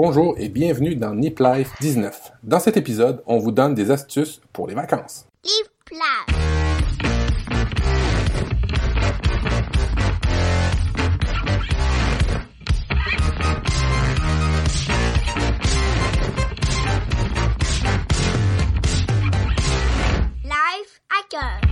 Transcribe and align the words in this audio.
Bonjour 0.00 0.36
et 0.38 0.48
bienvenue 0.48 0.94
dans 0.94 1.12
Nip 1.12 1.40
Life 1.40 1.72
19. 1.80 2.34
Dans 2.44 2.60
cet 2.60 2.76
épisode, 2.76 3.20
on 3.26 3.38
vous 3.38 3.50
donne 3.50 3.74
des 3.74 3.90
astuces 3.90 4.40
pour 4.52 4.68
les 4.68 4.74
vacances. 4.76 5.26
Life. 20.44 21.00
Hacker. 21.10 21.67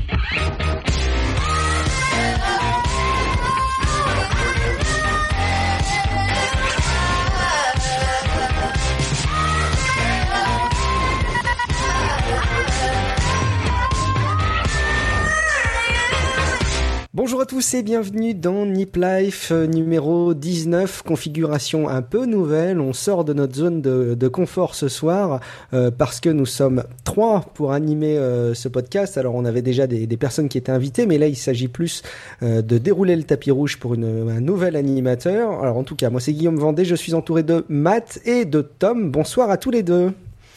Bonjour 17.27 17.41
à 17.41 17.47
tous 17.47 17.75
et 17.75 17.83
bienvenue 17.83 18.35
dans 18.35 18.65
Nip 18.65 18.95
Life 18.95 19.49
euh, 19.51 19.67
numéro 19.67 20.33
19, 20.33 21.03
configuration 21.03 21.89
un 21.89 22.01
peu 22.01 22.25
nouvelle. 22.25 22.81
On 22.81 22.93
sort 22.93 23.25
de 23.25 23.33
notre 23.33 23.57
zone 23.57 23.83
de, 23.83 24.29
confort 24.29 24.77
ce 24.77 24.87
soir 24.87 25.41
euh, 25.75 25.91
parce 25.91 26.21
que 26.21 26.29
nous 26.29 26.47
sommes 26.47 26.85
trois 27.03 27.41
pour 27.41 27.73
animer 27.73 28.17
euh, 28.17 28.55
ce 28.55 28.69
podcast. 28.69 29.19
Alors 29.19 29.35
on 29.35 29.45
avait 29.45 29.61
déjà 29.61 29.89
des, 29.89 30.07
personnes 30.17 30.49
qui 30.49 30.57
étaient 30.57 30.71
invitées, 30.71 31.05
mais 31.05 31.19
là 31.19 31.27
il 31.27 31.35
s'agit 31.35 31.67
plus 31.67 32.03
de 32.43 32.79
dérouler 32.79 33.17
le 33.17 33.25
tapis 33.25 33.51
rouge 33.51 33.81
pour 33.81 33.95
un 33.95 34.41
nouvel 34.41 34.77
animateur. 34.77 35.65
Alors 35.65 35.79
en 35.79 35.83
tout 35.83 35.97
cas, 35.97 36.11
moi 36.11 36.21
c'est 36.21 36.33
Guillaume 36.33 36.59
Vendée, 36.59 36.85
je 36.85 36.95
suis 36.95 37.15
entouré 37.15 37.43
de 37.43 37.65
Matt 37.69 38.21
et 38.25 38.45
de 38.45 38.61
Tom. 38.61 39.11
Bonsoir 39.11 39.51
à 39.51 39.57
tous 39.57 39.73
les 39.73 39.83
deux. 39.83 40.13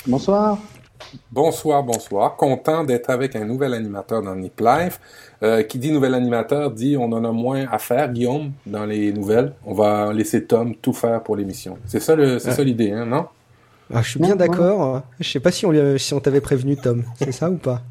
Bonsoir. 0.06 0.60
Bonsoir, 1.32 1.84
bonsoir. 1.84 2.36
Content 2.36 2.84
d'être 2.84 3.10
avec 3.10 3.36
un 3.36 3.46
nouvel 3.46 3.74
animateur 3.74 4.22
dans 4.22 4.36
Nip 4.36 4.60
Life. 4.60 5.00
Euh, 5.42 5.64
qui 5.64 5.80
dit 5.80 5.92
nouvel 5.94 6.14
animateur 6.16 6.70
dit 6.72 6.98
on 6.98 7.12
en 7.14 7.24
a 7.24 7.32
moins 7.32 7.66
à 7.72 7.78
faire, 7.78 8.12
Guillaume, 8.12 8.52
dans 8.66 8.86
les 8.86 9.14
nouvelles. 9.14 9.54
On 9.66 9.74
va 9.74 10.12
laisser 10.12 10.44
Tom 10.44 10.76
tout 10.76 10.92
faire 10.92 11.24
pour 11.24 11.38
l'émission. 11.38 11.78
C'est 11.86 12.02
ça, 12.02 12.14
le, 12.16 12.40
c'est 12.40 12.50
Ouais. 12.50 12.56
ça 12.56 12.64
l'idée, 12.64 12.92
hein, 12.92 13.06
non? 13.06 13.26
Ah, 13.94 14.02
je 14.02 14.10
suis 14.12 14.20
bien 14.20 14.36
d'accord. 14.36 15.02
Je 15.20 15.30
sais 15.30 15.40
pas 15.40 15.52
si 15.52 15.66
on, 15.66 15.72
lui- 15.72 15.98
si 15.98 16.14
on 16.14 16.20
t'avait 16.20 16.42
prévenu, 16.42 16.76
Tom. 16.76 17.04
C'est 17.18 17.32
ça 17.32 17.50
ou 17.50 17.56
pas? 17.56 17.82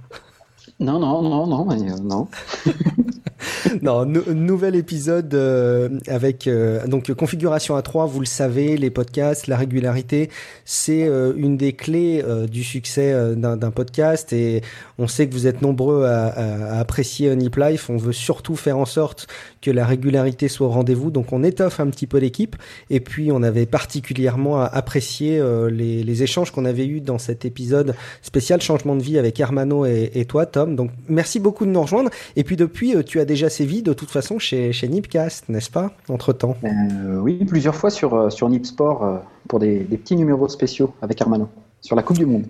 Non, 0.78 0.98
non, 0.98 1.22
non, 1.22 1.46
non, 1.46 1.70
euh, 1.72 1.96
non. 2.02 2.28
Non, 3.82 4.04
nou- 4.04 4.24
nouvel 4.34 4.74
épisode 4.76 5.32
euh, 5.34 5.88
avec 6.08 6.46
euh, 6.46 6.86
donc 6.86 7.12
configuration 7.14 7.76
à 7.76 7.82
3, 7.82 8.06
vous 8.06 8.20
le 8.20 8.26
savez, 8.26 8.76
les 8.76 8.90
podcasts, 8.90 9.46
la 9.46 9.56
régularité, 9.56 10.30
c'est 10.64 11.06
euh, 11.06 11.32
une 11.36 11.56
des 11.56 11.72
clés 11.72 12.24
du 12.50 12.64
succès 12.64 13.14
d'un 13.36 13.70
podcast. 13.70 14.32
Et 14.32 14.62
on 14.98 15.06
sait 15.06 15.28
que 15.28 15.32
vous 15.34 15.46
êtes 15.46 15.62
nombreux 15.62 16.04
à, 16.04 16.26
à- 16.26 16.76
à 16.76 16.80
apprécier 16.80 17.34
Nip 17.36 17.56
Life. 17.56 17.88
On 17.90 17.96
veut 17.96 18.12
surtout 18.12 18.56
faire 18.56 18.78
en 18.78 18.84
sorte 18.84 19.26
que 19.62 19.70
la 19.70 19.86
régularité 19.86 20.48
soit 20.48 20.66
au 20.66 20.70
rendez-vous, 20.70 21.10
donc 21.10 21.32
on 21.32 21.42
étoffe 21.42 21.80
un 21.80 21.86
petit 21.88 22.06
peu 22.06 22.18
l'équipe 22.18 22.56
et 22.90 23.00
puis 23.00 23.30
on 23.32 23.42
avait 23.42 23.66
particulièrement 23.66 24.60
apprécié 24.60 25.38
euh, 25.38 25.70
les, 25.70 26.02
les 26.02 26.22
échanges 26.22 26.50
qu'on 26.50 26.64
avait 26.64 26.86
eus 26.86 27.00
dans 27.00 27.18
cet 27.18 27.44
épisode 27.44 27.94
spécial 28.22 28.60
changement 28.60 28.96
de 28.96 29.02
vie 29.02 29.18
avec 29.18 29.38
Hermano 29.40 29.86
et, 29.86 30.10
et 30.14 30.24
toi 30.24 30.46
Tom. 30.46 30.76
Donc 30.76 30.90
merci 31.08 31.40
beaucoup 31.40 31.64
de 31.66 31.70
nous 31.70 31.82
rejoindre. 31.82 32.10
Et 32.36 32.44
puis 32.44 32.56
depuis, 32.56 32.94
euh, 32.96 33.02
tu 33.02 33.20
as 33.20 33.24
déjà 33.24 33.48
sévi 33.48 33.82
de 33.82 33.92
toute 33.92 34.10
façon 34.10 34.38
chez, 34.38 34.72
chez 34.72 34.88
Nipcast, 34.88 35.48
n'est-ce 35.48 35.70
pas, 35.70 35.92
entre-temps? 36.08 36.56
Euh, 36.64 37.18
oui, 37.20 37.44
plusieurs 37.44 37.74
fois 37.74 37.90
sur, 37.90 38.14
euh, 38.14 38.30
sur 38.30 38.48
Nip 38.48 38.66
Sport 38.66 39.22
pour 39.46 39.58
des, 39.58 39.80
des 39.80 39.96
petits 39.96 40.16
numéros 40.16 40.48
spéciaux 40.48 40.92
avec 41.02 41.20
Hermano 41.20 41.48
sur 41.80 41.96
la 41.96 42.02
Coupe 42.02 42.18
du 42.18 42.26
Monde. 42.26 42.44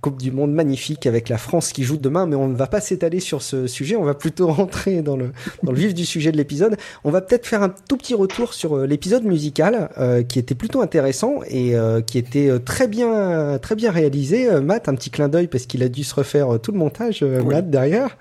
Coupe 0.00 0.20
du 0.20 0.32
Monde 0.32 0.52
magnifique 0.52 1.06
avec 1.06 1.28
la 1.28 1.36
France 1.38 1.72
qui 1.72 1.84
joue 1.84 1.96
demain, 1.98 2.26
mais 2.26 2.36
on 2.36 2.48
ne 2.48 2.56
va 2.56 2.66
pas 2.66 2.80
s'étaler 2.80 3.20
sur 3.20 3.42
ce 3.42 3.66
sujet, 3.66 3.96
on 3.96 4.04
va 4.04 4.14
plutôt 4.14 4.46
rentrer 4.52 5.02
dans 5.02 5.16
le, 5.16 5.32
dans 5.62 5.72
le 5.72 5.78
vif 5.78 5.94
du 5.94 6.06
sujet 6.06 6.32
de 6.32 6.36
l'épisode. 6.36 6.76
On 7.04 7.10
va 7.10 7.20
peut-être 7.20 7.46
faire 7.46 7.62
un 7.62 7.68
tout 7.88 7.96
petit 7.96 8.14
retour 8.14 8.54
sur 8.54 8.76
euh, 8.76 8.86
l'épisode 8.86 9.24
musical 9.24 9.90
euh, 9.98 10.22
qui 10.22 10.38
était 10.38 10.54
plutôt 10.54 10.80
intéressant 10.80 11.40
et 11.48 11.76
euh, 11.76 12.00
qui 12.00 12.18
était 12.18 12.48
euh, 12.48 12.58
très 12.58 12.88
bien, 12.88 13.58
très 13.60 13.74
bien 13.74 13.90
réalisé. 13.90 14.48
Euh, 14.48 14.60
Matt, 14.60 14.88
un 14.88 14.94
petit 14.94 15.10
clin 15.10 15.28
d'œil 15.28 15.48
parce 15.48 15.66
qu'il 15.66 15.82
a 15.82 15.88
dû 15.88 16.04
se 16.04 16.14
refaire 16.14 16.58
tout 16.62 16.72
le 16.72 16.78
montage, 16.78 17.22
Oui. 17.22 17.44
Matt, 17.44 17.70
derrière. 17.70 18.16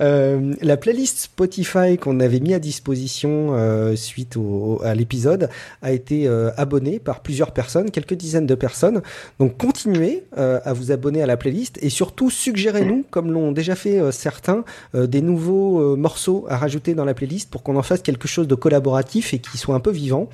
Euh, 0.00 0.54
la 0.62 0.76
playlist 0.76 1.18
Spotify 1.18 1.98
qu'on 1.98 2.20
avait 2.20 2.40
mis 2.40 2.54
à 2.54 2.58
disposition 2.58 3.54
euh, 3.54 3.96
suite 3.96 4.36
au, 4.36 4.80
à 4.84 4.94
l'épisode 4.94 5.50
a 5.82 5.92
été 5.92 6.26
euh, 6.26 6.50
abonnée 6.56 6.98
par 6.98 7.20
plusieurs 7.20 7.52
personnes, 7.52 7.90
quelques 7.90 8.14
dizaines 8.14 8.46
de 8.46 8.54
personnes. 8.54 9.02
Donc 9.38 9.56
continuez 9.56 10.24
euh, 10.38 10.60
à 10.64 10.72
vous 10.72 10.92
abonner 10.92 11.22
à 11.22 11.26
la 11.26 11.36
playlist 11.36 11.78
et 11.82 11.90
surtout 11.90 12.30
suggérez-nous, 12.30 13.04
comme 13.10 13.32
l'ont 13.32 13.52
déjà 13.52 13.74
fait 13.74 14.00
certains, 14.12 14.64
des 14.94 15.22
nouveaux 15.22 15.96
morceaux 15.96 16.46
à 16.48 16.56
rajouter 16.56 16.94
dans 16.94 17.04
la 17.04 17.14
playlist 17.14 17.50
pour 17.50 17.62
qu'on 17.62 17.76
en 17.76 17.82
fasse 17.82 18.02
quelque 18.02 18.28
chose 18.28 18.46
de 18.46 18.54
collaboratif 18.54 19.34
et 19.34 19.38
qui 19.38 19.58
soit 19.58 19.74
un 19.74 19.80
peu 19.80 19.90
vivant. 19.90 20.28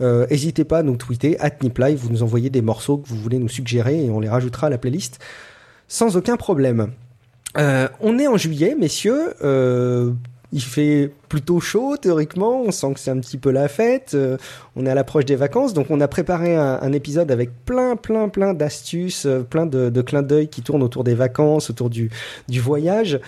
N'hésitez 0.00 0.64
pas 0.64 0.78
à 0.78 0.82
nous 0.82 0.96
tweeter, 0.96 1.38
at 1.40 1.50
NipLive, 1.62 1.98
vous 1.98 2.10
nous 2.10 2.22
envoyez 2.22 2.50
des 2.50 2.62
morceaux 2.62 2.98
que 2.98 3.08
vous 3.08 3.16
voulez 3.16 3.38
nous 3.38 3.48
suggérer 3.48 4.04
et 4.04 4.10
on 4.10 4.20
les 4.20 4.28
rajoutera 4.28 4.68
à 4.68 4.70
la 4.70 4.78
playlist 4.78 5.18
sans 5.88 6.16
aucun 6.16 6.36
problème. 6.36 6.90
Euh, 7.56 7.88
on 8.00 8.18
est 8.18 8.26
en 8.26 8.36
juillet, 8.36 8.74
messieurs. 8.78 9.34
Euh, 9.42 10.12
il 10.52 10.62
fait 10.62 11.12
plutôt 11.28 11.60
chaud 11.60 11.96
théoriquement. 11.96 12.62
On 12.62 12.70
sent 12.72 12.94
que 12.94 13.00
c'est 13.00 13.10
un 13.10 13.18
petit 13.20 13.38
peu 13.38 13.50
la 13.50 13.68
fête. 13.68 14.12
Euh, 14.14 14.36
on 14.74 14.84
est 14.84 14.90
à 14.90 14.94
l'approche 14.94 15.24
des 15.24 15.36
vacances, 15.36 15.74
donc 15.74 15.86
on 15.90 16.00
a 16.00 16.08
préparé 16.08 16.56
un, 16.56 16.92
épisode 16.92 17.30
avec 17.30 17.50
plein, 17.64 17.94
plein, 17.94 18.28
plein 18.28 18.52
d'astuces, 18.52 19.28
plein 19.48 19.66
de, 19.66 20.02
clins 20.02 20.22
d'œil 20.22 20.48
qui 20.48 20.62
tournent 20.62 20.82
autour 20.82 21.04
des 21.04 21.14
vacances, 21.14 21.70
autour 21.70 21.88
du, 21.88 22.10
voyage. 22.48 23.20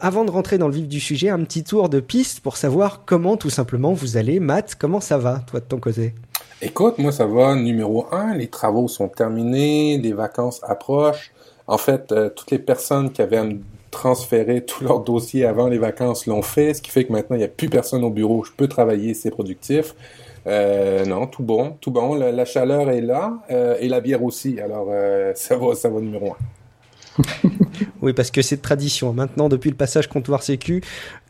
Avant 0.00 0.24
de 0.24 0.30
rentrer 0.30 0.56
dans 0.56 0.68
le 0.68 0.74
vif 0.74 0.88
du 0.88 1.00
sujet, 1.00 1.28
un 1.28 1.44
petit 1.44 1.64
tour 1.64 1.90
de 1.90 2.00
piste 2.00 2.40
pour 2.40 2.56
savoir 2.56 3.02
comment 3.04 3.36
tout 3.36 3.50
simplement 3.50 3.92
vous 3.92 4.16
allez. 4.16 4.40
Matt, 4.40 4.74
comment 4.78 5.00
ça 5.00 5.18
va, 5.18 5.40
toi 5.46 5.60
de 5.60 5.66
ton 5.66 5.78
côté? 5.80 6.14
Écoute, 6.62 6.98
moi 6.98 7.12
ça 7.12 7.26
va, 7.26 7.54
numéro 7.56 8.06
un, 8.12 8.34
les 8.34 8.48
travaux 8.48 8.88
sont 8.88 9.08
terminés, 9.08 9.98
les 9.98 10.12
vacances 10.12 10.60
approchent. 10.62 11.32
En 11.66 11.78
fait, 11.78 12.12
euh, 12.12 12.28
toutes 12.30 12.50
les 12.50 12.58
personnes 12.58 13.10
qui 13.10 13.22
avaient 13.22 13.38
à 13.38 13.44
me 13.44 13.60
transférer 13.90 14.64
tout 14.66 14.84
leur 14.84 15.00
dossier 15.00 15.44
avant 15.44 15.68
les 15.68 15.78
vacances 15.78 16.26
l'ont 16.26 16.42
fait, 16.42 16.74
ce 16.74 16.82
qui 16.82 16.90
fait 16.90 17.04
que 17.04 17.12
maintenant 17.12 17.36
il 17.36 17.40
n'y 17.40 17.44
a 17.44 17.48
plus 17.48 17.68
personne 17.68 18.04
au 18.04 18.10
bureau, 18.10 18.44
je 18.44 18.52
peux 18.52 18.68
travailler, 18.68 19.14
c'est 19.14 19.30
productif. 19.30 19.94
Euh, 20.46 21.04
non, 21.04 21.26
tout 21.26 21.42
bon, 21.42 21.76
tout 21.80 21.90
bon. 21.90 22.14
La, 22.14 22.44
chaleur 22.46 22.88
est 22.88 23.02
là 23.02 23.34
euh, 23.50 23.76
et 23.78 23.88
la 23.88 24.00
bière 24.00 24.22
aussi. 24.24 24.58
Alors 24.58 24.88
ça 25.34 25.56
va, 25.56 25.74
ça 25.74 25.88
va 25.88 26.00
numéro 26.00 26.32
un. 26.32 26.59
Oui, 28.02 28.12
parce 28.12 28.30
que 28.30 28.42
c'est 28.42 28.56
de 28.56 28.62
tradition. 28.62 29.12
Maintenant, 29.12 29.48
depuis 29.48 29.70
le 29.70 29.76
passage 29.76 30.08
comptoir 30.08 30.42
sécu, 30.42 30.82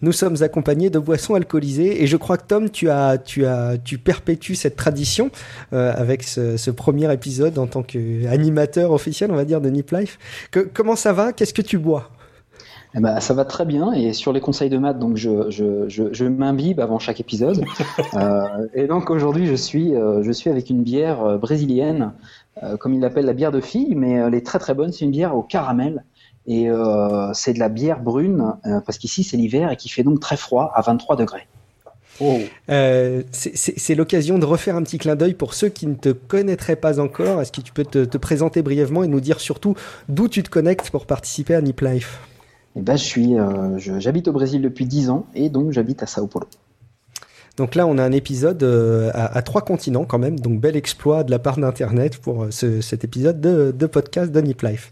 nous 0.02 0.12
sommes 0.12 0.42
accompagnés 0.42 0.90
de 0.90 0.98
boissons 0.98 1.34
alcoolisées. 1.34 2.02
Et 2.02 2.06
je 2.06 2.16
crois 2.16 2.36
que 2.36 2.46
Tom, 2.46 2.70
tu 2.70 2.88
as, 2.90 3.18
tu 3.18 3.44
as, 3.46 3.76
tu 3.78 3.98
perpétues 3.98 4.54
cette 4.54 4.76
tradition 4.76 5.30
euh, 5.72 5.92
avec 5.96 6.22
ce, 6.22 6.56
ce 6.56 6.70
premier 6.70 7.12
épisode 7.12 7.58
en 7.58 7.66
tant 7.66 7.82
qu'animateur 7.82 8.92
officiel, 8.92 9.30
on 9.32 9.36
va 9.36 9.44
dire, 9.44 9.60
de 9.60 9.68
Nip 9.68 9.90
Life. 9.90 10.18
Que, 10.50 10.60
comment 10.60 10.96
ça 10.96 11.12
va? 11.12 11.32
Qu'est-ce 11.32 11.54
que 11.54 11.62
tu 11.62 11.78
bois? 11.78 12.10
Eh 12.96 12.98
ben, 12.98 13.20
ça 13.20 13.34
va 13.34 13.44
très 13.44 13.64
bien 13.64 13.92
et 13.92 14.12
sur 14.12 14.32
les 14.32 14.40
conseils 14.40 14.68
de 14.68 14.76
maths, 14.76 14.98
donc 14.98 15.16
je, 15.16 15.48
je, 15.48 15.88
je, 15.88 16.12
je 16.12 16.24
m'imbibe 16.24 16.80
avant 16.80 16.98
chaque 16.98 17.20
épisode. 17.20 17.64
Euh, 18.14 18.66
et 18.74 18.86
donc 18.86 19.08
aujourd'hui, 19.08 19.46
je 19.46 19.54
suis, 19.54 19.94
euh, 19.94 20.22
je 20.24 20.32
suis 20.32 20.50
avec 20.50 20.68
une 20.68 20.82
bière 20.82 21.38
brésilienne, 21.38 22.12
comme 22.78 22.94
il 22.94 23.00
l'appelle 23.00 23.24
la 23.26 23.32
bière 23.32 23.52
de 23.52 23.60
fille, 23.60 23.94
mais 23.94 24.12
elle 24.12 24.34
est 24.34 24.44
très 24.46 24.58
très 24.58 24.74
bonne. 24.74 24.92
C'est 24.92 25.04
une 25.04 25.10
bière 25.10 25.36
au 25.36 25.42
caramel 25.42 26.04
et 26.46 26.68
euh, 26.70 27.32
c'est 27.34 27.52
de 27.52 27.58
la 27.58 27.68
bière 27.68 28.00
brune 28.00 28.54
euh, 28.66 28.80
parce 28.80 28.98
qu'ici 28.98 29.22
c'est 29.24 29.36
l'hiver 29.36 29.70
et 29.70 29.76
qui 29.76 29.88
fait 29.88 30.02
donc 30.02 30.20
très 30.20 30.36
froid 30.36 30.70
à 30.74 30.80
23 30.82 31.16
degrés. 31.16 31.46
Oh, 32.22 32.38
Euh, 32.68 33.22
c'est- 33.32 33.94
l'occasion 33.94 34.38
de 34.38 34.44
refaire 34.44 34.76
un 34.76 34.82
petit 34.82 34.98
clin 34.98 35.16
d'œil 35.16 35.32
pour 35.32 35.54
ceux 35.54 35.70
qui 35.70 35.86
ne 35.86 35.94
te 35.94 36.10
connaîtraient 36.10 36.76
pas 36.76 37.00
encore. 37.00 37.40
Est-ce 37.40 37.50
que 37.52 37.62
tu 37.62 37.72
peux 37.72 37.84
te, 37.84 38.04
te 38.04 38.18
présenter 38.18 38.60
brièvement 38.62 39.02
et 39.02 39.08
nous 39.08 39.20
dire 39.20 39.40
surtout 39.40 39.74
d'où 40.10 40.28
tu 40.28 40.42
te 40.42 40.50
connectes 40.50 40.90
pour 40.90 41.06
participer 41.06 41.54
à 41.54 41.62
Nip 41.62 41.80
Life? 41.80 42.20
Et 42.76 42.82
ben, 42.82 42.96
je 42.96 43.04
suis, 43.04 43.38
euh, 43.38 43.78
je- 43.78 43.98
j'habite 43.98 44.28
au 44.28 44.32
Brésil 44.32 44.60
depuis 44.60 44.84
10 44.84 45.08
ans 45.08 45.24
et 45.34 45.48
donc 45.48 45.72
j'habite 45.72 46.02
à 46.02 46.06
Sao 46.06 46.26
Paulo. 46.26 46.46
Donc 47.60 47.74
là, 47.74 47.86
on 47.86 47.98
a 47.98 48.02
un 48.02 48.12
épisode 48.12 48.62
euh, 48.62 49.10
à, 49.12 49.42
trois 49.42 49.60
continents 49.60 50.06
quand 50.06 50.18
même, 50.18 50.40
donc 50.40 50.58
bel 50.60 50.76
exploit 50.76 51.24
de 51.24 51.30
la 51.30 51.38
part 51.38 51.58
d'Internet 51.58 52.16
pour 52.16 52.44
euh, 52.44 52.50
ce- 52.50 52.80
cet 52.80 53.04
épisode 53.04 53.38
de, 53.38 53.70
de 53.78 53.86
podcast 53.86 54.32
de 54.32 54.40
Nip 54.40 54.62
Life. 54.62 54.90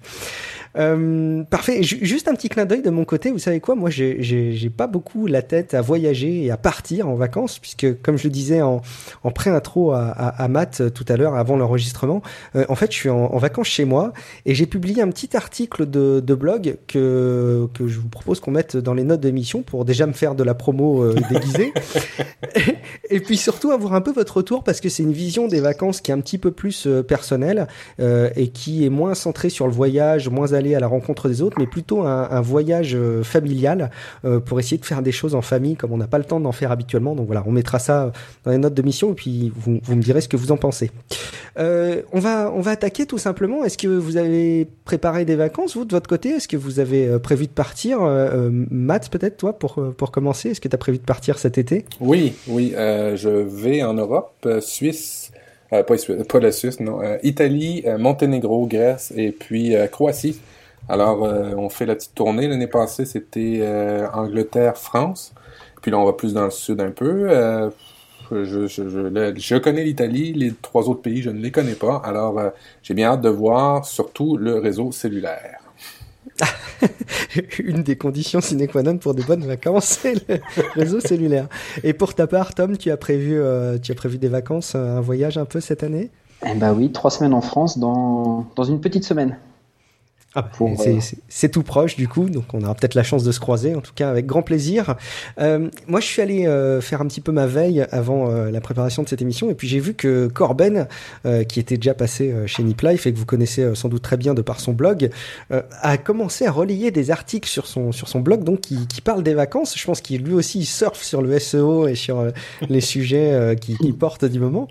Euh, 0.76 1.42
parfait. 1.44 1.82
J- 1.82 1.98
juste 2.02 2.28
un 2.28 2.34
petit 2.34 2.48
clin 2.48 2.64
d'œil 2.64 2.82
de 2.82 2.90
mon 2.90 3.04
côté. 3.04 3.30
Vous 3.30 3.38
savez 3.38 3.60
quoi? 3.60 3.74
Moi, 3.74 3.90
j'ai- 3.90 4.70
pas 4.76 4.86
beaucoup 4.86 5.26
la 5.26 5.42
tête 5.42 5.74
à 5.74 5.80
voyager 5.80 6.44
et 6.44 6.50
à 6.50 6.56
partir 6.56 7.08
en 7.08 7.14
vacances, 7.14 7.58
puisque 7.58 8.00
comme 8.02 8.16
je 8.18 8.24
le 8.24 8.30
disais 8.30 8.60
en, 8.62 8.82
en 9.24 9.30
pré-intro 9.30 9.92
à, 9.92 10.06
à, 10.08 10.44
à 10.44 10.48
Matt 10.48 10.80
euh, 10.80 10.90
tout 10.90 11.04
à 11.08 11.16
l'heure, 11.16 11.34
avant 11.36 11.56
l'enregistrement, 11.56 12.22
euh, 12.54 12.64
en 12.68 12.74
fait, 12.74 12.92
je 12.92 12.96
suis 12.98 13.08
en, 13.08 13.16
en 13.32 13.38
vacances 13.38 13.68
chez 13.68 13.84
moi 13.84 14.12
et 14.46 14.54
j'ai 14.54 14.66
publié 14.66 15.02
un 15.02 15.08
petit 15.08 15.36
article 15.36 15.88
de, 15.88 16.20
de 16.20 16.34
blog 16.34 16.76
que 16.86 17.66
que 17.74 17.88
je 17.88 17.98
vous 17.98 18.08
propose 18.08 18.40
qu'on 18.40 18.50
mette 18.50 18.76
dans 18.76 18.94
les 18.94 19.04
notes 19.04 19.20
d'émission 19.20 19.62
pour 19.62 19.84
déjà 19.84 20.06
me 20.06 20.12
faire 20.12 20.34
de 20.34 20.44
la 20.44 20.54
promo 20.54 21.02
euh, 21.02 21.14
déguisée. 21.30 21.72
et, 22.54 23.16
et 23.16 23.20
puis 23.20 23.36
surtout 23.36 23.70
avoir 23.70 23.94
un 23.94 24.00
peu 24.00 24.12
votre 24.12 24.36
retour 24.38 24.62
parce 24.64 24.80
que 24.80 24.88
c'est 24.88 25.02
une 25.02 25.12
vision 25.12 25.48
des 25.48 25.60
vacances 25.60 26.00
qui 26.00 26.10
est 26.10 26.14
un 26.14 26.20
petit 26.20 26.38
peu 26.38 26.50
plus 26.50 26.86
personnelle 27.06 27.66
et 27.98 28.48
qui 28.48 28.84
est 28.84 28.88
moins 28.90 29.14
centrée 29.14 29.48
sur 29.50 29.66
le 29.66 29.72
voyage, 29.72 30.28
moins 30.28 30.52
aller 30.58 30.74
à 30.74 30.80
la 30.80 30.86
rencontre 30.86 31.28
des 31.28 31.42
autres, 31.42 31.56
mais 31.58 31.66
plutôt 31.66 32.02
un, 32.02 32.40
voyage 32.40 32.94
euh, 32.94 33.22
familial 33.22 33.90
euh, 34.24 34.40
pour 34.40 34.60
essayer 34.60 34.78
de 34.78 34.84
faire 34.84 35.02
des 35.02 35.12
choses 35.12 35.34
en 35.34 35.42
famille 35.42 35.76
comme 35.76 35.92
on 35.92 35.96
n'a 35.96 36.06
pas 36.06 36.18
le 36.18 36.24
temps 36.24 36.40
d'en 36.40 36.52
faire 36.52 36.70
habituellement. 36.70 37.14
Donc 37.14 37.26
voilà, 37.26 37.42
on 37.46 37.52
mettra 37.52 37.78
ça 37.78 38.12
dans 38.44 38.50
les 38.50 38.58
notes 38.58 38.74
de 38.74 38.82
mission 38.82 39.12
et 39.12 39.14
puis 39.14 39.52
vous, 39.54 39.80
me 39.94 40.02
direz 40.02 40.20
ce 40.20 40.28
que 40.28 40.36
vous 40.36 40.52
en 40.52 40.56
pensez. 40.56 40.90
Euh, 41.58 42.02
on 42.12 42.20
va 42.20 42.52
on 42.54 42.60
va 42.60 42.72
attaquer 42.72 43.06
tout 43.06 43.18
simplement. 43.18 43.64
Est-ce 43.64 43.78
que 43.78 43.88
vous 43.88 44.16
avez 44.16 44.68
préparé 44.84 45.24
des 45.24 45.36
vacances 45.36 45.76
vous 45.76 45.84
de 45.84 45.92
votre 45.92 46.08
côté? 46.08 46.30
Est-ce 46.30 46.48
que 46.48 46.56
vous 46.56 46.78
avez 46.78 47.18
prévu 47.18 47.46
de 47.46 47.52
partir 47.52 48.02
euh, 48.02 48.50
Matt 48.70 49.08
peut-être 49.10 49.36
toi 49.36 49.58
pour 49.58 49.82
pour 49.96 50.10
commencer? 50.10 50.50
Est-ce 50.50 50.60
que 50.60 50.68
tu 50.68 50.74
as 50.74 50.78
prévu 50.78 50.98
de 50.98 51.04
partir 51.04 51.38
cet 51.38 51.58
été? 51.58 51.84
Oui, 52.00 52.34
oui, 52.46 52.72
je 52.76 53.28
vais 53.28 53.82
en 53.82 53.94
Europe, 53.94 54.48
Suisse, 54.60 55.17
euh, 55.72 55.82
pas, 55.82 55.94
pas 56.28 56.40
la 56.40 56.52
Suisse, 56.52 56.80
non, 56.80 57.02
euh, 57.02 57.18
Italie, 57.22 57.82
euh, 57.86 57.98
Monténégro, 57.98 58.66
Grèce 58.66 59.12
et 59.16 59.32
puis 59.32 59.76
euh, 59.76 59.86
Croatie. 59.86 60.40
Alors, 60.88 61.20
on 61.20 61.68
fait 61.68 61.84
la 61.84 61.94
petite 61.96 62.14
tournée. 62.14 62.48
L'année 62.48 62.66
passée, 62.66 63.04
c'était 63.04 63.62
Angleterre, 64.14 64.78
France. 64.78 65.34
Puis 65.82 65.90
là, 65.90 65.98
on 65.98 66.06
va 66.06 66.14
plus 66.14 66.32
dans 66.32 66.46
le 66.46 66.50
sud 66.50 66.80
un 66.80 66.92
peu. 66.92 67.28
Je, 68.30 68.66
je, 68.66 69.58
connais 69.58 69.84
l'Italie, 69.84 70.32
les 70.32 70.54
trois 70.54 70.88
autres 70.88 71.02
pays, 71.02 71.20
je 71.20 71.28
ne 71.28 71.40
les 71.40 71.50
connais 71.50 71.74
pas. 71.74 72.00
Alors, 72.02 72.40
j'ai 72.82 72.94
bien 72.94 73.10
hâte 73.10 73.20
de 73.20 73.28
voir 73.28 73.84
surtout 73.84 74.38
le 74.38 74.58
réseau 74.58 74.90
cellulaire. 74.90 75.67
Une 77.58 77.82
des 77.82 77.96
conditions 77.96 78.40
sine 78.40 78.66
qua 78.68 78.82
non 78.82 78.98
pour 78.98 79.14
des 79.14 79.22
bonnes 79.22 79.44
vacances, 79.44 79.98
c'est 80.02 80.28
le 80.28 80.40
réseau 80.74 81.00
cellulaire. 81.00 81.48
Et 81.82 81.92
pour 81.92 82.14
ta 82.14 82.26
part, 82.26 82.54
Tom, 82.54 82.76
tu 82.76 82.90
as 82.90 82.96
prévu, 82.96 83.38
euh, 83.38 83.78
tu 83.78 83.92
as 83.92 83.94
prévu 83.94 84.18
des 84.18 84.28
vacances, 84.28 84.74
euh, 84.74 84.98
un 84.98 85.00
voyage 85.00 85.38
un 85.38 85.44
peu 85.44 85.60
cette 85.60 85.82
année? 85.82 86.10
Eh 86.46 86.54
ben 86.54 86.72
oui, 86.72 86.92
trois 86.92 87.10
semaines 87.10 87.34
en 87.34 87.40
France 87.40 87.78
dans, 87.78 88.46
dans 88.54 88.64
une 88.64 88.80
petite 88.80 89.04
semaine. 89.04 89.36
Ah, 90.34 90.42
c'est- 90.76 90.90
euh, 91.16 91.18
c'est 91.28 91.48
tout 91.50 91.62
proche 91.62 91.96
du 91.96 92.06
coup, 92.06 92.28
donc 92.28 92.44
on 92.52 92.62
aura 92.62 92.74
peut-être 92.74 92.94
la 92.94 93.02
chance 93.02 93.24
de 93.24 93.32
se 93.32 93.40
croiser, 93.40 93.74
en 93.74 93.80
tout 93.80 93.92
cas 93.94 94.10
avec 94.10 94.26
grand 94.26 94.42
plaisir. 94.42 94.94
Euh, 95.40 95.68
moi, 95.86 96.00
je 96.00 96.06
suis 96.06 96.20
allé 96.20 96.46
euh, 96.46 96.80
faire 96.82 97.00
un 97.00 97.06
petit 97.06 97.22
peu 97.22 97.32
ma 97.32 97.46
veille 97.46 97.86
avant 97.90 98.30
euh, 98.30 98.50
la 98.50 98.60
préparation 98.60 99.02
de 99.02 99.08
cette 99.08 99.22
émission, 99.22 99.50
et 99.50 99.54
puis 99.54 99.66
j'ai 99.68 99.80
vu 99.80 99.94
que 99.94 100.26
Corben, 100.28 100.86
qui 101.48 101.60
était 101.60 101.76
déjà 101.76 101.94
passé 101.94 102.32
chez 102.46 102.62
Nip 102.62 102.80
Life 102.82 103.06
et 103.06 103.12
que 103.12 103.18
vous 103.18 103.24
connaissez 103.26 103.74
sans 103.74 103.88
doute 103.88 104.02
très 104.02 104.16
bien 104.16 104.34
de 104.34 104.42
par 104.42 104.60
son 104.60 104.72
blog, 104.72 105.10
a 105.50 105.96
commencé 105.98 106.46
à 106.46 106.52
relayer 106.52 106.90
des 106.90 107.10
articles 107.10 107.48
sur 107.48 107.66
son 107.66 107.92
sur 107.92 108.08
son 108.08 108.20
blog, 108.20 108.44
donc 108.44 108.60
qui, 108.60 108.86
qui 108.86 109.00
parlent 109.00 109.22
des 109.22 109.34
vacances. 109.34 109.76
Je 109.78 109.84
pense 109.84 110.00
qu'il 110.00 110.22
lui 110.22 110.34
aussi 110.34 110.60
il 110.60 110.66
surfe 110.66 111.02
sur 111.02 111.22
le 111.22 111.38
SEO 111.38 111.88
et 111.88 111.94
sur 111.94 112.24
les 112.68 112.80
sujets 112.92 113.56
qui, 113.60 113.76
qui 113.78 113.92
portent 113.92 114.24
du 114.26 114.38
moment. 114.40 114.68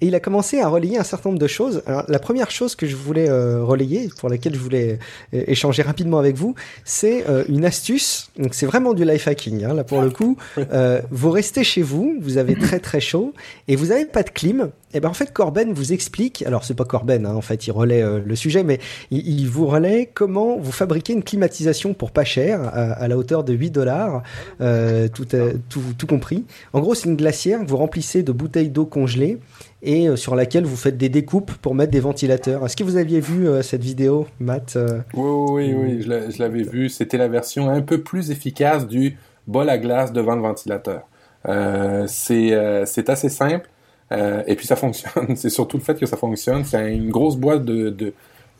Et 0.00 0.08
il 0.08 0.14
a 0.14 0.20
commencé 0.20 0.60
à 0.60 0.68
relayer 0.68 0.98
un 0.98 1.04
certain 1.04 1.30
nombre 1.30 1.40
de 1.40 1.46
choses. 1.46 1.82
Alors, 1.86 2.04
la 2.08 2.18
première 2.18 2.50
chose 2.50 2.74
que 2.74 2.86
je 2.86 2.96
voulais 2.96 3.30
relayer, 3.30 4.08
pour 4.18 4.28
laquelle 4.28 4.54
je 4.54 4.60
voulais 4.60 4.87
échanger 5.32 5.82
rapidement 5.82 6.18
avec 6.18 6.36
vous, 6.36 6.54
c'est 6.84 7.28
euh, 7.28 7.44
une 7.48 7.64
astuce. 7.64 8.30
Donc 8.38 8.54
c'est 8.54 8.66
vraiment 8.66 8.94
du 8.94 9.04
life 9.04 9.28
hacking 9.28 9.64
hein, 9.64 9.74
là 9.74 9.84
pour 9.84 10.00
le 10.00 10.10
coup. 10.10 10.36
Euh, 10.58 11.00
vous 11.10 11.30
restez 11.30 11.64
chez 11.64 11.82
vous, 11.82 12.16
vous 12.20 12.38
avez 12.38 12.54
très 12.54 12.78
très 12.78 13.00
chaud 13.00 13.34
et 13.66 13.76
vous 13.76 13.92
avez 13.92 14.04
pas 14.04 14.22
de 14.22 14.30
clim. 14.30 14.70
Et 14.94 15.00
ben 15.00 15.08
en 15.10 15.14
fait 15.14 15.32
Corben 15.32 15.72
vous 15.72 15.92
explique. 15.92 16.42
Alors 16.46 16.64
c'est 16.64 16.74
pas 16.74 16.84
Corben, 16.84 17.26
hein, 17.26 17.34
en 17.34 17.40
fait 17.40 17.66
il 17.66 17.72
relaie 17.72 18.02
euh, 18.02 18.20
le 18.24 18.36
sujet, 18.36 18.64
mais 18.64 18.78
il, 19.10 19.46
vous 19.46 19.66
relaie 19.66 20.08
comment 20.12 20.58
vous 20.58 20.72
fabriquez 20.72 21.12
une 21.12 21.22
climatisation 21.22 21.94
pour 21.94 22.10
pas 22.10 22.24
cher 22.24 22.60
à, 22.72 23.06
la 23.08 23.16
hauteur 23.16 23.44
de 23.44 23.52
8 23.52 23.70
dollars, 23.70 24.22
tout, 24.58 25.26
tout 25.68 25.82
tout 25.96 26.06
compris. 26.06 26.44
En 26.72 26.80
gros 26.80 26.94
c'est 26.94 27.08
une 27.08 27.16
glacière 27.16 27.60
que 27.60 27.66
vous 27.66 27.76
remplissez 27.76 28.22
de 28.22 28.32
bouteilles 28.32 28.70
d'eau 28.70 28.86
congelée 28.86 29.38
et 29.82 30.08
euh, 30.08 30.16
sur 30.16 30.34
laquelle 30.34 30.64
vous 30.64 30.76
faites 30.76 30.96
des 30.96 31.08
découpes 31.08 31.52
pour 31.54 31.74
mettre 31.74 31.92
des 31.92 32.00
ventilateurs. 32.00 32.64
Est-ce 32.64 32.76
que 32.76 32.84
vous 32.84 32.96
aviez 32.96 33.20
vu 33.20 33.48
euh, 33.48 33.62
cette 33.62 33.82
vidéo, 33.82 34.26
Matt 34.40 34.74
euh? 34.76 35.00
Oui, 35.14 35.72
oui, 35.72 35.74
oui, 35.74 36.02
je 36.02 36.08
l'a- 36.08 36.30
je 36.30 36.38
l'avais 36.38 36.62
vu. 36.62 36.88
C'était 36.88 37.18
la 37.18 37.28
version 37.28 37.70
un 37.70 37.82
peu 37.82 38.02
plus 38.02 38.30
efficace 38.30 38.86
du 38.86 39.16
bol 39.46 39.68
à 39.68 39.78
glace 39.78 40.12
devant 40.12 40.34
le 40.34 40.42
ventilateur. 40.42 41.02
C'est 42.08 43.08
assez 43.08 43.28
simple 43.28 43.68
et 44.10 44.54
puis 44.56 44.66
ça 44.66 44.76
fonctionne. 44.76 45.12
C'est 45.36 45.50
surtout 45.50 45.76
le 45.78 45.82
fait 45.82 45.98
que 45.98 46.06
ça 46.06 46.16
fonctionne. 46.16 46.64
C'est 46.64 46.94
une 46.94 47.10
grosse 47.10 47.36
boîte 47.36 47.64
de, 47.64 48.12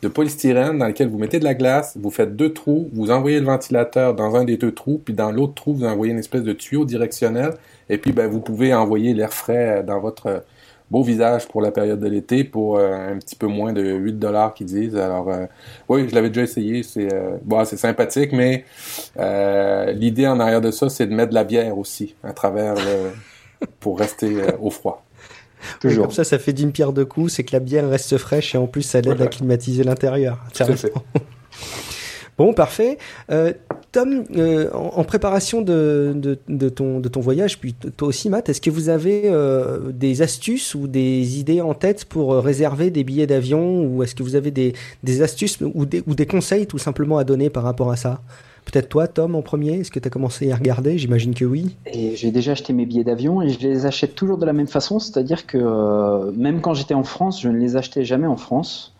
polystyrène 0.07 0.79
dans 0.79 0.85
laquelle 0.85 1.09
vous 1.09 1.17
mettez 1.17 1.39
de 1.39 1.43
la 1.43 1.53
glace, 1.53 1.97
vous 1.99 2.09
faites 2.09 2.35
deux 2.35 2.53
trous, 2.53 2.89
vous 2.93 3.11
envoyez 3.11 3.39
le 3.39 3.45
ventilateur 3.45 4.15
dans 4.15 4.35
un 4.35 4.45
des 4.45 4.57
deux 4.57 4.71
trous, 4.71 5.01
puis 5.03 5.13
dans 5.13 5.31
l'autre 5.31 5.55
trou, 5.55 5.73
vous 5.73 5.83
envoyez 5.85 6.13
une 6.13 6.19
espèce 6.19 6.43
de 6.43 6.53
tuyau 6.53 6.85
directionnel 6.85 7.51
et 7.89 7.97
puis 7.97 8.13
ben, 8.13 8.27
vous 8.27 8.39
pouvez 8.39 8.73
envoyer 8.73 9.13
l'air 9.13 9.33
frais 9.33 9.83
dans 9.83 9.99
votre 9.99 10.43
beau 10.91 11.03
visage 11.03 11.47
pour 11.47 11.61
la 11.61 11.71
période 11.71 11.99
de 11.99 12.07
l'été 12.07 12.43
pour 12.43 12.77
euh, 12.77 13.13
un 13.13 13.17
petit 13.17 13.35
peu 13.35 13.47
moins 13.47 13.73
de 13.73 13.81
8 13.83 14.13
dollars 14.19 14.53
qu'ils 14.53 14.67
disent. 14.67 14.95
Alors 14.95 15.29
euh, 15.29 15.45
oui, 15.87 16.07
je 16.09 16.15
l'avais 16.15 16.29
déjà 16.29 16.41
essayé, 16.41 16.83
c'est 16.83 17.13
euh, 17.13 17.37
bon, 17.43 17.63
c'est 17.65 17.77
sympathique, 17.77 18.31
mais 18.31 18.65
euh, 19.19 19.91
l'idée 19.91 20.27
en 20.27 20.39
arrière 20.39 20.61
de 20.61 20.71
ça, 20.71 20.89
c'est 20.89 21.05
de 21.07 21.13
mettre 21.13 21.29
de 21.29 21.35
la 21.35 21.43
bière 21.43 21.77
aussi 21.77 22.15
à 22.23 22.33
travers 22.33 22.75
le- 22.75 23.67
pour 23.79 23.99
rester 23.99 24.41
euh, 24.41 24.51
au 24.61 24.69
froid. 24.69 25.05
Toujours. 25.81 26.05
Comme 26.05 26.13
ça, 26.15 26.23
ça 26.23 26.39
fait 26.39 26.53
d'une 26.53 26.71
pierre 26.71 26.93
deux 26.93 27.03
coups, 27.05 27.33
c'est 27.33 27.43
que 27.43 27.51
la 27.51 27.59
bière 27.59 27.89
reste 27.89 28.17
fraîche 28.17 28.55
et 28.55 28.57
en 28.57 28.65
plus, 28.67 28.81
ça 28.83 28.99
aide 28.99 29.07
Voilà. 29.07 29.25
à 29.25 29.27
climatiser 29.27 29.83
l'intérieur. 29.83 30.39
Tout 30.53 30.63
à 30.63 30.75
fait. 30.75 30.93
Bon, 32.37 32.53
parfait. 32.53 32.97
Euh, 33.31 33.51
Tom, 33.91 34.23
euh, 34.35 34.69
en, 34.73 35.03
préparation 35.03 35.61
de, 35.61 36.37
ton, 36.75 37.19
voyage, 37.19 37.59
puis 37.59 37.73
toi 37.73 38.07
aussi, 38.07 38.29
Matt, 38.29 38.47
est-ce 38.47 38.61
que 38.61 38.69
vous 38.69 38.89
avez 38.89 39.23
euh, 39.25 39.91
des 39.91 40.21
astuces 40.21 40.75
ou 40.75 40.87
des 40.87 41.39
idées 41.39 41.61
en 41.61 41.73
tête 41.73 42.05
pour 42.05 42.33
euh, 42.33 42.39
réserver 42.39 42.91
des 42.91 43.03
billets 43.03 43.25
d'avion 43.25 43.83
ou 43.83 44.03
est-ce 44.03 44.13
que 44.13 44.21
vous 44.21 44.35
avez 44.35 44.51
des, 44.51 44.73
astuces 45.21 45.57
ou 45.61 45.85
des, 45.85 46.25
conseils 46.27 46.67
tout 46.67 46.77
simplement 46.77 47.17
à 47.17 47.23
donner 47.23 47.49
par 47.49 47.63
rapport 47.63 47.89
à 47.91 47.95
ça? 47.95 48.21
Peut-être 48.65 48.89
toi, 48.89 49.07
Tom, 49.07 49.33
en 49.33 49.41
premier 49.41 49.79
Est-ce 49.79 49.89
que 49.89 49.97
tu 49.97 50.07
as 50.07 50.11
commencé 50.11 50.51
à 50.51 50.55
regarder? 50.55 50.99
J'imagine 50.99 51.33
que 51.33 51.45
oui. 51.45 51.75
J'ai 51.91 52.29
déjà 52.29 52.51
acheté 52.51 52.73
mes 52.73 52.85
billets 52.85 53.03
d'avion 53.03 53.41
et 53.41 53.49
je 53.49 53.59
les 53.59 53.87
achète 53.87 54.13
toujours 54.13 54.37
de 54.37 54.45
la 54.45 54.53
même 54.53 54.67
façon, 54.67 54.99
c'est-à-dire 54.99 55.47
que 55.47 56.29
même 56.37 56.61
quand 56.61 56.75
j'étais 56.75 56.93
en 56.93 57.03
France, 57.03 57.41
je 57.41 57.49
ne 57.49 57.57
les 57.57 57.75
achetais 57.75 58.05
jamais 58.05 58.27
en 58.27 58.37
France, 58.37 58.93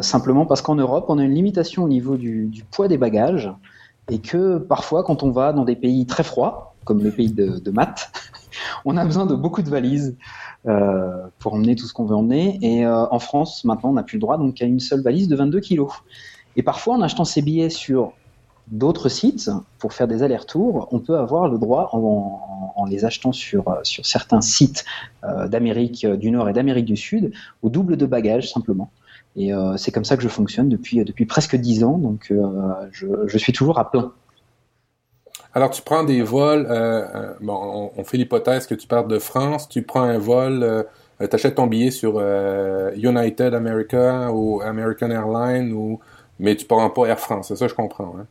simplement 0.00 0.46
parce 0.46 0.62
qu'en 0.62 0.76
Europe, 0.76 1.06
on 1.08 1.18
a 1.18 1.24
une 1.24 1.34
limitation 1.34 1.84
au 1.84 1.88
niveau 1.88 2.16
du, 2.16 2.46
du 2.46 2.64
poids 2.64 2.88
des 2.88 2.96
bagages 2.96 3.52
et 4.10 4.18
que 4.18 4.58
parfois, 4.58 5.04
quand 5.04 5.22
on 5.22 5.30
va 5.30 5.52
dans 5.52 5.64
des 5.64 5.76
pays 5.76 6.06
très 6.06 6.22
froids, 6.22 6.74
comme 6.84 7.02
le 7.02 7.10
pays 7.10 7.32
de, 7.32 7.58
de 7.58 7.70
Matt, 7.70 8.12
on 8.84 8.96
a 8.96 9.04
besoin 9.04 9.26
de 9.26 9.34
beaucoup 9.34 9.62
de 9.62 9.70
valises 9.70 10.16
euh, 10.66 11.26
pour 11.38 11.54
emmener 11.54 11.74
tout 11.76 11.86
ce 11.86 11.92
qu'on 11.92 12.04
veut 12.04 12.16
emmener. 12.16 12.58
Et 12.62 12.86
euh, 12.86 13.06
en 13.10 13.18
France, 13.18 13.64
maintenant, 13.64 13.90
on 13.90 13.94
n'a 13.94 14.02
plus 14.02 14.16
le 14.16 14.20
droit 14.20 14.38
donc 14.38 14.60
à 14.60 14.66
une 14.66 14.80
seule 14.80 15.02
valise 15.02 15.28
de 15.28 15.36
22 15.36 15.60
kilos. 15.60 15.92
Et 16.56 16.62
parfois, 16.62 16.94
en 16.94 17.02
achetant 17.02 17.24
ces 17.24 17.42
billets 17.42 17.70
sur 17.70 18.12
d'autres 18.68 19.08
sites 19.08 19.50
pour 19.78 19.92
faire 19.92 20.08
des 20.08 20.22
allers-retours, 20.22 20.88
on 20.90 20.98
peut 20.98 21.16
avoir 21.16 21.48
le 21.48 21.58
droit, 21.58 21.90
en, 21.92 22.84
les 22.86 23.04
achetant 23.04 23.32
sur, 23.32 23.68
euh, 23.68 23.76
sur 23.82 24.04
certains 24.04 24.40
sites 24.40 24.84
euh, 25.24 25.48
d'Amérique 25.48 26.06
du 26.06 26.30
Nord 26.30 26.48
et 26.48 26.52
d'Amérique 26.52 26.84
du 26.84 26.96
Sud, 26.96 27.32
au 27.62 27.70
double 27.70 27.96
de 27.96 28.06
bagages 28.06 28.52
simplement. 28.52 28.90
Et 29.36 29.52
euh, 29.52 29.76
c'est 29.76 29.90
comme 29.90 30.04
ça 30.04 30.16
que 30.16 30.22
je 30.22 30.28
fonctionne 30.28 30.68
depuis, 30.68 31.04
depuis 31.04 31.26
presque 31.26 31.56
dix 31.56 31.82
ans, 31.82 31.98
donc 31.98 32.28
euh, 32.30 32.44
je, 32.92 33.06
je 33.26 33.38
suis 33.38 33.52
toujours 33.52 33.78
à 33.78 33.90
plein. 33.90 34.12
Alors, 35.56 35.70
tu 35.70 35.82
prends 35.82 36.02
des 36.02 36.20
vols, 36.22 36.66
euh, 36.68 37.06
euh, 37.14 37.34
bon, 37.40 37.92
on, 37.96 38.02
fait 38.02 38.16
l'hypothèse 38.16 38.66
que 38.66 38.74
tu 38.74 38.88
pars 38.88 39.06
de 39.06 39.20
France, 39.20 39.68
tu 39.68 39.82
prends 39.82 40.02
un 40.02 40.18
vol, 40.18 40.64
euh, 40.64 40.82
tu 41.20 41.28
achètes 41.32 41.54
ton 41.54 41.68
billet 41.68 41.92
sur 41.92 42.14
euh, 42.16 42.90
United 42.96 43.54
America 43.54 44.32
ou 44.32 44.60
American 44.62 45.10
Airlines, 45.10 45.72
ou, 45.72 46.00
mais 46.40 46.56
tu 46.56 46.66
prends 46.66 46.90
pas 46.90 47.06
Air 47.06 47.20
France, 47.20 47.48
c'est 47.48 47.56
ça 47.56 47.68
je 47.68 47.74
comprends. 47.74 48.16
Hein? 48.18 48.26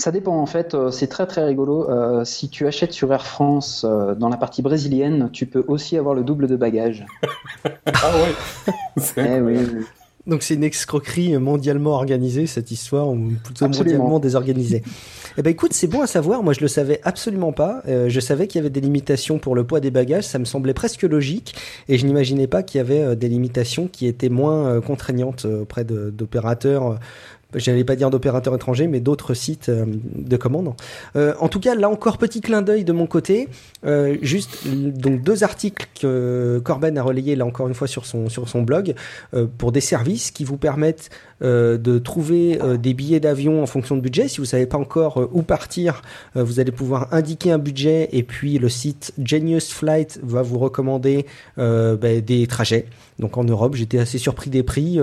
Ça 0.00 0.10
dépend 0.10 0.36
en 0.38 0.46
fait, 0.46 0.74
euh, 0.74 0.90
c'est 0.90 1.08
très 1.08 1.26
très 1.26 1.44
rigolo. 1.44 1.88
Euh, 1.90 2.24
si 2.24 2.48
tu 2.48 2.66
achètes 2.66 2.92
sur 2.92 3.12
Air 3.12 3.26
France 3.26 3.84
euh, 3.86 4.14
dans 4.14 4.30
la 4.30 4.38
partie 4.38 4.62
brésilienne, 4.62 5.28
tu 5.32 5.44
peux 5.44 5.62
aussi 5.68 5.98
avoir 5.98 6.14
le 6.14 6.22
double 6.24 6.46
de 6.46 6.56
bagages. 6.56 7.04
Ah 7.86 8.12
oui! 8.14 8.72
C'est 8.96 9.36
Eh 9.36 9.40
oui. 9.40 9.58
Donc 10.26 10.42
c'est 10.42 10.54
une 10.54 10.64
escroquerie 10.64 11.36
mondialement 11.38 11.92
organisée 11.92 12.46
cette 12.46 12.70
histoire 12.70 13.08
ou 13.08 13.16
plutôt 13.42 13.64
Absolument. 13.64 13.96
mondialement 13.96 14.18
désorganisée. 14.20 14.82
eh 15.36 15.42
ben 15.42 15.50
écoute, 15.50 15.72
c'est 15.72 15.86
bon 15.86 16.02
à 16.02 16.06
savoir. 16.06 16.42
Moi 16.42 16.52
je 16.52 16.60
le 16.60 16.68
savais 16.68 17.00
absolument 17.04 17.52
pas. 17.52 17.82
Euh, 17.88 18.08
je 18.08 18.20
savais 18.20 18.46
qu'il 18.46 18.58
y 18.58 18.60
avait 18.60 18.70
des 18.70 18.80
limitations 18.82 19.38
pour 19.38 19.54
le 19.54 19.64
poids 19.64 19.80
des 19.80 19.90
bagages. 19.90 20.24
Ça 20.24 20.38
me 20.38 20.44
semblait 20.44 20.74
presque 20.74 21.02
logique 21.02 21.54
et 21.88 21.98
je 21.98 22.06
n'imaginais 22.06 22.46
pas 22.46 22.62
qu'il 22.62 22.78
y 22.78 22.80
avait 22.82 23.00
euh, 23.02 23.14
des 23.14 23.28
limitations 23.28 23.88
qui 23.90 24.06
étaient 24.06 24.28
moins 24.28 24.66
euh, 24.66 24.80
contraignantes 24.80 25.46
euh, 25.46 25.62
auprès 25.62 25.84
de- 25.84 26.10
d'opérateurs. 26.10 26.98
J'allais 27.54 27.84
pas 27.84 27.96
dire 27.96 28.10
d'opérateurs 28.10 28.54
étrangers, 28.54 28.86
mais 28.86 29.00
d'autres 29.00 29.34
sites 29.34 29.68
euh, 29.68 29.84
de 29.86 30.36
commande. 30.36 30.74
Euh, 31.16 31.34
en 31.40 31.48
tout 31.48 31.60
cas, 31.60 31.74
là 31.74 31.88
encore, 31.88 32.18
petit 32.18 32.40
clin 32.40 32.62
d'œil 32.62 32.84
de 32.84 32.92
mon 32.92 33.06
côté. 33.06 33.48
Euh, 33.86 34.16
juste 34.22 34.66
donc 34.68 35.22
deux 35.22 35.42
articles 35.42 35.88
que 35.98 36.60
Corben 36.64 36.96
a 36.98 37.02
relayés 37.02 37.34
là 37.36 37.46
encore 37.46 37.68
une 37.68 37.74
fois 37.74 37.88
sur 37.88 38.04
son 38.04 38.62
blog 38.62 38.94
pour 39.58 39.72
des 39.72 39.80
services 39.80 40.30
qui 40.30 40.44
vous 40.44 40.56
permettent 40.56 41.10
de 41.40 41.98
trouver 41.98 42.58
des 42.78 42.92
billets 42.92 43.20
d'avion 43.20 43.62
en 43.62 43.66
fonction 43.66 43.96
de 43.96 44.00
budget. 44.00 44.28
Si 44.28 44.38
vous 44.38 44.44
savez 44.44 44.66
pas 44.66 44.76
encore 44.76 45.28
où 45.32 45.42
partir, 45.42 46.02
vous 46.34 46.60
allez 46.60 46.72
pouvoir 46.72 47.12
indiquer 47.12 47.52
un 47.52 47.58
budget 47.58 48.08
et 48.12 48.22
puis 48.22 48.58
le 48.58 48.68
site 48.68 49.12
Genius 49.22 49.72
Flight 49.72 50.20
va 50.22 50.42
vous 50.42 50.58
recommander 50.58 51.26
ben, 51.56 52.20
des 52.20 52.46
trajets. 52.46 52.86
Donc 53.18 53.36
en 53.36 53.44
Europe, 53.44 53.74
j'étais 53.74 53.98
assez 53.98 54.18
surpris 54.18 54.50
des 54.50 54.62
prix. 54.62 54.98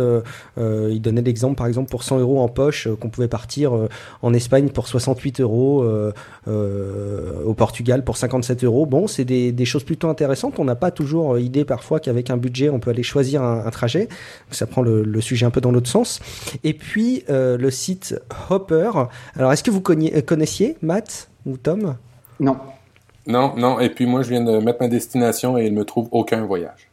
Il 0.58 1.02
donnait 1.02 1.22
l'exemple, 1.22 1.56
par 1.56 1.68
exemple, 1.68 1.90
pour 1.90 2.04
100 2.04 2.20
euros 2.20 2.37
en 2.42 2.48
poche, 2.48 2.88
euh, 2.88 2.96
qu'on 2.96 3.10
pouvait 3.10 3.28
partir 3.28 3.76
euh, 3.76 3.90
en 4.22 4.34
Espagne 4.34 4.70
pour 4.70 4.88
68 4.88 5.42
euros, 5.42 5.84
euh, 5.84 6.14
euh, 6.48 7.44
au 7.46 7.54
Portugal 7.54 8.04
pour 8.04 8.18
57 8.18 8.64
euros. 8.64 8.86
Bon, 8.86 9.08
c'est 9.08 9.26
des, 9.26 9.52
des 9.52 9.66
choses 9.66 9.84
plutôt 9.84 10.10
intéressantes. 10.10 10.60
On 10.60 10.66
n'a 10.66 10.76
pas 10.76 10.92
toujours 10.92 11.38
idée 11.38 11.66
parfois 11.66 12.00
qu'avec 12.00 12.30
un 12.30 12.38
budget, 12.38 12.70
on 12.70 12.80
peut 12.80 12.92
aller 12.92 13.04
choisir 13.04 13.44
un, 13.44 13.66
un 13.66 13.70
trajet. 13.72 14.06
Donc, 14.06 14.52
ça 14.52 14.66
prend 14.68 14.82
le, 14.82 15.04
le 15.04 15.22
sujet 15.22 15.46
un 15.46 15.52
peu 15.52 15.62
dans 15.62 15.72
l'autre 15.72 15.90
sens. 15.90 16.20
Et 16.64 16.74
puis 16.74 17.24
euh, 17.30 17.58
le 17.58 17.72
site 17.72 18.20
Hopper. 18.50 18.92
Alors, 19.36 19.54
est-ce 19.54 19.64
que 19.64 19.72
vous 19.72 19.82
connaissiez 19.82 20.78
Matt 20.82 21.30
ou 21.46 21.58
Tom? 21.58 21.96
Non. 22.40 22.58
Non, 23.26 23.54
non, 23.58 23.80
et 23.80 23.90
puis 23.90 24.06
moi, 24.06 24.22
je 24.22 24.30
viens 24.30 24.44
de 24.44 24.60
mettre 24.60 24.82
ma 24.82 24.88
destination 24.88 25.58
et 25.58 25.66
il 25.66 25.74
me 25.74 25.84
trouve 25.84 26.08
aucun 26.12 26.46
voyage. 26.46 26.90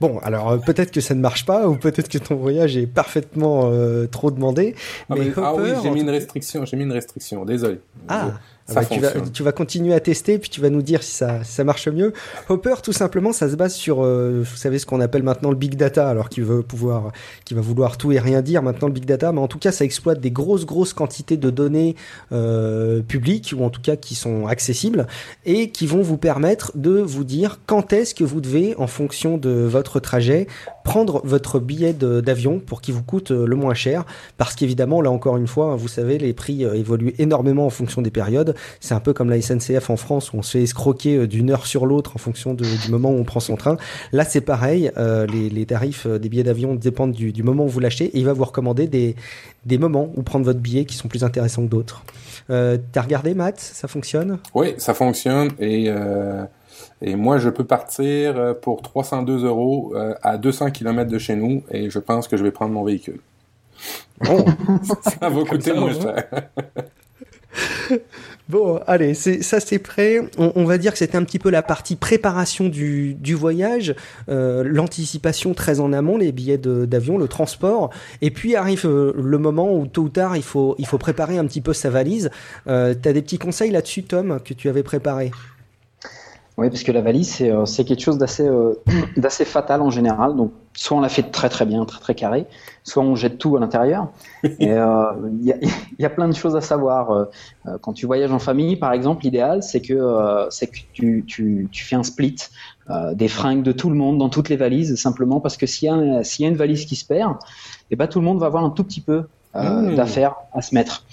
Bon, 0.00 0.18
alors 0.18 0.50
euh, 0.50 0.56
peut-être 0.58 0.90
que 0.90 1.00
ça 1.00 1.14
ne 1.14 1.20
marche 1.20 1.46
pas, 1.46 1.68
ou 1.68 1.76
peut-être 1.76 2.08
que 2.08 2.18
ton 2.18 2.34
voyage 2.34 2.76
est 2.76 2.86
parfaitement 2.86 3.70
euh, 3.72 4.06
trop 4.06 4.30
demandé. 4.30 4.74
Ah, 5.08 5.14
mais 5.16 5.26
mais- 5.26 5.32
ah 5.36 5.54
oui, 5.54 5.70
j'ai 5.82 5.90
mis 5.90 6.00
une 6.00 6.10
restriction, 6.10 6.64
j'ai 6.64 6.76
mis 6.76 6.84
une 6.84 6.92
restriction, 6.92 7.44
désolé. 7.44 7.80
Ah, 8.08 8.32
bah, 8.74 8.84
tu, 8.84 9.00
vas, 9.00 9.12
tu 9.32 9.42
vas 9.42 9.52
continuer 9.52 9.94
à 9.94 10.00
tester, 10.00 10.38
puis 10.38 10.50
tu 10.50 10.60
vas 10.60 10.70
nous 10.70 10.82
dire 10.82 11.02
si 11.02 11.12
ça, 11.12 11.42
si 11.44 11.52
ça 11.52 11.64
marche 11.64 11.88
mieux. 11.88 12.12
Hopper, 12.48 12.76
tout 12.82 12.92
simplement, 12.92 13.32
ça 13.32 13.48
se 13.48 13.56
base 13.56 13.74
sur, 13.74 14.04
euh, 14.04 14.42
vous 14.44 14.56
savez, 14.56 14.78
ce 14.78 14.86
qu'on 14.86 15.00
appelle 15.00 15.22
maintenant 15.22 15.50
le 15.50 15.56
big 15.56 15.76
data, 15.76 16.08
alors 16.08 16.28
qu'il 16.28 16.44
veut 16.44 16.62
pouvoir, 16.62 17.12
qui 17.44 17.54
va 17.54 17.60
vouloir 17.60 17.96
tout 17.96 18.12
et 18.12 18.18
rien 18.18 18.42
dire 18.42 18.62
maintenant 18.62 18.88
le 18.88 18.94
big 18.94 19.04
data, 19.04 19.32
mais 19.32 19.40
en 19.40 19.48
tout 19.48 19.58
cas, 19.58 19.72
ça 19.72 19.84
exploite 19.84 20.20
des 20.20 20.30
grosses, 20.30 20.66
grosses 20.66 20.92
quantités 20.92 21.36
de 21.36 21.50
données 21.50 21.96
euh, 22.32 23.02
publiques 23.02 23.54
ou 23.56 23.64
en 23.64 23.70
tout 23.70 23.80
cas 23.80 23.96
qui 23.96 24.14
sont 24.14 24.46
accessibles 24.46 25.06
et 25.44 25.70
qui 25.70 25.86
vont 25.86 26.02
vous 26.02 26.18
permettre 26.18 26.72
de 26.76 26.98
vous 27.00 27.24
dire 27.24 27.60
quand 27.66 27.92
est-ce 27.92 28.14
que 28.14 28.24
vous 28.24 28.40
devez, 28.40 28.74
en 28.78 28.86
fonction 28.86 29.38
de 29.38 29.50
votre 29.50 30.00
trajet, 30.00 30.46
prendre 30.84 31.20
votre 31.24 31.58
billet 31.58 31.92
d'avion 31.92 32.58
pour 32.58 32.80
qu'il 32.80 32.94
vous 32.94 33.02
coûte 33.02 33.30
euh, 33.30 33.46
le 33.46 33.56
moins 33.56 33.74
cher, 33.74 34.04
parce 34.38 34.54
qu'évidemment, 34.54 35.00
là 35.00 35.10
encore 35.10 35.36
une 35.36 35.46
fois, 35.46 35.72
hein, 35.72 35.76
vous 35.76 35.88
savez, 35.88 36.18
les 36.18 36.32
prix 36.32 36.64
euh, 36.64 36.74
évoluent 36.74 37.14
énormément 37.18 37.66
en 37.66 37.70
fonction 37.70 38.02
des 38.02 38.10
périodes. 38.10 38.54
C'est 38.80 38.94
un 38.94 39.00
peu 39.00 39.12
comme 39.12 39.30
la 39.30 39.40
SNCF 39.40 39.90
en 39.90 39.96
France 39.96 40.32
où 40.32 40.36
on 40.38 40.42
se 40.42 40.52
fait 40.58 40.62
escroquer 40.62 41.16
euh, 41.16 41.26
d'une 41.26 41.50
heure 41.50 41.66
sur 41.66 41.86
l'autre 41.86 42.12
en 42.16 42.18
fonction 42.18 42.54
de- 42.54 42.64
du 42.64 42.90
moment 42.90 43.10
où 43.10 43.16
on 43.18 43.24
prend 43.24 43.40
son 43.40 43.56
train. 43.56 43.76
Là, 44.12 44.24
c'est 44.24 44.40
pareil. 44.40 44.90
euh, 44.96 45.26
les, 45.26 45.48
les 45.50 45.66
tarifs 45.66 46.06
euh, 46.06 46.18
des 46.18 46.28
billets 46.28 46.42
d'avion 46.42 46.74
dépendent 46.74 47.12
du, 47.12 47.32
du 47.32 47.42
moment 47.42 47.64
où 47.64 47.68
vous 47.68 47.80
l'achetez 47.80 48.04
et 48.06 48.18
il 48.18 48.24
va 48.24 48.32
vous 48.32 48.44
recommander 48.44 48.86
des, 48.86 49.16
des 49.66 49.78
moments 49.78 50.10
où 50.16 50.22
prendre 50.22 50.44
votre 50.44 50.60
billet 50.60 50.84
qui 50.84 50.96
sont 50.96 51.08
plus 51.08 51.24
intéressants 51.24 51.62
que 51.64 51.70
d'autres. 51.70 52.02
Euh, 52.50 52.78
T'as 52.92 53.02
regardé, 53.02 53.34
Matt? 53.34 53.60
Ça 53.60 53.88
fonctionne? 53.88 54.38
Oui, 54.54 54.74
ça 54.78 54.94
fonctionne 54.94 55.50
et, 55.58 55.84
euh, 55.88 56.44
et 57.02 57.14
moi, 57.16 57.38
je 57.38 57.48
peux 57.48 57.64
partir 57.64 58.56
pour 58.60 58.82
302 58.82 59.44
euros 59.44 59.94
à 60.22 60.36
200 60.38 60.70
km 60.70 61.10
de 61.10 61.18
chez 61.18 61.36
nous 61.36 61.62
et 61.70 61.90
je 61.90 61.98
pense 61.98 62.26
que 62.28 62.36
je 62.36 62.42
vais 62.42 62.50
prendre 62.50 62.72
mon 62.72 62.84
véhicule. 62.84 63.20
Bon, 64.22 64.44
Ça 65.20 65.28
va 65.30 65.44
coûter 65.44 65.70
ça, 65.70 65.74
moins 65.74 65.94
ouais. 65.94 66.00
cher. 66.02 66.24
Bon, 68.50 68.80
allez, 68.88 69.14
ça 69.14 69.60
c'est 69.60 69.78
prêt. 69.78 70.18
On, 70.36 70.64
va 70.64 70.76
dire 70.76 70.90
que 70.90 70.98
c'était 70.98 71.16
un 71.16 71.22
petit 71.22 71.38
peu 71.38 71.50
la 71.50 71.62
partie 71.62 71.94
préparation 71.94 72.68
du, 72.68 73.14
du 73.14 73.34
voyage, 73.34 73.94
euh, 74.28 74.64
l'anticipation 74.66 75.54
très 75.54 75.78
en 75.78 75.92
amont, 75.92 76.16
les 76.16 76.32
billets 76.32 76.58
d'avion, 76.58 77.16
le 77.16 77.28
transport. 77.28 77.90
Et 78.22 78.32
puis 78.32 78.56
arrive 78.56 78.86
euh, 78.86 79.12
le 79.16 79.38
moment 79.38 79.72
où 79.72 79.86
tôt 79.86 80.02
ou 80.02 80.08
tard 80.08 80.36
il 80.36 80.42
faut, 80.42 80.74
préparer 80.98 81.38
un 81.38 81.46
petit 81.46 81.60
peu 81.60 81.72
sa 81.72 81.90
valise. 81.90 82.28
Euh, 82.66 82.92
T'as 83.00 83.12
des 83.12 83.22
petits 83.22 83.38
conseils 83.38 83.70
là-dessus, 83.70 84.02
Tom, 84.02 84.40
que 84.44 84.52
tu 84.52 84.68
avais 84.68 84.82
préparé 84.82 85.30
Oui, 86.58 86.68
parce 86.68 86.82
que 86.82 86.92
la 86.92 87.00
valise, 87.00 87.30
c'est 87.32 87.50
euh, 87.50 87.64
quelque 87.64 88.00
chose 88.00 88.18
d'assez 88.18 88.46
euh, 88.46 88.74
d'assez 89.16 89.44
fatal 89.44 89.80
en 89.80 89.90
général. 89.90 90.36
Donc, 90.36 90.52
soit 90.74 90.96
on 90.96 91.00
la 91.00 91.08
fait 91.08 91.22
très 91.22 91.48
très 91.48 91.64
bien, 91.64 91.84
très 91.84 92.00
très 92.00 92.14
carré, 92.14 92.46
soit 92.84 93.02
on 93.02 93.14
jette 93.14 93.38
tout 93.38 93.56
à 93.56 93.60
l'intérieur. 93.60 94.08
Et 94.44 94.72
euh, 94.72 95.04
il 95.40 95.46
y, 95.46 95.52
a, 95.52 95.56
il 95.60 96.02
y 96.02 96.04
a 96.04 96.10
plein 96.10 96.28
de 96.28 96.34
choses 96.34 96.56
à 96.56 96.60
savoir. 96.60 97.10
Euh, 97.10 97.24
euh, 97.66 97.78
Quand 97.80 97.92
tu 97.92 98.06
voyages 98.06 98.32
en 98.32 98.38
famille, 98.38 98.76
par 98.76 98.92
exemple, 98.92 99.24
l'idéal, 99.24 99.62
c'est 99.62 99.80
que, 99.80 99.94
euh, 99.94 100.50
c'est 100.50 100.66
que 100.66 100.78
tu, 100.92 101.24
tu, 101.26 101.68
tu 101.70 101.84
fais 101.84 101.96
un 101.96 102.02
split 102.02 102.36
euh, 102.90 103.14
des 103.14 103.28
fringues 103.28 103.62
de 103.62 103.72
tout 103.72 103.88
le 103.88 103.96
monde 103.96 104.18
dans 104.18 104.28
toutes 104.28 104.48
les 104.48 104.56
valises, 104.56 104.96
simplement 104.96 105.40
parce 105.40 105.56
que 105.56 105.66
s'il 105.66 105.88
y, 105.88 106.42
y 106.42 106.44
a 106.44 106.48
une 106.48 106.56
valise 106.56 106.84
qui 106.84 106.96
se 106.96 107.06
perd, 107.06 107.36
et 107.90 107.96
ben, 107.96 108.06
tout 108.06 108.20
le 108.20 108.24
monde 108.24 108.38
va 108.38 108.46
avoir 108.46 108.64
un 108.64 108.70
tout 108.70 108.84
petit 108.84 109.00
peu 109.00 109.24
euh, 109.56 109.90
Mmh. 109.90 109.96
d'affaires 109.96 110.34
à 110.52 110.62
se 110.62 110.74
mettre. 110.74 111.04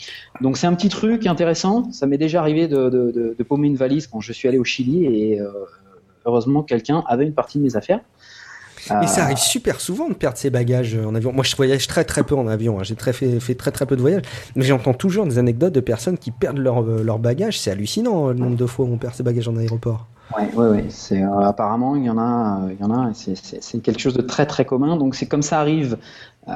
Donc 0.42 0.58
c'est 0.58 0.68
un 0.68 0.74
petit 0.76 0.90
truc 0.90 1.26
intéressant. 1.26 1.92
Ça 1.92 2.06
m'est 2.06 2.20
déjà 2.20 2.40
arrivé 2.40 2.68
de, 2.68 2.90
de, 2.90 3.12
de, 3.12 3.36
de 3.38 3.44
paumer 3.44 3.68
une 3.68 3.76
valise 3.78 4.06
quand 4.08 4.22
je 4.22 4.32
suis 4.34 4.48
allé 4.48 4.58
au 4.60 4.64
Chili 4.64 5.06
et 5.06 5.40
euh, 5.42 5.50
heureusement 6.26 6.62
quelqu'un 6.64 7.04
avait 7.08 7.26
une 7.26 7.34
partie 7.34 7.58
de 7.58 7.64
mes 7.64 7.76
affaires. 7.76 8.02
Euh, 8.92 9.02
Et 9.02 9.08
ça 9.08 9.24
arrive 9.24 9.38
super 9.38 9.82
souvent 9.82 10.08
de 10.08 10.14
perdre 10.14 10.38
ses 10.38 10.50
bagages 10.50 10.96
en 10.96 11.14
avion. 11.16 11.34
Moi, 11.34 11.44
je 11.44 11.54
voyage 11.56 11.88
très 11.88 12.06
très 12.06 12.24
peu 12.24 12.36
en 12.36 12.48
avion. 12.48 12.80
hein. 12.80 12.84
J'ai 12.84 12.96
très 12.96 13.12
fait, 13.12 13.40
fait 13.42 13.56
très 13.56 13.72
très 13.72 13.86
peu 13.86 13.96
de 13.98 14.02
voyages, 14.02 14.22
mais 14.56 14.64
j'entends 14.64 14.94
toujours 14.94 15.26
des 15.26 15.40
anecdotes 15.40 15.74
de 15.74 15.82
personnes 15.82 16.18
qui 16.18 16.32
perdent 16.32 16.60
leur, 16.60 16.84
euh, 16.84 17.04
leur 17.04 17.20
bagage. 17.20 17.60
C'est 17.60 17.72
hallucinant 17.72 18.30
euh, 18.30 18.34
le 18.34 18.40
nombre 18.40 18.56
de 18.56 18.66
fois 18.66 18.86
où 18.86 18.94
on 18.94 18.98
perd 18.98 19.14
ses 19.16 19.24
bagages 19.24 19.48
en 19.50 19.58
aéroport. 19.58 20.06
Ouais, 20.38 20.50
ouais, 20.56 20.70
ouais. 20.70 20.86
C'est 20.90 21.22
euh, 21.22 21.40
apparemment 21.42 21.96
il 21.98 22.04
y 22.06 22.10
en 22.10 22.18
a, 22.18 22.62
euh, 22.66 22.74
il 22.74 22.80
y 22.80 22.84
en 22.84 22.92
a. 22.92 23.12
C'est, 23.14 23.80
quelque 23.82 24.00
chose 24.00 24.14
de 24.14 24.22
très 24.22 24.46
très 24.46 24.64
commun. 24.64 24.96
Donc 24.96 25.16
c'est 25.16 25.26
comme 25.26 25.42
ça 25.42 25.60
arrive 25.60 25.98
euh, 26.48 26.54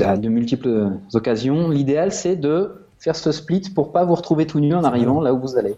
à 0.00 0.16
de 0.16 0.28
multiples 0.28 0.90
occasions. 1.14 1.68
L'idéal 1.68 2.12
c'est 2.12 2.36
de 2.36 2.70
faire 2.98 3.16
ce 3.16 3.32
split 3.32 3.70
pour 3.74 3.92
pas 3.92 4.04
vous 4.04 4.14
retrouver 4.14 4.46
tout 4.46 4.60
nu 4.60 4.74
en 4.74 4.84
arrivant 4.84 5.20
là 5.20 5.32
où 5.34 5.40
vous 5.40 5.56
allez. 5.56 5.74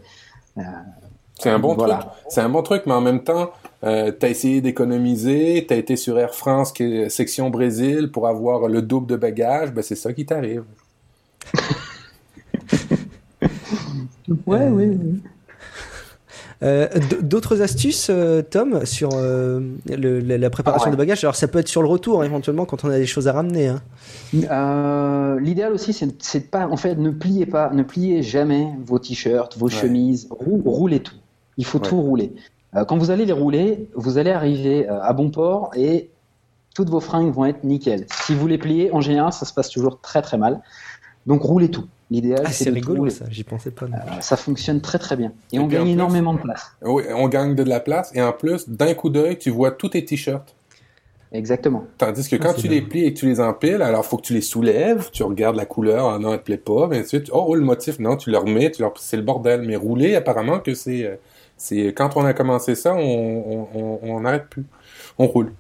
C'est 1.39 1.51
un 1.51 1.59
bon 1.59 1.75
Voilà. 1.75 1.97
truc. 1.99 2.11
C'est 2.29 2.41
un 2.41 2.49
bon 2.49 2.63
truc, 2.63 2.83
mais 2.87 2.93
en 2.93 3.01
même 3.01 3.23
temps, 3.23 3.51
euh, 3.85 4.11
t'as 4.13 4.29
essayé 4.29 4.61
d'économiser, 4.61 5.65
t'as 5.69 5.77
été 5.77 5.97
sur 5.97 6.19
Air 6.19 6.35
France, 6.35 6.73
qui 6.73 6.83
est 6.83 7.09
section 7.09 7.49
Brésil, 7.51 8.11
pour 8.13 8.29
avoir 8.29 8.69
le 8.69 8.83
double 8.83 9.07
de 9.07 9.17
bagages, 9.17 9.73
ben 9.73 9.83
c'est 9.83 9.95
ça 9.97 10.13
qui 10.13 10.27
t'arrive. 10.27 10.65
Ouais, 14.47 14.61
Euh, 14.61 14.71
ouais. 14.71 14.87
ouais. 14.89 14.97
Euh, 16.63 16.89
D'autres 17.23 17.63
astuces, 17.63 18.09
euh, 18.11 18.43
Tom, 18.43 18.85
sur 18.85 19.11
euh, 19.15 19.61
le- 19.89 20.21
la, 20.21 20.51
préparation 20.51 20.87
Ah 20.87 20.91
ouais. 20.91 20.97
de 20.97 20.99
bagages? 20.99 21.25
Alors, 21.25 21.35
ça 21.37 21.49
peut 21.49 21.59
être 21.59 21.69
sur 21.69 21.81
le 21.81 21.89
retour, 21.89 22.23
éventuellement, 22.25 22.67
quand 22.67 22.85
on 22.85 22.91
a 22.91 22.99
des 22.99 23.07
choses 23.07 23.29
à 23.29 23.33
ramener. 23.33 23.69
Hein. 23.69 23.81
Euh, 24.35 25.41
L'idéal 25.41 25.73
aussi, 25.73 25.93
c'est 25.93 26.07
de 26.41 26.45
pas, 26.45 26.67
en 26.69 26.77
fait, 26.77 26.97
ne 26.97 27.11
pliez 27.11 27.47
pas, 27.47 27.71
ne 27.73 27.83
pliez 27.83 28.23
jamais 28.23 28.69
vos 28.85 28.99
t-shirts, 28.99 29.57
vos 29.57 29.67
Ouais. 29.67 29.73
chemises, 29.73 30.29
rou- 30.31 30.63
roulez 30.65 31.01
tout. 31.01 31.15
Il 31.57 31.65
faut 31.65 31.79
Ouais. 31.79 31.89
tout 31.89 32.01
rouler. 32.01 32.33
Quand 32.87 32.97
vous 32.99 33.11
allez 33.11 33.27
les 33.27 33.33
rouler, 33.33 33.89
vous 33.97 34.17
allez 34.19 34.31
arriver 34.31 34.87
à 34.87 35.13
bon 35.13 35.31
port 35.31 35.71
et 35.75 36.09
toutes 36.73 36.89
vos 36.89 37.01
fringues 37.01 37.33
vont 37.33 37.45
être 37.45 37.65
nickel. 37.65 38.07
Si 38.25 38.33
vous 38.33 38.47
les 38.47 38.59
pliez, 38.59 38.93
en 38.93 39.01
général, 39.01 39.33
ça 39.33 39.45
se 39.45 39.53
passe 39.53 39.71
toujours 39.71 40.01
très 40.01 40.23
très 40.23 40.39
mal. 40.39 40.61
Donc 41.27 41.43
roulez 41.43 41.69
tout. 41.71 41.87
L'idéal, 42.11 42.43
Ah, 42.45 42.51
c'est 42.51 42.65
tout 42.67 42.75
rigolo, 42.75 42.99
rouler. 42.99 43.11
ça. 43.11 43.25
J'y 43.31 43.45
pensais 43.45 43.71
pas. 43.71 43.87
non. 43.87 43.97
Euh, 43.97 44.21
ça 44.21 44.37
fonctionne 44.37 44.81
très 44.81 44.99
très 44.99 45.15
bien. 45.17 45.33
Et, 45.53 45.57
Et 45.57 45.59
on 45.61 45.67
gagne 45.69 45.83
plus- 45.83 45.91
énormément 45.93 46.35
de 46.35 46.41
place. 46.41 46.73
Oui, 46.83 47.05
on 47.15 47.29
gagne 47.29 47.55
de 47.55 47.63
la 47.63 47.79
place, 47.81 48.11
et 48.15 48.21
en 48.23 48.33
plus, 48.33 48.69
d'un 48.69 48.95
coup 48.95 49.11
d'œil, 49.11 49.39
tu 49.39 49.51
vois 49.51 49.71
tous 49.71 49.91
tes 49.91 50.05
t-shirts. 50.05 50.55
Exactement. 51.33 51.85
Tandis 51.99 52.29
que 52.29 52.35
Ah, 52.35 52.39
quand 52.43 52.55
tu 52.55 52.63
bien. 52.63 52.73
les 52.73 52.83
plies 52.83 53.05
et 53.05 53.15
que 53.15 53.19
tu 53.21 53.27
les 53.27 53.41
empiles, 53.41 53.83
alors 53.83 54.05
faut 54.05 54.17
que 54.17 54.23
tu 54.23 54.35
les 54.35 54.41
soulèves, 54.41 55.11
tu 55.13 55.23
regardes 55.23 55.55
la 55.55 55.67
couleur, 55.67 56.09
ah 56.09 56.19
non, 56.19 56.33
elle 56.33 56.41
te 56.41 56.45
plaît 56.47 56.57
pas, 56.57 56.89
bien 56.89 57.01
ensuite, 57.03 57.31
oh, 57.33 57.45
oh, 57.47 57.55
le 57.55 57.63
motif, 57.65 58.01
non, 58.01 58.17
tu 58.17 58.31
le 58.33 58.39
remets, 58.39 58.73
tu 58.73 58.83
leur... 58.83 58.93
c'est 58.99 59.17
le 59.17 59.23
bordel. 59.23 59.63
Mais 59.63 59.77
rouler, 59.77 60.17
apparemment 60.17 60.59
que 60.59 60.75
c'est, 60.75 61.05
euh, 61.05 61.15
c'est 61.57 61.95
quand 61.95 62.17
on 62.17 62.25
a 62.25 62.35
commencé 62.35 62.75
ça, 62.75 62.95
on, 62.97 62.99
on, 62.99 63.69
on, 63.73 63.99
on 64.03 64.21
n'arrête 64.23 64.49
plus, 64.49 64.65
on 65.19 65.29
roule. 65.29 65.53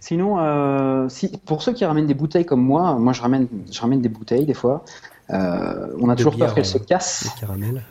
Sinon, 0.00 0.38
euh, 0.38 1.08
si, 1.08 1.36
pour 1.44 1.60
ceux 1.62 1.72
qui 1.72 1.84
ramènent 1.84 2.06
des 2.06 2.14
bouteilles 2.14 2.46
comme 2.46 2.62
moi, 2.62 2.94
moi 2.94 3.12
je 3.12 3.20
ramène, 3.20 3.48
je 3.70 3.80
ramène 3.80 4.00
des 4.00 4.08
bouteilles 4.08 4.46
des 4.46 4.54
fois. 4.54 4.84
Euh, 5.30 5.88
on 6.00 6.08
a 6.08 6.12
De 6.14 6.18
toujours 6.18 6.36
peur 6.36 6.54
qu'elles 6.54 6.64
euh, 6.64 6.66
se 6.66 6.78
cassent. 6.78 7.24
Les 7.34 7.40
caramels. 7.40 7.82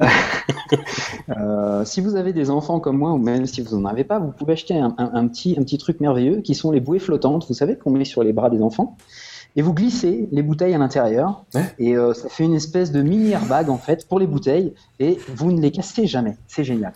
Euh, 1.38 1.84
si 1.84 2.00
vous 2.00 2.16
avez 2.16 2.32
des 2.32 2.50
enfants 2.50 2.80
comme 2.80 2.98
moi, 2.98 3.12
ou 3.12 3.18
même 3.18 3.46
si 3.46 3.60
vous 3.60 3.78
n'en 3.78 3.88
avez 3.88 4.02
pas, 4.04 4.18
vous 4.18 4.32
pouvez 4.32 4.54
acheter 4.54 4.76
un, 4.76 4.94
un- 4.98 5.10
un 5.14 5.28
petit, 5.28 5.54
un 5.58 5.62
petit 5.62 5.78
truc 5.78 6.00
merveilleux 6.00 6.40
qui 6.40 6.54
sont 6.54 6.70
les 6.72 6.80
bouées 6.80 6.98
flottantes, 6.98 7.46
vous 7.48 7.54
savez, 7.54 7.76
qu'on 7.76 7.90
met 7.90 8.04
sur 8.04 8.22
les 8.24 8.32
bras 8.32 8.50
des 8.50 8.60
enfants. 8.62 8.96
Et 9.54 9.62
vous 9.62 9.72
glissez 9.72 10.28
les 10.32 10.42
bouteilles 10.42 10.74
à 10.74 10.78
l'intérieur, 10.78 11.44
Hein 11.54 11.62
et 11.78 11.96
euh, 11.96 12.12
ça 12.14 12.28
fait 12.28 12.44
une 12.44 12.54
espèce 12.54 12.90
de 12.90 13.02
mini 13.02 13.30
airbag 13.32 13.68
en 13.70 13.76
fait 13.76 14.08
pour 14.08 14.18
les 14.18 14.26
bouteilles, 14.26 14.72
et 14.98 15.18
vous 15.34 15.52
ne 15.52 15.60
les 15.60 15.70
cassez 15.70 16.06
jamais. 16.06 16.36
C'est 16.48 16.64
génial. 16.64 16.92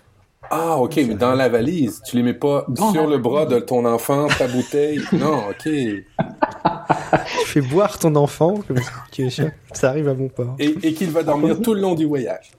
Ah, 0.51 0.79
ok, 0.79 0.97
mais 1.09 1.15
dans 1.15 1.35
la 1.35 1.49
valise, 1.49 2.03
tu 2.05 2.17
les 2.17 2.23
mets 2.23 2.35
pas 2.35 2.65
Dans 2.69 2.93
sur 2.93 3.05
la 3.05 3.11
le 3.11 3.19
bras 3.19 3.47
de 3.47 3.59
ton 3.61 3.85
enfant, 3.85 4.27
ta 4.39 4.49
bouteille? 4.49 5.01
Non, 5.13 5.39
ok. 5.51 5.69
tu 7.41 7.47
fais 7.47 7.61
boire 7.61 7.99
ton 7.99 8.15
enfant, 8.17 8.55
comme 8.67 8.79
ça, 8.79 8.91
tu 9.13 9.27
es 9.27 9.31
sûr 9.31 9.47
que 9.71 9.79
ça 9.79 9.89
arrive 9.91 10.09
à 10.09 10.15
bon 10.15 10.29
port. 10.29 10.55
Et, 10.59 10.75
et 10.83 10.95
qu'il 10.95 11.11
va 11.11 11.23
dormir 11.23 11.61
tout 11.61 11.75
le 11.75 11.81
long 11.81 11.95
du 11.95 12.05
voyage. 12.07 12.53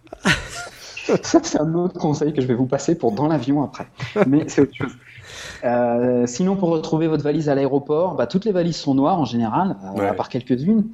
Ça, 1.24 1.40
c'est 1.42 1.60
un 1.60 1.74
autre 1.76 1.98
conseil 2.00 2.34
que 2.34 2.42
je 2.42 2.48
vais 2.48 2.54
vous 2.56 2.66
passer 2.66 2.96
pour 2.96 3.14
dans 3.14 3.28
l'avion 3.28 3.64
après. 3.64 3.88
Mais 4.28 4.44
c'est 4.50 4.62
autre 4.62 4.76
chose. 4.76 4.92
Euh, 5.64 6.26
sinon, 6.28 6.56
pour 6.58 6.70
retrouver 6.70 7.08
votre 7.08 7.24
valise 7.24 7.48
à 7.50 7.56
l'aéroport, 7.56 8.16
bah, 8.16 8.28
toutes 8.28 8.44
les 8.46 8.52
valises 8.52 8.76
sont 8.76 8.94
noires 8.94 9.20
en 9.20 9.26
général, 9.26 9.78
euh, 9.86 10.00
Ouais. 10.00 10.08
à 10.08 10.14
part 10.14 10.28
quelques-unes. 10.30 10.86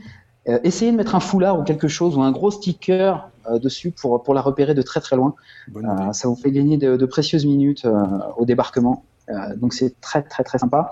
Euh, 0.49 0.59
essayez 0.63 0.91
de 0.91 0.97
mettre 0.97 1.15
un 1.15 1.19
foulard 1.19 1.59
ou 1.59 1.63
quelque 1.63 1.87
chose 1.87 2.15
ou 2.17 2.21
un 2.21 2.31
gros 2.31 2.51
sticker 2.51 3.29
euh, 3.49 3.59
dessus 3.59 3.91
pour, 3.91 4.21
pour 4.21 4.33
la 4.33 4.41
repérer 4.41 4.73
de 4.73 4.81
très 4.81 4.99
très 4.99 5.15
loin. 5.15 5.33
Euh, 5.75 6.11
ça 6.13 6.27
vous 6.27 6.35
fait 6.35 6.51
gagner 6.51 6.77
de, 6.77 6.95
de 6.97 7.05
précieuses 7.05 7.45
minutes 7.45 7.85
euh, 7.85 8.03
au 8.37 8.45
débarquement. 8.45 9.05
Euh, 9.29 9.55
donc 9.55 9.73
c'est 9.73 9.99
très 10.01 10.21
très 10.21 10.43
très 10.43 10.57
sympa. 10.59 10.91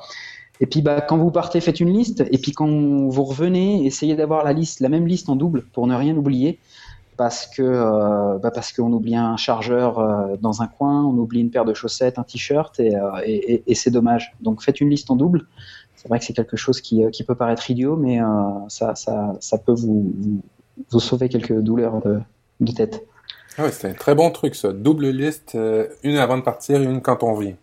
Et 0.61 0.67
puis 0.67 0.81
bah, 0.81 1.01
quand 1.01 1.17
vous 1.17 1.31
partez, 1.31 1.59
faites 1.59 1.79
une 1.81 1.91
liste. 1.91 2.23
Et 2.31 2.37
puis 2.37 2.51
quand 2.53 2.67
vous 2.69 3.23
revenez, 3.23 3.85
essayez 3.85 4.15
d'avoir 4.15 4.43
la 4.45 4.53
liste, 4.53 4.79
la 4.79 4.89
même 4.89 5.07
liste 5.07 5.27
en 5.27 5.35
double 5.35 5.63
pour 5.73 5.87
ne 5.87 5.95
rien 5.95 6.15
oublier. 6.15 6.59
Parce 7.17 7.45
que 7.45 7.61
euh, 7.61 8.37
bah, 8.39 8.49
parce 8.51 8.71
qu'on 8.71 8.91
oublie 8.93 9.15
un 9.15 9.37
chargeur 9.37 9.99
euh, 9.99 10.37
dans 10.41 10.61
un 10.61 10.67
coin, 10.67 11.03
on 11.03 11.17
oublie 11.17 11.41
une 11.41 11.51
paire 11.51 11.65
de 11.65 11.73
chaussettes, 11.73 12.17
un 12.17 12.23
t-shirt 12.23 12.79
et, 12.79 12.95
euh, 12.95 13.01
et, 13.25 13.53
et- 13.55 13.63
et 13.67 13.75
c'est 13.75 13.91
dommage. 13.91 14.33
Donc 14.41 14.61
faites 14.63 14.79
une 14.81 14.89
liste 14.89 15.11
en 15.11 15.15
double. 15.15 15.45
C'est 15.95 16.07
vrai 16.07 16.17
que 16.19 16.25
c'est 16.25 16.33
quelque 16.33 16.57
chose 16.57 16.81
qui, 16.81 17.03
qui 17.11 17.23
peut 17.23 17.35
paraître 17.35 17.69
idiot, 17.69 17.95
mais 17.95 18.19
ça, 18.69 18.95
ça, 18.95 19.35
ça 19.39 19.57
peut 19.59 19.73
vous, 19.73 20.11
vous, 20.17 20.39
vous 20.89 20.99
sauver 20.99 21.29
quelques 21.29 21.53
douleurs 21.59 22.01
de, 22.01 22.19
de 22.59 22.71
tête. 22.71 23.05
Ah 23.59 23.69
c'est 23.69 23.89
un 23.89 23.93
très 23.93 24.15
bon 24.15 24.31
truc, 24.31 24.55
ça. 24.55 24.73
Double 24.73 25.09
liste, 25.09 25.55
une 26.03 26.17
avant 26.17 26.37
de 26.39 26.43
partir 26.43 26.81
et 26.81 26.85
une 26.85 27.01
quand 27.01 27.21
on 27.21 27.35
vient. 27.35 27.53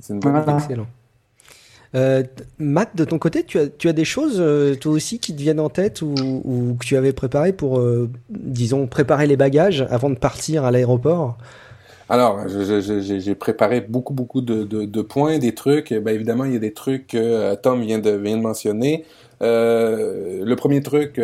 C'est 0.00 0.14
une 0.14 0.20
bonne 0.20 0.32
Voilà. 0.32 0.54
Excellent. 0.56 0.86
Euh, 1.94 2.24
Matt, 2.58 2.96
de 2.96 3.04
ton 3.04 3.18
côté, 3.18 3.44
tu 3.44 3.58
as, 3.58 3.68
tu 3.68 3.88
as 3.88 3.92
des 3.92 4.04
choses, 4.04 4.36
euh, 4.38 4.74
toi 4.74 4.92
aussi, 4.92 5.20
qui 5.20 5.34
te 5.34 5.40
viennent 5.40 5.60
en 5.60 5.68
tête 5.68 6.02
ou, 6.02 6.76
que 6.78 6.84
tu 6.84 6.96
avais 6.96 7.12
préparé 7.12 7.52
pour, 7.52 7.78
euh, 7.78 8.10
disons, 8.30 8.86
préparer 8.86 9.26
les 9.26 9.36
bagages 9.36 9.86
avant 9.90 10.10
de 10.10 10.16
partir 10.16 10.64
à 10.64 10.70
l'aéroport? 10.70 11.36
Alors, 12.08 12.40
j'ai 12.48 13.34
préparé 13.34 13.80
beaucoup, 13.80 14.12
beaucoup 14.12 14.40
de, 14.40 15.02
points, 15.02 15.38
des 15.38 15.54
trucs. 15.54 15.92
Ben, 15.92 16.14
évidemment, 16.14 16.44
il 16.44 16.52
y 16.52 16.56
a 16.56 16.60
des 16.60 16.72
trucs 16.72 17.08
que 17.08 17.18
euh, 17.18 17.56
Tom 17.56 17.80
vient 17.80 17.98
de, 17.98 18.10
vient 18.10 18.36
de 18.36 18.42
mentionner. 18.42 19.04
Le 19.40 20.54
premier 20.54 20.82
truc, 20.82 21.20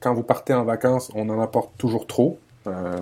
quand 0.00 0.14
vous 0.14 0.22
partez 0.22 0.54
en 0.54 0.64
vacances, 0.64 1.10
on 1.14 1.28
en 1.28 1.40
apporte 1.40 1.70
toujours 1.76 2.06
trop. 2.06 2.38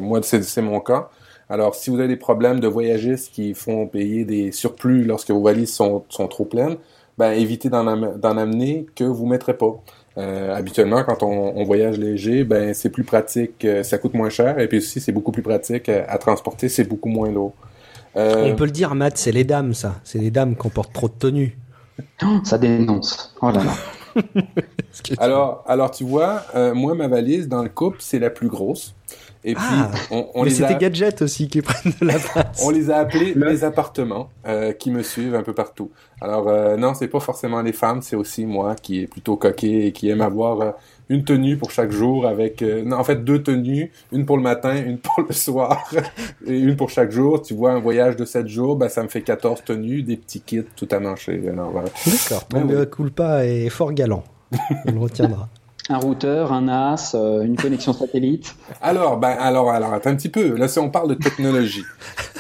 Moi, 0.00 0.20
c'est 0.22 0.42
c'est 0.44 0.62
mon 0.62 0.80
cas. 0.80 1.10
Alors, 1.48 1.74
si 1.74 1.90
vous 1.90 1.98
avez 1.98 2.08
des 2.08 2.16
problèmes 2.16 2.58
de 2.58 2.66
voyagistes 2.66 3.32
qui 3.32 3.54
font 3.54 3.86
payer 3.86 4.24
des 4.24 4.50
surplus 4.50 5.04
lorsque 5.04 5.30
vos 5.30 5.42
valises 5.42 5.72
sont, 5.72 6.04
sont 6.08 6.26
trop 6.26 6.44
pleines, 6.44 6.76
ben, 7.18 7.32
évitez 7.32 7.68
d'en 7.68 7.86
am- 7.86 8.18
d'en 8.18 8.36
amener 8.36 8.86
que 8.94 9.04
vous 9.04 9.26
mettrez 9.26 9.56
pas. 9.56 9.74
Euh, 10.18 10.54
habituellement, 10.54 11.04
quand 11.04 11.22
on, 11.22 11.56
on 11.56 11.64
voyage 11.64 11.98
léger, 11.98 12.44
ben 12.44 12.72
c'est 12.72 12.88
plus 12.90 13.04
pratique, 13.04 13.64
euh, 13.66 13.82
ça 13.82 13.98
coûte 13.98 14.14
moins 14.14 14.30
cher, 14.30 14.58
et 14.58 14.66
puis 14.68 14.78
aussi 14.78 15.00
c'est 15.00 15.12
beaucoup 15.12 15.32
plus 15.32 15.42
pratique 15.42 15.88
euh, 15.90 16.04
à 16.08 16.16
transporter, 16.18 16.68
c'est 16.70 16.84
beaucoup 16.84 17.08
moins 17.10 17.30
lourd. 17.30 17.52
Euh, 18.16 18.50
On 18.50 18.56
peut 18.56 18.64
le 18.64 18.70
dire, 18.70 18.94
Matt, 18.94 19.18
c'est 19.18 19.32
les 19.32 19.44
dames, 19.44 19.74
ça. 19.74 19.96
C'est 20.04 20.18
les 20.18 20.30
dames 20.30 20.56
qui 20.56 20.68
portent 20.70 20.92
trop 20.94 21.08
de 21.08 21.12
tenues. 21.18 21.58
Oh, 22.24 22.38
ça 22.44 22.56
dénonce. 22.56 23.34
Oh 23.42 23.50
là 23.50 23.62
là. 23.62 24.22
alors, 25.18 25.64
alors 25.66 25.90
tu 25.90 26.04
vois, 26.04 26.42
euh, 26.54 26.74
moi 26.74 26.94
ma 26.94 27.08
valise 27.08 27.48
dans 27.48 27.62
le 27.62 27.68
couple 27.68 27.98
c'est 28.00 28.18
la 28.18 28.30
plus 28.30 28.48
grosse, 28.48 28.94
et 29.46 29.54
puis 29.54 29.64
Ah, 29.66 29.90
on, 30.10 30.26
on 30.34 30.42
Mais 30.42 30.50
les 30.50 30.62
a, 30.62 31.22
aussi 31.22 31.48
qui 31.48 31.62
prennent 31.62 31.92
de 32.00 32.04
la 32.06 32.18
place. 32.18 32.62
on 32.64 32.70
les 32.70 32.90
a 32.90 32.98
appelés 32.98 33.32
Le- 33.32 33.48
les 33.48 33.62
appartements 33.64 34.28
euh, 34.46 34.72
qui 34.72 34.90
me 34.90 35.02
suivent 35.02 35.36
un 35.36 35.42
peu 35.44 35.54
partout. 35.54 35.90
Alors 36.20 36.48
euh, 36.48 36.76
non, 36.76 36.92
c'est 36.94 37.06
pas 37.08 37.20
forcément 37.20 37.62
les 37.62 37.72
femmes, 37.72 38.02
c'est 38.02 38.16
aussi 38.16 38.44
moi 38.44 38.74
qui 38.74 39.02
est 39.02 39.06
plutôt 39.06 39.36
coquet 39.36 39.86
et 39.86 39.92
qui 39.92 40.10
aime 40.10 40.20
avoir 40.20 40.60
euh, 40.60 40.70
une 41.08 41.24
tenue 41.24 41.56
pour 41.56 41.70
chaque 41.70 41.92
jour 41.92 42.26
avec 42.26 42.60
euh, 42.62 42.82
non, 42.84 42.96
en 42.96 43.04
fait 43.04 43.22
deux 43.24 43.40
tenues, 43.42 43.92
une 44.10 44.26
pour 44.26 44.36
le 44.36 44.42
matin, 44.42 44.74
une 44.76 44.98
pour 44.98 45.24
le 45.26 45.32
soir 45.32 45.88
et 46.46 46.58
une 46.58 46.74
pour 46.74 46.90
chaque 46.90 47.12
jour. 47.12 47.40
Tu 47.40 47.54
vois 47.54 47.70
un 47.70 47.78
voyage 47.78 48.16
de 48.16 48.24
7 48.24 48.48
jours, 48.48 48.74
ben 48.76 48.88
ça 48.88 49.02
me 49.04 49.08
fait 49.08 49.22
14 49.22 49.62
tenues, 49.64 50.02
des 50.02 50.16
petits 50.16 50.40
kits 50.40 50.64
tout 50.74 50.88
à 50.90 50.98
voilà. 51.70 51.88
D'accord. 52.04 52.44
Ben 52.50 52.62
Ton 52.62 52.68
oui. 52.68 52.74
mea 52.74 52.86
culpa 52.86 53.46
est 53.46 53.68
fort 53.68 53.92
galant. 53.92 54.24
On 54.86 54.92
le 54.92 54.98
retiendra. 54.98 55.48
Un 55.88 55.98
routeur, 55.98 56.52
un 56.52 56.62
NAS, 56.62 57.14
euh, 57.14 57.42
une 57.42 57.56
connexion 57.56 57.92
satellite. 57.94 58.54
Alors, 58.82 59.18
ben, 59.18 59.36
alors, 59.38 59.70
alors, 59.70 59.92
attends 59.94 60.10
un 60.10 60.16
petit 60.16 60.28
peu. 60.28 60.56
Là, 60.56 60.68
si 60.68 60.78
on 60.78 60.90
parle 60.90 61.10
de 61.10 61.14
technologie. 61.14 61.84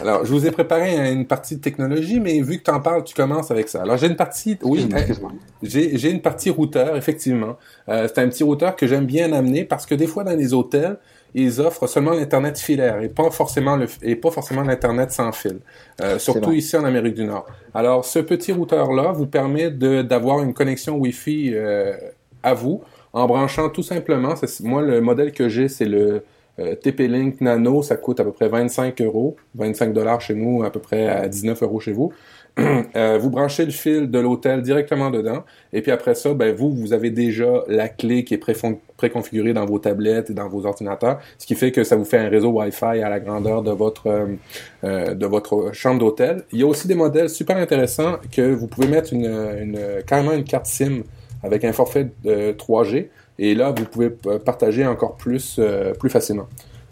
Alors, 0.00 0.24
je 0.24 0.32
vous 0.32 0.46
ai 0.46 0.50
préparé 0.50 1.12
une 1.12 1.26
partie 1.26 1.56
de 1.56 1.60
technologie, 1.60 2.20
mais 2.20 2.40
vu 2.40 2.58
que 2.58 2.64
tu 2.64 2.70
en 2.70 2.80
parles, 2.80 3.04
tu 3.04 3.14
commences 3.14 3.50
avec 3.50 3.68
ça. 3.68 3.82
Alors, 3.82 3.96
j'ai 3.96 4.08
une 4.08 4.16
partie, 4.16 4.58
oui, 4.62 4.88
euh, 4.92 5.14
j'ai, 5.62 5.96
j'ai 5.96 6.10
une 6.10 6.22
partie 6.22 6.50
routeur, 6.50 6.96
effectivement. 6.96 7.56
Euh, 7.88 8.08
c'est 8.08 8.20
un 8.20 8.28
petit 8.28 8.42
routeur 8.42 8.74
que 8.74 8.86
j'aime 8.86 9.06
bien 9.06 9.32
amener 9.32 9.64
parce 9.64 9.86
que 9.86 9.94
des 9.94 10.06
fois, 10.06 10.24
dans 10.24 10.36
les 10.36 10.52
hôtels, 10.52 10.98
ils 11.36 11.60
offrent 11.60 11.86
seulement 11.86 12.12
l'internet 12.12 12.58
filaire 12.58 13.02
et 13.02 13.10
pas 13.10 13.30
forcément 13.30 13.76
le, 13.76 13.86
et 14.02 14.16
pas 14.16 14.30
forcément 14.30 14.62
l'internet 14.62 15.12
sans 15.12 15.32
fil. 15.32 15.58
Euh, 16.00 16.18
surtout 16.18 16.52
ici 16.52 16.76
en 16.76 16.84
Amérique 16.84 17.14
du 17.14 17.24
Nord. 17.24 17.46
Alors, 17.74 18.06
ce 18.06 18.18
petit 18.20 18.52
routeur-là 18.52 19.12
vous 19.12 19.26
permet 19.26 19.70
de, 19.70 20.00
d'avoir 20.00 20.42
une 20.42 20.54
connexion 20.54 20.96
Wi-Fi 20.96 21.52
euh, 21.52 21.94
à 22.42 22.54
vous 22.54 22.82
en 23.16 23.26
branchant 23.26 23.70
tout 23.70 23.82
simplement. 23.82 24.34
moi, 24.62 24.82
le 24.82 25.00
modèle 25.00 25.32
que 25.32 25.48
j'ai, 25.48 25.68
c'est 25.68 25.86
le 25.86 26.22
euh, 26.58 26.74
TP-Link 26.74 27.40
Nano. 27.40 27.82
Ça 27.82 27.96
coûte 27.96 28.20
à 28.20 28.24
peu 28.24 28.32
près 28.32 28.48
25 28.48 29.00
euros, 29.00 29.36
25 29.54 29.94
dollars 29.94 30.20
chez 30.20 30.34
nous, 30.34 30.62
à 30.64 30.70
peu 30.70 30.80
près 30.80 31.08
à 31.08 31.26
19 31.26 31.62
euros 31.62 31.80
chez 31.80 31.92
vous. 31.92 32.12
Euh, 32.96 33.18
vous 33.18 33.28
branchez 33.28 33.66
le 33.66 33.70
fil 33.70 34.10
de 34.10 34.18
l'hôtel 34.18 34.62
directement 34.62 35.10
dedans, 35.10 35.44
et 35.74 35.82
puis 35.82 35.92
après 35.92 36.14
ça, 36.14 36.32
ben 36.32 36.54
vous, 36.54 36.72
vous 36.72 36.94
avez 36.94 37.10
déjà 37.10 37.62
la 37.68 37.86
clé 37.90 38.24
qui 38.24 38.32
est 38.32 38.42
préconfigurée 38.96 39.52
dans 39.52 39.66
vos 39.66 39.78
tablettes 39.78 40.30
et 40.30 40.32
dans 40.32 40.48
vos 40.48 40.64
ordinateurs, 40.64 41.18
ce 41.36 41.44
qui 41.44 41.54
fait 41.54 41.70
que 41.70 41.84
ça 41.84 41.96
vous 41.96 42.06
fait 42.06 42.16
un 42.16 42.30
réseau 42.30 42.48
Wi-Fi 42.52 43.02
à 43.02 43.10
la 43.10 43.20
grandeur 43.20 43.62
de 43.62 43.72
votre 43.72 44.08
euh, 44.84 45.72
chambre 45.74 45.98
d'hôtel. 45.98 46.44
Il 46.50 46.60
y 46.60 46.62
a 46.62 46.66
aussi 46.66 46.88
des 46.88 46.94
modèles 46.94 47.28
super 47.28 47.58
intéressants 47.58 48.16
que 48.32 48.54
vous 48.54 48.68
pouvez 48.68 48.88
mettre 48.88 49.12
une 49.12 49.78
carrément 50.06 50.32
une 50.32 50.44
carte 50.44 50.64
SIM 50.64 51.02
avec 51.46 51.64
un 51.64 51.72
forfait 51.72 52.08
de 52.24 52.52
3G, 52.52 53.08
et 53.38 53.54
là 53.54 53.72
vous 53.76 53.84
pouvez 53.84 54.10
partager 54.44 54.86
encore 54.86 55.16
plus 55.16 55.56
euh, 55.58 55.94
plus 55.94 56.10
facilement. 56.10 56.46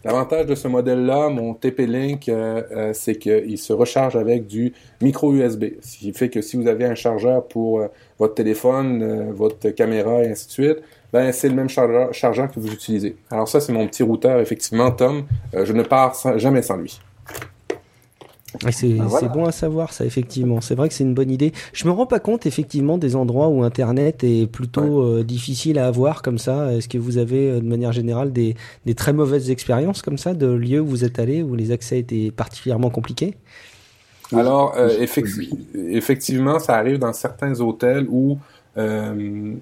L'avantage 0.05 0.45
de 0.45 0.55
ce 0.55 0.69
modèle-là, 0.69 1.31
mon 1.31 1.55
TP-Link, 1.55 2.29
euh, 2.29 2.63
euh, 2.73 2.91
c'est 2.93 3.17
qu'il 3.17 3.57
se 3.57 3.73
recharge 3.73 4.17
avec 4.17 4.47
du 4.47 4.75
micro 5.01 5.33
USB. 5.33 5.65
Ce 5.81 5.97
qui 5.97 6.13
fait 6.13 6.29
que 6.29 6.43
si 6.43 6.59
vous 6.59 6.69
avez 6.69 6.85
un 6.85 6.95
chargeur 6.95 7.49
pour 7.49 7.83
votre 8.19 8.35
téléphone, 8.35 9.33
votre 9.33 9.71
caméra 9.71 10.23
et 10.23 10.29
ainsi 10.29 10.47
de 10.47 10.53
suite, 10.53 10.77
ben 11.11 11.33
c'est 11.33 11.49
le 11.49 11.55
même 11.55 11.71
chargeur, 11.71 12.11
que 12.51 12.61
vous 12.61 12.71
utilisez. 12.71 13.17
Alors 13.31 13.49
ça, 13.49 13.61
c'est 13.61 13.73
mon 13.73 13.87
petit 13.87 14.03
routeur, 14.03 14.41
effectivement, 14.41 14.91
Tom. 14.91 15.25
Je 15.55 15.73
ne 15.73 15.83
pars 15.83 16.15
jamais 16.37 16.61
sans 16.61 16.77
lui. 16.77 17.01
Et 18.67 18.73
c'est 18.73 18.89
Ben 18.89 19.05
voilà. 19.07 19.19
c'est 19.21 19.29
bon 19.29 19.45
à 19.47 19.53
savoir 19.53 19.93
ça 19.93 20.05
effectivement. 20.05 20.61
C'est 20.61 20.75
vrai 20.77 20.89
que 20.89 20.95
c'est 20.95 21.05
une 21.05 21.15
bonne 21.15 21.31
idée. 21.31 21.53
Je 21.73 21.87
me 21.87 21.93
rends 21.93 22.07
pas 22.07 22.21
compte 22.21 22.47
effectivement 22.47 22.99
des 22.99 23.17
endroits 23.17 23.49
où 23.49 23.63
Internet 23.65 24.23
est 24.25 24.47
plutôt 24.47 25.03
euh, 25.03 25.25
difficile 25.25 25.79
à 25.79 25.87
avoir 25.87 26.23
comme 26.23 26.39
ça. 26.39 26.73
Est-ce 26.73 26.89
que 26.89 26.97
vous 26.99 27.19
avez 27.19 27.51
euh, 27.51 27.61
de 27.61 27.67
manière 27.67 27.93
générale 27.93 28.33
des, 28.33 28.55
des 28.87 28.95
très 28.95 29.13
mauvaises 29.13 29.51
expériences 29.51 30.03
comme 30.03 30.19
ça 30.19 30.35
de 30.35 30.47
lieux 30.47 30.81
où 30.81 30.87
vous 30.87 31.05
êtes 31.05 31.19
allé 31.19 31.43
où 31.43 31.55
les 31.57 31.73
accès 31.73 31.99
étaient 31.99 32.31
particulièrement 32.31 32.91
compliqués? 32.91 33.35
Alors, 34.33 34.75
euh, 34.77 34.89
effecti- 35.01 35.51
effectivement, 35.75 36.59
ça 36.59 36.77
arrive 36.77 36.99
dans 36.99 37.13
certains 37.13 37.61
hôtels 37.61 38.07
où, 38.11 38.39
euh, 38.79 39.55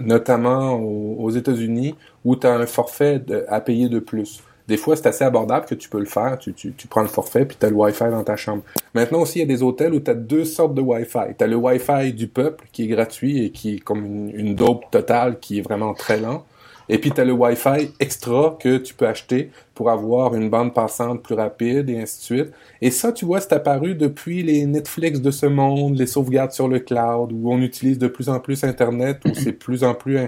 notamment 0.00 0.74
aux, 0.74 1.16
aux 1.18 1.30
États-Unis, 1.30 1.94
où 2.24 2.36
tu 2.36 2.46
as 2.46 2.54
un 2.54 2.66
forfait 2.66 3.18
de- 3.18 3.44
à 3.48 3.60
payer 3.60 3.88
de 3.88 3.98
plus. 3.98 4.42
Des 4.66 4.78
fois, 4.78 4.96
c'est 4.96 5.06
assez 5.06 5.24
abordable 5.24 5.66
que 5.66 5.74
tu 5.74 5.88
peux 5.88 5.98
le 5.98 6.06
faire. 6.06 6.38
Tu, 6.38 6.72
prends 6.88 7.02
le 7.02 7.08
forfait, 7.08 7.44
puis 7.44 7.56
tu 7.58 7.66
as 7.66 7.68
le 7.68 7.76
Wi-Fi 7.76 8.04
dans 8.04 8.24
ta 8.24 8.36
chambre. 8.36 8.62
Maintenant 8.94 9.20
aussi, 9.20 9.38
il 9.38 9.42
y 9.42 9.44
a 9.44 9.46
des 9.46 9.62
hôtels 9.62 9.92
où 9.92 10.00
tu 10.00 10.10
as 10.10 10.14
deux 10.14 10.44
sortes 10.44 10.74
de 10.74 10.80
Wi-Fi. 10.80 11.34
Tu 11.36 11.44
as 11.44 11.46
le 11.46 11.56
Wi-Fi 11.56 12.12
du 12.14 12.28
peuple, 12.28 12.64
qui 12.72 12.84
est 12.84 12.88
gratuit 12.88 13.44
et 13.44 13.50
qui 13.50 13.74
est 13.74 13.78
comme 13.78 14.04
une, 14.04 14.30
une 14.30 14.54
dope 14.54 14.90
totale, 14.90 15.38
qui 15.38 15.58
est 15.58 15.62
vraiment 15.62 15.92
très 15.92 16.18
lent. 16.18 16.44
Et 16.88 16.98
puis, 16.98 17.10
tu 17.10 17.20
as 17.20 17.24
le 17.24 17.32
Wi-Fi 17.32 17.92
extra 17.98 18.56
que 18.60 18.76
tu 18.76 18.94
peux 18.94 19.06
acheter 19.06 19.50
pour 19.74 19.90
avoir 19.90 20.34
une 20.34 20.50
bande 20.50 20.74
passante 20.74 21.22
plus 21.22 21.34
rapide 21.34 21.88
et 21.88 22.00
ainsi 22.00 22.18
de 22.18 22.22
suite. 22.22 22.54
Et 22.80 22.90
ça, 22.90 23.12
tu 23.12 23.24
vois, 23.24 23.40
c'est 23.40 23.54
apparu 23.54 23.94
depuis 23.94 24.42
les 24.42 24.66
Netflix 24.66 25.20
de 25.20 25.30
ce 25.30 25.46
monde, 25.46 25.96
les 25.96 26.06
sauvegardes 26.06 26.52
sur 26.52 26.68
le 26.68 26.80
cloud, 26.80 27.32
où 27.32 27.52
on 27.52 27.60
utilise 27.60 27.98
de 27.98 28.08
plus 28.08 28.28
en 28.28 28.38
plus 28.38 28.64
Internet, 28.64 29.20
où 29.24 29.34
c'est 29.34 29.52
plus 29.52 29.82
en 29.82 29.94
plus 29.94 30.18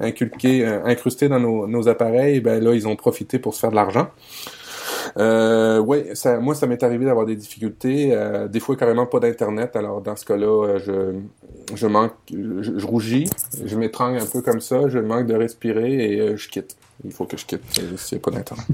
in- 0.00 0.06
inculqué, 0.06 0.66
euh, 0.66 0.84
incrusté 0.84 1.28
dans 1.28 1.40
nos, 1.40 1.66
nos 1.66 1.88
appareils. 1.88 2.40
Ben 2.40 2.62
là, 2.62 2.74
ils 2.74 2.86
ont 2.88 2.96
profité 2.96 3.38
pour 3.38 3.54
se 3.54 3.60
faire 3.60 3.70
de 3.70 3.76
l'argent. 3.76 4.08
Euh, 5.16 5.78
ouais, 5.80 6.10
ça, 6.14 6.38
moi, 6.38 6.54
ça 6.54 6.66
m'est 6.66 6.82
arrivé 6.82 7.04
d'avoir 7.06 7.26
des 7.26 7.34
difficultés, 7.36 8.10
euh, 8.12 8.48
des 8.48 8.60
fois 8.60 8.76
carrément 8.76 9.06
pas 9.06 9.18
d'internet. 9.18 9.74
Alors 9.76 10.00
dans 10.00 10.14
ce 10.16 10.24
cas-là, 10.24 10.66
euh, 10.66 10.78
je, 11.70 11.74
je 11.76 11.86
manque, 11.86 12.12
je, 12.30 12.78
je 12.78 12.86
rougis, 12.86 13.28
je 13.64 13.76
m'étrangle 13.76 14.18
un 14.18 14.26
peu 14.26 14.42
comme 14.42 14.60
ça, 14.60 14.88
je 14.88 14.98
manque 14.98 15.26
de 15.26 15.34
respirer 15.34 16.12
et 16.14 16.20
euh, 16.20 16.36
je 16.36 16.48
quitte. 16.48 16.76
Il 17.04 17.12
faut 17.12 17.24
que 17.24 17.36
je 17.36 17.46
quitte 17.46 17.62
s'il 17.96 18.18
n'y 18.18 18.22
a 18.22 18.24
pas 18.24 18.30
d'internet. 18.30 18.66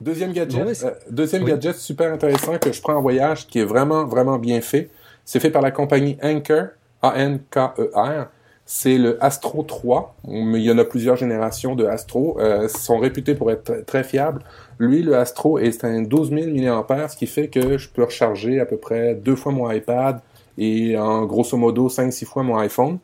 Deuxième 0.00 0.32
gadget, 0.32 0.84
euh, 0.84 0.90
deuxième 1.10 1.42
Oui. 1.42 1.50
gadget 1.50 1.74
super 1.76 2.12
intéressant 2.12 2.58
que 2.58 2.72
je 2.72 2.80
prends 2.80 2.94
en 2.94 3.02
voyage, 3.02 3.46
qui 3.48 3.58
est 3.58 3.64
vraiment 3.64 4.04
vraiment 4.04 4.38
bien 4.38 4.60
fait. 4.60 4.88
C'est 5.24 5.40
fait 5.40 5.50
par 5.50 5.62
la 5.62 5.72
compagnie 5.72 6.16
Anker, 6.22 6.68
A-N-K-E-R. 7.02 8.26
C'est 8.66 8.98
le 8.98 9.22
Astro 9.24 9.62
3. 9.62 10.16
Mais 10.26 10.60
il 10.60 10.64
y 10.64 10.70
en 10.70 10.78
a 10.78 10.84
plusieurs 10.84 11.16
générations 11.16 11.76
de 11.76 11.86
Astro. 11.86 12.36
Euh, 12.40 12.68
sont 12.68 12.98
réputés 12.98 13.34
pour 13.34 13.50
être 13.52 13.86
très, 13.86 14.02
fiables. 14.02 14.42
Lui, 14.78 15.02
le 15.02 15.16
Astro, 15.16 15.58
est 15.58 15.84
un 15.84 16.02
12 16.02 16.30
000 16.30 16.50
mAh, 16.50 17.08
ce 17.08 17.16
qui 17.16 17.28
fait 17.28 17.48
que 17.48 17.78
je 17.78 17.88
peux 17.88 18.02
recharger 18.02 18.60
à 18.60 18.66
peu 18.66 18.76
près 18.76 19.14
deux 19.14 19.36
fois 19.36 19.52
mon 19.52 19.70
iPad 19.70 20.20
et 20.58 20.98
en 20.98 21.24
grosso 21.24 21.56
modo 21.56 21.88
5-6 21.88 22.24
fois 22.26 22.42
mon 22.42 22.58
iPhone. 22.58 22.98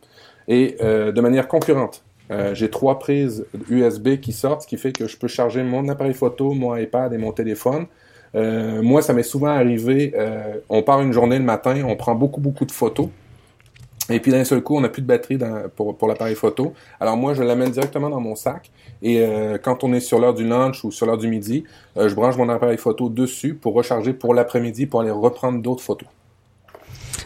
Et 0.49 0.77
euh, 0.83 1.13
de 1.13 1.21
manière 1.21 1.49
concurrente. 1.49 2.03
Euh, 2.31 2.55
j'ai 2.55 2.71
trois 2.71 2.99
prises 2.99 3.45
USB 3.69 4.17
qui 4.21 4.33
sortent, 4.33 4.63
ce 4.63 4.67
qui 4.67 4.79
fait 4.79 4.93
que 4.93 5.07
je 5.07 5.17
peux 5.17 5.29
charger 5.29 5.63
mon 5.63 5.89
appareil 5.89 6.15
photo, 6.15 6.53
mon 6.53 6.75
iPad 6.75 7.13
et 7.13 7.19
mon 7.19 7.33
téléphone. 7.33 7.87
Euh, 8.35 8.81
moi, 8.81 9.03
ça 9.03 9.13
m'est 9.13 9.23
souvent 9.23 9.49
arrivé, 9.49 10.15
on 10.69 10.83
part 10.83 11.03
une 11.03 11.13
journée 11.13 11.39
le 11.39 11.45
matin, 11.45 11.85
on 11.87 11.95
prend 11.95 12.15
beaucoup, 12.15 12.41
beaucoup 12.41 12.65
de 12.65 12.73
photos. 12.73 13.09
Et 14.11 14.19
puis 14.21 14.33
d'un 14.33 14.45
seul 14.45 14.63
coup, 14.63 14.77
on 14.77 14.81
n'a 14.81 14.89
plus 14.89 15.01
de 15.03 15.07
batterie 15.07 15.39
dans, 15.39 15.63
pour, 15.75 15.97
pour 15.97 16.09
l'appareil 16.09 16.35
photo. 16.35 16.75
Alors 17.01 17.17
moi, 17.17 17.35
je 17.35 17.43
l'amène 17.43 17.71
directement 17.71 18.11
dans 18.11 18.21
mon 18.21 18.35
sac. 18.35 18.71
Et 19.01 19.21
euh, 19.21 19.59
quand 19.63 19.85
on 19.85 19.93
est 19.93 20.01
sur 20.01 20.19
l'heure 20.19 20.35
du 20.35 20.47
lunch 20.47 20.85
ou 20.85 20.91
sur 20.91 21.07
l'heure 21.07 21.19
du 21.19 21.29
midi, 21.29 21.65
euh, 21.97 22.09
je 22.09 22.15
branche 22.15 22.37
mon 22.37 22.49
appareil 22.49 22.79
photo 22.79 23.09
dessus 23.09 23.55
pour 23.55 23.75
recharger 23.75 24.13
pour 24.13 24.35
l'après-midi 24.35 24.87
pour 24.87 25.01
aller 25.01 25.11
reprendre 25.13 25.63
d'autres 25.63 25.83
photos. 25.83 26.09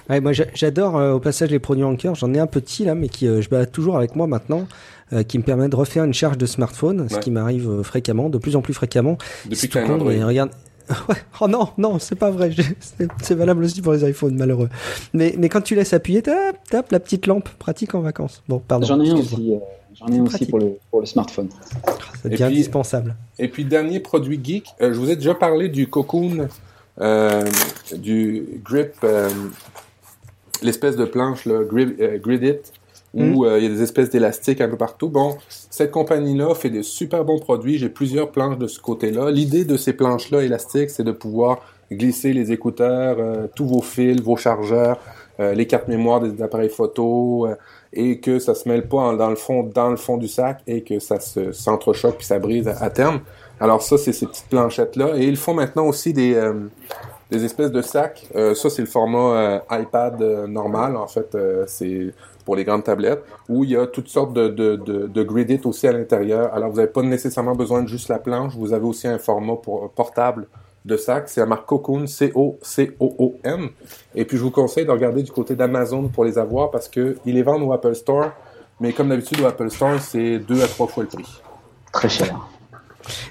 Ouais, 0.09 0.21
moi 0.21 0.33
j'a- 0.33 0.45
j'adore 0.55 0.97
euh, 0.97 1.12
au 1.15 1.21
passage 1.21 1.51
les 1.51 1.59
produits 1.59 1.83
Anker. 1.85 2.15
J'en 2.15 2.33
ai 2.35 2.39
un 2.39 2.47
petit 2.47 2.85
là, 2.85 2.95
mais 2.95 3.09
qui 3.09 3.27
je 3.27 3.49
balade 3.49 3.73
toujours 3.73 3.97
avec 3.97 4.15
moi 4.15 4.27
maintenant, 4.27 4.67
qui 5.29 5.39
me 5.39 5.43
permet 5.45 5.69
de 5.69 5.77
refaire 5.77 6.05
une 6.05 6.15
charge 6.15 6.37
de 6.37 6.47
smartphone, 6.47 7.09
ce 7.09 7.15
qui 7.21 7.31
m'arrive 7.31 7.83
fréquemment, 7.83 8.29
de 8.29 8.39
plus 8.39 8.57
en 8.57 8.61
plus 8.61 8.75
fréquemment. 8.75 9.19
Depuis 9.45 9.69
que 9.69 9.79
mais 10.11 10.25
regarde. 10.25 10.51
Ouais. 11.09 11.16
Oh 11.40 11.49
non, 11.49 11.68
non, 11.79 11.99
c'est 11.99 12.14
pas 12.14 12.31
vrai. 12.31 12.51
C'est 12.81 13.09
c'est 13.22 13.35
valable 13.35 13.64
aussi 13.64 13.83
pour 13.83 13.92
les 13.92 14.09
iPhones, 14.09 14.37
malheureux. 14.37 14.68
Mais, 15.12 15.35
mais 15.38 15.49
quand 15.49 15.61
tu 15.61 15.75
laisses 15.75 15.92
appuyer, 15.92 16.22
tap, 16.22 16.57
tap, 16.68 16.90
la 16.92 17.01
petite 17.01 17.27
lampe, 17.27 17.49
pratique 17.59 17.94
en 17.94 18.01
vacances. 18.01 18.42
Bon, 18.49 18.61
pardon. 18.61 18.87
J'en 18.87 19.01
ai 19.01 19.11
un 19.11 19.16
aussi, 19.16 19.53
euh, 19.53 19.59
j'en 19.94 20.07
ai 20.09 20.18
un 20.18 20.25
aussi 20.25 20.46
pour 20.46 20.59
le, 20.61 20.79
pour 20.90 21.01
le 21.01 21.07
smartphone. 21.07 21.49
Devient 22.25 22.37
puis- 22.37 22.44
indispensable. 22.44 23.16
Et 23.38 23.49
puis, 23.49 23.64
dernier 23.64 24.01
produit 24.01 24.40
geek, 24.42 24.66
euh, 24.81 24.92
je 24.94 24.99
vous 24.99 25.11
ai 25.11 25.16
déjà 25.16 25.35
parlé 25.35 25.68
du 25.68 25.88
Cocoon, 25.88 26.49
euh, 27.01 27.44
du 27.96 28.44
Grip, 28.64 28.94
euh, 29.05 29.29
l'espèce 30.62 30.96
de 30.96 31.05
planche, 31.05 31.44
là, 31.44 31.62
Grip, 31.64 32.01
euh, 32.01 32.18
Gridit, 32.18 32.59
où 33.16 33.44
euh, 33.44 33.59
il 33.59 33.64
y 33.64 33.66
a 33.66 33.70
des 33.70 33.83
espèces 33.83 34.11
d'élastiques 34.11 34.61
un 34.61 34.68
peu 34.68 34.76
partout. 34.76 35.09
Bon, 35.09 35.37
cette 35.48 35.90
compagnie-là 35.90 36.55
fait 36.55 36.70
des 36.70 36.83
super 36.83 37.24
bons 37.24 37.38
produits. 37.40 37.79
J'ai 37.79 37.88
plusieurs 37.88 38.31
planches 38.31 38.59
de 38.59 38.66
ce 38.66 38.79
côté-là. 38.81 39.31
L'idée 39.31 39.64
de 39.64 39.76
ces 39.76 39.92
planches-là 39.94 40.42
élastiques, 40.42 40.90
c'est 40.90 41.05
de 41.05 41.12
pouvoir 41.12 41.59
glisser 41.90 42.33
les 42.33 42.52
écouteurs, 42.52 43.16
euh, 43.18 43.46
tous 43.55 43.66
vos 43.66 43.81
fils, 43.83 44.20
vos 44.20 44.37
chargeurs, 44.37 44.98
euh, 45.38 45.55
les 45.55 45.66
cartes 45.66 45.88
mémoire 45.88 46.20
des 46.20 46.42
appareils 46.42 46.68
photo, 46.68 47.46
euh, 47.46 47.55
et 47.92 48.18
que 48.18 48.38
ça 48.38 48.55
se 48.55 48.68
mêle 48.68 48.88
pas 48.88 48.98
en- 48.98 49.12
dans 49.14 49.31
le 49.31 49.37
fond, 49.37 49.62
dans 49.62 49.90
le 49.90 49.96
fond 49.96 50.16
du 50.16 50.29
sac, 50.29 50.61
et 50.66 50.83
que 50.83 50.98
ça 50.98 51.20
se 51.20 51.52
s'entrechoque 51.52 52.16
puis 52.18 52.26
ça 52.26 52.38
brise 52.38 52.66
à, 52.68 52.83
à 52.83 52.90
terme. 52.90 53.20
Alors 53.61 53.83
ça, 53.83 53.96
c'est 53.96 54.12
ces 54.12 54.26
petites 54.26 54.48
planchettes-là. 54.50 55.16
Et 55.16 55.24
ils 55.24 55.37
font 55.37 55.55
maintenant 55.55 55.87
aussi 55.87 56.12
des, 56.12 56.35
euh, 56.35 56.52
des 57.31 57.44
espèces 57.44 57.70
de 57.70 57.81
sacs. 57.83 58.26
Euh, 58.35 58.55
ça, 58.55 58.68
c'est 58.68 58.83
le 58.83 58.88
format 58.88 59.18
euh, 59.18 59.59
iPad 59.70 60.20
euh, 60.20 60.46
normal. 60.46 60.96
En 60.96 61.07
fait, 61.07 61.35
euh, 61.35 61.64
c'est 61.66 62.12
pour 62.47 62.57
les 62.57 62.65
grandes 62.65 62.85
tablettes, 62.85 63.23
où 63.51 63.65
il 63.65 63.71
y 63.71 63.77
a 63.77 63.87
toutes 63.87 64.09
sortes 64.09 64.33
de, 64.33 64.49
de, 64.49 64.77
de, 64.77 65.07
de 65.09 65.67
aussi 65.67 65.87
à 65.87 65.93
l'intérieur. 65.93 66.55
Alors, 66.55 66.71
vous 66.71 66.77
n'avez 66.77 66.91
pas 66.91 67.03
nécessairement 67.03 67.55
besoin 67.55 67.83
de 67.83 67.89
juste 67.89 68.09
la 68.09 68.19
planche. 68.19 68.55
Vous 68.57 68.73
avez 68.73 68.87
aussi 68.87 69.09
un 69.09 69.19
format 69.19 69.57
pour, 69.57 69.91
portable 69.91 70.47
de 70.85 70.97
sac. 70.97 71.29
C'est 71.29 71.41
la 71.41 71.47
marque 71.47 71.67
Cocoon, 71.67 72.07
C-O-C-O-O-N. 72.07 73.69
Et 74.15 74.25
puis, 74.25 74.39
je 74.39 74.43
vous 74.43 74.53
conseille 74.53 74.87
de 74.87 74.93
regarder 74.93 75.25
du 75.25 75.33
côté 75.33 75.57
d'Amazon 75.57 76.09
pour 76.09 76.25
les 76.25 76.39
avoir 76.39 76.71
parce 76.71 76.89
que 76.89 77.17
ils 77.27 77.35
les 77.35 77.43
vendent 77.43 77.65
au 77.65 77.73
Apple 77.73 77.95
Store. 77.95 78.31
Mais 78.81 78.93
comme 78.93 79.09
d'habitude, 79.09 79.41
au 79.41 79.47
Apple 79.47 79.71
Store, 79.71 79.99
c'est 80.01 80.39
deux 80.39 80.63
à 80.63 80.69
trois 80.69 80.87
fois 80.87 81.03
le 81.03 81.09
prix. 81.09 81.43
Très 81.93 82.09
cher. 82.09 82.39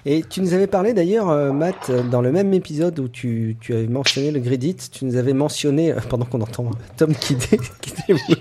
Et 0.05 0.23
tu 0.29 0.41
nous 0.41 0.53
avais 0.53 0.67
parlé 0.67 0.93
d'ailleurs, 0.93 1.29
euh, 1.29 1.51
Matt, 1.51 1.91
dans 2.11 2.21
le 2.21 2.31
même 2.31 2.53
épisode 2.53 2.97
où 2.99 3.07
tu, 3.07 3.57
tu 3.61 3.73
avais 3.73 3.87
mentionné 3.87 4.31
le 4.31 4.39
Gridit, 4.39 4.75
tu 4.91 5.05
nous 5.05 5.15
avais 5.15 5.33
mentionné, 5.33 5.91
euh, 5.91 5.95
pendant 6.09 6.25
qu'on 6.25 6.41
entend 6.41 6.71
Tom 6.97 7.13
qui, 7.15 7.35
dé- 7.35 7.59
qui, 7.81 7.91
débouche, 8.07 8.37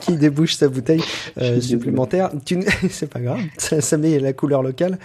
qui 0.00 0.16
débouche 0.16 0.54
sa 0.54 0.68
bouteille 0.68 1.02
euh, 1.38 1.60
supplémentaire, 1.60 2.30
c'est 2.90 3.08
pas 3.10 3.20
grave, 3.20 3.40
ça, 3.58 3.80
ça 3.80 3.96
met 3.96 4.18
la 4.18 4.32
couleur 4.32 4.62
locale. 4.62 4.98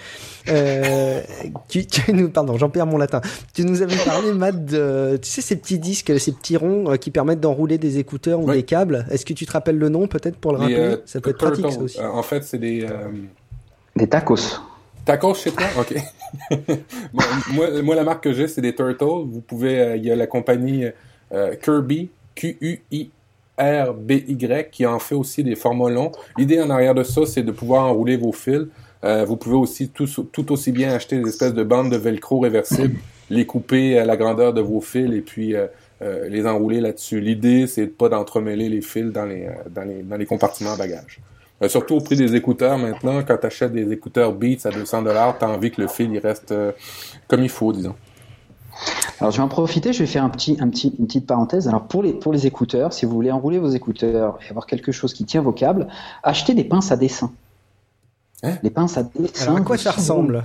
Euh, 0.50 1.22
tu, 1.68 1.86
tu 1.86 2.14
nous, 2.14 2.30
pardon, 2.30 2.58
j'en 2.58 2.70
perds 2.70 2.86
mon 2.86 2.98
latin. 2.98 3.22
Tu 3.54 3.64
nous 3.66 3.82
avais 3.82 3.98
parlé, 4.06 4.32
Matt, 4.34 4.66
de, 4.66 5.18
tu 5.22 5.30
sais, 5.30 5.42
ces 5.42 5.56
petits 5.58 5.80
disques, 5.80 6.18
ces 6.20 6.32
petits 6.32 6.58
ronds 6.58 6.92
euh, 6.92 6.96
qui 6.96 7.12
permettent 7.12 7.42
d'enrouler 7.42 7.78
des 7.78 7.98
écouteurs 8.00 8.40
ou 8.40 8.52
des 8.52 8.64
câbles. 8.64 9.06
Est-ce 9.12 9.26
que 9.26 9.34
tu 9.34 9.46
te 9.46 9.52
rappelles 9.52 9.78
le 9.78 9.90
nom 9.90 10.08
peut-être 10.08 10.38
pour 10.38 10.54
le 10.54 10.58
rappeler? 10.60 10.76
euh, 10.78 10.98
Ça 11.06 11.20
peut 11.20 11.32
être 11.32 11.38
pratique 11.38 11.66
ça 11.72 11.80
aussi. 11.82 12.00
Euh, 12.00 12.08
en 12.10 12.24
fait, 12.24 12.44
c'est 12.44 12.58
des... 12.60 12.84
euh, 12.84 13.10
Des 13.96 14.08
tacos. 14.08 14.36
Tacos 15.08 15.34
chez 15.36 15.52
toi? 15.52 15.66
OK. 15.80 15.96
Bon, 17.14 17.24
moi, 17.54 17.82
moi, 17.82 17.96
la 17.96 18.04
marque 18.04 18.26
que 18.26 18.34
j'ai, 18.34 18.50
c'est 18.50 18.60
des 18.62 18.76
Turtles. 18.76 19.06
Vous 19.06 19.40
pouvez... 19.40 19.80
euh, 19.80 19.96
Il 19.96 20.04
y 20.06 20.12
a 20.12 20.16
la 20.18 20.28
compagnie 20.28 20.84
euh, 21.32 21.56
Kirby, 21.56 22.10
Q-U-I-R-B-Y, 22.36 23.10
qui 24.70 24.86
en 24.86 25.00
fait 25.00 25.16
aussi 25.16 25.44
des 25.46 25.56
formats 25.56 25.90
longs. 25.90 26.12
L'idée 26.38 26.62
en 26.62 26.70
arrière 26.70 26.94
de 26.94 27.04
ça, 27.04 27.26
c'est 27.26 27.44
de 27.44 27.52
pouvoir 27.54 27.86
enrouler 27.86 28.18
vos 28.18 28.34
fils. 28.34 28.68
Euh, 29.06 29.24
vous 29.24 29.38
pouvez 29.38 29.56
aussi 29.56 29.88
tout, 29.90 30.08
tout 30.32 30.52
aussi 30.52 30.72
bien 30.74 30.92
acheter 30.92 31.18
des 31.20 31.30
espèces 31.30 31.54
de 31.54 31.64
bandes 31.64 31.90
de 31.92 31.98
velcro 31.98 32.40
réversibles, 32.40 32.98
les 33.30 33.46
couper 33.46 33.98
à 33.98 34.04
la 34.06 34.18
grandeur 34.18 34.54
de 34.54 34.60
vos 34.62 34.82
fils 34.82 35.14
et 35.14 35.22
puis 35.22 35.56
euh, 35.56 35.68
euh, 36.02 36.28
les 36.28 36.46
enrouler 36.46 36.82
là-dessus. 36.82 37.22
L'idée, 37.22 37.66
c'est 37.68 37.86
de 37.86 37.92
pas 37.92 38.10
d'entremêler 38.10 38.68
les 38.68 38.82
fils 38.82 39.12
dans 39.14 39.26
les, 39.26 39.48
dans 39.70 39.84
les, 39.84 40.04
dans 40.04 40.18
les 40.18 40.26
compartiments 40.26 40.74
à 40.74 40.78
bagages. 40.78 41.20
Euh, 41.62 41.70
surtout 41.70 41.96
au 41.96 42.02
prix 42.02 42.16
des 42.16 42.36
écouteurs 42.36 42.78
maintenant, 42.78 43.24
quand 43.24 43.38
tu 43.38 43.46
achètes 43.48 43.74
des 43.74 43.92
écouteurs 43.92 44.34
Beats 44.34 44.66
à 44.66 44.70
200 44.70 45.02
dollars, 45.02 45.38
t'as 45.38 45.48
envie 45.48 45.72
que 45.72 45.82
le 45.82 45.88
fil 45.88 46.12
il 46.12 46.20
reste 46.20 46.52
euh, 46.52 46.72
comme 47.28 47.42
il 47.42 47.50
faut, 47.50 47.74
disons. 47.74 47.96
Alors 49.20 49.32
je 49.32 49.38
vais 49.38 49.44
en 49.44 49.48
profiter, 49.48 49.92
je 49.92 50.00
vais 50.00 50.06
faire 50.06 50.24
un 50.24 50.30
petit, 50.30 50.58
un 50.60 50.70
petit, 50.70 50.94
une 51.00 51.08
petite 51.08 51.26
parenthèse. 51.26 51.68
Alors 51.68 51.88
pour 51.88 52.04
les, 52.04 52.14
pour 52.14 52.32
les 52.32 52.46
écouteurs, 52.46 52.94
si 52.94 53.06
vous 53.06 53.12
voulez 53.12 53.32
enrouler 53.32 53.58
vos 53.58 53.70
écouteurs 53.70 54.38
et 54.46 54.50
avoir 54.50 54.68
quelque 54.68 54.92
chose 54.92 55.14
qui 55.14 55.26
tient 55.26 55.42
vos 55.42 55.52
câbles, 55.52 55.88
achetez 56.22 56.54
des 56.54 56.64
pinces 56.64 56.92
à 56.92 56.96
dessin. 56.96 57.32
Hein? 58.44 58.58
Les 58.62 58.70
pinces 58.70 58.98
à 58.98 59.04
dessin. 59.04 59.46
Alors, 59.46 59.58
à 59.58 59.62
quoi 59.62 59.78
ça 59.78 59.92
ressemble? 59.92 60.44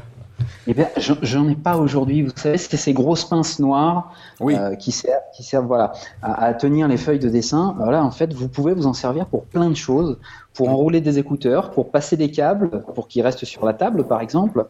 Eh 0.67 0.75
bien, 0.75 0.89
j'en- 0.97 1.49
ai 1.49 1.55
pas 1.55 1.77
aujourd'hui. 1.77 2.23
Vous 2.23 2.31
savez, 2.35 2.57
c'est 2.59 2.77
ces 2.77 2.93
grosses 2.93 3.25
pinces 3.25 3.59
noires 3.59 4.13
Oui, 4.41 4.55
euh, 4.55 4.75
qui 4.75 4.93
servent, 4.93 5.21
qui 5.35 5.43
servent 5.43 5.67
voilà, 5.67 5.93
à, 6.23 6.45
à 6.45 6.55
tenir 6.55 6.89
les 6.89 6.97
feuilles 6.97 7.19
de 7.19 7.29
dessin. 7.29 7.75
Voilà, 7.79 8.05
en 8.05 8.11
fait, 8.11 8.33
vous 8.33 8.49
pouvez 8.49 8.73
vous 8.75 8.87
en 8.87 8.93
servir 8.93 9.27
pour 9.27 9.45
plein 9.45 9.69
de 9.71 9.75
choses, 9.75 10.19
pour 10.55 10.69
enrouler 10.69 11.01
des 11.01 11.19
écouteurs, 11.19 11.71
pour 11.71 11.91
passer 11.91 12.17
des 12.17 12.31
câbles, 12.31 12.83
pour 12.95 13.09
qu'ils 13.09 13.23
restent 13.23 13.45
sur 13.45 13.65
la 13.67 13.75
table, 13.75 14.07
par 14.07 14.21
exemple. 14.21 14.67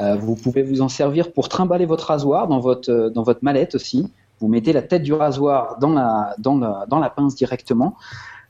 Euh, 0.00 0.16
vous 0.16 0.34
pouvez 0.34 0.62
vous 0.62 0.80
en 0.82 0.88
servir 0.88 1.32
pour 1.32 1.48
trimballer 1.48 1.86
votre 1.86 2.06
rasoir 2.06 2.48
dans 2.48 2.60
votre 2.60 2.90
euh, 2.90 3.10
dans 3.10 3.22
votre 3.22 3.40
mallette 3.42 3.74
aussi. 3.74 4.10
Vous 4.40 4.48
mettez 4.48 4.72
la 4.72 4.82
tête 4.82 5.02
du 5.02 5.12
rasoir 5.14 5.78
dans 5.80 5.90
la 5.92 6.34
dans 6.38 6.58
la 6.58 6.84
dans 6.88 6.98
la 6.98 7.10
pince 7.10 7.34
directement. 7.34 7.94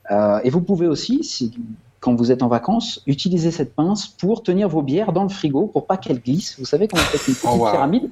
Euh, 0.09 0.39
et 0.43 0.49
vous 0.49 0.61
pouvez 0.61 0.87
aussi, 0.87 1.23
si, 1.23 1.53
quand 1.99 2.13
vous 2.15 2.31
êtes 2.31 2.43
en 2.43 2.47
vacances, 2.47 3.01
utiliser 3.07 3.51
cette 3.51 3.73
pince 3.75 4.07
pour 4.07 4.43
tenir 4.43 4.69
vos 4.69 4.81
bières 4.81 5.11
dans 5.13 5.23
le 5.23 5.29
frigo 5.29 5.67
pour 5.67 5.85
pas 5.87 5.97
qu'elles 5.97 6.21
glissent. 6.21 6.57
Vous 6.59 6.65
savez, 6.65 6.87
quand 6.87 6.97
vous 6.97 7.03
faites 7.03 7.27
une 7.27 7.33
petite 7.33 7.49
Oh, 7.51 7.55
wow. 7.57 7.71
pyramide, 7.71 8.09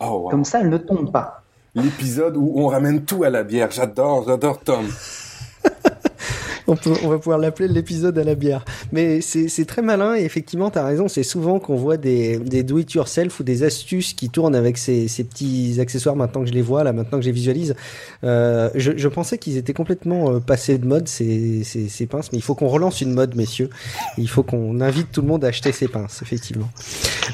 oh, 0.00 0.04
wow. 0.06 0.28
comme 0.30 0.44
ça, 0.44 0.60
elles 0.60 0.70
ne 0.70 0.78
tombent 0.78 1.12
pas. 1.12 1.42
l'épisode 1.74 2.36
où 2.36 2.52
on 2.56 2.66
ramène 2.66 3.04
tout 3.04 3.22
à 3.24 3.30
la 3.30 3.42
bière. 3.44 3.70
J'adore, 3.70 4.24
j'adore 4.26 4.58
Tom. 4.60 4.86
On, 6.68 6.76
peut- 6.76 6.92
on 7.02 7.08
va 7.08 7.18
pouvoir 7.18 7.38
l'appeler 7.38 7.66
l'épisode 7.68 8.16
à 8.18 8.24
la 8.24 8.34
bière. 8.34 8.64
Mais 8.92 9.20
c'est 9.20 9.64
très 9.64 9.82
malin 9.82 10.14
et 10.14 10.22
effectivement, 10.22 10.70
tu 10.70 10.78
as 10.78 10.84
raison. 10.84 11.08
C'est 11.08 11.22
souvent 11.22 11.58
qu'on 11.58 11.76
voit 11.76 11.96
des, 11.96 12.38
des 12.38 12.62
do-it-yourself 12.62 13.40
ou 13.40 13.42
des 13.42 13.62
astuces 13.62 14.12
qui 14.12 14.28
tournent 14.30 14.54
avec 14.54 14.78
ces, 14.78 15.08
ces 15.08 15.24
petits 15.24 15.78
accessoires 15.80 16.14
maintenant 16.14 16.42
que 16.42 16.48
je 16.48 16.52
les 16.52 16.62
vois, 16.62 16.84
là, 16.84 16.92
maintenant 16.92 17.18
que 17.18 17.24
je 17.24 17.28
les 17.30 17.34
visualise. 17.34 17.74
Euh, 18.22 18.70
je, 18.74 18.92
je 18.96 19.08
pensais 19.08 19.38
qu'ils 19.38 19.56
étaient 19.56 19.72
complètement 19.72 20.30
euh, 20.34 20.40
passés 20.40 20.78
de 20.78 20.86
mode, 20.86 21.08
ces, 21.08 21.64
ces, 21.64 21.88
ces 21.88 22.06
pinces. 22.06 22.30
Mais 22.32 22.38
il 22.38 22.42
faut 22.42 22.54
qu'on 22.54 22.68
relance 22.68 23.00
une 23.00 23.14
mode, 23.14 23.34
messieurs. 23.34 23.70
Il 24.18 24.28
faut 24.28 24.42
qu'on 24.42 24.80
invite 24.80 25.10
tout 25.10 25.22
le 25.22 25.28
monde 25.28 25.44
à 25.44 25.48
acheter 25.48 25.72
ces 25.72 25.88
pinces, 25.88 26.20
effectivement. 26.22 26.68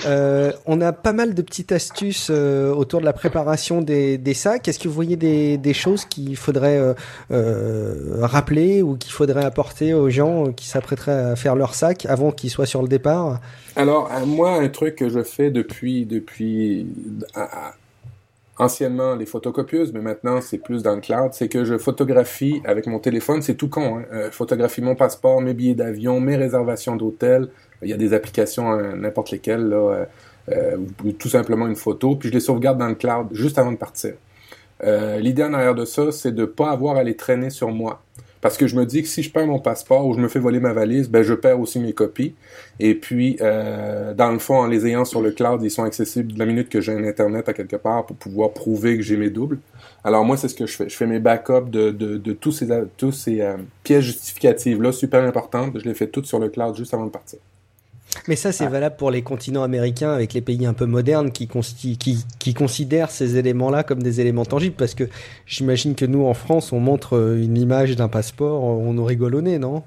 Euh, 0.06 0.52
on 0.66 0.80
a 0.80 0.92
pas 0.92 1.12
mal 1.12 1.34
de 1.34 1.42
petites 1.42 1.72
astuces 1.72 2.28
euh, 2.30 2.72
autour 2.72 3.00
de 3.00 3.04
la 3.04 3.12
préparation 3.12 3.82
des, 3.82 4.16
des 4.18 4.34
sacs. 4.34 4.68
Est-ce 4.68 4.78
que 4.78 4.88
vous 4.88 4.94
voyez 4.94 5.16
des, 5.16 5.58
des 5.58 5.74
choses 5.74 6.04
qu'il 6.04 6.36
faudrait 6.36 6.78
euh, 6.78 6.94
euh, 7.32 8.18
rappeler 8.20 8.82
ou 8.82 8.96
qu'il 8.96 9.10
faudrait 9.26 9.44
apporter 9.44 9.94
aux 9.94 10.10
gens 10.10 10.52
qui 10.52 10.66
s'apprêteraient 10.66 11.32
à 11.32 11.36
faire 11.36 11.56
leur 11.56 11.74
sac 11.74 12.04
avant 12.06 12.30
qu'ils 12.30 12.50
soient 12.50 12.66
sur 12.66 12.82
le 12.82 12.88
départ 12.88 13.40
Alors, 13.74 14.10
euh, 14.12 14.26
moi, 14.26 14.52
un 14.52 14.68
truc 14.68 14.96
que 14.96 15.08
je 15.08 15.22
fais 15.22 15.50
depuis, 15.50 16.04
depuis 16.04 16.86
euh, 17.36 17.40
anciennement 18.58 19.14
les 19.14 19.26
photocopieuses, 19.26 19.92
mais 19.92 20.00
maintenant 20.00 20.40
c'est 20.40 20.58
plus 20.58 20.82
dans 20.82 20.94
le 20.94 21.00
cloud, 21.00 21.30
c'est 21.32 21.48
que 21.48 21.64
je 21.64 21.78
photographie 21.78 22.60
avec 22.64 22.86
mon 22.86 22.98
téléphone, 22.98 23.40
c'est 23.40 23.54
tout 23.54 23.68
con. 23.68 23.98
Hein? 23.98 24.04
Euh, 24.12 24.26
je 24.30 24.36
photographie 24.36 24.82
mon 24.82 24.94
passeport, 24.94 25.40
mes 25.40 25.54
billets 25.54 25.74
d'avion, 25.74 26.20
mes 26.20 26.36
réservations 26.36 26.96
d'hôtel. 26.96 27.48
Il 27.82 27.88
y 27.88 27.92
a 27.92 27.96
des 27.96 28.12
applications, 28.12 28.72
euh, 28.72 28.94
n'importe 28.94 29.30
lesquelles, 29.30 29.68
là, 29.68 29.76
euh, 29.76 30.04
euh, 30.50 30.76
ou 31.02 31.12
tout 31.12 31.30
simplement 31.30 31.66
une 31.66 31.76
photo, 31.76 32.16
puis 32.16 32.28
je 32.28 32.34
les 32.34 32.40
sauvegarde 32.40 32.78
dans 32.78 32.88
le 32.88 32.94
cloud 32.94 33.28
juste 33.32 33.58
avant 33.58 33.72
de 33.72 33.78
partir. 33.78 34.12
Euh, 34.82 35.18
L'idée 35.18 35.42
en 35.42 35.54
arrière 35.54 35.74
de 35.74 35.84
ça, 35.84 36.12
c'est 36.12 36.32
de 36.32 36.44
pas 36.44 36.70
avoir 36.70 36.96
à 36.96 37.02
les 37.02 37.16
traîner 37.16 37.50
sur 37.50 37.70
moi. 37.70 38.02
Parce 38.44 38.58
que 38.58 38.66
je 38.66 38.76
me 38.76 38.84
dis 38.84 39.00
que 39.00 39.08
si 39.08 39.22
je 39.22 39.30
perds 39.30 39.46
mon 39.46 39.58
passeport 39.58 40.06
ou 40.06 40.12
je 40.12 40.20
me 40.20 40.28
fais 40.28 40.38
voler 40.38 40.60
ma 40.60 40.74
valise, 40.74 41.08
ben 41.08 41.22
je 41.22 41.32
perds 41.32 41.58
aussi 41.58 41.80
mes 41.80 41.94
copies. 41.94 42.34
Et 42.78 42.94
puis, 42.94 43.38
euh, 43.40 44.12
dans 44.12 44.30
le 44.30 44.38
fond, 44.38 44.56
en 44.56 44.66
les 44.66 44.86
ayant 44.86 45.06
sur 45.06 45.22
le 45.22 45.30
cloud, 45.30 45.62
ils 45.62 45.70
sont 45.70 45.82
accessibles 45.82 46.34
la 46.36 46.44
minute 46.44 46.68
que 46.68 46.82
j'ai 46.82 46.92
un 46.92 47.04
internet 47.04 47.48
à 47.48 47.54
quelque 47.54 47.76
part 47.76 48.04
pour 48.04 48.16
pouvoir 48.16 48.50
prouver 48.50 48.98
que 48.98 49.02
j'ai 49.02 49.16
mes 49.16 49.30
doubles. 49.30 49.60
Alors 50.04 50.26
moi, 50.26 50.36
c'est 50.36 50.48
ce 50.48 50.54
que 50.54 50.66
je 50.66 50.76
fais. 50.76 50.90
Je 50.90 50.94
fais 50.94 51.06
mes 51.06 51.20
backups 51.20 51.70
de, 51.70 51.90
de, 51.90 52.18
de 52.18 52.32
tous 52.34 52.52
ces, 52.52 52.68
tous 52.98 53.12
ces 53.12 53.40
euh, 53.40 53.56
pièces 53.82 54.04
justificatives 54.04 54.82
là, 54.82 54.92
super 54.92 55.24
importantes. 55.24 55.78
Je 55.78 55.88
les 55.88 55.94
fais 55.94 56.08
toutes 56.08 56.26
sur 56.26 56.38
le 56.38 56.50
cloud 56.50 56.76
juste 56.76 56.92
avant 56.92 57.06
de 57.06 57.10
partir. 57.10 57.38
Mais 58.28 58.36
ça, 58.36 58.52
c'est 58.52 58.66
valable 58.66 58.96
pour 58.96 59.10
les 59.10 59.22
continents 59.22 59.62
américains 59.62 60.12
avec 60.12 60.32
les 60.32 60.40
pays 60.40 60.66
un 60.66 60.72
peu 60.72 60.86
modernes 60.86 61.30
qui, 61.30 61.48
qui, 61.48 62.24
qui 62.38 62.54
considèrent 62.54 63.10
ces 63.10 63.36
éléments-là 63.36 63.82
comme 63.82 64.02
des 64.02 64.20
éléments 64.20 64.44
tangibles. 64.44 64.76
Parce 64.76 64.94
que 64.94 65.04
j'imagine 65.46 65.94
que 65.94 66.04
nous, 66.04 66.24
en 66.24 66.34
France, 66.34 66.72
on 66.72 66.80
montre 66.80 67.16
euh, 67.16 67.42
une 67.42 67.56
image 67.56 67.96
d'un 67.96 68.08
passeport, 68.08 68.62
on 68.62 68.92
nous 68.92 69.04
rigole 69.04 69.34
au 69.34 69.40
nez, 69.40 69.58
non? 69.58 69.82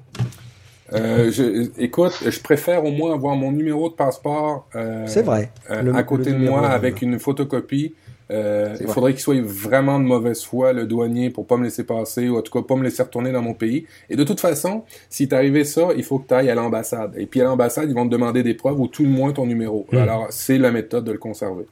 Euh, 0.94 1.32
je, 1.32 1.70
écoute, 1.78 2.14
je 2.26 2.40
préfère 2.40 2.86
au 2.86 2.92
moins 2.92 3.14
avoir 3.14 3.36
mon 3.36 3.52
numéro 3.52 3.90
de 3.90 3.94
passeport 3.94 4.68
euh, 4.76 5.04
c'est 5.06 5.22
vrai. 5.22 5.52
Euh, 5.70 5.94
à 5.94 6.04
côté 6.04 6.32
de 6.32 6.38
moi 6.38 6.68
avec 6.70 7.02
une 7.02 7.20
photocopie 7.20 7.94
euh, 8.30 8.76
il 8.80 8.88
faudrait 8.88 9.14
qu'il 9.14 9.22
soit 9.22 9.42
vraiment 9.42 10.00
de 10.00 10.06
mauvaise 10.06 10.44
foi, 10.44 10.74
le 10.74 10.86
douanier, 10.86 11.30
pour 11.30 11.48
pas 11.48 11.58
me 11.58 11.64
laisser 11.64 11.84
passer, 11.84 12.30
ou 12.30 12.38
en 12.38 12.42
tout 12.42 12.52
cas 12.52 12.66
pas 12.66 12.76
me 12.76 12.84
laisser 12.84 13.04
retourner 13.04 13.32
dans 13.32 13.42
mon 13.42 13.54
pays. 13.54 13.86
Et 14.10 14.16
de 14.16 14.24
toute 14.24 14.40
façon, 14.40 14.84
si 15.10 15.28
arrivé 15.32 15.64
ça, 15.64 15.90
il 15.96 16.04
faut 16.04 16.20
que 16.20 16.28
tu 16.28 16.34
ailles 16.34 16.50
à 16.50 16.56
l'ambassade. 16.56 17.14
Et 17.18 17.26
puis 17.26 17.42
à 17.42 17.46
l'ambassade, 17.46 17.90
ils 17.90 17.96
vont 17.96 18.06
te 18.06 18.12
demander 18.12 18.44
des 18.44 18.54
preuves 18.54 18.80
ou 18.80 18.88
tout 18.88 19.04
le 19.04 19.10
moins 19.10 19.32
ton 19.32 19.46
numéro. 19.46 19.86
Hmm. 19.92 19.98
Alors, 19.98 20.28
c'est 20.30 20.58
la 20.58 20.72
méthode 20.72 21.06
de 21.06 21.12
le 21.12 21.18
conserver. 21.18 21.66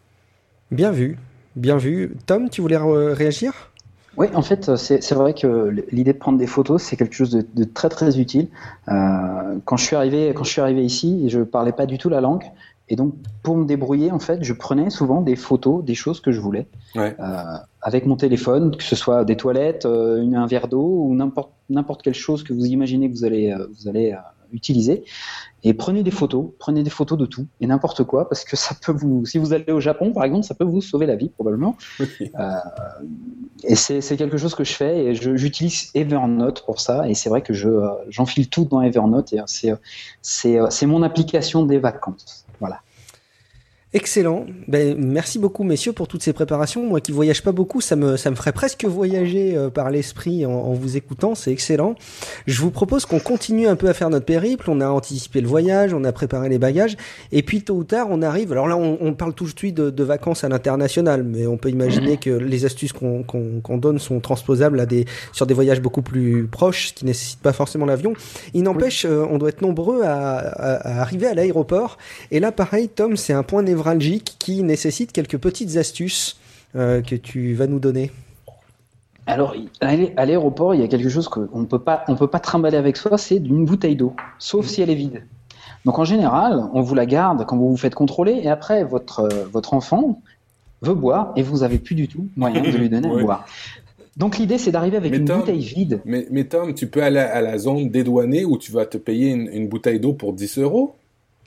Bien 0.72 0.92
vu, 0.92 1.18
bien 1.56 1.78
vu. 1.78 2.16
Tom, 2.26 2.50
tu 2.50 2.62
voulais 2.62 2.78
réagir? 2.78 3.72
Oui, 4.18 4.28
en 4.34 4.42
fait, 4.42 4.78
c'est 4.78 5.14
vrai 5.14 5.34
que 5.34 5.76
l'idée 5.92 6.14
de 6.14 6.18
prendre 6.18 6.38
des 6.38 6.48
photos, 6.48 6.82
c'est 6.82 6.96
quelque 6.96 7.16
chose 7.16 7.32
de, 7.32 7.46
de, 7.54 7.66
très 7.66 7.90
très 7.90 8.18
utile. 8.18 8.48
Euh, 8.88 9.58
quand 9.66 9.76
je 9.76 9.84
suis 9.84 9.96
arrivé, 9.98 10.32
quand 10.34 10.46
je 10.46 10.52
suis 10.52 10.62
arrivé 10.62 10.86
ici, 10.86 11.30
je 11.30 11.42
parlais 11.42 11.74
pas 11.74 11.86
du 11.86 11.98
tout 11.98 12.08
la 12.08 12.22
langue. 12.22 12.46
Et 12.88 12.96
donc, 12.96 13.16
pour 13.42 13.58
me 13.58 13.66
débrouiller, 13.66 14.12
en 14.12 14.20
fait, 14.20 14.44
je 14.44 14.54
prenais 14.54 14.90
souvent 14.90 15.22
des 15.22 15.36
photos 15.36 15.84
des 15.84 15.96
choses 15.96 16.20
que 16.20 16.32
je 16.32 16.40
voulais 16.40 16.68
euh, 16.96 17.10
avec 17.82 18.06
mon 18.06 18.16
téléphone, 18.16 18.76
que 18.76 18.84
ce 18.84 18.96
soit 18.96 19.26
des 19.26 19.38
toilettes, 19.38 19.86
euh, 19.86 20.22
une, 20.22 20.36
un 20.36 20.46
verre 20.46 20.68
d'eau 20.68 21.04
ou 21.06 21.16
n'importe 21.16 21.52
n'importe 21.68 22.04
quelle 22.04 22.14
chose 22.14 22.44
que 22.44 22.54
vous 22.54 22.66
imaginez 22.66 23.10
que 23.10 23.16
vous 23.16 23.26
allez 23.26 23.52
euh, 23.52 23.66
vous 23.80 23.88
allez 23.88 24.16
utiliser. 24.54 25.04
Et 25.64 25.74
prenez 25.74 26.04
des 26.04 26.12
photos, 26.12 26.50
prenez 26.60 26.84
des 26.84 26.92
photos 26.92 27.18
de 27.18 27.26
tout 27.26 27.48
et 27.60 27.66
n'importe 27.66 28.04
quoi, 28.04 28.30
parce 28.30 28.46
que 28.46 28.56
ça 28.56 28.76
peut 28.80 28.92
vous, 28.92 29.26
si 29.26 29.40
vous 29.40 29.52
allez 29.52 29.72
au 29.72 29.80
Japon 29.80 30.14
par 30.14 30.24
exemple, 30.24 30.46
ça 30.46 30.54
peut 30.54 30.64
vous 30.64 30.80
sauver 30.80 31.08
la 31.08 31.16
vie 31.16 31.30
probablement. 31.30 31.76
Et 33.64 33.76
c'est 33.76 34.16
quelque 34.16 34.38
chose 34.38 34.54
que 34.54 34.64
je 34.64 34.74
fais 34.74 35.06
et 35.06 35.16
j'utilise 35.16 35.90
Evernote 35.96 36.64
pour 36.68 36.80
ça. 36.80 37.10
Et 37.10 37.16
c'est 37.16 37.30
vrai 37.30 37.42
que 37.42 37.54
je 37.54 37.70
j'enfile 38.10 38.48
tout 38.48 38.66
dans 38.66 38.82
Evernote 38.84 39.34
et 39.34 39.40
c'est 39.48 39.74
c'est 40.22 40.86
mon 40.86 41.02
application 41.02 41.66
des 41.66 41.80
vacances. 41.80 42.45
Voilà. 42.60 42.82
Excellent. 43.96 44.46
Ben, 44.68 44.98
merci 45.00 45.40
beaucoup, 45.40 45.64
messieurs, 45.64 45.94
pour 45.94 46.10
toutes 46.10 46.22
ces 46.22 46.34
préparations. 46.34 46.86
Moi 46.86 47.00
qui 47.00 47.14
voyage 47.14 47.42
pas 47.42 47.54
beaucoup, 47.54 47.80
ça 47.80 47.96
me, 47.96 48.18
ça 48.18 48.30
me 48.30 48.36
ferait 48.36 48.52
presque 48.52 48.84
voyager 48.84 49.56
euh, 49.56 49.70
par 49.70 49.90
l'esprit 49.90 50.46
en, 50.46 50.74
vous 50.74 50.98
écoutant. 50.98 51.34
C'est 51.34 51.54
excellent. 51.54 51.96
Je 52.46 52.60
vous 52.60 52.72
propose 52.72 53.06
qu'on 53.06 53.20
continue 53.20 53.70
un 53.70 53.78
peu 53.78 53.88
à 53.88 53.94
faire 53.94 54.10
notre 54.10 54.26
périple. 54.26 54.70
On 54.70 54.82
a 54.82 54.90
anticipé 54.90 55.40
le 55.40 55.48
voyage, 55.48 55.94
on 55.94 56.04
a 56.04 56.12
préparé 56.12 56.50
les 56.50 56.60
bagages. 56.60 56.98
Et 57.32 57.42
puis, 57.42 57.62
tôt 57.62 57.76
ou 57.76 57.84
tard, 57.86 58.08
on 58.10 58.22
arrive. 58.22 58.52
Alors 58.52 58.68
là, 58.68 58.76
on, 58.76 59.14
parle 59.14 59.34
tout 59.34 59.46
de 59.46 59.58
suite 59.58 59.76
de, 59.76 60.04
vacances 60.04 60.44
à 60.44 60.50
l'international, 60.50 61.24
mais 61.24 61.48
on 61.48 61.56
peut 61.56 61.70
imaginer 61.70 62.18
que 62.18 62.32
les 62.32 62.66
astuces 62.66 62.92
qu'on 62.92 63.78
donne 63.78 64.00
sont 64.00 64.20
transposables 64.20 64.82
à 64.82 64.86
des, 64.86 65.06
sur 65.32 65.46
des 65.46 65.54
voyages 65.54 65.80
beaucoup 65.80 66.02
plus 66.02 66.48
proches, 66.48 66.94
qui 66.96 67.06
nécessitent 67.06 67.40
pas 67.40 67.54
forcément 67.54 67.86
l'avion. 67.86 68.12
Il 68.54 68.64
n'empêche, 68.64 69.06
euh, 69.06 69.26
on 69.32 69.38
doit 69.38 69.48
être 69.48 69.62
nombreux 69.62 70.04
à, 70.04 70.36
à 70.36 71.00
arriver 71.00 71.28
à 71.28 71.34
l'aéroport. 71.34 71.98
Et 72.32 72.42
là, 72.42 72.52
pareil, 72.52 72.90
Tom, 72.90 73.16
c'est 73.16 73.32
un 73.32 73.44
point 73.44 73.64
névralgique 73.64 73.85
qui 74.40 74.64
nécessite 74.64 75.12
quelques 75.12 75.38
petites 75.38 75.78
astuces 75.78 76.38
euh, 76.76 77.02
que 77.02 77.16
tu 77.16 77.54
vas 77.54 77.68
nous 77.68 77.80
donner. 77.80 78.12
Alors, 79.28 79.56
à 79.82 80.26
l'aéroport, 80.26 80.76
il 80.76 80.82
y 80.82 80.84
a 80.84 80.88
quelque 80.88 81.10
chose 81.10 81.28
qu'on 81.28 81.60
ne 81.60 81.66
peut 81.66 81.80
pas, 81.80 82.04
on 82.08 82.16
peut 82.16 82.28
pas 82.28 82.40
trimballer 82.40 82.78
avec 82.78 82.96
soi, 82.96 83.18
c'est 83.18 83.40
d'une 83.40 83.66
bouteille 83.66 83.96
d'eau, 83.96 84.16
sauf 84.38 84.68
si 84.68 84.82
elle 84.82 84.90
est 84.90 84.96
vide. 84.96 85.24
Donc, 85.84 85.98
en 86.00 86.06
général, 86.06 86.64
on 86.74 86.82
vous 86.82 86.96
la 86.96 87.06
garde 87.06 87.46
quand 87.46 87.58
vous 87.58 87.70
vous 87.70 87.78
faites 87.78 87.96
contrôler, 87.96 88.40
et 88.44 88.50
après, 88.50 88.84
votre, 88.84 89.22
euh, 89.22 89.46
votre 89.52 89.74
enfant 89.74 90.22
veut 90.82 90.94
boire, 90.94 91.32
et 91.36 91.44
vous 91.44 91.60
n'avez 91.60 91.80
plus 91.80 91.96
du 91.96 92.08
tout 92.08 92.28
moyen 92.36 92.62
de 92.62 92.78
lui 92.78 92.90
donner 92.90 93.10
à 93.10 93.18
boire. 93.24 93.46
Donc 94.18 94.38
l'idée, 94.38 94.58
c'est 94.58 94.72
d'arriver 94.72 94.98
avec 94.98 95.14
une 95.14 95.26
bouteille 95.26 95.60
vide. 95.60 96.02
Mais, 96.06 96.28
mais, 96.32 96.46
Tom, 96.46 96.74
tu 96.74 96.88
peux 96.88 97.04
aller 97.04 97.20
à 97.20 97.42
la 97.42 97.58
zone 97.58 97.90
dédouanée 97.90 98.46
où 98.46 98.58
tu 98.58 98.72
vas 98.72 98.86
te 98.86 98.98
payer 98.98 99.32
une, 99.32 99.50
une 99.52 99.68
bouteille 99.68 100.00
d'eau 100.00 100.14
pour 100.14 100.34
10 100.34 100.60
euros? 100.60 100.96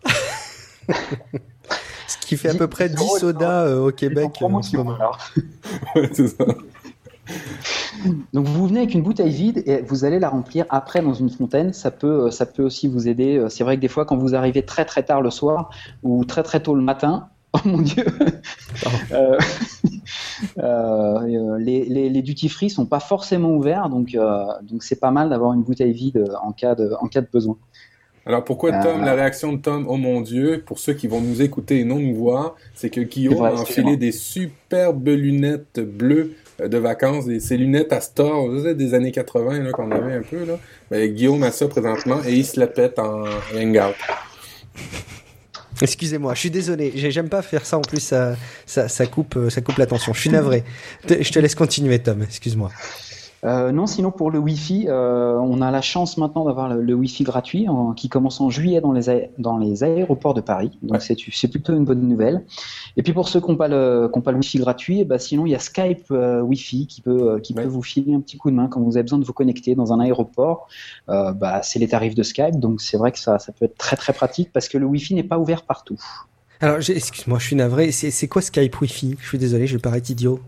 qui 2.17 2.37
fait 2.37 2.51
à 2.51 2.55
peu 2.55 2.69
près 2.69 2.89
10 2.89 2.97
sodas 3.19 3.67
euh, 3.67 3.89
au 3.89 3.93
Québec 3.93 4.31
euh, 4.41 4.47
en 4.47 4.63
ce 4.63 4.77
moment. 4.77 4.97
c'est 6.13 6.29
ça. 6.29 6.45
Donc 8.33 8.47
vous 8.47 8.67
venez 8.67 8.81
avec 8.81 8.95
une 8.95 9.03
bouteille 9.03 9.31
vide 9.31 9.63
et 9.67 9.83
vous 9.83 10.05
allez 10.05 10.19
la 10.19 10.31
remplir 10.31 10.65
après 10.71 11.03
dans 11.03 11.15
une 11.15 11.29
fontaine. 11.29 11.73
Ça 11.73 11.91
peut, 11.91 12.27
euh, 12.27 12.31
ça 12.31 12.47
peut 12.47 12.63
aussi 12.63 12.89
vous 12.89 13.09
aider. 13.09 13.45
C'est 13.51 13.65
vrai 13.65 13.77
que 13.77 13.83
des 13.83 13.89
fois, 13.89 14.05
quand 14.05 14.17
vous 14.17 14.35
arrivez 14.35 14.65
très 14.65 14.85
très 14.85 15.03
tard 15.03 15.21
le 15.21 15.31
soir 15.31 15.71
ou 16.03 16.25
très 16.25 16.43
très 16.43 16.61
tôt 16.61 16.75
le 16.75 16.83
matin, 16.83 17.29
oh 17.55 17.59
mon 17.65 17.79
dieu, 17.79 18.05
euh, 19.13 19.39
euh, 20.59 21.59
les, 21.59 21.85
les, 21.87 22.11
les, 22.11 22.23
duty 22.23 22.51
free 22.51 22.69
sont 22.69 22.85
pas 22.85 23.01
forcément 23.01 23.51
ouverts, 23.51 23.89
donc 23.89 24.15
euh, 24.15 24.45
donc 24.63 24.83
c'est 24.83 25.01
pas 25.01 25.11
mal 25.11 25.31
d'avoir 25.31 25.55
une 25.55 25.63
bouteille 25.63 25.93
vide 25.93 26.31
en 26.43 26.53
cas 26.53 26.75
de 26.75 26.93
en 27.01 27.07
cas 27.07 27.23
de 27.23 27.29
besoin. 27.33 27.57
Alors 28.29 28.45
pourquoi 28.45 28.73
Tom, 28.73 29.03
la 29.03 29.15
réaction 29.15 29.55
de 29.55 29.59
Tom, 29.59 29.87
oh 29.89 29.97
mon 29.97 30.21
Dieu, 30.21 30.63
pour 30.67 30.79
ceux 30.79 30.93
qui 30.93 31.07
vont 31.07 31.23
nous 31.23 31.41
écouter 31.41 31.79
et 31.79 31.85
non 31.85 31.99
nous 31.99 32.15
voir, 32.15 32.57
c'est 32.75 32.91
que 32.91 33.01
Guillaume 33.01 33.43
a 33.43 33.55
enfilé 33.55 33.97
des 33.97 34.13
superbes 34.13 35.09
lunettes 35.09 35.81
bleues 35.81 36.35
euh, 36.61 36.69
de 36.69 36.77
vacances, 36.77 37.27
et 37.29 37.41
ces 37.41 37.57
lunettes 37.57 37.91
à 37.91 38.03
Store, 38.03 38.51
des 38.75 38.93
années 38.93 39.13
80 39.13 39.73
qu'on 39.73 39.91
avait 39.93 40.17
un 40.17 40.23
peu 40.23 40.45
là. 40.45 40.59
Mais 40.91 41.09
Guillaume 41.09 41.43
a 41.43 41.51
ça 41.51 41.69
présentement 41.69 42.21
et 42.27 42.35
il 42.35 42.45
se 42.45 42.61
la 42.61 42.67
pète 42.67 42.99
en 42.99 43.25
hangout. 43.57 43.97
Excusez-moi, 45.81 46.35
je 46.35 46.41
suis 46.41 46.51
désolé, 46.51 46.93
j'aime 46.95 47.31
pas 47.31 47.41
faire 47.41 47.65
ça 47.65 47.79
en 47.79 47.83
plus, 47.83 48.01
ça, 48.01 48.37
ça, 48.67 48.89
ça 48.89 49.07
coupe, 49.07 49.39
ça 49.49 49.63
coupe 49.63 49.79
l'attention. 49.79 50.13
Je 50.13 50.21
suis 50.21 50.31
navré. 50.31 50.65
Je 51.09 51.33
te 51.33 51.39
laisse 51.39 51.55
continuer, 51.55 51.99
Tom. 52.01 52.23
Excuse-moi. 52.25 52.71
Euh, 53.45 53.71
non, 53.71 53.87
sinon 53.87 54.11
pour 54.11 54.31
le 54.31 54.39
Wi-Fi, 54.39 54.87
euh, 54.89 55.37
on 55.37 55.61
a 55.61 55.71
la 55.71 55.81
chance 55.81 56.17
maintenant 56.17 56.45
d'avoir 56.45 56.75
le, 56.75 56.95
Wi-Fi 56.95 57.23
gratuit 57.23 57.67
qui 57.97 58.09
commence 58.09 58.41
en 58.41 58.51
juillet 58.51 58.81
dans 58.81 58.93
les, 58.93 59.31
dans 59.39 59.59
les 59.59 59.85
aéroports 59.85 60.35
de 60.35 60.41
Paris. 60.41 60.77
Donc 60.83 61.03
c'est 61.03 61.49
plutôt 61.49 61.75
une 61.75 61.85
bonne 61.85 62.01
nouvelle. 62.01 62.45
Et 62.97 63.03
puis 63.03 63.13
pour 63.13 63.29
ceux 63.29 63.41
qui 63.41 63.51
n'ont 63.51 63.57
pas, 63.57 63.69
le, 63.69 64.11
pas 64.25 64.33
le 64.33 64.39
Wi-Fi 64.39 64.59
gratuit, 64.59 65.05
bah, 65.05 65.19
sinon 65.19 65.47
il 65.47 65.51
y 65.51 65.55
a 65.55 65.61
Skype 65.61 66.07
euh, 66.11 66.41
Wi-Fi 66.41 66.87
qui 66.87 67.01
peut, 67.01 67.39
qui 67.41 67.55
peut 67.55 67.65
vous 67.65 67.83
filer 67.83 68.15
un 68.15 68.21
petit 68.21 68.37
coup 68.37 68.51
de 68.51 68.57
main 68.57 68.67
quand 68.67 68.81
vous 68.81 68.97
avez 68.97 69.05
besoin 69.05 69.19
de 69.19 69.25
vous 69.25 69.33
connecter 69.33 69.75
dans 69.75 69.93
un 69.93 70.01
aéroport. 70.01 70.69
bah, 71.07 71.61
c'est 71.63 71.79
les 71.79 71.89
tarifs 71.89 72.15
de 72.15 72.23
Skype, 72.23 72.59
donc 72.59 72.81
c'est 72.81 72.97
vrai 72.97 73.13
que 73.13 73.19
ça, 73.19 73.39
ça 73.39 73.53
peut 73.53 73.67
être 73.67 73.79
très 73.79 73.97
très 73.97 74.13
pratique 74.13 74.53
parce 74.53 74.69
que 74.69 74.79
le 74.79 74.87
Wi-Fi 74.87 75.15
n'est 75.15 75.23
pas 75.23 75.39
ouvert 75.39 75.63
partout. 75.63 76.01
Alors 76.61 76.79
excuse-moi, 76.79 77.39
je 77.39 77.47
suis 77.47 77.57
navré. 77.57 77.93
C'est 77.93 78.29
quoi 78.29 78.43
Skype 78.43 78.81
Wi-Fi? 78.81 79.17
Je 79.21 79.29
suis 79.29 79.39
désolé, 79.39 79.69
je 79.69 79.77
vais 79.77 79.81
paraître 79.81 80.11
idiot. 80.11 80.41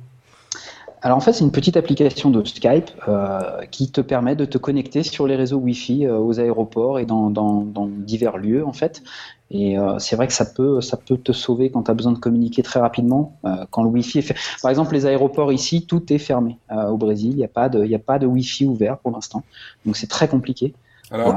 Alors 1.02 1.16
en 1.16 1.20
fait, 1.20 1.32
c'est 1.32 1.44
une 1.44 1.52
petite 1.52 1.76
application 1.76 2.30
de 2.30 2.44
Skype 2.44 2.90
euh, 3.08 3.64
qui 3.70 3.90
te 3.90 4.00
permet 4.00 4.36
de 4.36 4.44
te 4.44 4.58
connecter 4.58 5.02
sur 5.02 5.26
les 5.26 5.34
réseaux 5.34 5.56
Wi-Fi 5.56 6.06
euh, 6.06 6.18
aux 6.18 6.38
aéroports 6.38 6.98
et 6.98 7.06
dans, 7.06 7.30
dans, 7.30 7.62
dans, 7.62 7.86
divers 7.86 8.36
lieux 8.36 8.66
en 8.66 8.74
fait. 8.74 9.02
Et 9.50 9.78
euh, 9.78 9.98
c'est 9.98 10.14
vrai 10.14 10.26
que 10.26 10.32
ça 10.32 10.44
peut, 10.44 10.80
ça 10.80 10.98
peut 10.98 11.16
te 11.16 11.32
sauver 11.32 11.70
quand 11.70 11.84
tu 11.84 11.90
as 11.90 11.94
besoin 11.94 12.12
de 12.12 12.18
communiquer 12.18 12.62
très 12.62 12.80
rapidement. 12.80 13.36
Quand 13.70 13.82
le 13.82 13.88
Wi-Fi 13.88 14.18
est 14.18 14.22
fait. 14.22 14.36
Par 14.62 14.70
exemple, 14.70 14.94
les 14.94 15.06
aéroports 15.06 15.52
ici, 15.52 15.86
tout 15.86 16.12
est 16.12 16.18
fermé. 16.18 16.58
Au 16.70 16.96
Brésil, 16.96 17.32
il 17.32 17.36
n'y 17.38 17.44
a 17.44 17.48
pas 17.48 17.68
de, 17.68 17.84
il 17.84 17.92
a 17.94 17.98
pas 17.98 18.20
de 18.20 18.26
Wi-Fi 18.26 18.66
ouvert 18.66 18.98
pour 18.98 19.10
l'instant. 19.10 19.42
Donc 19.84 19.96
c'est 19.96 20.06
très 20.06 20.28
compliqué. 20.28 20.72
Alors, 21.10 21.34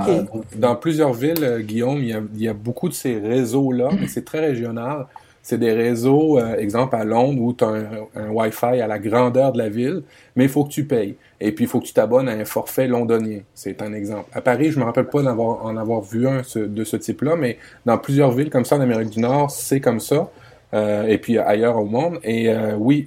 dans 0.57 0.75
plusieurs 0.75 1.13
villes, 1.13 1.63
Guillaume, 1.65 2.03
il 2.03 2.09
y 2.09 2.13
a, 2.13 2.21
il 2.35 2.41
y 2.41 2.47
a 2.47 2.53
beaucoup 2.53 2.87
de 2.87 2.93
ces 2.93 3.17
réseaux-là, 3.17 3.89
mais 3.99 4.07
c'est 4.07 4.23
très 4.23 4.41
régional 4.41 5.07
c'est 5.43 5.57
des 5.57 5.73
réseaux, 5.73 6.39
euh, 6.39 6.55
exemple 6.55 6.95
à 6.95 7.03
Londres, 7.03 7.41
où 7.41 7.53
tu 7.53 7.65
as 7.65 7.67
un, 8.15 8.29
Wi-Fi 8.29 8.79
à 8.79 8.87
la 8.87 8.97
grandeur 8.97 9.51
de 9.51 9.57
la 9.57 9.67
ville, 9.67 10.03
mais 10.37 10.45
il 10.45 10.49
faut 10.49 10.63
que 10.63 10.69
tu 10.69 10.85
payes. 10.85 11.15
Et 11.41 11.51
puis, 11.51 11.65
il 11.65 11.67
faut 11.67 11.81
que 11.81 11.85
tu 11.85 11.93
t'abonnes 11.93 12.29
à 12.29 12.31
un 12.31 12.45
forfait 12.45 12.87
londonien. 12.87 13.41
C'est 13.53 13.81
un 13.81 13.93
exemple. 13.93 14.29
À 14.33 14.39
Paris, 14.39 14.71
je 14.71 14.79
me 14.79 14.85
rappelle 14.85 15.09
pas 15.09 15.21
d'en 15.21 15.37
en 15.37 15.75
avoir 15.75 16.01
vu 16.01 16.27
un 16.29 16.41
de 16.55 16.83
ce 16.85 16.95
type-là, 16.95 17.35
mais 17.35 17.57
dans 17.85 17.97
plusieurs 17.97 18.31
villes 18.31 18.49
comme 18.49 18.63
ça 18.63 18.77
en 18.77 18.81
Amérique 18.81 19.09
du 19.09 19.19
Nord, 19.19 19.51
c'est 19.51 19.81
comme 19.81 19.99
ça. 19.99 20.31
Euh, 20.73 21.05
et 21.05 21.19
puis 21.19 21.37
ailleurs 21.37 21.77
au 21.77 21.85
monde. 21.85 22.19
Et 22.23 22.49
euh, 22.49 22.75
oui, 22.77 23.05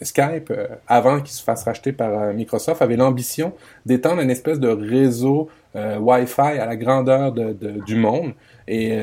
Skype, 0.00 0.52
avant 0.86 1.20
qu'il 1.20 1.32
se 1.32 1.42
fasse 1.42 1.64
racheter 1.64 1.92
par 1.92 2.32
Microsoft, 2.32 2.80
avait 2.80 2.96
l'ambition 2.96 3.52
d'étendre 3.84 4.22
une 4.22 4.30
espèce 4.30 4.60
de 4.60 4.68
réseau 4.68 5.48
Wi-Fi 5.74 6.58
à 6.60 6.66
la 6.66 6.76
grandeur 6.76 7.32
de, 7.32 7.52
du 7.84 7.96
monde 7.96 8.32
et 8.68 8.96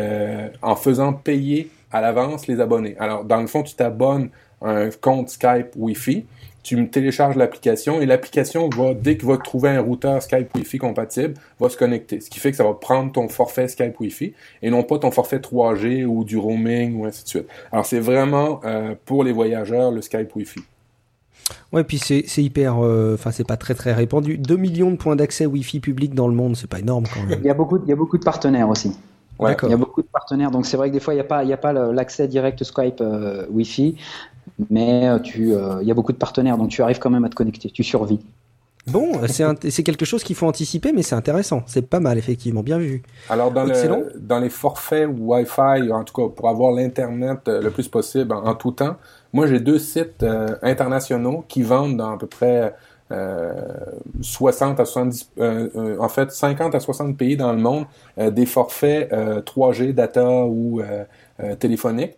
en 0.62 0.76
faisant 0.76 1.14
payer 1.14 1.70
à 1.92 2.02
l'avance 2.02 2.48
les 2.48 2.60
abonnés. 2.60 2.96
Alors, 3.00 3.26
dans 3.26 3.42
le 3.42 3.48
fond, 3.48 3.64
tu 3.64 3.76
t'abonnes 3.76 4.30
à 4.62 4.72
un 4.72 4.90
compte 4.90 5.30
Skype 5.30 5.70
Wi-Fi 5.76 6.26
tu 6.64 6.76
me 6.76 6.90
télécharges 6.90 7.36
l'application 7.36 8.02
et 8.02 8.06
l'application 8.06 8.70
va, 8.70 8.94
dès 8.94 9.18
qu'il 9.18 9.28
va 9.28 9.38
trouver 9.38 9.70
un 9.70 9.82
routeur 9.82 10.22
Skype 10.22 10.54
Wi-Fi 10.56 10.78
compatible, 10.78 11.34
va 11.60 11.70
se 11.70 11.78
connecter. 11.78 12.20
Ce 12.22 12.30
qui 12.30 12.40
fait 12.40 12.52
que 12.52 12.58
ça 12.58 12.64
va 12.64 12.74
prendre 12.74 13.12
ton 13.12 13.28
forfait 13.28 13.68
Skype 13.68 14.00
Wi-Fi 14.00 14.34
et 14.62 14.70
non 14.70 14.84
pas 14.84 15.00
ton 15.00 15.12
forfait 15.12 15.40
3G 15.40 16.06
ou 16.06 16.24
du 16.24 16.38
roaming 16.38 17.00
ou 17.00 17.06
ainsi 17.06 17.24
de 17.24 17.30
suite. 17.30 17.48
Alors 17.72 17.86
c'est 17.86 18.00
vraiment 18.00 18.62
euh, 18.66 18.94
pour 19.06 19.24
les 19.24 19.32
voyageurs 19.32 19.92
le 19.92 20.02
Skype 20.02 20.36
Wi-Fi. 20.36 20.60
Ouais, 21.72 21.84
puis 21.84 21.98
c'est 21.98 22.24
hyper, 22.38 22.84
euh, 22.84 23.16
enfin 23.16 23.32
c'est 23.32 23.48
pas 23.48 23.58
très 23.58 23.74
très 23.74 23.94
répandu. 23.94 24.38
2 24.38 24.56
millions 24.56 24.92
de 24.92 24.98
points 24.98 25.16
d'accès 25.16 25.46
Wi-Fi 25.46 25.80
public 25.80 26.14
dans 26.14 26.28
le 26.28 26.36
monde, 26.36 26.56
c'est 26.56 26.70
pas 26.70 26.80
énorme 26.80 27.06
quand 27.12 27.24
même. 27.24 27.40
Il 27.42 27.48
y 27.48 27.50
a 27.50 27.56
beaucoup, 27.56 27.80
il 27.84 27.90
y 27.90 27.94
a 27.94 27.96
beaucoup 27.96 28.18
de 28.18 28.24
partenaires 28.24 28.70
aussi. 28.70 28.92
Ouais. 29.40 29.56
Il 29.64 29.70
y 29.70 29.74
a 29.74 29.78
beaucoup 29.78 30.02
de 30.02 30.08
partenaires, 30.08 30.52
donc 30.52 30.66
c'est 30.66 30.78
vrai 30.78 30.90
que 30.90 30.94
des 30.94 31.00
fois 31.00 31.14
il 31.14 31.18
n'y 31.18 31.22
a 31.22 31.26
pas, 31.26 31.44
il 31.44 31.50
y 31.50 31.54
a 31.54 31.58
pas 31.58 31.72
l'accès 31.72 32.28
direct 32.28 32.64
Skype 32.64 33.00
euh, 33.00 33.46
Wi-Fi, 33.50 33.96
mais 34.70 35.08
euh, 35.08 35.20
tu, 35.20 35.54
il 35.82 35.88
y 35.88 35.92
a 35.92 35.94
beaucoup 35.94 36.12
de 36.12 36.18
partenaires, 36.18 36.58
donc 36.58 36.70
tu 36.70 36.82
arrives 36.82 37.00
quand 37.00 37.10
même 37.10 37.24
à 37.24 37.30
te 37.30 37.36
connecter, 37.36 37.70
tu 37.70 37.84
survis. 37.84 38.20
Bon, 38.88 39.12
c'est 39.28 39.84
quelque 39.84 40.06
chose 40.06 40.24
qu'il 40.24 40.36
faut 40.36 40.48
anticiper, 40.48 40.92
mais 40.94 41.04
c'est 41.04 41.14
intéressant. 41.14 41.62
C'est 41.68 41.88
pas 41.88 42.00
mal, 42.00 42.18
effectivement. 42.18 42.64
Bien 42.64 42.80
vu. 42.80 43.04
Alors, 43.30 43.52
dans, 43.52 43.66
le, 43.66 44.18
dans 44.18 44.40
les 44.40 44.50
forfaits 44.50 45.08
Wi-Fi, 45.16 45.92
en 45.92 46.04
tout 46.04 46.14
cas, 46.14 46.34
pour 46.34 46.50
avoir 46.50 46.72
l'Internet 46.72 47.42
le 47.46 47.70
plus 47.70 47.88
possible 47.88 48.34
en, 48.34 48.46
en 48.46 48.56
tout 48.56 48.72
temps, 48.72 48.96
moi, 49.32 49.46
j'ai 49.46 49.60
deux 49.60 49.78
sites 49.78 50.24
euh, 50.24 50.56
internationaux 50.64 51.44
qui 51.48 51.62
vendent 51.62 51.98
dans 51.98 52.14
à 52.14 52.18
peu 52.18 52.26
près 52.26 52.62
euh, 52.62 52.70
60 53.12 54.80
à 54.80 54.86
70, 54.86 55.32
euh, 55.40 55.68
euh, 55.76 55.98
en 56.00 56.10
fait, 56.10 56.32
50 56.32 56.76
à 56.76 56.80
60 56.80 57.18
pays 57.18 57.36
dans 57.36 57.52
le 57.54 57.60
monde, 57.60 57.86
des 58.18 58.46
forfaits 58.46 59.12
3G, 59.12 59.94
data 59.94 60.46
ou 60.46 60.84
téléphonique. 61.60 62.16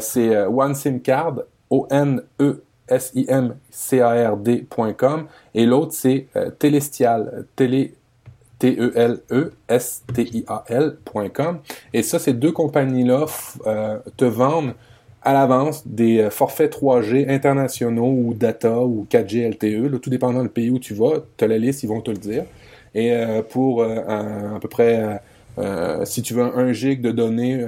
c'est 0.00 0.44
OneSimCard, 0.46 1.42
O-N-E 1.70 2.64
S-I-M-C-A-R-D.com 2.88 5.26
et 5.54 5.66
l'autre 5.66 5.92
c'est 5.92 6.26
Telestial, 6.58 7.46
télé 7.54 7.94
T-E-L-E-S-T-I-A-L.com. 8.58 11.58
Et 11.92 12.02
ça, 12.02 12.18
ces 12.18 12.32
deux 12.32 12.52
compagnies-là 12.52 13.26
te 14.16 14.24
vendent 14.24 14.72
à 15.24 15.32
l'avance 15.32 15.86
des 15.86 16.18
euh, 16.18 16.30
forfaits 16.30 16.72
3G 16.72 17.30
internationaux 17.30 18.10
ou 18.10 18.34
data 18.34 18.80
ou 18.80 19.06
4G 19.10 19.48
LTE, 19.50 20.00
tout 20.00 20.10
dépendant 20.10 20.42
du 20.42 20.48
pays 20.48 20.70
où 20.70 20.78
tu 20.78 20.94
vas, 20.94 21.24
tu 21.36 21.44
as 21.44 21.48
la 21.48 21.58
liste, 21.58 21.82
ils 21.82 21.88
vont 21.88 22.00
te 22.00 22.10
le 22.10 22.16
dire. 22.16 22.44
Et 22.94 23.12
euh, 23.12 23.42
pour 23.42 23.82
euh, 23.82 24.56
à 24.56 24.58
peu 24.60 24.68
près, 24.68 25.20
si 26.04 26.22
tu 26.22 26.34
veux 26.34 26.42
un 26.42 26.72
gig 26.72 27.02
de 27.02 27.10
données 27.10 27.62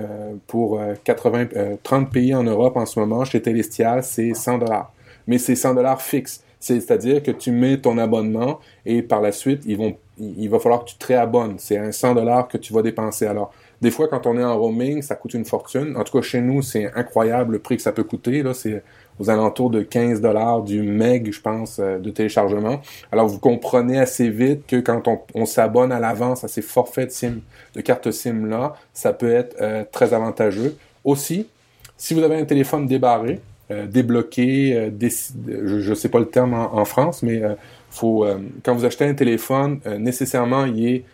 pour 0.46 0.80
80, 1.04 1.48
30 1.82 2.10
pays 2.10 2.34
en 2.34 2.42
Europe 2.42 2.76
en 2.76 2.86
ce 2.86 2.98
moment, 2.98 3.24
chez 3.26 3.42
Telestial, 3.42 4.02
c'est 4.02 4.32
100 4.32 4.58
dollars. 4.58 4.90
Mais 5.26 5.36
c'est 5.36 5.54
100 5.54 5.74
dollars 5.74 6.00
fixe. 6.00 6.42
C'est-à-dire 6.60 7.22
que 7.22 7.30
tu 7.30 7.50
mets 7.50 7.76
ton 7.76 7.98
abonnement 7.98 8.58
et 8.86 9.02
par 9.02 9.20
la 9.20 9.32
suite, 9.32 9.64
ils 9.66 9.76
vont, 9.76 9.94
il 10.18 10.48
va 10.48 10.58
falloir 10.58 10.82
que 10.82 10.90
tu 10.90 10.96
te 10.96 11.06
réabonnes. 11.06 11.56
C'est 11.58 11.76
un 11.76 11.92
100 11.92 12.14
dollars 12.14 12.48
que 12.48 12.56
tu 12.56 12.72
vas 12.72 12.80
dépenser. 12.80 13.26
Alors, 13.26 13.52
des 13.80 13.90
fois, 13.90 14.08
quand 14.08 14.26
on 14.26 14.38
est 14.38 14.44
en 14.44 14.58
roaming, 14.58 15.02
ça 15.02 15.14
coûte 15.14 15.34
une 15.34 15.44
fortune. 15.44 15.96
En 15.96 16.04
tout 16.04 16.16
cas, 16.16 16.22
chez 16.22 16.40
nous, 16.40 16.62
c'est 16.62 16.92
incroyable 16.94 17.52
le 17.52 17.58
prix 17.58 17.76
que 17.76 17.82
ça 17.82 17.92
peut 17.92 18.04
coûter. 18.04 18.42
Là, 18.42 18.54
c'est 18.54 18.82
aux 19.18 19.30
alentours 19.30 19.70
de 19.70 19.82
15 19.82 20.20
dollars 20.20 20.62
du 20.62 20.82
meg, 20.82 21.32
je 21.32 21.40
pense, 21.40 21.78
euh, 21.78 21.98
de 21.98 22.10
téléchargement. 22.10 22.80
Alors, 23.12 23.28
vous 23.28 23.38
comprenez 23.38 23.98
assez 23.98 24.28
vite 24.28 24.66
que 24.66 24.80
quand 24.80 25.02
on, 25.34 25.46
s'abonne 25.46 25.92
à 25.92 26.00
l'avance 26.00 26.44
à 26.44 26.48
ces 26.48 26.62
forfaits 26.62 27.08
de 27.08 27.12
SIM, 27.12 27.40
de 27.74 27.80
carte 27.80 28.10
SIM 28.10 28.46
là, 28.46 28.74
ça 28.92 29.12
peut 29.12 29.32
être 29.32 29.56
euh, 29.60 29.84
très 29.90 30.14
avantageux. 30.14 30.76
Aussi, 31.04 31.46
si 31.96 32.14
vous 32.14 32.22
avez 32.22 32.36
un 32.36 32.44
téléphone 32.44 32.86
débarré, 32.86 33.40
euh, 33.70 33.86
débloqué, 33.86 34.90
je 35.00 35.90
ne 35.90 35.94
sais 35.94 36.08
pas 36.08 36.18
le 36.18 36.28
terme 36.28 36.54
en, 36.54 36.84
France, 36.84 37.22
mais 37.22 37.42
quand 38.00 38.74
vous 38.74 38.84
achetez 38.84 39.04
un 39.04 39.14
téléphone, 39.14 39.80
nécessairement 39.98 40.64
il 40.64 40.86
est 40.86 41.04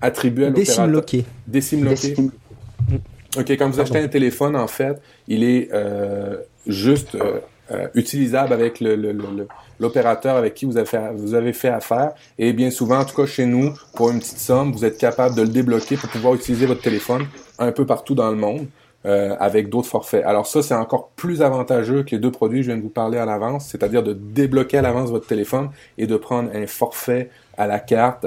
attribué 0.00 0.46
à 0.46 0.48
l'opérateur. 0.48 0.74
Décimloqué. 1.46 2.14
OK, 3.38 3.50
quand 3.50 3.70
vous 3.70 3.80
achetez 3.80 3.98
un 3.98 4.08
téléphone, 4.08 4.56
en 4.56 4.66
fait, 4.66 5.00
il 5.28 5.44
est 5.44 5.68
euh, 5.72 6.36
juste 6.66 7.14
euh, 7.14 7.38
euh, 7.70 7.86
utilisable 7.94 8.52
avec 8.52 8.82
l'opérateur 9.78 10.36
avec 10.36 10.54
qui 10.54 10.64
vous 10.64 10.76
avez, 10.76 10.86
fait, 10.86 11.12
vous 11.14 11.34
avez 11.34 11.52
fait 11.52 11.68
affaire. 11.68 12.12
Et 12.38 12.52
bien 12.52 12.70
souvent, 12.70 12.98
en 12.98 13.04
tout 13.04 13.14
cas 13.14 13.26
chez 13.26 13.46
nous, 13.46 13.72
pour 13.94 14.10
une 14.10 14.18
petite 14.18 14.38
somme, 14.38 14.72
vous 14.72 14.84
êtes 14.84 14.98
capable 14.98 15.36
de 15.36 15.42
le 15.42 15.48
débloquer 15.48 15.96
pour 15.96 16.10
pouvoir 16.10 16.34
utiliser 16.34 16.66
votre 16.66 16.82
téléphone 16.82 17.26
un 17.60 17.70
peu 17.70 17.86
partout 17.86 18.14
dans 18.14 18.30
le 18.30 18.36
monde. 18.36 18.66
avec 19.02 19.70
d'autres 19.70 19.88
forfaits. 19.88 20.26
Alors 20.26 20.46
ça, 20.46 20.60
c'est 20.60 20.74
encore 20.74 21.08
plus 21.16 21.40
avantageux 21.40 22.02
que 22.02 22.10
les 22.10 22.18
deux 22.18 22.30
produits 22.30 22.58
que 22.58 22.64
je 22.64 22.70
viens 22.70 22.76
de 22.76 22.82
vous 22.82 22.90
parler 22.90 23.16
à 23.16 23.24
l'avance, 23.24 23.66
c'est-à-dire 23.68 24.02
de 24.02 24.12
débloquer 24.12 24.76
à 24.76 24.82
l'avance 24.82 25.08
votre 25.08 25.26
téléphone 25.26 25.70
et 25.96 26.06
de 26.06 26.16
prendre 26.18 26.50
un 26.54 26.66
forfait 26.66 27.30
à 27.56 27.66
la 27.66 27.78
carte 27.78 28.26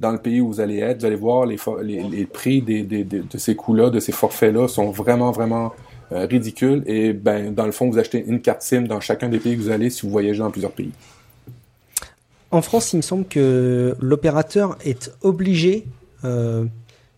dans 0.00 0.12
le 0.12 0.18
pays 0.18 0.40
où 0.40 0.48
vous 0.48 0.60
allez 0.60 0.78
être, 0.78 1.00
vous 1.00 1.06
allez 1.06 1.16
voir 1.16 1.46
les, 1.46 1.58
les, 1.82 2.26
prix 2.26 2.60
des, 2.60 2.82
des, 2.82 3.04
de 3.04 3.38
ces 3.38 3.56
coûts-là, 3.56 3.90
de 3.90 4.00
ces 4.00 4.12
forfaits-là 4.12 4.68
sont 4.68 4.90
vraiment, 4.90 5.30
vraiment 5.30 5.72
euh, 6.12 6.26
ridicules. 6.26 6.82
Et 6.86 7.12
ben, 7.12 7.52
dans 7.52 7.66
le 7.66 7.72
fond, 7.72 7.90
vous 7.90 7.98
achetez 7.98 8.24
une 8.26 8.40
carte 8.40 8.62
SIM 8.62 8.82
dans 8.82 9.00
chacun 9.00 9.28
des 9.28 9.38
pays 9.38 9.56
que 9.56 9.62
vous 9.62 9.70
allez 9.70 9.90
si 9.90 10.02
vous 10.02 10.12
voyagez 10.12 10.38
dans 10.40 10.50
plusieurs 10.50 10.72
pays. 10.72 10.92
En 12.50 12.62
France, 12.62 12.92
il 12.92 12.98
me 12.98 13.02
semble 13.02 13.24
que 13.26 13.96
l'opérateur 14.00 14.76
est 14.84 15.12
obligé 15.22 15.84
euh, 16.24 16.64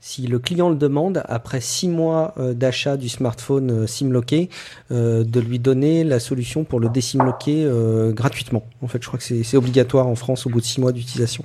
si 0.01 0.27
le 0.27 0.39
client 0.39 0.71
le 0.71 0.77
demande, 0.77 1.23
après 1.27 1.61
six 1.61 1.89
mois 1.89 2.35
euh, 2.39 2.55
d'achat 2.55 2.97
du 2.97 3.09
smartphone 3.09 3.71
euh, 3.71 3.87
SIM-locké, 3.87 4.49
euh, 4.91 5.25
de 5.25 5.41
lui 5.41 5.59
donner 5.59 6.05
la 6.05 6.21
solution 6.21 6.65
pour 6.65 6.81
le 6.81 6.89
désimloquer 6.89 7.69
gratuitement. 8.11 8.65
En 8.83 8.89
fait, 8.89 9.03
je 9.03 9.09
crois 9.09 9.19
que 9.19 9.25
c'est 9.25 9.57
obligatoire 9.57 10.07
en 10.07 10.15
France 10.15 10.47
au 10.47 10.51
bout 10.51 10.61
de 10.61 10.65
six 10.65 10.81
mois 10.81 10.93
d'utilisation. 10.93 11.45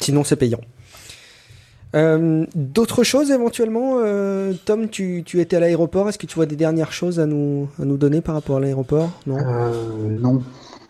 Sinon, 0.00 0.24
c'est 0.24 0.36
payant. 0.36 0.60
D'autres 2.54 3.04
choses 3.04 3.30
éventuellement 3.30 4.02
Tom, 4.66 4.88
tu, 4.90 5.22
tu 5.24 5.40
étais 5.40 5.56
à 5.56 5.60
l'aéroport. 5.60 6.08
Est-ce 6.08 6.18
que 6.18 6.26
tu 6.26 6.34
vois 6.34 6.44
des 6.44 6.56
dernières 6.56 6.92
choses 6.92 7.18
à 7.20 7.26
nous, 7.26 7.68
à 7.80 7.84
nous 7.86 7.96
donner 7.96 8.20
par 8.20 8.34
rapport 8.34 8.58
à 8.58 8.60
l'aéroport? 8.60 9.10
Non? 9.26 9.38
non. 10.20 10.42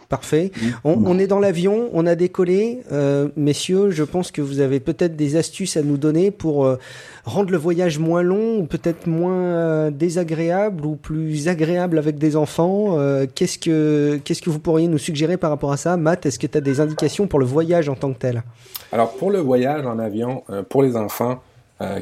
Parfait. 0.08 0.52
On, 0.84 1.18
est 1.18 1.26
dans 1.26 1.40
l'avion, 1.40 1.90
on 1.92 2.06
a 2.06 2.14
décollé. 2.14 2.82
Euh, 2.92 3.28
messieurs, 3.34 3.90
je 3.90 4.04
pense 4.04 4.30
que 4.30 4.40
vous 4.40 4.60
avez 4.60 4.78
peut-être 4.78 5.16
des 5.16 5.34
astuces 5.34 5.76
à 5.76 5.82
nous 5.82 5.96
donner 5.96 6.30
pour 6.30 6.64
euh, 6.64 6.78
rendre 7.24 7.50
le 7.50 7.56
voyage 7.56 7.98
moins 7.98 8.22
long 8.22 8.58
ou 8.58 8.66
peut-être 8.66 9.08
moins 9.08 9.42
euh, 9.42 9.90
désagréable 9.90 10.86
ou 10.86 10.94
plus 10.94 11.48
agréable 11.48 11.98
avec 11.98 12.18
des 12.18 12.36
enfants. 12.36 12.96
qu'est-ce 13.34 13.58
que 13.58 14.20
qu'est-ce 14.24 14.42
que 14.42 14.50
vous 14.50 14.60
pourriez 14.60 14.86
nous 14.86 14.98
suggérer 14.98 15.36
par 15.36 15.50
rapport 15.50 15.72
à 15.72 15.76
ça, 15.76 15.96
Matt 15.96 16.24
Est-ce 16.24 16.38
que 16.38 16.46
tu 16.46 16.58
as 16.58 16.60
des 16.60 16.80
indications 16.80 17.26
pour 17.26 17.40
le 17.40 17.46
voyage 17.46 17.88
en 17.88 17.96
tant 17.96 18.12
que 18.12 18.18
tel? 18.18 18.44
Alors 18.92 19.12
pour 19.14 19.32
le 19.32 19.40
voyage 19.40 19.84
en 19.86 19.98
avion 19.98 20.44
pour 20.68 20.84
les 20.84 20.96
enfants, 20.96 21.42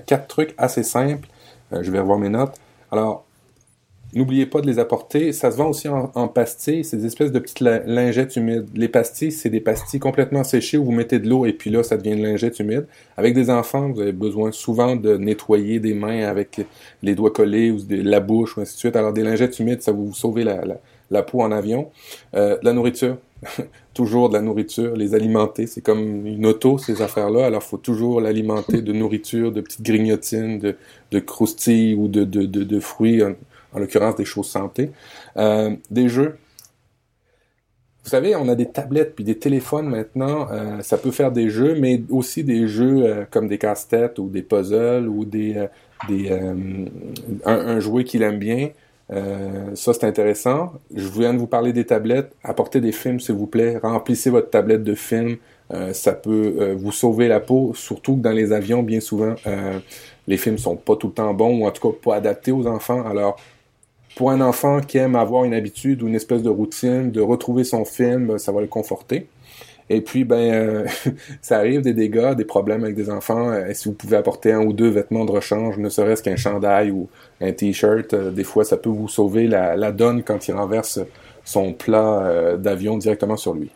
quatre 0.07 0.27
trucs 0.27 0.55
assez 0.59 0.83
simples. 0.83 1.27
je 1.73 1.91
vais 1.91 2.01
revoir 2.01 2.19
mes 2.19 2.29
notes. 2.29 2.55
Alors 2.93 3.25
N'oubliez 4.15 4.47
pas 4.47 4.61
de 4.61 4.67
les 4.67 4.79
apporter. 4.79 5.33
Ça 5.33 5.51
se 5.51 5.57
vend 5.57 5.71
aussi 5.71 5.89
en, 5.89 6.29
pastilles, 6.29 6.85
ces 6.85 7.05
espèces 7.05 7.33
de 7.33 7.39
petites 7.41 7.61
lingettes 7.61 8.37
humides. 8.37 8.69
Les 8.75 8.89
pastilles, 8.89 9.33
c'est 9.33 9.51
des 9.51 9.61
pastilles 9.61 9.99
complètement 9.99 10.45
séchées 10.45 10.79
où 10.79 10.85
vous 10.85 10.93
mettez 10.93 11.19
de 11.19 11.29
l'eau 11.29 11.47
et 11.47 11.53
puis 11.53 11.71
là, 11.71 11.83
ça 11.83 11.97
devient 11.97 12.13
une 12.13 12.23
lingette 12.23 12.61
humide. 12.61 12.87
Avec 13.17 13.35
des 13.35 13.51
enfants, 13.51 13.91
vous 13.91 14.01
avez 14.01 14.13
besoin 14.13 14.53
souvent 14.53 14.95
de 14.95 15.17
nettoyer 15.17 15.81
des 15.81 15.95
mains 15.95 16.27
avec 16.27 16.61
les 17.03 17.17
doigts 17.17 17.33
collés 17.33 17.73
ou 17.73 17.79
la 17.89 18.21
bouche 18.21 18.57
ou 18.57 18.61
ainsi 18.61 18.75
de 18.75 18.79
suite. 18.79 18.97
Alors, 18.97 19.13
des 19.13 19.25
lingettes 19.25 19.59
humides, 19.59 19.83
ça 19.83 19.91
va 19.91 19.99
vous 19.99 20.15
sauver 20.15 20.45
la, 20.45 21.23
peau 21.23 21.43
en 21.43 21.51
avion. 21.51 21.91
Euh, 22.35 22.57
la 22.63 22.73
nourriture. 22.73 23.17
toujours 23.95 24.29
de 24.29 24.35
la 24.35 24.41
nourriture, 24.41 24.97
les 24.97 25.15
alimenter. 25.15 25.67
C'est 25.67 25.83
comme 25.83 26.27
une 26.27 26.47
auto, 26.47 26.79
ces 26.79 27.03
affaires-là. 27.03 27.47
Alors, 27.47 27.63
faut 27.63 27.77
toujours 27.77 28.21
l'alimenter 28.21 28.81
de 28.81 28.93
nourriture, 28.93 29.53
de 29.53 29.61
petites 29.61 29.83
grignotines, 29.83 30.59
de, 30.59 30.77
de 31.11 31.19
croustilles 31.19 31.95
ou 31.95 32.09
de, 32.09 32.25
de, 32.25 32.47
de 32.47 32.81
fruits 32.81 33.23
en 33.75 33.81
l'occurrence 33.81 34.17
des 34.17 34.25
choses 34.25 34.49
santé. 34.49 34.91
Euh, 35.37 35.71
des 35.91 36.09
jeux. 36.09 36.37
Vous 38.05 38.11
savez, 38.11 38.37
on 38.37 38.49
a 38.49 38.55
des 38.55 38.67
tablettes 38.67 39.15
puis 39.15 39.25
des 39.25 39.39
téléphones 39.39 39.89
maintenant. 39.89 40.47
Euh, 40.53 40.81
ça 40.83 40.99
peut 40.99 41.11
faire 41.11 41.33
des 41.33 41.49
jeux, 41.49 41.75
mais 41.79 42.03
aussi 42.11 42.45
des 42.45 42.69
jeux 42.69 43.03
euh, 43.03 43.25
comme 43.31 43.49
des 43.49 43.59
casse-têtes 43.59 44.19
ou 44.19 44.29
des 44.29 44.43
puzzles 44.43 45.09
ou 45.09 45.25
des, 45.25 45.67
des 46.09 46.31
un, 47.45 47.81
jouet 47.81 48.05
qu'il 48.05 48.23
aime 48.23 48.39
bien. 48.39 48.71
ça, 49.75 49.95
c'est 49.95 50.05
intéressant. 50.05 50.75
Je 50.95 51.09
viens 51.09 51.33
de 51.33 51.39
vous 51.39 51.47
parler 51.47 51.73
des 51.73 51.87
tablettes. 51.87 52.33
Apportez 52.43 52.81
des 52.81 52.93
films, 52.93 53.21
s'il 53.21 53.37
vous 53.37 53.47
plaît. 53.47 53.79
Remplissez 53.79 54.29
votre 54.29 54.51
tablette 54.51 54.85
de 54.85 54.95
films. 54.95 55.39
ça 55.93 56.13
peut 56.13 56.75
vous 56.77 56.93
sauver 56.93 57.27
la 57.29 57.41
peau, 57.41 57.73
surtout 57.75 58.17
que 58.17 58.21
dans 58.21 58.33
les 58.33 58.53
avions, 58.53 58.83
bien 58.83 59.01
souvent, 59.01 59.35
les 60.27 60.37
films 60.37 60.59
sont 60.59 60.77
pas 60.77 60.97
tout 60.97 61.09
le 61.09 61.15
temps 61.15 61.33
bons 61.33 61.61
ou 61.61 61.67
en 61.67 61.71
tout 61.71 61.91
cas 61.91 61.99
pas 62.03 62.17
adaptés 62.17 62.53
aux 62.53 62.67
enfants. 62.67 63.07
Alors, 63.07 63.37
pour 64.17 64.31
un 64.31 64.41
enfant 64.41 64.81
qui 64.81 64.99
aime 64.99 65.17
avoir 65.17 65.45
une 65.45 65.55
habitude 65.55 66.03
ou 66.03 66.09
une 66.09 66.15
espèce 66.15 66.43
de 66.43 66.49
routine, 66.49 67.11
de 67.11 67.21
retrouver 67.21 67.65
son 67.65 67.85
film, 67.85 68.39
ça 68.39 68.53
va 68.53 68.61
le 68.61 68.67
conforter. 68.67 69.27
Et 69.91 70.01
puis, 70.01 70.25
ben, 70.25 70.37
euh, 70.37 70.87
ça 71.43 71.59
arrive 71.59 71.83
des 71.83 71.93
dégâts, 71.93 72.35
des 72.35 72.45
problèmes 72.45 72.85
avec 72.85 72.97
des 72.97 73.11
enfants. 73.11 73.53
Et 73.53 73.57
euh, 73.57 73.75
si 73.75 73.89
vous 73.89 73.95
pouvez 73.95 74.17
apporter 74.17 74.53
un 74.53 74.61
ou 74.61 74.73
deux 74.73 74.89
vêtements 74.89 75.25
de 75.25 75.31
rechange, 75.31 75.77
ne 75.79 75.89
serait-ce 75.89 76.23
qu'un 76.23 76.37
chandail 76.37 76.91
ou 76.91 77.09
un 77.41 77.53
t-shirt, 77.53 78.15
euh, 78.15 78.31
des 78.31 78.45
fois, 78.45 78.65
ça 78.65 78.77
peut 78.77 78.89
vous 78.89 79.09
sauver 79.09 79.47
la, 79.47 79.93
donne 79.93 80.23
quand 80.23 80.49
il 80.49 80.55
renverse 80.55 81.01
son 81.45 81.75
plat 81.75 82.23
euh, 82.23 82.57
d'avion 82.57 82.97
directement 82.97 83.37
sur 83.37 83.55
lui. 83.55 83.71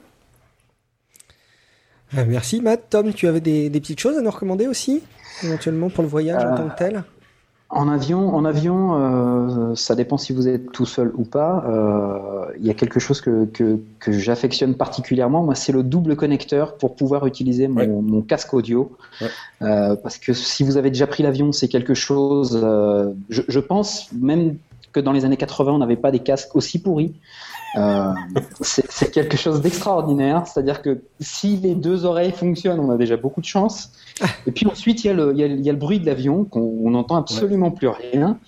Euh, 2.16 2.24
Merci 2.26 2.62
Matt. 2.62 2.84
Tom, 2.88 3.12
tu 3.12 3.28
avais 3.28 3.40
des, 3.40 3.68
des 3.68 3.80
petites 3.80 4.00
choses 4.00 4.16
à 4.16 4.22
nous 4.22 4.30
recommander 4.30 4.66
aussi, 4.66 5.02
éventuellement 5.44 5.90
pour 5.90 6.02
le 6.02 6.08
voyage 6.08 6.42
en 6.42 6.56
tant 6.56 6.68
que 6.70 6.78
tel? 6.78 7.04
En 7.70 7.86
avion, 7.88 8.34
en 8.34 8.46
avion, 8.46 8.94
euh, 8.96 9.74
ça 9.74 9.94
dépend 9.94 10.16
si 10.16 10.32
vous 10.32 10.48
êtes 10.48 10.72
tout 10.72 10.86
seul 10.86 11.12
ou 11.14 11.24
pas. 11.24 11.64
Euh, 11.68 12.52
Il 12.58 12.66
y 12.66 12.70
a 12.70 12.74
quelque 12.74 12.98
chose 12.98 13.20
que, 13.20 13.44
que, 13.44 13.78
que 14.00 14.10
j'affectionne 14.10 14.74
particulièrement. 14.74 15.42
Moi, 15.44 15.54
c'est 15.54 15.72
le 15.72 15.82
double 15.82 16.16
connecteur 16.16 16.78
pour 16.78 16.96
pouvoir 16.96 17.26
utiliser 17.26 17.68
mon, 17.68 17.80
Ouais. 17.80 17.86
mon 17.86 18.22
casque 18.22 18.54
audio. 18.54 18.96
Ouais. 19.20 19.28
Euh, 19.60 19.96
parce 19.96 20.16
que 20.16 20.32
si 20.32 20.64
vous 20.64 20.78
avez 20.78 20.88
déjà 20.90 21.06
pris 21.06 21.22
l'avion, 21.22 21.52
c'est 21.52 21.68
quelque 21.68 21.92
chose. 21.92 22.58
euh, 22.62 23.12
je, 23.28 23.42
je 23.46 23.60
pense 23.60 24.10
même 24.14 24.56
que 24.92 25.00
dans 25.00 25.12
les 25.12 25.26
années 25.26 25.36
80, 25.36 25.72
on 25.72 25.78
n'avait 25.78 25.96
pas 25.96 26.10
des 26.10 26.20
casques 26.20 26.56
aussi 26.56 26.80
pourris. 26.80 27.12
Euh, 27.76 28.12
c'est 28.60 29.10
quelque 29.10 29.36
chose 29.36 29.60
d'extraordinaire. 29.60 30.46
C'est-à-dire 30.46 30.80
que 30.82 31.02
si 31.20 31.56
les 31.58 31.74
deux 31.74 32.04
oreilles 32.04 32.32
fonctionnent, 32.32 32.80
on 32.80 32.90
a 32.90 32.96
déjà 32.96 33.16
beaucoup 33.16 33.40
de 33.40 33.46
chance. 33.46 33.90
Et 34.46 34.52
puis 34.52 34.66
ensuite, 34.66 35.04
il 35.04 35.08
y 35.08 35.10
a 35.10 35.14
le, 35.14 35.32
il 35.34 35.38
y 35.38 35.44
a, 35.44 35.46
il 35.46 35.60
y 35.60 35.68
a 35.68 35.72
le 35.72 35.78
bruit 35.78 36.00
de 36.00 36.06
l'avion 36.06 36.44
qu'on 36.44 36.60
on 36.84 36.90
n'entend 36.90 37.16
absolument 37.16 37.70
plus 37.70 37.88
rien. 37.88 38.38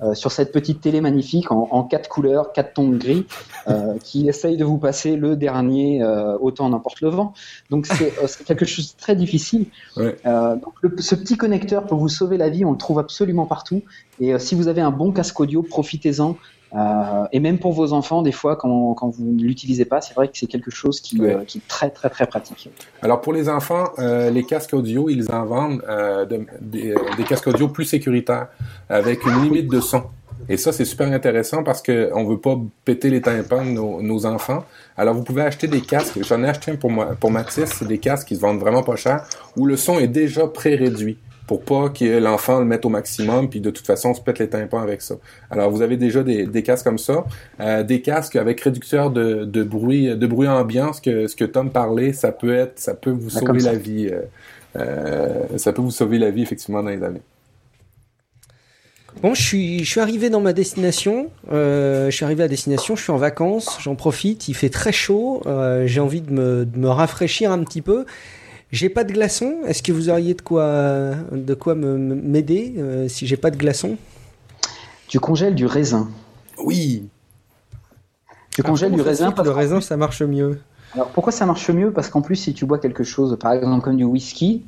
euh, 0.00 0.14
sur 0.14 0.30
cette 0.30 0.52
petite 0.52 0.80
télé 0.80 1.00
magnifique 1.00 1.50
en, 1.50 1.68
en 1.72 1.82
quatre 1.82 2.08
couleurs, 2.08 2.52
quatre 2.52 2.74
tons 2.74 2.88
de 2.88 2.96
gris, 2.96 3.26
euh, 3.66 3.94
qui 4.02 4.28
essaye 4.28 4.56
de 4.56 4.64
vous 4.64 4.78
passer 4.78 5.16
le 5.16 5.34
dernier 5.34 6.00
autant 6.40 6.68
n'importe 6.68 7.00
le 7.00 7.08
vent. 7.08 7.32
Donc 7.70 7.86
c'est 7.86 8.12
quelque 8.44 8.64
chose 8.64 8.94
de 8.94 9.00
très 9.00 9.16
difficile. 9.16 9.66
Ouais. 9.96 10.16
Donc 10.24 10.74
le- 10.82 10.94
ce 10.98 11.16
petit 11.16 11.36
connecteur 11.36 11.84
peut 11.84 11.96
vous 11.96 12.08
sauver 12.08 12.36
la 12.36 12.48
vie, 12.48 12.64
on 12.64 12.72
le 12.72 12.78
trouve 12.78 13.00
absolument 13.00 13.46
partout. 13.46 13.82
Et 14.20 14.38
si 14.38 14.54
vous 14.54 14.68
avez 14.68 14.80
un 14.80 14.92
bon 14.92 15.10
casque 15.12 15.38
audio, 15.40 15.62
profitez-en. 15.62 16.36
Euh, 16.76 17.24
et 17.32 17.40
même 17.40 17.58
pour 17.58 17.72
vos 17.72 17.92
enfants, 17.94 18.20
des 18.22 18.32
fois, 18.32 18.56
quand, 18.56 18.92
quand 18.94 19.08
vous 19.08 19.24
ne 19.24 19.42
l'utilisez 19.42 19.86
pas, 19.86 20.00
c'est 20.02 20.14
vrai 20.14 20.28
que 20.28 20.36
c'est 20.36 20.46
quelque 20.46 20.70
chose 20.70 21.00
qui, 21.00 21.18
Ouais. 21.20 21.34
euh, 21.34 21.44
qui 21.46 21.58
est 21.58 21.66
très 21.68 21.88
très 21.90 22.10
très 22.10 22.26
pratique. 22.26 22.68
Alors 23.02 23.20
pour 23.22 23.32
les 23.32 23.48
enfants, 23.48 23.84
euh, 23.98 24.30
les 24.30 24.44
casques 24.44 24.74
audio, 24.74 25.08
ils 25.08 25.30
en 25.32 25.44
vendent 25.46 25.82
de- 26.30 26.46
des, 26.60 26.94
des 27.16 27.24
casques 27.24 27.46
audio 27.46 27.68
plus 27.68 27.84
sécuritaires 27.84 28.48
avec 28.88 29.24
une 29.24 29.42
limite 29.44 29.68
de 29.70 29.80
son. 29.80 30.02
Et 30.50 30.56
ça, 30.56 30.72
c'est 30.72 30.84
super 30.86 31.10
intéressant 31.12 31.62
parce 31.62 31.82
que 31.82 32.10
on 32.14 32.24
veut 32.24 32.38
pas 32.38 32.56
péter 32.84 33.10
les 33.10 33.20
tympans 33.20 33.64
de 33.64 33.70
nos, 33.70 34.00
nos 34.00 34.24
enfants. 34.24 34.64
Alors 34.96 35.14
vous 35.14 35.22
pouvez 35.22 35.42
acheter 35.42 35.66
des 35.66 35.80
casques. 35.82 36.18
J'en 36.22 36.42
ai 36.42 36.48
acheté 36.48 36.70
un 36.72 36.76
pour 36.76 36.90
moi, 36.90 37.16
pour 37.18 37.30
Mathis. 37.30 37.66
C'est 37.66 37.88
des 37.88 37.98
casques 37.98 38.28
qui 38.28 38.36
se 38.36 38.40
vendent 38.40 38.60
vraiment 38.60 38.82
pas 38.82 38.96
cher 38.96 39.24
où 39.56 39.66
le 39.66 39.76
son 39.76 39.98
est 39.98 40.06
déjà 40.08 40.46
pré-réduit 40.46 41.18
pour 41.48 41.62
pas 41.62 41.88
que 41.88 42.04
l'enfant 42.20 42.60
le 42.60 42.64
mette 42.66 42.84
au 42.84 42.90
maximum 42.90 43.48
puis 43.50 43.60
de 43.60 43.70
toute 43.70 43.86
façon 43.86 44.10
on 44.10 44.14
se 44.14 44.20
pète 44.20 44.38
les 44.38 44.48
tympans 44.48 44.78
avec 44.88 45.02
ça. 45.02 45.16
Alors 45.50 45.68
vous 45.72 45.82
avez 45.82 45.96
déjà 45.96 46.22
des, 46.22 46.46
des 46.46 46.62
casques 46.62 46.84
comme 46.84 46.98
ça, 46.98 47.24
Euh, 47.60 47.82
des 47.82 48.00
casques 48.02 48.36
avec 48.36 48.60
réducteur 48.60 49.10
de, 49.10 49.44
de 49.44 49.62
bruit 49.64 50.04
de 50.16 50.26
bruit 50.28 50.46
ambiant, 50.48 50.92
ce 50.92 51.00
que 51.00 51.26
ce 51.26 51.34
que 51.34 51.46
Tom 51.54 51.70
parlait, 51.70 52.12
ça 52.12 52.30
peut 52.40 52.54
être 52.54 52.78
ça 52.78 52.94
peut 52.94 53.10
vous 53.22 53.32
Ah, 53.36 53.40
sauver 53.40 53.60
la 53.72 53.74
vie. 53.86 54.06
euh, 54.12 54.22
euh, 54.76 55.58
ça 55.64 55.72
peut 55.72 55.82
vous 55.82 55.90
sauver 56.00 56.18
la 56.18 56.30
vie 56.30 56.42
effectivement 56.42 56.82
dans 56.82 56.90
les 56.90 57.02
années. 57.02 57.22
Bon, 59.22 59.34
je 59.34 59.42
suis, 59.42 59.84
je 59.84 59.90
suis 59.90 60.00
arrivé 60.00 60.30
dans 60.30 60.40
ma 60.40 60.52
destination. 60.52 61.30
Euh, 61.50 62.08
je 62.10 62.14
suis 62.14 62.24
arrivé 62.24 62.42
à 62.44 62.48
destination. 62.48 62.94
Je 62.94 63.02
suis 63.02 63.10
en 63.10 63.16
vacances. 63.16 63.78
J'en 63.80 63.96
profite. 63.96 64.46
Il 64.48 64.54
fait 64.54 64.68
très 64.68 64.92
chaud. 64.92 65.42
Euh, 65.46 65.86
J'ai 65.86 66.00
envie 66.00 66.20
de 66.20 66.30
me, 66.30 66.64
de 66.64 66.78
me 66.78 66.88
rafraîchir 66.88 67.50
un 67.50 67.64
petit 67.64 67.82
peu. 67.82 68.04
J'ai 68.70 68.88
pas 68.90 69.04
de 69.04 69.12
glaçons. 69.12 69.58
Est-ce 69.66 69.82
que 69.82 69.92
vous 69.92 70.10
auriez 70.10 70.34
de 70.34 70.42
quoi, 70.42 71.14
de 71.32 71.54
quoi 71.54 71.74
m'aider 71.74 72.74
euh, 72.78 73.08
si 73.08 73.26
j'ai 73.26 73.36
pas 73.36 73.50
de 73.50 73.56
glaçons? 73.56 73.96
Tu 75.06 75.18
congèles 75.20 75.54
du 75.54 75.64
raisin. 75.66 76.08
Oui. 76.62 77.08
Tu 78.50 78.62
congèles 78.62 78.92
du 78.92 79.00
raisin 79.00 79.30
parce 79.32 79.46
le 79.46 79.54
raisin, 79.54 79.80
ça 79.80 79.96
marche 79.96 80.20
mieux. 80.22 80.60
Alors 80.94 81.08
pourquoi 81.08 81.32
ça 81.32 81.46
marche 81.46 81.70
mieux? 81.70 81.92
Parce 81.92 82.08
qu'en 82.10 82.22
plus, 82.22 82.36
si 82.36 82.52
tu 82.52 82.66
bois 82.66 82.78
quelque 82.78 83.04
chose, 83.04 83.38
par 83.40 83.52
exemple 83.52 83.84
comme 83.84 83.96
du 83.96 84.04
whisky, 84.04 84.64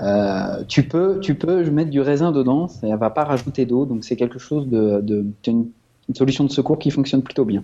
euh, 0.00 0.64
tu 0.66 0.82
peux, 0.84 1.20
tu 1.20 1.34
peux 1.36 1.62
mettre 1.70 1.90
du 1.90 2.00
raisin 2.00 2.32
dedans, 2.32 2.66
ça 2.68 2.86
ne 2.88 2.96
va 2.96 3.10
pas 3.10 3.24
rajouter 3.24 3.66
d'eau, 3.66 3.84
donc 3.86 4.04
c'est 4.04 4.16
quelque 4.16 4.38
chose 4.40 4.66
de, 4.68 5.00
de, 5.00 5.26
c'est 5.44 5.50
une, 5.52 5.68
une 6.08 6.14
solution 6.14 6.42
de 6.44 6.50
secours 6.50 6.78
qui 6.78 6.90
fonctionne 6.90 7.22
plutôt 7.22 7.44
bien. 7.44 7.62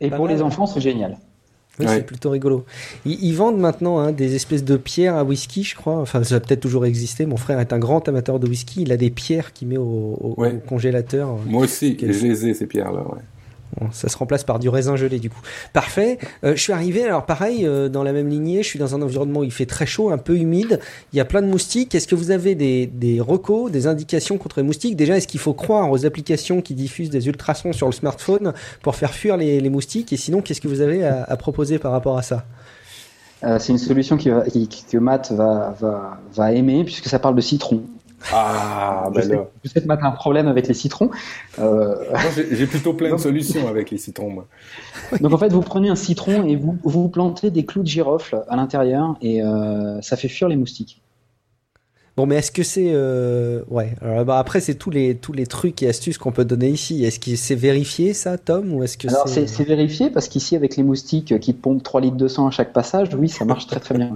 Et 0.00 0.08
Pas 0.08 0.16
pour 0.16 0.26
mal. 0.26 0.34
les 0.34 0.42
enfants, 0.42 0.66
c'est 0.66 0.80
génial. 0.80 1.18
Oui, 1.80 1.86
Ouais. 1.86 1.96
c'est 1.96 2.06
plutôt 2.06 2.30
rigolo. 2.30 2.64
Ils, 3.04 3.18
ils 3.24 3.34
vendent 3.34 3.58
maintenant 3.58 3.98
hein, 3.98 4.12
des 4.12 4.34
espèces 4.36 4.62
de 4.64 4.76
pierres 4.76 5.16
à 5.16 5.24
whisky, 5.24 5.64
je 5.64 5.74
crois. 5.74 5.96
Enfin, 6.00 6.22
ça 6.22 6.36
a 6.36 6.40
peut-être 6.40 6.60
toujours 6.60 6.86
existé. 6.86 7.26
Mon 7.26 7.36
frère 7.36 7.58
est 7.58 7.72
un 7.72 7.78
grand 7.78 8.08
amateur 8.08 8.38
de 8.38 8.46
whisky. 8.46 8.82
Il 8.82 8.92
a 8.92 8.96
des 8.96 9.10
pierres 9.10 9.52
qu'il 9.52 9.68
met 9.68 9.76
au, 9.76 9.82
au- 9.82 10.34
Ouais. 10.40 10.52
au 10.54 10.68
congélateur. 10.68 11.36
Moi 11.46 11.64
aussi, 11.64 11.96
je 12.00 12.06
les 12.06 12.46
ai 12.46 12.54
ces 12.54 12.66
pierres 12.66 12.92
là. 12.92 13.00
Ouais. 13.02 13.20
Ça 13.92 14.08
se 14.08 14.16
remplace 14.16 14.44
par 14.44 14.58
du 14.58 14.68
raisin 14.68 14.96
gelé 14.96 15.18
du 15.18 15.30
coup. 15.30 15.40
Parfait. 15.72 16.18
Euh, 16.44 16.54
je 16.56 16.60
suis 16.60 16.72
arrivé, 16.72 17.04
alors 17.04 17.26
pareil, 17.26 17.66
euh, 17.66 17.88
dans 17.88 18.02
la 18.02 18.12
même 18.12 18.28
lignée, 18.28 18.62
je 18.62 18.68
suis 18.68 18.78
dans 18.78 18.94
un 18.94 19.02
environnement 19.02 19.40
où 19.40 19.44
il 19.44 19.52
fait 19.52 19.66
très 19.66 19.86
chaud, 19.86 20.10
un 20.10 20.18
peu 20.18 20.36
humide, 20.36 20.80
il 21.12 21.16
y 21.16 21.20
a 21.20 21.24
plein 21.24 21.42
de 21.42 21.46
moustiques. 21.46 21.94
Est-ce 21.94 22.08
que 22.08 22.14
vous 22.14 22.30
avez 22.30 22.54
des, 22.54 22.86
des 22.86 23.20
recos, 23.20 23.70
des 23.70 23.86
indications 23.86 24.38
contre 24.38 24.60
les 24.60 24.66
moustiques? 24.66 24.96
Déjà, 24.96 25.16
est-ce 25.16 25.28
qu'il 25.28 25.40
faut 25.40 25.54
croire 25.54 25.90
aux 25.90 26.06
applications 26.06 26.60
qui 26.60 26.74
diffusent 26.74 27.10
des 27.10 27.26
ultrasons 27.26 27.72
sur 27.72 27.86
le 27.86 27.92
smartphone 27.92 28.52
pour 28.82 28.96
faire 28.96 29.12
fuir 29.12 29.36
les, 29.36 29.68
moustiques? 29.68 30.12
Et 30.12 30.16
sinon, 30.16 30.40
qu'est-ce 30.40 30.60
que 30.60 30.68
vous 30.68 30.80
avez 30.80 31.04
à, 31.04 31.36
proposer 31.36 31.78
par 31.78 31.92
rapport 31.92 32.18
à 32.18 32.22
ça? 32.22 32.44
Euh, 33.42 33.58
c'est 33.58 33.72
une 33.72 33.78
solution 33.78 34.16
que 34.16 34.98
Matt 34.98 35.32
va 35.32 36.52
aimer 36.52 36.84
puisque 36.84 37.08
ça 37.08 37.18
parle 37.18 37.34
de 37.34 37.40
citron. 37.40 37.82
Ah, 38.32 39.10
ben 39.14 39.28
là. 39.28 39.46
Matt 39.86 40.02
a 40.02 40.06
un 40.06 40.10
problème 40.12 40.48
avec 40.48 40.68
les 40.68 40.74
citrons. 40.74 41.10
Euh, 41.58 41.94
j'ai 42.50 42.66
plutôt 42.66 42.94
plein 42.94 43.14
de 43.14 43.16
solutions 43.20 43.68
avec 43.68 43.90
les 43.90 43.98
citrons. 43.98 44.30
Moi. 44.30 44.46
donc 45.20 45.32
en 45.32 45.38
fait, 45.38 45.52
vous 45.52 45.60
prenez 45.60 45.88
un 45.88 45.96
citron 45.96 46.44
et 46.44 46.56
vous, 46.56 46.76
vous 46.82 47.08
plantez 47.08 47.50
des 47.50 47.64
clous 47.64 47.82
de 47.82 47.88
girofle 47.88 48.42
à 48.48 48.56
l'intérieur 48.56 49.16
et 49.20 49.42
euh, 49.42 50.00
ça 50.00 50.16
fait 50.16 50.28
fuir 50.28 50.48
les 50.48 50.56
moustiques. 50.56 51.02
Bon, 52.16 52.26
mais 52.26 52.36
est-ce 52.36 52.52
que 52.52 52.62
c'est 52.62 52.92
euh, 52.92 53.62
ouais 53.70 53.96
alors, 54.00 54.24
bah, 54.24 54.38
Après, 54.38 54.60
c'est 54.60 54.76
tous 54.76 54.90
les 54.90 55.16
tous 55.16 55.32
les 55.32 55.46
trucs 55.46 55.82
et 55.82 55.88
astuces 55.88 56.16
qu'on 56.16 56.30
peut 56.30 56.44
donner 56.44 56.68
ici. 56.68 57.04
Est-ce 57.04 57.18
que 57.18 57.34
c'est 57.34 57.56
vérifié 57.56 58.14
ça, 58.14 58.38
Tom, 58.38 58.72
ou 58.72 58.84
est-ce 58.84 58.96
que 58.96 59.08
Alors 59.08 59.28
c'est 59.28 59.64
vérifié 59.64 60.10
parce 60.10 60.28
qu'ici 60.28 60.54
avec 60.54 60.76
les 60.76 60.84
moustiques 60.84 61.40
qui 61.40 61.52
pompent 61.52 61.82
3 61.82 62.00
litres 62.02 62.16
de 62.16 62.28
sang 62.28 62.46
à 62.46 62.52
chaque 62.52 62.72
passage, 62.72 63.08
oui 63.18 63.28
ça 63.28 63.44
marche 63.44 63.66
très 63.66 63.80
très 63.80 63.96
bien. 63.96 64.14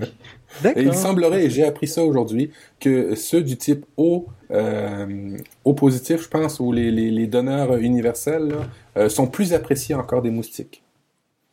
D'accord. 0.63 0.83
Et 0.83 0.87
il 0.87 0.95
semblerait, 0.95 1.45
et 1.47 1.51
j'ai 1.51 1.65
appris 1.65 1.89
ça 1.89 2.05
aujourd'hui, 2.05 2.53
que 2.81 3.17
ceux 3.17 3.43
du 3.43 3.57
type 3.57 3.85
O, 3.97 4.27
euh, 4.51 5.37
O 5.65 5.75
positif, 5.75 6.23
je 6.23 6.29
pense, 6.29 6.61
ou 6.61 6.73
les, 6.73 6.91
les, 6.91 7.11
les 7.11 7.27
donneurs 7.27 7.77
universels, 7.77 8.49
là, 8.49 8.57
euh, 8.97 9.09
sont 9.09 9.27
plus 9.27 9.53
appréciés 9.53 9.95
encore 9.95 10.23
des 10.23 10.31
moustiques. 10.31 10.83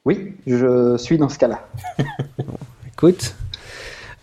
Oui, 0.06 0.34
je 0.48 0.96
suis 0.98 1.18
dans 1.18 1.30
ce 1.30 1.40
cas-là. 1.40 1.68
Écoute. 2.88 3.36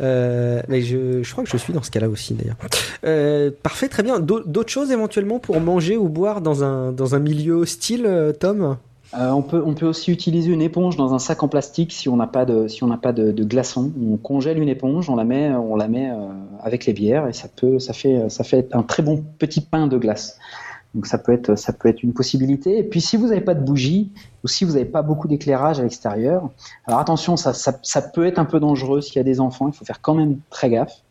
Euh, 0.01 0.63
mais 0.69 0.81
je, 0.83 1.31
crois 1.31 1.45
que 1.45 1.51
je 1.51 1.57
suis 1.57 1.73
dans 1.73 1.83
ce 1.83 1.91
cas-là 1.91 2.09
aussi 2.09 2.35
d'ailleurs. 2.35 2.57
Euh, 3.05 3.51
parfait, 3.63 3.89
très 3.89 4.03
bien. 4.03 4.19
D'au- 4.21 4.41
D'autres 4.45 4.71
choses 4.71 4.91
éventuellement 4.91 5.39
pour 5.39 5.61
manger 5.61 5.97
ou 5.97 6.09
boire 6.09 6.41
dans 6.41 6.65
un, 6.65 6.93
dans 6.93 7.15
un 7.15 7.19
milieu 7.19 7.55
hostile, 7.55 8.05
euh, 8.07 8.33
Tom? 8.33 8.77
On, 9.15 9.43
peut, 9.43 9.63
on 9.65 9.75
peut 9.75 9.87
aussi 9.87 10.11
utiliser 10.11 10.51
une 10.51 10.63
éponge 10.63 10.97
dans 10.97 11.13
un 11.13 11.19
sac 11.19 11.43
en 11.43 11.49
plastique 11.49 11.93
si 11.93 12.09
on 12.09 12.17
n'a 12.17 12.27
pas 12.27 12.47
de 12.47 12.67
si 12.67 12.83
on 12.83 12.89
pas 12.97 13.13
de, 13.13 13.31
de 13.31 13.45
glaçons. 13.45 13.93
On 14.11 14.17
congèle 14.17 14.59
une 14.59 14.71
éponge, 14.71 15.11
on 15.11 15.17
la 15.17 15.25
met 15.25 15.51
on 15.51 15.77
la 15.77 15.87
met 15.87 16.11
avec 16.63 16.87
les 16.87 16.95
bières 16.95 17.29
et 17.29 17.35
ça 17.35 17.49
peut 17.55 17.79
ça 17.79 17.93
fait 17.93 18.31
ça 18.31 18.43
fait 18.43 18.75
un 18.75 18.83
très 18.83 19.03
bon 19.03 19.23
petit 19.39 19.61
pain 19.61 19.87
de 19.87 19.99
glace. 19.99 20.39
Donc 20.95 21.07
ça 21.07 21.19
peut 21.19 21.33
être 21.33 21.57
ça 21.57 21.73
peut 21.73 21.89
être 21.89 22.03
une 22.03 22.13
possibilité. 22.13 22.79
Et 22.79 22.83
puis 22.83 23.01
si 23.01 23.17
vous 23.17 23.29
n'avez 23.29 23.41
pas 23.41 23.55
de 23.55 23.65
bougie 23.65 24.13
ou 24.45 24.49
si 24.49 24.65
vous 24.65 24.73
n'avez 24.73 24.85
pas 24.85 25.03
beaucoup 25.03 25.27
d'éclairage 25.27 25.81
à 25.81 25.83
l'extérieur, 25.83 26.51
alors 26.87 27.01
attention 27.01 27.37
ça, 27.37 27.53
ça 27.55 28.03
peut 28.03 28.27
être 28.27 28.39
un 28.39 28.45
peu 28.45 28.61
dangereux 28.61 29.01
s'il 29.01 29.17
y 29.17 29.21
a 29.21 29.25
des 29.25 29.41
enfants. 29.41 29.69
Il 29.69 29.75
faut 29.75 29.85
faire 29.85 30.01
quand 30.01 30.15
même 30.15 30.39
très 30.51 30.69
gaffe. 30.69 31.03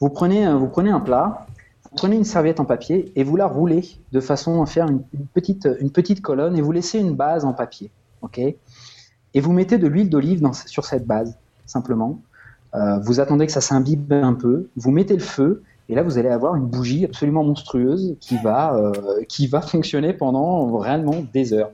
Vous 0.00 0.08
prenez 0.08 0.46
euh, 0.46 0.56
vous 0.56 0.68
prenez 0.68 0.90
un 0.90 1.00
plat, 1.00 1.46
vous 1.90 1.96
prenez 1.96 2.16
une 2.16 2.24
serviette 2.24 2.60
en 2.60 2.64
papier 2.64 3.12
et 3.16 3.24
vous 3.24 3.36
la 3.36 3.46
roulez 3.46 3.84
de 4.12 4.20
façon 4.20 4.62
à 4.62 4.66
faire 4.66 4.88
une, 4.88 5.02
petite, 5.34 5.68
une 5.80 5.90
petite 5.90 6.22
colonne 6.22 6.56
et 6.56 6.62
vous 6.62 6.72
laissez 6.72 6.98
une 6.98 7.14
base 7.14 7.44
en 7.44 7.52
papier. 7.52 7.90
ok? 8.22 8.38
Et 8.38 9.40
vous 9.40 9.52
mettez 9.52 9.76
de 9.76 9.88
l'huile 9.88 10.08
d'olive 10.08 10.48
sur 10.66 10.84
cette 10.84 11.06
base, 11.06 11.36
simplement. 11.66 12.20
Euh, 12.74 12.98
vous 13.00 13.18
attendez 13.18 13.46
que 13.46 13.52
ça 13.52 13.60
s'imbibe 13.60 14.12
un 14.12 14.34
peu, 14.34 14.68
vous 14.76 14.92
mettez 14.92 15.14
le 15.14 15.22
feu 15.22 15.62
et 15.90 15.94
là 15.94 16.02
vous 16.02 16.18
allez 16.18 16.28
avoir 16.28 16.54
une 16.54 16.66
bougie 16.66 17.04
absolument 17.04 17.42
monstrueuse 17.42 18.16
qui 18.20 18.36
va, 18.38 18.74
euh, 18.76 18.92
qui 19.28 19.48
va 19.48 19.60
fonctionner 19.60 20.12
pendant 20.12 20.78
réellement 20.78 21.24
des 21.32 21.52
heures. 21.52 21.72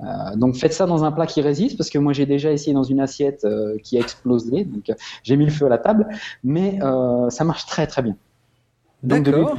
Euh, 0.00 0.04
donc 0.36 0.56
faites 0.56 0.74
ça 0.74 0.86
dans 0.86 1.04
un 1.04 1.12
plat 1.12 1.26
qui 1.26 1.40
résiste 1.40 1.78
parce 1.78 1.88
que 1.88 1.98
moi 1.98 2.12
j'ai 2.12 2.26
déjà 2.26 2.52
essayé 2.52 2.74
dans 2.74 2.82
une 2.82 3.00
assiette 3.00 3.44
euh, 3.44 3.78
qui 3.82 3.96
a 3.96 4.00
explosé, 4.00 4.64
donc 4.64 4.92
j'ai 5.22 5.36
mis 5.36 5.46
le 5.46 5.50
feu 5.50 5.66
à 5.66 5.70
la 5.70 5.78
table, 5.78 6.06
mais 6.42 6.78
ça 7.30 7.44
marche 7.44 7.66
très 7.66 7.86
très 7.86 8.02
bien. 8.02 8.16
D'accord. 9.02 9.56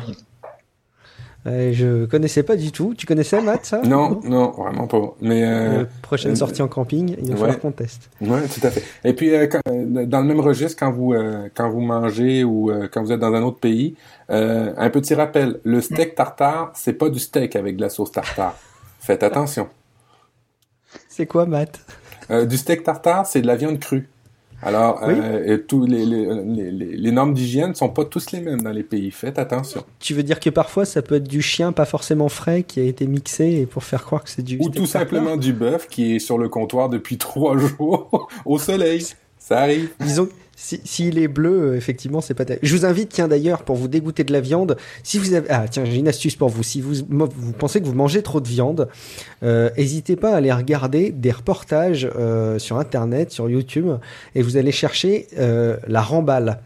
Euh, 1.47 1.71
Je 1.73 2.05
connaissais 2.05 2.41
pas 2.43 2.55
du 2.55 2.71
tout. 2.71 2.95
Tu 2.97 3.05
connaissais 3.05 3.39
Matt 3.41 3.65
ça? 3.65 3.81
Non, 3.83 4.19
non, 4.23 4.49
vraiment 4.51 4.87
pas. 4.87 5.13
Mais 5.21 5.43
euh, 5.43 5.81
Euh, 5.81 5.85
prochaine 6.01 6.35
sortie 6.35 6.61
en 6.63 6.67
camping, 6.67 7.15
il 7.19 7.25
va 7.27 7.33
ouais. 7.33 7.39
falloir 7.39 7.59
qu'on 7.59 7.71
teste. 7.71 8.09
Ouais, 8.19 8.41
tout 8.47 8.65
à 8.65 8.71
fait. 8.71 8.83
Et 9.03 9.13
puis, 9.13 9.31
quand- 9.49 9.61
dans 9.65 10.21
le 10.21 10.27
même 10.27 10.39
registre, 10.39 10.75
quand 10.79 10.91
vous 10.91 11.13
quand 11.53 11.69
vous 11.69 11.81
mangez 11.81 12.43
ou 12.43 12.71
quand 12.91 13.03
vous 13.03 13.11
êtes 13.11 13.19
dans 13.19 13.33
un 13.33 13.43
autre 13.43 13.59
pays, 13.59 13.95
un 14.29 14.89
petit 14.89 15.13
rappel 15.13 15.59
le 15.63 15.81
steak 15.81 16.15
tartare, 16.15 16.71
c'est 16.75 16.93
pas 16.93 17.09
du 17.09 17.19
steak 17.19 17.55
avec 17.55 17.75
de 17.75 17.81
la 17.81 17.89
sauce 17.89 18.11
tartare. 18.11 18.55
Faites 18.99 19.21
attention. 19.21 19.67
C'est 21.09 21.27
quoi, 21.27 21.45
Matt? 21.45 21.79
Du 22.49 22.57
steak 22.57 22.83
tartare, 22.83 23.27
c'est 23.27 23.41
de 23.41 23.47
la 23.47 23.55
viande 23.55 23.79
crue. 23.79 24.09
Alors, 24.65 24.99
Oui. 25.07 25.13
euh, 25.17 25.53
et 25.55 25.61
tous 25.61 25.85
les, 25.85 26.05
les, 26.05 26.25
les, 26.43 26.71
les- 26.71 26.97
les 26.97 27.11
normes 27.11 27.33
d'hygiène 27.33 27.69
ne 27.69 27.73
sont 27.75 27.89
pas 27.89 28.03
tous 28.05 28.31
les 28.31 28.41
mêmes 28.41 28.61
dans 28.61 28.71
les 28.71 28.83
pays. 28.83 29.11
Faites 29.11 29.37
attention. 29.39 29.83
Tu 29.99 30.13
veux 30.13 30.23
dire 30.23 30.39
que 30.39 30.49
parfois 30.49 30.85
ça 30.85 31.01
peut 31.01 31.15
être 31.15 31.27
du 31.27 31.41
chien 31.41 31.71
pas 31.71 31.85
forcément 31.85 32.29
frais 32.29 32.63
qui 32.63 32.79
a 32.79 32.83
été 32.83 33.05
mixé 33.07 33.45
et 33.61 33.65
pour 33.65 33.83
faire 33.83 34.03
croire 34.03 34.23
que 34.23 34.29
c'est 34.29 34.41
du. 34.41 34.57
Ou 34.59 34.69
tout 34.69 34.85
simplement 34.85 35.37
du 35.37 35.53
bœuf 35.53 35.87
qui 35.87 36.15
est 36.15 36.19
sur 36.19 36.37
le 36.37 36.49
comptoir 36.49 36.89
depuis 36.89 37.17
trois 37.19 37.57
jours 37.57 38.27
au 38.45 38.57
soleil. 38.57 39.05
Ça 39.37 39.59
arrive. 39.59 39.89
Disons, 39.99 40.27
si- 40.55 40.81
s'il 40.83 41.17
est 41.19 41.27
bleu, 41.27 41.71
euh, 41.73 41.75
effectivement, 41.77 42.21
c'est 42.21 42.33
pas. 42.33 42.45
Je 42.61 42.75
vous 42.75 42.85
invite, 42.85 43.09
tiens 43.09 43.27
d'ailleurs, 43.27 43.63
pour 43.63 43.75
vous 43.75 43.87
dégoûter 43.87 44.23
de 44.23 44.31
la 44.33 44.41
viande, 44.41 44.77
si 45.03 45.19
vous 45.19 45.33
avez, 45.33 45.47
ah 45.49 45.65
tiens, 45.69 45.85
j'ai 45.85 45.97
une 45.97 46.07
astuce 46.07 46.35
pour 46.35 46.49
vous. 46.49 46.63
Si 46.63 46.81
vous, 46.81 46.93
vous 47.09 47.51
pensez 47.53 47.81
que 47.81 47.85
vous 47.85 47.93
mangez 47.93 48.21
trop 48.23 48.39
de 48.41 48.47
viande, 48.47 48.87
euh, 49.43 49.69
n'hésitez 49.77 50.15
pas 50.15 50.33
à 50.33 50.37
aller 50.37 50.51
regarder 50.51 51.11
des 51.11 51.31
reportages 51.31 52.09
euh, 52.15 52.57
sur 52.59 52.77
Internet, 52.77 53.31
sur 53.31 53.49
YouTube, 53.49 53.87
et 54.33 54.41
vous 54.41 54.57
allez 54.57 54.71
chercher 54.71 55.27
euh, 55.37 55.77
la 55.87 56.01
remballe. 56.01 56.59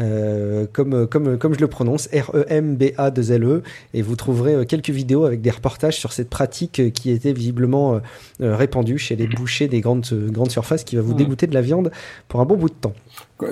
Euh, 0.00 0.66
comme, 0.72 1.06
comme, 1.06 1.36
comme 1.36 1.54
je 1.54 1.60
le 1.60 1.66
prononce, 1.66 2.08
E 2.14 2.20
R-E-M-B-A-2-L-E, 2.20 3.62
et 3.94 4.02
vous 4.02 4.16
trouverez 4.16 4.54
euh, 4.54 4.64
quelques 4.64 4.90
vidéos 4.90 5.24
avec 5.24 5.40
des 5.42 5.50
reportages 5.50 5.96
sur 5.98 6.12
cette 6.12 6.30
pratique 6.30 6.80
euh, 6.80 6.90
qui 6.90 7.10
était 7.10 7.32
visiblement 7.32 7.94
euh, 7.94 7.98
euh, 8.40 8.56
répandue 8.56 8.98
chez 8.98 9.16
les 9.16 9.26
bouchers 9.26 9.68
des 9.68 9.80
grandes, 9.80 10.06
euh, 10.12 10.30
grandes 10.30 10.50
surfaces 10.50 10.84
qui 10.84 10.96
va 10.96 11.02
vous 11.02 11.14
dégoûter 11.14 11.46
de 11.46 11.54
la 11.54 11.60
viande 11.60 11.90
pour 12.28 12.40
un 12.40 12.44
bon 12.44 12.56
bout 12.56 12.68
de 12.70 12.74
temps. 12.74 12.94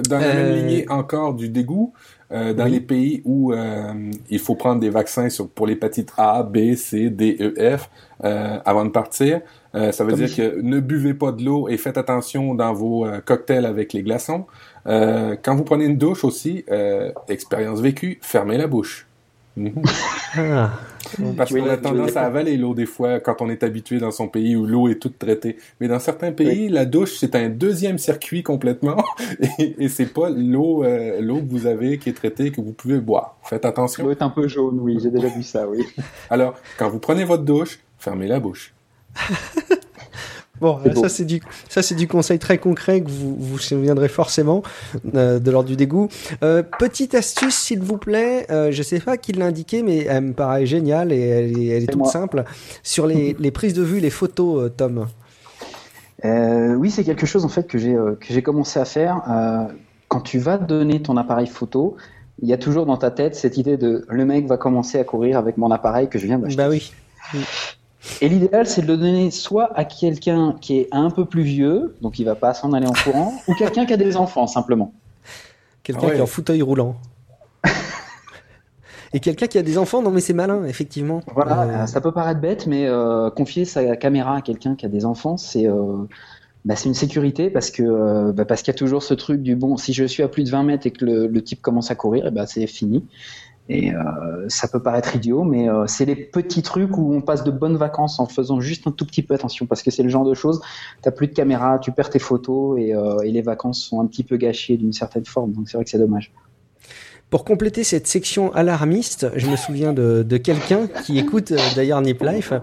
Dans 0.08 0.18
la 0.18 0.26
Euh, 0.26 0.34
même 0.56 0.66
lignée 0.66 0.86
encore 0.90 1.34
du 1.34 1.48
dégoût, 1.48 1.92
euh, 2.30 2.52
dans 2.52 2.64
Oui. 2.64 2.72
les 2.72 2.80
pays 2.80 3.22
où 3.24 3.52
euh, 3.52 3.92
il 4.28 4.38
faut 4.38 4.54
prendre 4.54 4.80
des 4.80 4.90
vaccins 4.90 5.30
sur, 5.30 5.48
pour 5.48 5.66
l'hépatite 5.66 6.12
A, 6.18 6.42
B, 6.42 6.74
C, 6.74 7.08
D, 7.10 7.36
E, 7.40 7.76
F 7.78 7.88
euh, 8.24 8.58
avant 8.64 8.84
de 8.84 8.90
partir, 8.90 9.40
euh, 9.74 9.92
ça 9.92 10.04
veut 10.04 10.10
Comme 10.10 10.20
dire 10.24 10.34
que 10.34 10.60
ne 10.60 10.80
buvez 10.80 11.14
pas 11.14 11.32
de 11.32 11.42
l'eau 11.44 11.68
et 11.68 11.76
faites 11.76 11.96
attention 11.98 12.54
dans 12.54 12.72
vos 12.72 13.06
euh, 13.06 13.20
cocktails 13.24 13.64
avec 13.66 13.92
les 13.92 14.02
glaçons. 14.02 14.44
Euh, 14.88 15.36
quand 15.42 15.54
vous 15.54 15.64
prenez 15.64 15.84
une 15.84 15.98
douche 15.98 16.24
aussi, 16.24 16.64
euh, 16.70 17.12
expérience 17.28 17.80
vécue, 17.80 18.18
fermez 18.22 18.56
la 18.58 18.66
bouche. 18.66 19.06
Ah, 20.36 20.70
Parce 21.36 21.52
qu'on 21.52 21.68
a 21.68 21.76
tendance 21.76 22.16
à 22.16 22.22
avaler 22.22 22.56
l'eau 22.56 22.74
des 22.74 22.86
fois 22.86 23.18
quand 23.18 23.42
on 23.42 23.50
est 23.50 23.64
habitué 23.64 23.98
dans 23.98 24.12
son 24.12 24.28
pays 24.28 24.54
où 24.54 24.66
l'eau 24.66 24.88
est 24.88 25.00
toute 25.00 25.18
traitée. 25.18 25.56
Mais 25.80 25.88
dans 25.88 25.98
certains 25.98 26.30
pays, 26.30 26.68
la 26.68 26.84
douche 26.84 27.16
c'est 27.18 27.34
un 27.34 27.48
deuxième 27.48 27.98
circuit 27.98 28.44
complètement 28.44 29.02
et, 29.58 29.74
et 29.78 29.88
c'est 29.88 30.12
pas 30.12 30.30
l'eau 30.30 30.84
euh, 30.84 31.20
l'eau 31.20 31.38
que 31.38 31.48
vous 31.50 31.66
avez 31.66 31.98
qui 31.98 32.08
est 32.08 32.12
traitée 32.12 32.52
que 32.52 32.60
vous 32.60 32.72
pouvez 32.72 33.00
boire. 33.00 33.36
Faites 33.42 33.62
Ça 33.62 33.68
attention. 33.70 34.04
doit 34.04 34.12
être 34.12 34.22
un 34.22 34.30
peu 34.30 34.46
jaune, 34.46 34.78
oui, 34.80 34.98
j'ai 35.02 35.10
déjà 35.10 35.26
vu 35.28 35.42
ça, 35.42 35.66
oui. 35.68 35.84
Alors 36.30 36.54
quand 36.78 36.88
vous 36.88 37.00
prenez 37.00 37.24
votre 37.24 37.42
douche, 37.42 37.80
fermez 37.98 38.28
la 38.28 38.38
bouche. 38.38 38.72
Bon, 40.60 40.78
euh, 40.84 40.94
ça 40.94 41.08
c'est 41.08 41.24
du 41.24 41.40
ça 41.68 41.82
c'est 41.82 41.94
du 41.94 42.08
conseil 42.08 42.38
très 42.38 42.58
concret 42.58 43.00
que 43.00 43.08
vous 43.10 43.36
vous 43.38 43.58
souviendrez 43.58 44.08
forcément 44.08 44.62
euh, 45.14 45.38
de 45.38 45.50
l'ordre 45.50 45.68
du 45.68 45.76
dégoût. 45.76 46.08
Euh, 46.42 46.62
petite 46.62 47.14
astuce 47.14 47.54
s'il 47.54 47.80
vous 47.80 47.98
plaît, 47.98 48.46
euh, 48.50 48.70
je 48.72 48.82
sais 48.82 49.00
pas 49.00 49.16
qui 49.16 49.32
l'a 49.32 49.46
indiqué 49.46 49.82
mais 49.82 50.04
elle 50.04 50.24
me 50.24 50.32
paraît 50.32 50.66
géniale 50.66 51.12
et 51.12 51.20
elle 51.20 51.58
est, 51.58 51.66
elle 51.66 51.76
est 51.76 51.80
C'est 51.80 51.86
toute 51.86 52.02
moi. 52.02 52.10
simple 52.10 52.44
sur 52.82 53.06
les, 53.06 53.34
les 53.38 53.50
prises 53.50 53.74
de 53.74 53.82
vue, 53.82 54.00
les 54.00 54.10
photos, 54.10 54.70
Tom. 54.76 55.06
Oui, 56.24 56.90
c'est 56.90 57.04
quelque 57.04 57.26
chose 57.26 57.44
en 57.44 57.48
fait 57.48 57.66
que 57.66 57.78
j'ai 57.78 57.94
que 57.94 58.26
j'ai 58.32 58.42
commencé 58.42 58.80
à 58.80 58.84
faire. 58.84 59.22
Quand 60.08 60.20
tu 60.20 60.38
vas 60.38 60.58
donner 60.58 61.00
ton 61.02 61.16
appareil 61.16 61.46
photo, 61.46 61.96
il 62.42 62.48
y 62.48 62.52
a 62.52 62.58
toujours 62.58 62.86
dans 62.86 62.96
ta 62.96 63.10
tête 63.10 63.34
cette 63.34 63.56
idée 63.56 63.76
de 63.76 64.04
le 64.08 64.24
mec 64.24 64.46
va 64.46 64.56
commencer 64.56 64.98
à 64.98 65.04
courir 65.04 65.38
avec 65.38 65.56
mon 65.58 65.70
appareil 65.70 66.08
que 66.08 66.18
je 66.18 66.26
viens 66.26 66.38
d'acheter. 66.38 66.56
Bah 66.56 66.68
oui. 66.68 66.92
Et 68.20 68.28
l'idéal, 68.28 68.66
c'est 68.66 68.82
de 68.82 68.86
le 68.86 68.96
donner 68.96 69.30
soit 69.30 69.76
à 69.76 69.84
quelqu'un 69.84 70.56
qui 70.60 70.78
est 70.78 70.88
un 70.92 71.10
peu 71.10 71.24
plus 71.24 71.42
vieux, 71.42 71.96
donc 72.00 72.18
il 72.18 72.24
va 72.24 72.34
pas 72.36 72.54
s'en 72.54 72.72
aller 72.72 72.86
en 72.86 72.92
courant, 72.92 73.34
ou 73.48 73.54
quelqu'un 73.54 73.86
qui 73.86 73.92
a 73.92 73.96
des 73.96 74.16
enfants 74.16 74.46
simplement. 74.46 74.92
Quelqu'un 75.82 76.02
Ah 76.02 76.06
ouais. 76.08 76.12
qui 76.14 76.18
est 76.18 76.22
en 76.22 76.26
fauteuil 76.26 76.62
roulant. 76.62 76.96
et 79.12 79.20
quelqu'un 79.20 79.46
qui 79.46 79.58
a 79.58 79.62
des 79.62 79.78
enfants, 79.78 80.02
non 80.02 80.10
mais 80.10 80.20
c'est 80.20 80.32
malin 80.34 80.64
effectivement. 80.64 81.22
Voilà, 81.34 81.62
Euh, 81.62 81.82
euh, 81.82 81.86
ça 81.86 82.00
peut 82.00 82.12
paraître 82.12 82.40
bête, 82.40 82.66
mais 82.66 82.86
euh, 82.86 83.30
confier 83.30 83.64
sa 83.64 83.96
caméra 83.96 84.36
à 84.36 84.40
quelqu'un 84.42 84.76
qui 84.76 84.86
a 84.86 84.88
des 84.88 85.04
enfants, 85.04 85.36
c'est 85.36 85.66
euh, 85.66 86.04
bah, 86.64 86.76
c'est 86.76 86.88
une 86.88 86.94
sécurité 86.94 87.50
parce 87.50 87.70
que 87.70 87.82
euh, 87.82 88.32
bah, 88.32 88.44
parce 88.44 88.62
qu'il 88.62 88.72
y 88.72 88.76
a 88.76 88.78
toujours 88.78 89.02
ce 89.02 89.14
truc 89.14 89.42
du 89.42 89.56
bon, 89.56 89.76
si 89.76 89.92
je 89.92 90.04
suis 90.04 90.22
à 90.22 90.28
plus 90.28 90.44
de 90.44 90.50
20 90.50 90.62
mètres 90.64 90.86
et 90.86 90.90
que 90.90 91.04
le, 91.04 91.26
le 91.26 91.42
type 91.42 91.62
commence 91.62 91.90
à 91.90 91.94
courir, 91.94 92.26
et 92.26 92.30
bah, 92.30 92.46
c'est 92.46 92.66
fini. 92.66 93.04
Et 93.68 93.92
euh, 93.92 94.48
ça 94.48 94.66
peut 94.66 94.82
paraître 94.82 95.14
idiot, 95.14 95.44
mais 95.44 95.68
euh, 95.68 95.86
c'est 95.86 96.06
les 96.06 96.16
petits 96.16 96.62
trucs 96.62 96.96
où 96.96 97.12
on 97.12 97.20
passe 97.20 97.44
de 97.44 97.50
bonnes 97.50 97.76
vacances 97.76 98.18
en 98.18 98.26
faisant 98.26 98.60
juste 98.60 98.86
un 98.86 98.92
tout 98.92 99.04
petit 99.04 99.22
peu 99.22 99.34
attention, 99.34 99.66
parce 99.66 99.82
que 99.82 99.90
c'est 99.90 100.02
le 100.02 100.08
genre 100.08 100.24
de 100.24 100.32
choses, 100.32 100.62
t'as 101.02 101.10
plus 101.10 101.26
de 101.26 101.34
caméra, 101.34 101.78
tu 101.78 101.92
perds 101.92 102.08
tes 102.08 102.18
photos 102.18 102.78
et, 102.80 102.94
euh, 102.94 103.18
et 103.20 103.30
les 103.30 103.42
vacances 103.42 103.82
sont 103.82 104.00
un 104.00 104.06
petit 104.06 104.24
peu 104.24 104.38
gâchées 104.38 104.78
d'une 104.78 104.94
certaine 104.94 105.26
forme, 105.26 105.52
donc 105.52 105.68
c'est 105.68 105.76
vrai 105.76 105.84
que 105.84 105.90
c'est 105.90 105.98
dommage. 105.98 106.32
Pour 107.30 107.44
compléter 107.44 107.84
cette 107.84 108.06
section 108.06 108.54
alarmiste, 108.54 109.26
je 109.36 109.48
me 109.48 109.56
souviens 109.56 109.92
de, 109.92 110.24
quelqu'un 110.38 110.88
qui 111.04 111.18
écoute 111.18 111.52
euh, 111.52 111.58
d'ailleurs 111.76 112.00
Nip 112.00 112.22
Life, 112.22 112.54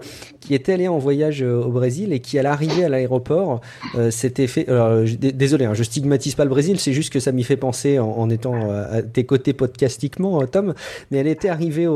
qui 0.46 0.54
était 0.54 0.72
allé 0.72 0.88
en 0.88 0.98
voyage 0.98 1.42
euh, 1.42 1.62
au 1.62 1.70
Brésil 1.70 2.12
et 2.12 2.20
qui 2.20 2.38
à 2.38 2.42
l'arrivée 2.42 2.84
à 2.84 2.88
l'aéroport 2.88 3.60
euh, 3.96 4.10
s'était 4.10 4.46
fait. 4.46 4.68
alors, 4.68 5.04
je- 5.04 5.16
désolé, 5.16 5.64
hein, 5.64 5.74
je 5.74 5.82
stigmatise 5.82 6.34
pas 6.34 6.44
le 6.44 6.50
Brésil, 6.50 6.78
c'est 6.78 6.92
juste 6.92 7.12
que 7.12 7.18
ça 7.20 7.32
m'y 7.32 7.42
fait 7.42 7.56
penser 7.56 7.98
en, 7.98 8.30
étant 8.30 8.54
euh, 8.70 8.98
à 8.98 9.02
tes 9.02 9.24
côtés 9.24 9.52
podcastiquement, 9.52 10.44
Tom. 10.46 10.74
Mais 11.10 11.18
elle 11.18 11.26
était 11.26 11.48
arrivée 11.48 11.86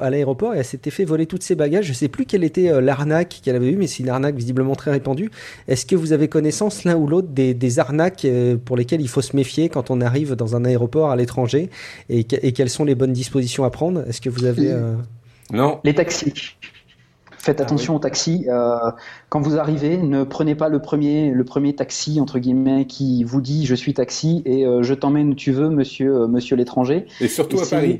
à 0.00 0.10
l'aéroport 0.10 0.54
et 0.54 0.58
elle 0.58 0.64
s'était 0.64 0.90
fait 0.90 1.04
voler 1.04 1.26
tous 1.26 1.38
ses 1.40 1.54
bagages. 1.54 1.84
Je 1.86 1.92
sais 1.92 2.08
plus 2.08 2.24
quelle 2.24 2.44
était 2.44 2.80
l'arnaque 2.80 3.40
qu'elle 3.42 3.56
avait 3.56 3.70
eue, 3.70 3.76
mais 3.76 3.86
c'est 3.86 4.02
une 4.02 4.08
arnaque 4.08 4.34
visiblement 4.34 4.74
très 4.74 4.90
répandue. 4.90 5.30
Est-ce 5.68 5.84
que 5.86 5.96
vous 5.96 6.12
avez 6.12 6.28
connaissance 6.28 6.84
l'un 6.84 6.96
ou 6.96 7.06
l'autre 7.06 7.28
des, 7.28 7.78
arnaques 7.78 8.26
pour 8.64 8.76
lesquelles 8.76 9.00
il 9.00 9.08
faut 9.08 9.22
se 9.22 9.36
méfier 9.36 9.68
quand 9.68 9.90
on 9.90 10.00
arrive 10.00 10.34
dans 10.34 10.56
un 10.56 10.64
aéroport 10.64 11.10
à 11.10 11.16
l'étranger? 11.16 11.70
Et, 12.18 12.24
que- 12.24 12.36
et 12.42 12.52
quelles 12.52 12.70
sont 12.70 12.84
les 12.84 12.94
bonnes 12.94 13.12
dispositions 13.12 13.64
à 13.64 13.70
prendre? 13.70 14.06
Est-ce 14.08 14.20
que 14.20 14.30
vous 14.30 14.44
avez 14.44 14.70
euh, 14.70 14.94
Non. 15.52 15.80
Les 15.84 15.94
taxis. 15.94 16.32
Faites 17.38 17.60
Ah 17.60 17.62
attention 17.64 17.96
aux 17.96 17.98
taxis. 17.98 18.44
Euh, 18.50 18.76
quand 19.30 19.40
vous 19.40 19.56
arrivez, 19.56 19.96
ne 19.96 20.24
prenez 20.24 20.54
pas 20.54 20.68
le 20.68 20.78
premier, 20.82 21.30
le 21.30 21.42
premier 21.44 21.74
taxi 21.74 22.20
entre 22.20 22.38
guillemets 22.38 22.84
qui 22.84 23.24
vous 23.24 23.40
dit 23.40 23.64
je 23.64 23.74
suis 23.74 23.94
taxi 23.94 24.42
et 24.44 24.66
euh, 24.66 24.82
je 24.82 24.92
t'emmène 24.92 25.30
où 25.30 25.34
tu 25.34 25.50
veux, 25.52 25.70
monsieur, 25.70 26.14
euh, 26.22 26.26
monsieur 26.26 26.54
l'étranger. 26.56 27.06
Et 27.20 27.28
surtout 27.28 27.58
à 27.58 27.66
Paris. 27.66 27.98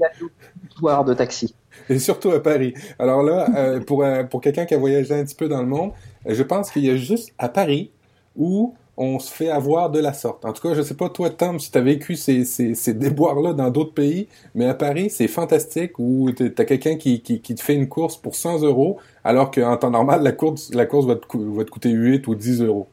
comptoir 0.68 1.04
de 1.06 1.14
taxi. 1.14 1.54
Et 1.88 1.98
surtout 1.98 2.30
à 2.32 2.42
Paris. 2.42 2.74
Alors 2.98 3.22
là, 3.22 3.48
euh, 3.56 3.80
pour, 3.80 4.04
pour 4.28 4.40
quelqu'un 4.42 4.66
qui 4.66 4.74
a 4.74 4.78
voyagé 4.78 5.14
un 5.14 5.24
petit 5.24 5.34
peu 5.34 5.48
dans 5.48 5.62
le 5.62 5.66
monde, 5.68 5.92
euh, 6.28 6.34
je 6.34 6.42
pense 6.42 6.70
qu'il 6.70 6.84
y 6.84 6.90
a 6.90 6.96
juste 6.96 7.32
à 7.38 7.48
Paris 7.48 7.90
où 8.36 8.74
on 9.02 9.18
se 9.18 9.32
fait 9.32 9.48
avoir 9.50 9.88
de 9.90 9.98
la 9.98 10.12
sorte. 10.12 10.44
En 10.44 10.52
tout 10.52 10.60
cas, 10.62 10.74
je 10.74 10.82
sais 10.82 10.94
pas 10.94 11.08
toi, 11.08 11.30
Tom, 11.30 11.58
si 11.58 11.70
tu 11.72 11.78
as 11.78 11.80
vécu 11.80 12.16
ces, 12.16 12.44
ces, 12.44 12.74
ces 12.74 12.92
déboires-là 12.94 13.54
dans 13.54 13.70
d'autres 13.70 13.94
pays, 13.94 14.28
mais 14.54 14.66
à 14.66 14.74
Paris, 14.74 15.08
c'est 15.10 15.26
fantastique 15.28 15.98
où 15.98 16.30
tu 16.32 16.52
as 16.58 16.64
quelqu'un 16.66 16.96
qui, 16.96 17.22
qui, 17.22 17.40
qui 17.40 17.54
te 17.54 17.62
fait 17.62 17.74
une 17.74 17.88
course 17.88 18.16
pour 18.18 18.34
100 18.34 18.60
euros, 18.62 18.98
alors 19.24 19.50
qu'en 19.50 19.76
temps 19.78 19.90
normal, 19.90 20.22
la 20.22 20.32
course, 20.32 20.70
la 20.74 20.84
course 20.86 21.06
va, 21.06 21.16
te, 21.16 21.26
cou- 21.26 21.54
va 21.54 21.64
te 21.64 21.70
coûter 21.70 21.90
8 21.90 22.26
ou 22.28 22.34
10 22.34 22.60
euros. 22.62 22.88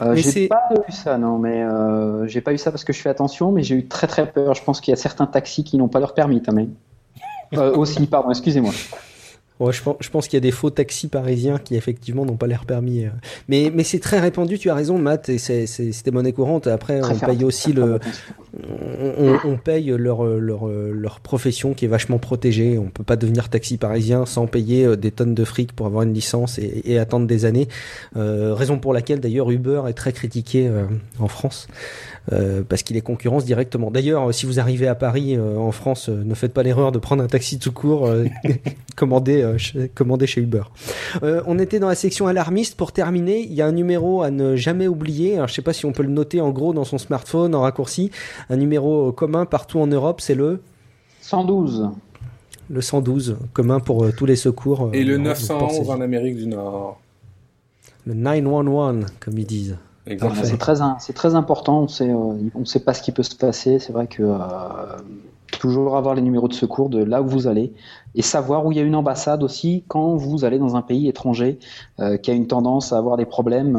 Euh, 0.00 0.14
Mais 0.14 0.22
c'est- 0.22 0.32
j'ai 0.42 0.48
pas 0.48 0.68
eu 0.88 0.92
ça, 0.92 1.18
non, 1.18 1.38
mais 1.38 1.62
euh, 1.62 2.26
j'ai 2.26 2.40
pas 2.40 2.54
eu 2.54 2.58
ça 2.58 2.70
parce 2.70 2.84
que 2.84 2.92
je 2.94 3.00
fais 3.02 3.10
attention, 3.10 3.52
mais 3.52 3.62
j'ai 3.62 3.74
eu 3.76 3.86
très 3.88 4.06
très 4.06 4.30
peur. 4.32 4.54
Je 4.54 4.64
pense 4.64 4.80
qu'il 4.80 4.90
y 4.92 4.94
a 4.94 4.96
certains 4.96 5.26
taxis 5.26 5.64
qui 5.64 5.76
n'ont 5.76 5.88
pas 5.88 6.00
leur 6.00 6.14
permis, 6.14 6.42
quand 6.42 6.54
même. 6.54 6.74
Euh, 7.56 7.74
aussi, 7.76 8.06
pardon, 8.06 8.30
excusez-moi. 8.30 8.72
Ouais, 9.60 9.72
je 9.72 9.80
pense, 9.82 9.96
je 10.00 10.08
pense 10.10 10.26
qu'il 10.26 10.36
y 10.36 10.38
a 10.38 10.40
des 10.40 10.50
faux 10.50 10.70
taxis 10.70 11.06
parisiens 11.08 11.58
qui 11.58 11.76
effectivement 11.76 12.24
n'ont 12.26 12.36
pas 12.36 12.46
l'air 12.48 12.64
permis. 12.64 13.04
euh. 13.04 13.10
Mais, 13.48 13.70
mais 13.72 13.84
c'est 13.84 14.00
très 14.00 14.18
répandu, 14.18 14.58
tu 14.58 14.70
as 14.70 14.74
raison 14.74 14.98
Matt, 14.98 15.28
et 15.28 15.38
c'était 15.38 16.10
monnaie 16.10 16.32
courante. 16.32 16.66
Après, 16.66 17.00
Très 17.00 17.12
on 17.12 17.14
faire- 17.16 17.28
paye 17.28 17.44
aussi 17.44 17.72
le, 17.72 18.00
on, 19.44 19.56
paye 19.56 19.86
leur, 19.96 20.24
leur, 20.24 20.66
leur 20.66 21.20
profession 21.20 21.74
qui 21.74 21.84
est 21.84 21.88
vachement 21.88 22.18
protégée. 22.18 22.78
On 22.78 22.86
peut 22.90 23.04
pas 23.04 23.16
devenir 23.16 23.48
taxi 23.48 23.76
parisien 23.76 24.26
sans 24.26 24.46
payer 24.46 24.84
euh, 24.84 24.96
des 24.96 25.10
tonnes 25.10 25.34
de 25.34 25.44
fric 25.44 25.72
pour 25.72 25.86
avoir 25.86 26.02
une 26.02 26.14
licence 26.14 26.58
et, 26.58 26.82
et 26.84 26.98
attendre 26.98 27.26
des 27.26 27.44
années. 27.44 27.68
Euh, 28.16 28.54
raison 28.54 28.78
pour 28.78 28.92
laquelle 28.92 29.20
d'ailleurs 29.20 29.50
Uber 29.50 29.82
est 29.88 29.92
très 29.94 30.12
critiqué 30.12 30.66
euh, 30.68 30.84
en 31.18 31.28
France. 31.28 31.68
Euh, 32.30 32.62
parce 32.68 32.82
qu'il 32.84 32.96
est 32.96 33.00
concurrence 33.00 33.44
directement. 33.44 33.90
D'ailleurs, 33.90 34.28
euh, 34.28 34.32
si 34.32 34.46
vous 34.46 34.60
arrivez 34.60 34.86
à 34.86 34.94
Paris, 34.94 35.34
euh, 35.36 35.56
en 35.56 35.72
France, 35.72 36.08
euh, 36.08 36.22
ne 36.24 36.34
faites 36.34 36.52
pas 36.52 36.62
l'erreur 36.62 36.92
de 36.92 36.98
prendre 36.98 37.22
un 37.24 37.26
taxi 37.26 37.58
tout 37.58 37.72
court 37.72 38.06
euh, 38.06 38.26
commandé, 38.96 39.42
euh, 39.42 39.58
chez, 39.58 39.88
commandé 39.88 40.26
chez 40.28 40.40
Uber. 40.40 40.62
Euh, 41.24 41.42
on 41.46 41.58
était 41.58 41.80
dans 41.80 41.88
la 41.88 41.94
section 41.96 42.28
alarmiste. 42.28 42.76
Pour 42.76 42.92
terminer, 42.92 43.40
il 43.40 43.52
y 43.54 43.60
a 43.62 43.66
un 43.66 43.72
numéro 43.72 44.22
à 44.22 44.30
ne 44.30 44.54
jamais 44.54 44.86
oublier. 44.86 45.34
Alors, 45.36 45.48
je 45.48 45.54
sais 45.54 45.62
pas 45.62 45.72
si 45.72 45.84
on 45.86 45.92
peut 45.92 46.04
le 46.04 46.10
noter 46.10 46.40
en 46.40 46.50
gros 46.50 46.72
dans 46.72 46.84
son 46.84 46.98
smartphone, 46.98 47.54
en 47.56 47.62
raccourci. 47.62 48.10
Un 48.50 48.56
numéro 48.56 49.10
commun 49.12 49.44
partout 49.46 49.80
en 49.80 49.86
Europe, 49.88 50.20
c'est 50.20 50.34
le 50.36 50.60
112. 51.22 51.88
le 52.70 52.80
112, 52.80 53.36
commun 53.52 53.80
pour 53.80 54.04
euh, 54.04 54.12
tous 54.16 54.26
les 54.26 54.36
secours. 54.36 54.86
euh, 54.86 54.92
Et 54.92 55.02
le 55.04 55.16
en 55.16 55.22
Europe, 55.24 55.38
911 55.38 55.58
pensez-y. 55.58 55.90
en 55.90 56.00
Amérique 56.00 56.36
du 56.36 56.46
Nord. 56.46 57.00
Le 58.06 58.14
911, 58.14 59.06
comme 59.20 59.38
ils 59.38 59.46
disent. 59.46 59.76
C'est 60.98 61.12
très, 61.12 61.34
important. 61.34 61.86
On 61.88 62.04
euh, 62.04 62.50
on 62.54 62.64
sait 62.64 62.80
pas 62.80 62.94
ce 62.94 63.02
qui 63.02 63.12
peut 63.12 63.22
se 63.22 63.36
passer. 63.36 63.78
C'est 63.78 63.92
vrai 63.92 64.08
que 64.08 64.22
euh, 64.22 64.38
toujours 65.60 65.96
avoir 65.96 66.14
les 66.14 66.22
numéros 66.22 66.48
de 66.48 66.54
secours 66.54 66.88
de 66.88 67.02
là 67.02 67.22
où 67.22 67.28
vous 67.28 67.46
allez 67.46 67.72
et 68.14 68.22
savoir 68.22 68.66
où 68.66 68.72
il 68.72 68.78
y 68.78 68.80
a 68.80 68.84
une 68.84 68.96
ambassade 68.96 69.42
aussi 69.42 69.84
quand 69.86 70.16
vous 70.16 70.44
allez 70.44 70.58
dans 70.58 70.76
un 70.76 70.82
pays 70.82 71.08
étranger 71.08 71.58
euh, 72.00 72.16
qui 72.16 72.30
a 72.30 72.34
une 72.34 72.48
tendance 72.48 72.92
à 72.92 72.98
avoir 72.98 73.16
des 73.16 73.26
problèmes 73.26 73.78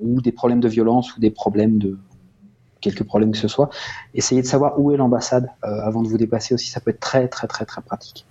ou 0.00 0.20
des 0.20 0.32
problèmes 0.32 0.60
de 0.60 0.68
violence 0.68 1.16
ou 1.16 1.20
des 1.20 1.30
problèmes 1.30 1.78
de 1.78 1.98
quelques 2.80 3.04
problèmes 3.04 3.32
que 3.32 3.38
ce 3.38 3.48
soit. 3.48 3.70
Essayez 4.14 4.42
de 4.42 4.46
savoir 4.46 4.78
où 4.78 4.90
est 4.90 4.96
l'ambassade 4.96 5.48
avant 5.62 6.02
de 6.02 6.08
vous 6.08 6.18
déplacer 6.18 6.52
aussi, 6.52 6.68
ça 6.68 6.80
peut 6.80 6.90
être 6.90 7.00
très 7.00 7.28
très 7.28 7.46
très 7.46 7.64
très 7.64 7.80
pratique. 7.80 8.26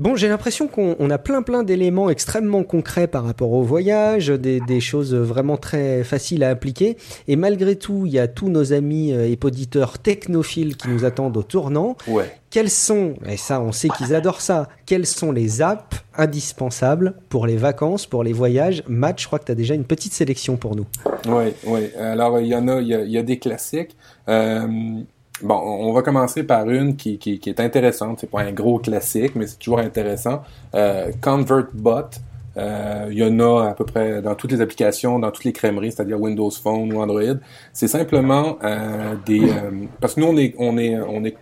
Bon, 0.00 0.16
j'ai 0.16 0.28
l'impression 0.28 0.66
qu'on 0.66 1.10
a 1.10 1.18
plein 1.18 1.42
plein 1.42 1.62
d'éléments 1.62 2.08
extrêmement 2.08 2.64
concrets 2.64 3.06
par 3.06 3.22
rapport 3.22 3.52
au 3.52 3.62
voyage, 3.62 4.28
des, 4.28 4.80
choses 4.80 5.14
vraiment 5.14 5.58
très 5.58 6.04
faciles 6.04 6.42
à 6.42 6.48
appliquer. 6.48 6.96
Et 7.28 7.36
malgré 7.36 7.76
tout, 7.76 8.06
il 8.06 8.12
y 8.12 8.18
a 8.18 8.26
tous 8.26 8.48
nos 8.48 8.72
amis 8.72 9.10
et 9.10 9.36
poditeurs 9.36 9.98
technophiles 9.98 10.78
qui 10.78 10.88
nous 10.88 11.04
attendent 11.04 11.36
au 11.36 11.42
tournant. 11.42 11.98
Ouais. 12.08 12.34
Quels 12.48 12.70
sont, 12.70 13.16
et 13.28 13.36
ça 13.36 13.60
on 13.60 13.72
sait 13.72 13.90
qu'ils 13.90 14.14
adorent 14.14 14.40
ça, 14.40 14.70
quelles 14.86 15.04
sont 15.04 15.32
les 15.32 15.60
apps 15.60 15.98
indispensables 16.16 17.12
pour 17.28 17.46
les 17.46 17.58
vacances, 17.58 18.06
pour 18.06 18.24
les 18.24 18.32
voyages? 18.32 18.82
Matt, 18.88 19.20
je 19.20 19.26
crois 19.26 19.38
que 19.38 19.44
tu 19.44 19.52
as 19.52 19.54
déjà 19.54 19.74
une 19.74 19.84
petite 19.84 20.14
sélection 20.14 20.56
pour 20.56 20.76
nous. 20.76 20.86
Oui, 21.28 21.52
oui. 21.66 21.90
Alors, 21.98 22.40
il 22.40 22.46
y 22.46 22.56
en 22.56 22.68
a, 22.68 22.80
il 22.80 22.88
y 22.88 23.18
a, 23.18 23.22
des 23.22 23.38
classiques. 23.38 23.94
Euh, 24.30 25.02
Bon, 25.42 25.54
on 25.56 25.92
va 25.92 26.02
commencer 26.02 26.42
par 26.42 26.68
une 26.68 26.96
qui, 26.96 27.18
qui, 27.18 27.38
qui 27.38 27.50
est 27.50 27.60
intéressante. 27.60 28.18
C'est 28.20 28.30
pas 28.30 28.40
un 28.40 28.52
gros 28.52 28.78
classique, 28.78 29.34
mais 29.34 29.46
c'est 29.46 29.58
toujours 29.58 29.78
intéressant. 29.78 30.42
Euh, 30.74 31.10
ConvertBot. 31.20 32.10
Euh, 32.56 33.08
il 33.10 33.18
y 33.18 33.24
en 33.24 33.38
a 33.38 33.70
à 33.70 33.74
peu 33.74 33.84
près 33.84 34.20
dans 34.22 34.34
toutes 34.34 34.52
les 34.52 34.60
applications, 34.60 35.18
dans 35.18 35.30
toutes 35.30 35.44
les 35.44 35.52
crèmeries, 35.52 35.92
c'est-à-dire 35.92 36.20
Windows 36.20 36.50
Phone 36.50 36.92
ou 36.92 37.00
Android. 37.00 37.38
C'est 37.72 37.88
simplement 37.88 38.58
euh, 38.64 39.14
des 39.24 39.48
euh, 39.48 39.70
parce 40.00 40.14
que 40.14 40.20
nous 40.20 40.26
on 40.26 40.36
est 40.36 40.54
on 40.58 40.76
est 40.76 40.98
on 40.98 41.24
est 41.24 41.36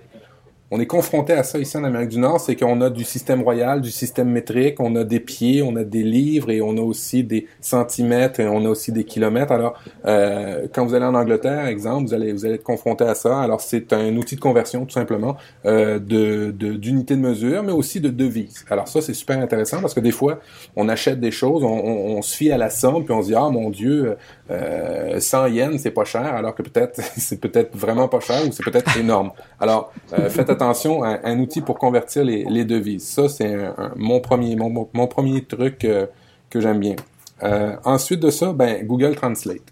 on 0.70 0.80
est 0.80 0.86
confronté 0.86 1.32
à 1.32 1.44
ça 1.44 1.58
ici 1.58 1.78
en 1.78 1.84
Amérique 1.84 2.10
du 2.10 2.18
Nord, 2.18 2.40
c'est 2.40 2.54
qu'on 2.54 2.80
a 2.82 2.90
du 2.90 3.02
système 3.02 3.40
royal, 3.42 3.80
du 3.80 3.90
système 3.90 4.28
métrique, 4.28 4.80
on 4.80 4.94
a 4.96 5.04
des 5.04 5.20
pieds, 5.20 5.62
on 5.62 5.74
a 5.76 5.84
des 5.84 6.02
livres 6.02 6.50
et 6.50 6.60
on 6.60 6.76
a 6.76 6.82
aussi 6.82 7.24
des 7.24 7.46
centimètres 7.60 8.40
et 8.40 8.46
on 8.46 8.64
a 8.66 8.68
aussi 8.68 8.92
des 8.92 9.04
kilomètres. 9.04 9.52
Alors, 9.52 9.80
euh, 10.04 10.66
quand 10.74 10.84
vous 10.84 10.94
allez 10.94 11.06
en 11.06 11.14
Angleterre, 11.14 11.66
exemple, 11.66 12.08
vous 12.08 12.14
allez 12.14 12.32
vous 12.32 12.44
allez 12.44 12.56
être 12.56 12.64
confronté 12.64 13.04
à 13.04 13.14
ça. 13.14 13.40
Alors, 13.40 13.62
c'est 13.62 13.94
un 13.94 14.14
outil 14.16 14.36
de 14.36 14.40
conversion 14.40 14.84
tout 14.84 14.92
simplement 14.92 15.36
euh, 15.64 15.98
de 15.98 16.50
d'unité 16.50 17.16
de, 17.16 17.20
mesure, 17.20 17.62
mais 17.62 17.72
aussi 17.72 18.00
de 18.00 18.10
devise. 18.10 18.66
Alors 18.68 18.88
ça, 18.88 19.00
c'est 19.00 19.14
super 19.14 19.38
intéressant 19.40 19.80
parce 19.80 19.94
que 19.94 20.00
des 20.00 20.12
fois, 20.12 20.40
on 20.76 20.90
achète 20.90 21.18
des 21.18 21.30
choses, 21.30 21.64
on, 21.64 21.68
on, 21.68 22.20
se 22.22 22.36
fie 22.36 22.52
à 22.52 22.58
la 22.58 22.68
somme, 22.68 23.04
puis 23.04 23.14
on 23.14 23.22
se 23.22 23.28
dit 23.28 23.34
ah 23.34 23.48
mon 23.48 23.70
Dieu, 23.70 24.16
euh, 24.50 25.18
100 25.18 25.46
yens 25.46 25.80
c'est 25.80 25.90
pas 25.90 26.04
cher, 26.04 26.34
alors 26.34 26.54
que 26.54 26.62
peut-être 26.62 27.00
c'est 27.16 27.40
peut-être 27.40 27.74
vraiment 27.74 28.08
pas 28.08 28.20
cher 28.20 28.46
ou 28.46 28.52
c'est 28.52 28.64
peut-être 28.64 28.98
énorme. 28.98 29.30
Alors, 29.60 29.92
euh, 30.12 30.28
faites 30.28 30.50
à 30.62 31.20
un 31.24 31.38
outil 31.40 31.60
pour 31.60 31.78
convertir 31.78 32.24
les, 32.24 32.64
devises. 32.64 33.06
Ça, 33.06 33.28
c'est 33.28 33.56
mon 33.96 34.20
premier 34.20 34.56
mon, 34.56 35.06
premier 35.06 35.44
truc 35.44 35.84
euh, 35.84 36.06
que 36.50 36.60
j'aime 36.60 36.80
bien. 36.80 36.96
Euh, 37.42 37.76
ensuite 37.84 38.20
de 38.20 38.30
ça, 38.30 38.52
ben 38.52 38.84
Google 38.84 39.14
Translate. 39.14 39.62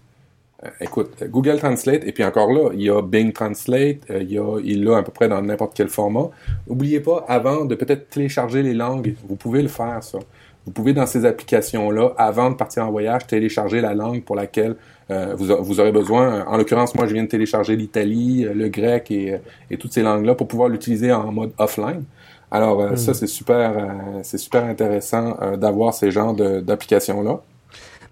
Euh, 0.65 0.69
écoute, 0.81 1.23
Google 1.23 1.59
Translate, 1.59 2.03
et 2.05 2.11
puis 2.11 2.23
encore 2.23 2.51
là, 2.51 2.71
il 2.73 2.81
y 2.81 2.89
a 2.89 3.01
Bing 3.01 3.31
Translate, 3.31 3.97
il 4.09 4.31
y 4.31 4.39
a, 4.39 4.59
il 4.63 4.83
l'a 4.83 4.97
à 4.97 5.03
peu 5.03 5.11
près 5.11 5.27
dans 5.27 5.41
n'importe 5.41 5.73
quel 5.75 5.89
format. 5.89 6.29
N'oubliez 6.67 6.99
pas, 6.99 7.25
avant 7.27 7.65
de 7.65 7.75
peut-être 7.75 8.09
télécharger 8.09 8.63
les 8.63 8.73
langues, 8.73 9.15
vous 9.27 9.35
pouvez 9.35 9.61
le 9.61 9.67
faire, 9.67 10.03
ça. 10.03 10.19
Vous 10.67 10.73
pouvez, 10.73 10.91
dans 10.91 11.05
ces 11.05 11.23
applications-là, 11.23 12.11
avant 12.17 12.51
de 12.51 12.55
partir 12.55 12.85
en 12.85 12.91
voyage, 12.91 13.25
télécharger 13.25 13.79
la 13.79 13.93
langue 13.93 14.21
pour 14.23 14.35
laquelle 14.35 14.75
euh, 15.09 15.33
vous, 15.37 15.55
vous, 15.61 15.79
aurez 15.79 15.93
besoin. 15.93 16.45
En 16.45 16.57
l'occurrence, 16.57 16.93
moi, 16.93 17.07
je 17.07 17.13
viens 17.13 17.23
de 17.23 17.29
télécharger 17.29 17.77
l'Italie, 17.77 18.45
euh, 18.45 18.53
le 18.53 18.67
grec 18.67 19.09
et, 19.09 19.35
euh, 19.35 19.37
et, 19.71 19.77
toutes 19.77 19.93
ces 19.93 20.01
langues-là 20.01 20.35
pour 20.35 20.49
pouvoir 20.49 20.67
l'utiliser 20.67 21.13
en 21.13 21.31
mode 21.31 21.51
offline. 21.57 22.03
Alors, 22.51 22.81
hmm. 22.81 22.97
ça, 22.97 23.13
c'est 23.13 23.27
super, 23.27 23.95
c'est 24.23 24.37
super 24.37 24.65
intéressant 24.65 25.37
d'avoir 25.57 25.93
ces 25.93 26.11
genres 26.11 26.33
d'applications-là. 26.33 27.39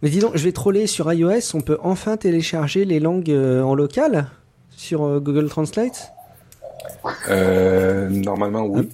Mais 0.02 0.10
dis 0.10 0.20
donc, 0.20 0.32
je 0.36 0.44
vais 0.46 0.54
troller 0.54 0.88
sur 0.88 1.12
iOS. 1.12 1.56
On 1.56 1.62
peut 1.62 1.78
enfin 1.84 2.16
télécharger 2.16 2.86
les 2.86 3.02
langues 3.02 3.32
en 3.32 3.76
local 3.76 4.28
sur 4.72 5.22
Google 5.22 5.50
Translate? 5.50 6.14
Normalement, 8.10 8.66
oui. 8.66 8.90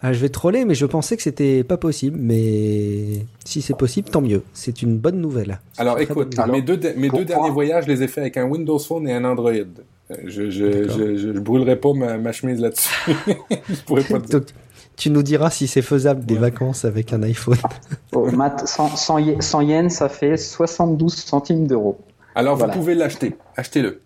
Ah, 0.00 0.12
je 0.12 0.20
vais 0.20 0.28
troller, 0.28 0.64
mais 0.64 0.74
je 0.74 0.86
pensais 0.86 1.16
que 1.16 1.22
c'était 1.22 1.64
pas 1.64 1.76
possible. 1.76 2.18
Mais 2.20 3.26
si 3.44 3.62
c'est 3.62 3.76
possible, 3.76 4.08
tant 4.10 4.20
mieux. 4.20 4.42
C'est 4.52 4.82
une 4.82 4.96
bonne 4.96 5.20
nouvelle. 5.20 5.60
Alors 5.76 5.98
écoute, 5.98 6.36
mes 6.50 6.62
deux, 6.62 6.78
mes 6.96 7.10
deux 7.10 7.24
derniers 7.24 7.50
voyages, 7.50 7.84
je 7.84 7.90
les 7.90 8.02
ai 8.02 8.08
faits 8.08 8.22
avec 8.22 8.36
un 8.36 8.44
Windows 8.44 8.78
Phone 8.78 9.08
et 9.08 9.12
un 9.12 9.24
Android. 9.24 9.50
Euh, 9.50 10.16
je 10.24 10.50
je, 10.50 10.88
je, 10.88 11.16
je, 11.16 11.38
brûlerai 11.38 11.76
pas 11.76 11.92
ma, 11.92 12.32
chemise 12.32 12.60
là-dessus. 12.60 12.94
je 13.68 13.80
pourrais 13.86 14.04
pas 14.04 14.18
dire. 14.18 14.40
tu 14.96 15.10
nous 15.10 15.22
diras 15.22 15.50
si 15.50 15.66
c'est 15.66 15.82
faisable 15.82 16.24
des 16.24 16.36
vacances 16.36 16.84
avec 16.84 17.12
un 17.12 17.22
iPhone. 17.22 17.58
oh, 18.12 18.30
Matt, 18.30 18.66
100, 18.66 18.96
100, 18.96 19.60
yens, 19.60 19.94
ça 19.94 20.08
fait 20.08 20.36
72 20.36 21.14
centimes 21.14 21.66
d'euros. 21.66 21.98
Alors 22.34 22.56
vous 22.56 22.68
pouvez 22.68 22.94
l'acheter. 22.94 23.34
Achetez-le. 23.56 24.00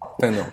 Enfin, 0.00 0.32
non. 0.32 0.44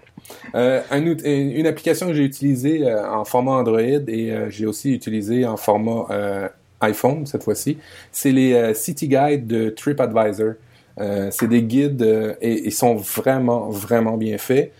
Euh, 0.56 0.82
un, 0.92 1.02
une 1.02 1.68
application 1.68 2.08
que 2.08 2.14
j'ai 2.14 2.24
utilisée 2.24 2.88
euh, 2.88 3.10
en 3.10 3.26
format 3.26 3.54
Android 3.54 3.80
et 3.80 4.32
euh, 4.32 4.50
j'ai 4.50 4.66
aussi 4.66 4.94
utilisé 4.94 5.46
en 5.46 5.58
format 5.58 6.52
iPhone 6.82 7.26
cette 7.26 7.44
fois-ci, 7.44 7.78
c'est 8.12 8.32
les 8.32 8.74
City 8.76 9.08
Guides 9.08 9.48
de 9.48 9.70
TripAdvisor. 9.70 10.54
c'est 11.32 11.48
des 11.48 11.64
guides 11.64 12.38
et 12.40 12.68
ils 12.68 12.72
sont 12.72 12.96
vraiment, 12.96 13.70
vraiment 13.70 14.16
bien 14.16 14.38
faits. 14.38 14.72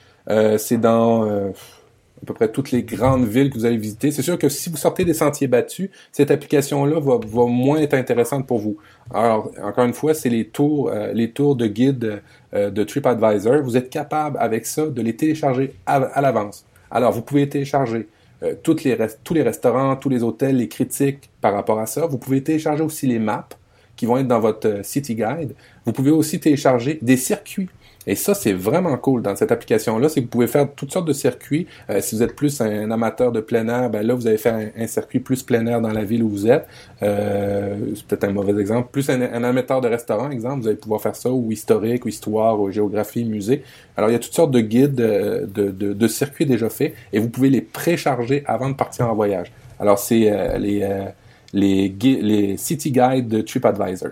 c'est 0.58 0.80
dans 0.80 1.24
à 1.24 2.26
peu 2.26 2.34
près 2.36 2.52
toutes 2.52 2.72
les 2.72 2.84
grandes 2.84 3.28
villes 3.28 3.50
que 3.50 3.56
vous 3.56 3.66
allez 3.66 3.78
visiter. 3.78 4.12
C'est 4.12 4.22
sûr 4.22 4.38
que 4.38 4.48
si 4.48 4.70
vous 4.70 4.78
sortez 4.78 5.06
des 5.06 5.16
sentiers 5.16 5.48
battus, 5.48 5.90
cette 6.12 6.30
application-là 6.30 7.00
va, 7.00 7.46
moins 7.46 7.80
être 7.80 7.96
intéressante 7.96 8.46
pour 8.46 8.60
vous. 8.60 8.78
Alors, 9.12 9.52
encore 9.64 9.86
une 9.86 9.94
fois, 9.94 10.14
c'est 10.14 10.30
les 10.30 10.46
tours, 10.46 10.92
les 11.14 11.32
tours 11.32 11.56
de 11.56 11.66
guide 11.66 12.22
euh, 12.58 12.70
de 12.70 12.84
TripAdvisor. 12.84 13.62
Vous 13.62 13.78
êtes 13.78 13.90
capable 13.90 14.38
avec 14.40 14.66
ça 14.66 14.88
de 14.88 15.02
les 15.02 15.16
télécharger 15.16 15.74
à, 15.86 16.22
l'avance. 16.22 16.66
Alors, 16.92 17.12
vous 17.12 17.22
pouvez 17.22 17.48
télécharger 17.48 18.08
euh, 18.44 18.54
tous 18.64 18.84
les 18.84 19.44
restaurants, 19.44 19.96
tous 19.96 20.10
les 20.10 20.24
hôtels, 20.24 20.58
les 20.58 20.68
critiques 20.68 21.30
par 21.42 21.54
rapport 21.54 21.80
à 21.80 21.86
ça. 21.86 22.06
Vous 22.06 22.18
pouvez 22.18 22.42
télécharger 22.42 22.84
aussi 22.84 23.08
les 23.08 23.20
maps 23.20 23.48
qui 23.96 24.06
vont 24.06 24.18
être 24.18 24.28
dans 24.28 24.40
votre 24.40 24.84
City 24.84 25.16
Guide. 25.16 25.54
Vous 25.86 25.92
pouvez 25.92 26.12
aussi 26.12 26.40
télécharger 26.40 27.00
des 27.02 27.18
circuits 27.18 27.70
et 28.08 28.16
ça, 28.16 28.34
c'est 28.34 28.54
vraiment 28.54 28.98
cool 28.98 29.22
dans 29.22 29.36
cette 29.36 29.52
application-là, 29.52 30.08
c'est 30.08 30.22
que 30.22 30.26
vous 30.26 30.32
pouvez 30.32 30.48
faire 30.48 30.74
toutes 30.74 30.94
sortes 30.94 31.08
de 31.08 31.14
circuits. 31.14 31.68
Euh, 31.90 32.00
si 32.00 32.16
vous 32.16 32.24
êtes 32.24 32.38
plus 32.38 32.62
un, 32.62 32.90
amateur 32.90 33.34
de 33.34 33.42
plein 33.42 33.68
air, 33.68 33.90
ben 33.90 34.02
là, 34.02 34.14
vous 34.14 34.28
allez 34.28 34.38
faire 34.38 34.72
un, 34.78 34.88
circuit 34.88 35.20
plus 35.20 35.44
plein 35.44 35.66
air 35.68 35.82
dans 35.82 35.92
la 35.92 36.06
ville 36.06 36.24
où 36.24 36.30
vous 36.30 36.48
êtes. 36.48 36.66
Euh, 37.04 37.76
c'est 37.96 38.06
peut-être 38.06 38.24
un 38.24 38.32
mauvais 38.32 38.60
exemple. 38.62 38.88
Plus 38.94 39.10
un, 39.10 39.44
amateur 39.44 39.82
de 39.82 39.90
restaurant, 39.90 40.32
exemple, 40.32 40.62
vous 40.62 40.68
allez 40.70 40.78
pouvoir 40.78 41.02
faire 41.02 41.18
ça, 41.18 41.30
ou 41.30 41.52
historique, 41.52 42.06
ou 42.06 42.08
histoire, 42.08 42.58
ou 42.62 42.72
géographie, 42.72 43.26
musée. 43.26 43.64
Alors, 43.98 44.10
il 44.10 44.14
y 44.14 44.16
a 44.16 44.20
toutes 44.20 44.34
sortes 44.34 44.52
de 44.52 44.62
guides, 44.62 45.02
euh, 45.02 45.46
de, 45.46 45.70
de, 45.70 45.92
de 45.92 46.08
circuits 46.08 46.46
déjà 46.46 46.70
faits, 46.70 46.94
et 47.12 47.20
vous 47.20 47.30
pouvez 47.30 47.50
les 47.50 47.62
précharger 47.62 48.42
avant 48.46 48.70
de 48.70 48.76
partir 48.76 49.10
en 49.10 49.16
voyage. 49.16 49.52
Alors, 49.82 50.00
c'est 50.00 50.58
les, 50.58 51.06
les, 51.54 51.90
les 52.22 52.58
City 52.58 52.90
Guides 52.90 53.28
de 53.28 53.42
TripAdvisor. 53.42 54.12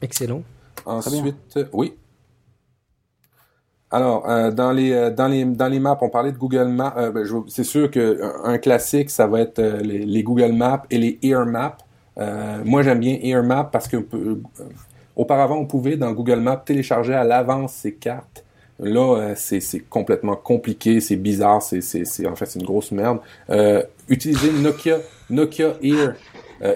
Excellent. 0.00 0.42
Ensuite, 0.84 1.36
oui. 1.72 1.92
Alors, 3.92 4.26
euh, 4.26 4.50
dans 4.50 4.72
les 4.72 4.90
euh, 4.92 5.10
dans 5.10 5.28
les 5.28 5.44
dans 5.44 5.68
les 5.68 5.78
maps, 5.78 5.98
on 6.00 6.08
parlait 6.08 6.32
de 6.32 6.38
Google 6.38 6.68
Maps. 6.68 6.94
Euh, 6.96 7.10
ben, 7.10 7.26
c'est 7.48 7.62
sûr 7.62 7.90
que 7.90 8.20
un 8.42 8.56
classique, 8.56 9.10
ça 9.10 9.26
va 9.26 9.40
être 9.40 9.60
les, 9.60 10.22
Google 10.22 10.52
Maps 10.52 10.82
et 10.90 10.96
les 10.96 11.18
Air 11.22 11.44
Maps. 11.44 11.76
moi, 12.64 12.82
j'aime 12.82 13.00
bien 13.00 13.18
Air 13.22 13.42
Maps 13.42 13.68
parce 13.70 13.88
que 13.88 13.98
auparavant, 15.14 15.58
on 15.58 15.66
pouvait 15.66 15.96
dans 15.96 16.10
Google 16.12 16.40
Maps 16.40 16.56
télécharger 16.64 17.12
à 17.12 17.22
l'avance 17.22 17.74
ces 17.74 17.92
cartes. 17.92 18.44
Là, 18.80 19.34
c'est 19.36 19.60
complètement 19.90 20.36
compliqué, 20.36 21.00
c'est 21.00 21.16
bizarre, 21.16 21.60
c'est 21.60 21.82
c'est 21.82 22.26
en 22.26 22.34
fait 22.34 22.46
c'est 22.46 22.60
une 22.60 22.66
grosse 22.66 22.92
merde. 22.92 23.18
utilisez 24.08 24.52
Nokia 24.52 25.00
Nokia 25.28 25.74
Air 25.82 26.16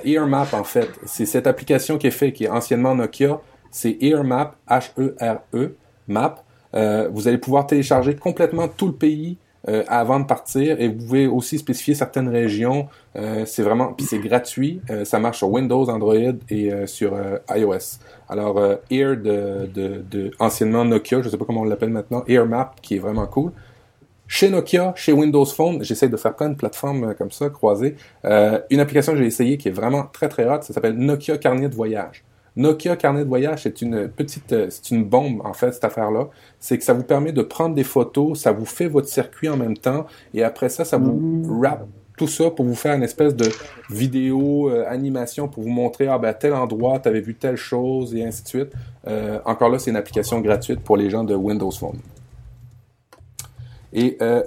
Air 0.04 0.26
Map 0.26 0.48
en 0.52 0.64
fait, 0.64 0.90
c'est 1.06 1.24
cette 1.24 1.46
application 1.46 1.96
qui 1.96 2.08
est 2.08 2.18
faite, 2.18 2.34
qui 2.34 2.44
est 2.44 2.50
anciennement 2.50 2.94
Nokia. 2.94 3.40
C'est 3.70 3.96
Air 4.02 4.22
Map 4.22 4.54
H 4.68 4.90
E 4.98 5.16
R 5.18 5.38
E 5.54 5.74
Map. 6.08 6.45
Euh, 6.74 7.08
vous 7.12 7.28
allez 7.28 7.38
pouvoir 7.38 7.66
télécharger 7.66 8.14
complètement 8.16 8.68
tout 8.68 8.86
le 8.86 8.92
pays 8.92 9.38
euh, 9.68 9.82
avant 9.88 10.20
de 10.20 10.26
partir 10.26 10.80
et 10.80 10.88
vous 10.88 11.06
pouvez 11.06 11.26
aussi 11.26 11.58
spécifier 11.58 11.94
certaines 11.94 12.28
régions. 12.28 12.88
Euh, 13.16 13.44
c'est 13.46 13.62
vraiment, 13.62 13.92
puis 13.92 14.06
c'est 14.06 14.18
gratuit. 14.18 14.80
ça 15.04 15.18
marche 15.18 15.38
sur 15.38 15.50
Windows, 15.50 15.88
Android 15.88 16.14
et 16.50 16.70
sur 16.86 17.14
iOS. 17.54 17.98
Alors 18.28 18.60
Air 18.90 19.16
de, 19.16 19.68
de, 19.72 20.02
de, 20.10 20.30
anciennement 20.38 20.84
Nokia, 20.84 21.22
je 21.22 21.28
sais 21.28 21.36
pas 21.36 21.44
comment 21.44 21.62
on 21.62 21.64
l'appelle 21.64 21.90
maintenant, 21.90 22.24
Air 22.28 22.46
Map 22.46 22.74
qui 22.82 22.96
est 22.96 23.00
vraiment 23.00 23.26
cool. 23.26 23.52
Chez 24.28 24.50
Nokia, 24.50 24.92
chez 24.96 25.12
Windows 25.12 25.44
Phone, 25.44 25.84
j'essaie 25.84 26.08
de 26.08 26.16
faire 26.16 26.34
plein 26.34 26.48
de 26.48 26.56
plateformes 26.56 27.14
comme 27.14 27.30
ça, 27.30 27.48
croisées. 27.48 27.96
une 28.24 28.80
application 28.80 29.12
que 29.12 29.18
j'ai 29.18 29.26
essayé 29.26 29.56
qui 29.56 29.68
est 29.68 29.72
vraiment 29.72 30.04
très 30.12 30.28
très 30.28 30.44
hot, 30.44 30.62
ça 30.62 30.72
s'appelle 30.74 30.96
Nokia 30.96 31.38
Carnet 31.38 31.68
de 31.68 31.74
voyage. 31.74 32.24
Nokia 32.56 32.96
Carnet 32.96 33.24
de 33.24 33.28
voyage, 33.28 33.62
c'est 33.62 33.82
une 33.82 34.08
petite, 34.08 34.52
euh, 34.52 34.66
c'est 34.70 34.90
une 34.90 35.04
bombe 35.04 35.42
en 35.44 35.52
fait 35.52 35.72
cette 35.72 35.84
affaire-là. 35.84 36.28
C'est 36.58 36.78
que 36.78 36.84
ça 36.84 36.94
vous 36.94 37.02
permet 37.02 37.32
de 37.32 37.42
prendre 37.42 37.74
des 37.74 37.84
photos, 37.84 38.40
ça 38.40 38.52
vous 38.52 38.64
fait 38.64 38.88
votre 38.88 39.08
circuit 39.08 39.48
en 39.48 39.56
même 39.56 39.76
temps, 39.76 40.06
et 40.32 40.42
après 40.42 40.68
ça, 40.68 40.84
ça 40.84 40.96
vous 40.96 41.42
wrap 41.48 41.86
tout 42.16 42.26
ça 42.26 42.50
pour 42.50 42.64
vous 42.64 42.74
faire 42.74 42.94
une 42.94 43.02
espèce 43.02 43.36
de 43.36 43.48
vidéo 43.90 44.70
euh, 44.70 44.84
animation 44.88 45.48
pour 45.48 45.62
vous 45.62 45.68
montrer 45.68 46.08
ah 46.08 46.18
ben 46.18 46.32
tel 46.32 46.54
endroit 46.54 46.98
t'avais 46.98 47.20
vu 47.20 47.34
telle 47.34 47.56
chose 47.56 48.14
et 48.14 48.24
ainsi 48.24 48.42
de 48.42 48.48
suite. 48.48 48.72
Euh, 49.06 49.38
encore 49.44 49.68
là, 49.68 49.78
c'est 49.78 49.90
une 49.90 49.96
application 49.96 50.40
gratuite 50.40 50.80
pour 50.80 50.96
les 50.96 51.10
gens 51.10 51.24
de 51.24 51.34
Windows 51.34 51.70
Phone. 51.70 51.98
Et 53.92 54.16
euh, 54.20 54.42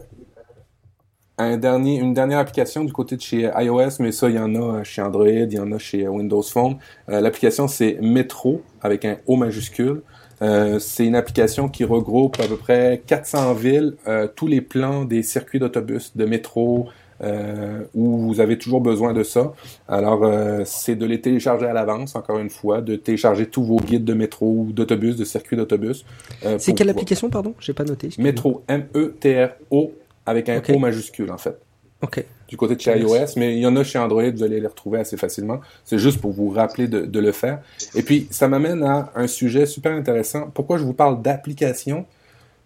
un 1.40 1.58
dernier, 1.58 1.98
une 1.98 2.14
dernière 2.14 2.38
application 2.40 2.84
du 2.84 2.94
côté 2.94 3.16
de 3.16 3.22
chez 3.22 3.50
iOS, 3.58 3.98
mais 4.00 4.12
ça, 4.12 4.30
il 4.30 4.36
y 4.36 4.40
en 4.40 4.54
a 4.56 4.84
chez 4.84 5.02
Android, 5.02 5.28
il 5.28 5.52
y 5.54 5.60
en 5.60 5.72
a 5.72 5.80
chez 5.80 6.08
Windows 6.08 6.42
Phone. 6.44 6.76
Euh, 7.10 7.22
l'application, 7.22 7.68
c'est 7.68 7.98
Metro, 8.02 8.62
avec 8.82 9.06
un 9.06 9.18
O 9.26 9.36
majuscule. 9.36 10.02
Euh, 10.42 10.80
c'est 10.80 11.06
une 11.06 11.16
application 11.16 11.68
qui 11.68 11.84
regroupe 11.84 12.40
à 12.40 12.48
peu 12.48 12.56
près 12.58 13.02
400 13.08 13.54
villes, 13.56 13.96
euh, 14.08 14.28
tous 14.34 14.48
les 14.48 14.62
plans 14.62 15.04
des 15.06 15.24
circuits 15.24 15.60
d'autobus, 15.60 16.16
de 16.16 16.26
métro, 16.26 16.88
euh, 17.22 17.82
où 17.94 18.18
vous 18.20 18.40
avez 18.40 18.58
toujours 18.58 18.80
besoin 18.80 19.12
de 19.12 19.24
ça. 19.24 19.52
Alors, 19.90 20.24
euh, 20.24 20.62
c'est 20.66 20.96
de 20.96 21.06
les 21.06 21.20
télécharger 21.20 21.66
à 21.66 21.74
l'avance, 21.74 22.16
encore 22.16 22.40
une 22.40 22.50
fois, 22.50 22.80
de 22.82 22.96
télécharger 22.96 23.48
tous 23.48 23.64
vos 23.64 23.76
guides 23.78 24.06
de 24.06 24.14
métro 24.14 24.46
ou 24.46 24.72
d'autobus, 24.72 25.18
de 25.18 25.26
circuits 25.26 25.58
d'autobus. 25.58 26.06
euh, 26.46 26.56
C'est 26.58 26.72
quelle 26.74 26.88
pouvoir- 26.88 26.92
application, 27.02 27.30
pardon? 27.30 27.54
J'ai 27.60 27.74
pas 27.74 27.84
noté. 27.84 28.10
Métro, 28.18 28.64
M-E-T-R-O, 28.70 29.92
avec 30.30 30.50
un 30.50 30.58
Ok. 30.60 30.72
O 30.76 30.80
majuscule, 30.80 31.32
en 31.32 31.38
fait 31.38 31.58
Ok. 32.02 32.24
du 32.48 32.56
côté 32.56 32.76
de 32.76 32.82
chez 32.82 32.98
iOS, 32.98 33.34
mais 33.36 33.54
il 33.56 33.60
y 33.60 33.68
en 33.68 33.76
a 33.76 33.84
chez 33.84 34.00
Android, 34.00 34.24
vous 34.32 34.44
allez 34.44 34.62
les 34.62 34.68
retrouver 34.68 35.00
assez 35.00 35.18
facilement. 35.18 35.60
C'est 35.84 36.00
juste 36.00 36.22
pour 36.22 36.32
vous 36.32 36.50
rappeler 36.50 36.88
de, 36.88 37.02
de 37.02 37.20
le 37.20 37.34
faire. 37.34 37.60
Et 37.94 38.04
puis, 38.04 38.28
ça 38.32 38.48
m'amène 38.48 38.84
à 38.84 39.12
un 39.16 39.28
sujet 39.28 39.66
super 39.66 39.92
intéressant. 39.92 40.50
Pourquoi 40.54 40.78
je 40.78 40.84
vous 40.84 40.94
parle 40.94 41.22
d'application? 41.22 42.06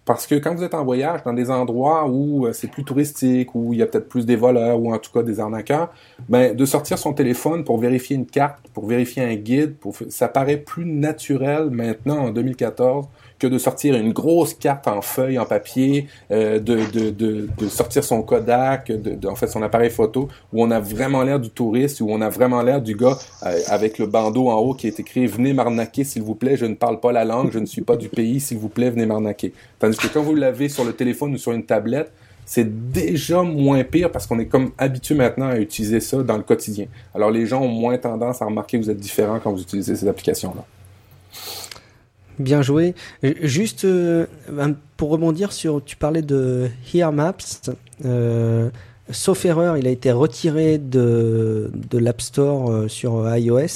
Parce 0.06 0.28
que 0.28 0.36
quand 0.36 0.54
vous 0.54 0.64
êtes 0.64 0.74
en 0.74 0.84
voyage 0.84 1.24
dans 1.24 1.32
des 1.32 1.50
endroits 1.50 2.08
où 2.10 2.46
euh, 2.46 2.52
c'est 2.54 2.68
plus 2.68 2.84
touristique, 2.84 3.56
où 3.56 3.72
il 3.74 3.80
y 3.80 3.82
a 3.82 3.86
peut-être 3.86 4.10
plus 4.10 4.26
des 4.26 4.36
voleurs 4.36 4.80
ou 4.80 4.94
en 4.94 4.98
tout 4.98 5.12
cas 5.12 5.24
des 5.24 5.40
arnaqueurs, 5.40 5.94
ben 6.28 6.54
de 6.54 6.66
sortir 6.66 6.98
son 6.98 7.14
téléphone 7.14 7.64
pour 7.64 7.78
vérifier 7.78 8.18
une 8.18 8.26
carte, 8.26 8.68
pour 8.74 8.86
vérifier 8.86 9.24
un 9.24 9.36
guide, 9.36 9.78
pour 9.78 9.96
ça 10.10 10.28
paraît 10.28 10.58
plus 10.58 10.86
naturel 10.86 11.70
maintenant 11.70 12.18
en 12.18 12.30
2014 12.32 13.08
que 13.40 13.48
de 13.48 13.58
sortir 13.58 13.96
une 13.96 14.14
grosse 14.14 14.54
carte 14.54 14.88
en 14.88 15.02
feuille, 15.02 15.38
en 15.40 15.46
papier, 15.46 16.08
euh, 16.32 16.60
de, 16.60 16.80
de, 16.92 17.10
de, 17.10 17.68
sortir 17.70 18.04
son 18.04 18.22
Kodak, 18.22 18.88
de, 18.88 19.16
de- 19.16 19.28
en 19.28 19.36
fait 19.36 19.48
son 19.48 19.62
appareil 19.62 19.90
photo, 19.90 20.30
où 20.52 20.64
on 20.64 20.72
a 20.72 20.80
vraiment 20.80 21.24
l'air 21.24 21.40
du 21.40 21.50
touriste, 21.50 22.02
où 22.02 22.08
on 22.10 22.22
a 22.22 22.30
vraiment 22.30 22.62
l'air 22.62 22.82
du 22.82 22.96
gars 22.96 23.18
euh, 23.46 23.60
avec 23.68 24.00
le 24.00 24.08
bandeau 24.08 24.50
en 24.50 24.58
haut 24.58 24.74
qui 24.74 24.88
est 24.88 25.00
écrit 25.00 25.26
«Venez 25.28 25.54
m'arnaquer, 25.54 26.04
s'il 26.04 26.22
vous 26.24 26.36
plaît, 26.36 26.58
je 26.58 26.66
ne 26.66 26.76
parle 26.76 27.00
pas 27.00 27.12
la 27.12 27.26
langue, 27.26 27.52
je 27.52 27.60
ne 27.60 27.66
suis 27.66 27.82
pas 27.82 27.96
du 27.96 28.10
pays, 28.10 28.40
s'il 28.40 28.58
vous 28.58 28.70
plaît, 28.70 28.90
venez 28.90 29.06
m'arnaquer.» 29.06 29.54
Tandis 29.80 29.98
que 29.98 30.08
quand 30.08 30.22
vous 30.22 30.36
l'avez 30.36 30.70
sur 30.70 30.86
le 30.86 30.94
téléphone 30.94 31.34
ou 31.34 31.38
sur 31.38 31.52
une 31.52 31.64
tablette, 31.64 32.12
c'est 32.46 32.92
déjà 32.92 33.42
moins 33.42 33.84
pire 33.84 34.12
parce 34.12 34.28
qu'on 34.28 34.38
est 34.40 34.48
comme 34.48 34.72
habitué 34.78 35.16
maintenant 35.16 35.48
à 35.48 35.58
utiliser 35.58 36.02
ça 36.02 36.22
dans 36.24 36.36
le 36.36 36.44
quotidien. 36.44 36.88
Alors 37.16 37.32
les 37.32 37.46
gens 37.46 37.62
ont 37.62 37.70
moins 37.70 37.98
tendance 37.98 38.42
à 38.42 38.46
remarquer 38.46 38.78
que 38.78 38.84
vous 38.84 38.90
êtes 38.90 39.00
différent 39.00 39.40
quand 39.42 39.52
vous 39.52 39.62
utilisez 39.62 39.96
ces 39.96 40.08
applications-là. 40.08 40.66
Bien 42.40 42.62
joué. 42.62 42.96
Juste 43.42 43.86
euh, 43.86 44.26
pour 44.98 45.10
rebondir 45.10 45.52
sur, 45.52 45.84
tu 45.84 45.96
parlais 45.96 46.22
de 46.22 46.70
Here 46.94 47.12
Maps. 47.12 47.36
Euh, 48.06 48.70
sauf 49.12 49.44
erreur, 49.46 49.78
il 49.78 49.86
a 49.86 49.90
été 49.90 50.12
retiré 50.12 50.78
de, 50.78 51.72
de 51.92 51.98
l'App 51.98 52.22
Store 52.22 52.72
euh, 52.72 52.88
sur 52.88 53.18
euh, 53.18 53.38
iOS 53.38 53.68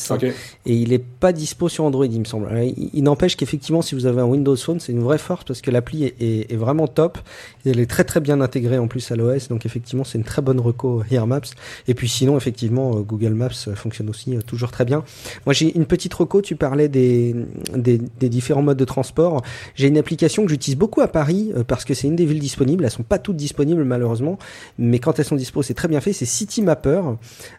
et 0.65 0.73
il 0.73 0.93
est 0.93 1.03
pas 1.03 1.33
dispo 1.33 1.67
sur 1.69 1.83
Android, 1.83 2.05
il 2.05 2.19
me 2.19 2.25
semble. 2.25 2.47
Il, 2.77 2.89
il 2.93 3.03
n'empêche 3.03 3.35
qu'effectivement, 3.35 3.81
si 3.81 3.93
vous 3.93 4.05
avez 4.05 4.21
un 4.21 4.25
Windows 4.25 4.55
Phone, 4.55 4.79
c'est 4.79 4.93
une 4.93 5.03
vraie 5.03 5.17
force 5.17 5.43
parce 5.43 5.61
que 5.61 5.69
l'appli 5.69 6.05
est, 6.05 6.15
est- 6.21 6.51
est 6.51 6.55
vraiment 6.55 6.87
top. 6.87 7.17
Elle 7.65 7.79
est 7.81 7.85
très 7.89 8.05
très 8.05 8.21
bien 8.21 8.39
intégrée 8.39 8.77
en 8.77 8.87
plus 8.87 9.11
à 9.11 9.15
l'OS, 9.17 9.49
donc 9.49 9.65
effectivement, 9.65 10.03
c'est 10.05 10.17
une 10.17 10.23
très 10.23 10.41
bonne 10.41 10.59
reco 10.61 11.03
Here 11.11 11.27
Maps. 11.27 11.41
Et 11.89 11.93
puis 11.93 12.07
sinon, 12.07 12.37
effectivement, 12.37 12.95
euh, 12.95 13.01
Google 13.01 13.33
Maps 13.33 13.49
euh, 13.67 13.75
fonctionne 13.75 14.09
aussi 14.09 14.35
euh, 14.35 14.41
toujours 14.41 14.71
très 14.71 14.85
bien. 14.85 15.03
Moi, 15.45 15.53
j'ai 15.53 15.75
une 15.75 15.85
petite 15.85 16.13
reco. 16.13 16.41
Tu 16.41 16.55
parlais 16.55 16.87
des, 16.87 17.35
des, 17.75 17.97
des 18.19 18.29
différents 18.29 18.61
modes 18.61 18.77
de 18.77 18.85
transport. 18.85 19.41
J'ai 19.75 19.87
une 19.89 19.97
application 19.97 20.43
que 20.45 20.49
j'utilise 20.51 20.77
beaucoup 20.77 21.01
à 21.01 21.07
Paris 21.09 21.51
euh, 21.57 21.63
parce 21.65 21.83
que 21.83 21.93
c'est 21.93 22.07
une 22.07 22.15
des 22.15 22.25
villes 22.25 22.39
disponibles. 22.39 22.85
Elles 22.85 22.91
sont 22.91 23.03
pas 23.03 23.19
toutes 23.19 23.35
disponibles 23.37 23.83
malheureusement, 23.83 24.37
mais 24.77 24.99
quand 24.99 25.16
dispo, 25.35 25.61
c'est 25.63 25.73
très 25.73 25.87
bien 25.87 26.01
fait. 26.01 26.13
C'est 26.13 26.25
City 26.25 26.61
Mapper 26.61 27.01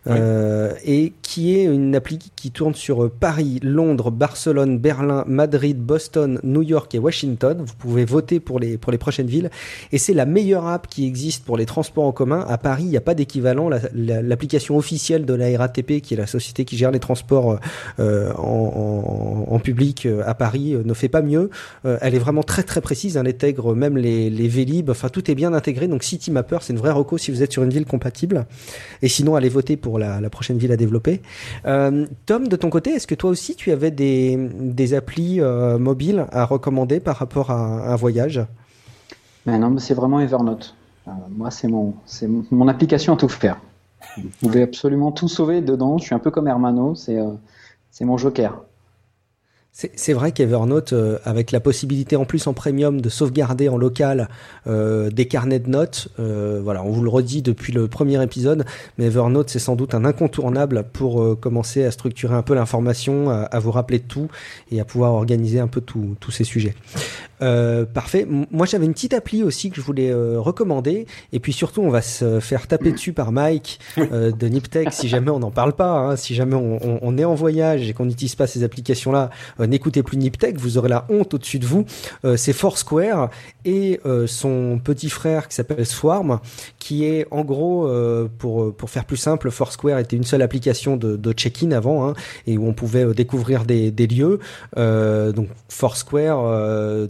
euh, 0.06 0.72
et 0.84 1.12
qui 1.22 1.56
est 1.58 1.64
une 1.64 1.94
appli 1.94 2.18
qui 2.36 2.50
tourne 2.50 2.74
sur 2.74 3.04
euh, 3.04 3.08
Paris, 3.20 3.60
Londres, 3.62 4.10
Barcelone, 4.10 4.78
Berlin, 4.78 5.24
Madrid, 5.26 5.78
Boston, 5.78 6.40
New 6.42 6.62
York 6.62 6.94
et 6.94 6.98
Washington. 6.98 7.62
Vous 7.66 7.74
pouvez 7.78 8.04
voter 8.04 8.40
pour 8.40 8.58
les 8.60 8.78
pour 8.78 8.92
les 8.92 8.98
prochaines 8.98 9.26
villes 9.26 9.50
et 9.92 9.98
c'est 9.98 10.14
la 10.14 10.26
meilleure 10.26 10.66
app 10.66 10.86
qui 10.86 11.06
existe 11.06 11.44
pour 11.44 11.56
les 11.56 11.66
transports 11.66 12.04
en 12.04 12.12
commun. 12.12 12.44
À 12.48 12.58
Paris, 12.58 12.84
il 12.84 12.90
n'y 12.90 12.96
a 12.96 13.00
pas 13.02 13.14
d'équivalent. 13.14 13.68
La- 13.68 13.80
la- 13.94 14.22
L'application 14.22 14.76
officielle 14.76 15.24
de 15.24 15.34
la 15.34 15.56
RATP, 15.58 16.00
qui 16.00 16.14
est 16.14 16.16
la 16.16 16.26
société 16.26 16.64
qui 16.64 16.76
gère 16.76 16.90
les 16.90 16.98
transports 17.00 17.58
euh, 17.98 18.32
en, 18.34 19.46
en- 19.48 19.54
en 19.54 19.58
public 19.58 20.06
à 20.26 20.34
Paris, 20.34 20.76
ne 20.84 20.94
fait 20.94 21.08
pas 21.08 21.22
mieux. 21.22 21.50
Euh, 21.86 21.98
elle 22.00 22.14
est 22.14 22.18
vraiment 22.18 22.42
très 22.42 22.62
très 22.62 22.80
précise. 22.80 23.16
Elle 23.16 23.26
intègre 23.28 23.74
même 23.74 23.96
les, 23.96 24.30
les 24.30 24.48
Vélib. 24.48 24.90
Enfin, 24.90 25.08
tout 25.08 25.30
est 25.30 25.34
bien 25.34 25.52
intégré. 25.54 25.88
Donc, 25.88 26.02
City 26.02 26.30
Mapper, 26.30 26.58
c'est 26.60 26.72
une 26.72 26.78
vraie 26.78 26.90
reco 26.92 27.18
si 27.18 27.30
vous 27.30 27.42
sur 27.52 27.62
une 27.62 27.70
ville 27.70 27.86
compatible. 27.86 28.46
Et 29.02 29.08
sinon, 29.08 29.36
allez 29.36 29.48
voter 29.48 29.76
pour 29.76 29.98
la, 29.98 30.28
prochaine 30.30 30.58
ville 30.58 30.72
à 30.72 30.76
développer. 30.76 31.22
Euh, 31.66 32.06
Tom, 32.26 32.48
de 32.48 32.56
ton 32.56 32.70
côté, 32.70 32.90
est-ce 32.90 33.06
que 33.06 33.14
toi 33.14 33.30
aussi 33.30 33.54
tu 33.54 33.72
avais 33.72 33.90
des, 33.90 34.36
des 34.36 34.94
applis 34.94 35.40
euh, 35.40 35.78
mobiles 35.78 36.26
à 36.30 36.44
recommander 36.44 37.00
par 37.00 37.16
rapport 37.16 37.50
à 37.50 37.92
un 37.92 37.96
voyage? 37.96 38.40
Mais 39.46 39.58
non, 39.58 39.76
c'est 39.78 39.94
vraiment 39.94 40.20
Evernote. 40.20 40.74
Euh, 41.06 41.10
moi, 41.30 41.50
c'est 41.50 41.68
mon, 41.68 41.94
mon, 42.50 42.68
application 42.68 43.14
à 43.14 43.16
tout 43.16 43.28
faire. 43.28 43.58
Vous 44.16 44.28
pouvez 44.40 44.62
absolument 44.62 45.12
tout 45.12 45.28
sauver 45.28 45.60
dedans. 45.60 45.98
Je 45.98 46.04
suis 46.04 46.14
un 46.14 46.18
peu 46.18 46.30
comme 46.30 46.48
Hermano, 46.48 46.94
c'est 46.94 48.04
mon 48.04 48.18
joker. 48.18 48.62
C'est 49.72 50.12
vrai 50.12 50.32
qu'Evernote, 50.32 50.92
euh, 50.92 51.18
avec 51.24 51.52
la 51.52 51.60
possibilité 51.60 52.16
en 52.16 52.24
plus 52.24 52.48
en 52.48 52.52
premium 52.52 53.00
de 53.00 53.08
sauvegarder 53.08 53.68
en 53.68 53.76
local 53.76 54.28
euh, 54.66 55.08
des 55.08 55.28
carnets 55.28 55.60
de 55.60 55.70
notes, 55.70 56.08
euh, 56.18 56.60
voilà, 56.60 56.82
on 56.82 56.90
vous 56.90 57.02
le 57.02 57.08
redit 57.08 57.42
depuis 57.42 57.72
le 57.72 57.86
premier 57.86 58.20
épisode, 58.20 58.64
mais 58.98 59.04
Evernote 59.04 59.50
c'est 59.50 59.60
sans 59.60 59.76
doute 59.76 59.94
un 59.94 60.04
incontournable 60.04 60.84
pour 60.92 61.38
commencer 61.38 61.84
à 61.84 61.92
structurer 61.92 62.34
un 62.34 62.42
peu 62.42 62.54
l'information, 62.54 63.30
à, 63.30 63.42
à 63.42 63.58
vous 63.60 63.70
rappeler 63.70 64.00
de 64.00 64.04
tout 64.04 64.28
et 64.72 64.80
à 64.80 64.84
pouvoir 64.84 65.12
organiser 65.12 65.60
un 65.60 65.68
peu 65.68 65.80
tous 65.80 66.30
ces 66.32 66.44
sujets. 66.44 66.74
Euh, 67.42 67.84
parfait. 67.84 68.26
Moi, 68.50 68.66
j'avais 68.66 68.84
une 68.86 68.92
petite 68.92 69.14
appli 69.14 69.42
aussi 69.42 69.70
que 69.70 69.76
je 69.76 69.80
voulais 69.82 70.10
euh, 70.10 70.40
recommander. 70.40 71.06
Et 71.32 71.38
puis 71.40 71.52
surtout, 71.52 71.82
on 71.82 71.90
va 71.90 72.02
se 72.02 72.40
faire 72.40 72.66
taper 72.66 72.92
dessus 72.92 73.12
par 73.12 73.32
Mike 73.32 73.78
euh, 73.98 74.32
de 74.32 74.48
Niptech 74.48 74.92
si 74.92 75.08
jamais 75.08 75.30
on 75.30 75.38
n'en 75.38 75.50
parle 75.50 75.72
pas. 75.72 75.90
hein. 75.98 76.16
si 76.16 76.34
jamais 76.34 76.54
on, 76.56 76.76
on- 76.84 76.98
on 77.02 77.16
est 77.18 77.24
en 77.24 77.34
voyage 77.34 77.88
et 77.88 77.92
qu'on 77.92 78.06
n'utilise 78.06 78.34
pas 78.34 78.46
ces 78.46 78.64
applications-là, 78.64 79.30
euh, 79.60 79.66
n'écoutez 79.66 80.02
plus 80.02 80.16
Niptech. 80.16 80.58
Vous 80.58 80.78
aurez 80.78 80.88
la 80.88 81.06
honte 81.08 81.34
au-dessus 81.34 81.58
de 81.58 81.66
vous. 81.66 81.84
Euh, 82.24 82.36
C'est 82.36 82.52
Foursquare 82.52 83.30
et 83.64 84.00
euh, 84.06 84.26
son 84.26 84.80
petit 84.82 85.10
frère 85.10 85.48
qui 85.48 85.54
s'appelle 85.54 85.86
Swarm, 85.86 86.40
qui 86.78 87.04
est 87.04 87.26
en 87.30 87.44
gros, 87.44 87.86
euh, 87.86 88.28
pour 88.38 88.74
pour 88.74 88.90
faire 88.90 89.04
plus 89.04 89.16
simple, 89.16 89.50
Foursquare 89.50 89.98
était 89.98 90.16
une 90.16 90.24
seule 90.24 90.42
application 90.42 90.96
de, 90.96 91.16
de 91.16 91.32
check-in 91.32 91.70
avant, 91.72 92.08
hein, 92.08 92.14
et 92.46 92.58
où 92.58 92.66
on 92.66 92.72
pouvait 92.72 93.06
découvrir 93.14 93.64
des, 93.64 93.90
des 93.90 94.06
lieux. 94.06 94.38
Euh, 94.76 95.32
donc 95.32 95.48
Foursquare 95.68 96.40
euh, 96.44 97.06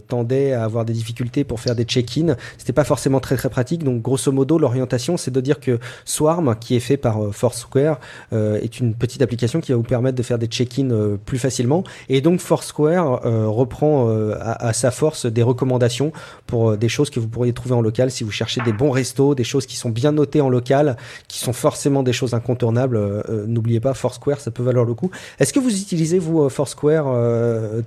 à 0.53 0.63
avoir 0.63 0.85
des 0.85 0.93
difficultés 0.93 1.43
pour 1.43 1.59
faire 1.59 1.75
des 1.75 1.83
check-in. 1.83 2.35
C'était 2.57 2.73
pas 2.73 2.83
forcément 2.83 3.19
très 3.19 3.35
très 3.35 3.49
pratique. 3.49 3.83
Donc 3.83 4.01
grosso 4.01 4.31
modo, 4.31 4.57
l'orientation, 4.57 5.17
c'est 5.17 5.31
de 5.31 5.41
dire 5.41 5.59
que 5.59 5.79
Swarm, 6.05 6.55
qui 6.59 6.75
est 6.75 6.79
fait 6.79 6.97
par 6.97 7.23
euh, 7.23 7.31
Foursquare, 7.31 7.99
euh, 8.33 8.59
est 8.61 8.79
une 8.79 8.93
petite 8.93 9.21
application 9.21 9.59
qui 9.61 9.71
va 9.71 9.77
vous 9.77 9.83
permettre 9.83 10.17
de 10.17 10.23
faire 10.23 10.37
des 10.37 10.47
check-in 10.47 10.91
euh, 10.91 11.17
plus 11.23 11.37
facilement. 11.37 11.83
Et 12.09 12.21
donc 12.21 12.39
Foursquare 12.39 13.25
euh, 13.25 13.47
reprend 13.47 14.09
à, 14.39 14.73
sa 14.73 14.91
force 14.91 15.25
des 15.25 15.43
recommandations 15.43 16.11
pour 16.47 16.77
des 16.77 16.89
choses 16.89 17.09
que 17.09 17.19
vous 17.19 17.27
pourriez 17.27 17.53
trouver 17.53 17.75
en 17.75 17.81
local 17.81 18.11
si 18.11 18.23
vous 18.23 18.31
cherchez 18.31 18.61
des 18.61 18.73
bons 18.73 18.91
restos, 18.91 19.35
des 19.35 19.43
choses 19.43 19.65
qui 19.65 19.75
sont 19.75 19.89
bien 19.89 20.11
notées 20.11 20.41
en 20.41 20.49
local, 20.49 20.97
qui 21.27 21.39
sont 21.39 21.53
forcément 21.53 22.03
des 22.03 22.13
choses 22.13 22.33
incontournables. 22.33 23.23
N'oubliez 23.47 23.79
pas 23.79 23.93
Foursquare, 23.93 24.39
ça 24.39 24.51
peut 24.51 24.63
valoir 24.63 24.85
le 24.85 24.93
coup. 24.93 25.11
Est-ce 25.39 25.53
que 25.53 25.59
vous 25.59 25.75
utilisez 25.81 26.19
vous 26.19 26.49
Foursquare, 26.49 27.05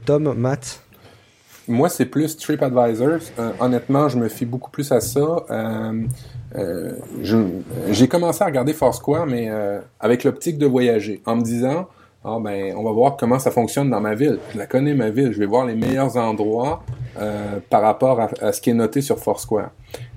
Tom, 0.05 0.35
Matt? 0.37 0.80
Moi, 1.69 1.89
c'est 1.89 2.07
plus 2.07 2.37
TripAdvisor. 2.37 3.19
Euh, 3.39 3.51
honnêtement, 3.61 4.09
je 4.09 4.19
me 4.19 4.29
fie 4.29 4.45
beaucoup 4.45 4.71
plus 4.71 4.91
à 4.93 5.01
ça. 5.01 5.45
Euh, 5.51 6.03
euh, 6.57 6.93
J'ai 7.91 8.09
commencé 8.09 8.43
à 8.43 8.47
regarder 8.47 8.73
Foursquare, 8.73 9.27
mais 9.27 9.51
avec 10.01 10.25
l'optique 10.25 10.59
de 10.59 10.67
voyager, 10.67 11.23
en 11.25 11.37
me 11.37 11.43
disant, 11.43 11.89
ah 12.25 12.39
ben, 12.41 12.75
on 12.77 12.85
va 12.85 12.93
voir 12.93 13.16
comment 13.16 13.41
ça 13.41 13.51
fonctionne 13.51 13.91
dans 13.91 14.01
ma 14.01 14.14
ville. 14.14 14.39
Je 14.53 14.59
la 14.59 14.66
connais 14.66 14.95
ma 14.95 15.11
ville. 15.11 15.33
Je 15.33 15.39
vais 15.39 15.47
voir 15.47 15.66
les 15.66 15.75
meilleurs 15.75 16.16
endroits 16.16 16.85
euh, 17.18 17.59
par 17.68 17.83
rapport 17.83 18.20
à, 18.41 18.53
ce 18.53 18.61
qui 18.61 18.70
est 18.70 18.75
noté 18.75 19.01
sur 19.01 19.18
Foursquare. 19.18 19.70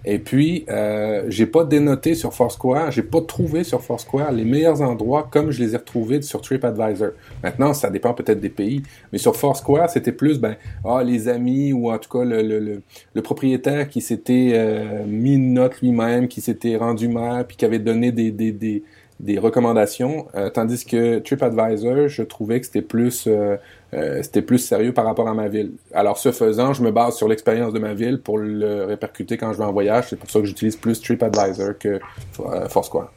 Et 0.05 0.19
puis, 0.19 0.65
euh, 0.69 1.23
j'ai 1.27 1.47
pas 1.47 1.63
dénoté 1.63 2.13
sur 2.13 2.33
Foursquare, 2.33 2.91
j'ai 2.91 3.01
pas 3.01 3.21
trouvé 3.21 3.63
sur 3.63 3.81
Foursquare 3.81 4.31
les 4.31 4.45
meilleurs 4.45 4.81
endroits 4.81 5.27
comme 5.29 5.49
je 5.51 5.61
les 5.61 5.73
ai 5.73 5.77
retrouvés 5.77 6.21
sur 6.21 6.41
TripAdvisor. 6.41 7.09
Maintenant, 7.43 7.73
ça 7.73 7.89
dépend 7.89 8.13
peut-être 8.13 8.39
des 8.39 8.49
pays, 8.49 8.83
mais 9.11 9.17
sur 9.17 9.35
Foursquare, 9.35 9.89
c'était 9.89 10.11
plus 10.11 10.39
ben 10.39 10.55
ah 10.85 11.03
les 11.03 11.27
amis 11.27 11.73
ou 11.73 11.91
en 11.91 11.97
tout 11.97 12.09
cas 12.09 12.23
le, 12.23 12.43
le, 12.43 12.83
le, 13.13 13.21
propriétaire 13.21 13.89
qui 13.89 13.99
s'était 13.99 14.51
euh, 14.53 15.05
mis 15.05 15.33
une 15.33 15.53
note 15.53 15.81
lui-même, 15.81 16.27
qui 16.27 16.39
s'était 16.39 16.77
rendu 16.77 17.07
maire, 17.07 17.45
puis 17.47 17.57
qui 17.57 17.65
avait 17.65 17.79
donné 17.79 18.11
des 18.11 18.31
des, 18.31 18.51
des, 18.51 18.83
des 19.19 19.39
recommandations, 19.39 20.27
euh, 20.35 20.49
tandis 20.49 20.85
que 20.85 21.19
TripAdvisor, 21.19 22.07
je 22.09 22.21
trouvais 22.23 22.59
que 22.59 22.65
c'était 22.65 22.81
plus 22.81 23.27
euh, 23.27 23.55
euh, 23.95 24.21
c'était 24.21 24.41
plus 24.41 24.57
sérieux 24.57 24.93
par 24.93 25.05
rapport 25.05 25.27
à 25.27 25.33
ma 25.33 25.47
ville. 25.47 25.71
Alors, 25.93 26.17
ce 26.17 26.31
faisant, 26.31 26.73
je 26.73 26.83
me 26.83 26.91
base 26.91 27.15
sur 27.15 27.27
l'expérience 27.27 27.71
de 27.71 27.79
ma 27.79 27.93
ville 27.93 28.19
pour 28.19 28.37
le 28.37 28.83
répercuter 28.83 29.37
quand 29.37 29.53
je 29.53 29.57
vais 29.57 29.63
en 29.63 29.71
voyage. 29.71 30.07
C'est 30.09 30.17
pour 30.17 30.29
ça 30.29 30.39
que 30.39 30.45
j'utilise 30.45 30.75
plus 30.75 30.99
TripAdvisor 30.99 31.77
que 31.79 31.99
euh, 32.39 32.67
Foursquare. 32.67 33.11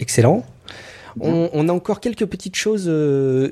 Excellent. 0.00 0.44
On, 1.20 1.48
on, 1.52 1.68
a 1.68 1.72
encore 1.72 2.00
quelques 2.00 2.26
petites 2.26 2.56
choses 2.56 2.86
euh, 2.88 3.50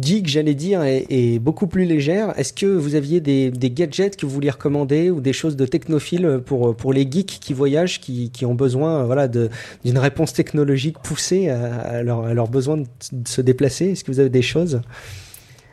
geek, 0.00 0.26
j'allais 0.28 0.54
dire, 0.54 0.82
et, 0.82 1.06
et, 1.10 1.38
beaucoup 1.38 1.66
plus 1.66 1.84
légères. 1.84 2.38
Est-ce 2.38 2.52
que 2.52 2.66
vous 2.66 2.94
aviez 2.94 3.20
des, 3.20 3.50
des, 3.50 3.70
gadgets 3.70 4.16
que 4.16 4.24
vous 4.24 4.32
vouliez 4.32 4.50
recommander 4.50 5.10
ou 5.10 5.20
des 5.20 5.34
choses 5.34 5.56
de 5.56 5.66
technophiles 5.66 6.40
pour, 6.44 6.74
pour 6.74 6.92
les 6.92 7.02
geeks 7.02 7.38
qui 7.40 7.52
voyagent, 7.52 8.00
qui, 8.00 8.30
qui 8.30 8.46
ont 8.46 8.54
besoin 8.54 9.04
voilà, 9.04 9.28
d'une 9.28 9.98
réponse 9.98 10.32
technologique 10.32 10.98
poussée 11.02 11.48
à, 11.50 11.74
à, 11.80 12.02
leur, 12.02 12.26
à 12.26 12.46
besoins 12.46 12.78
de 12.78 13.28
se 13.28 13.40
déplacer? 13.40 13.90
Est-ce 13.90 14.04
que 14.04 14.10
vous 14.10 14.20
avez 14.20 14.30
des 14.30 14.42
choses? 14.42 14.80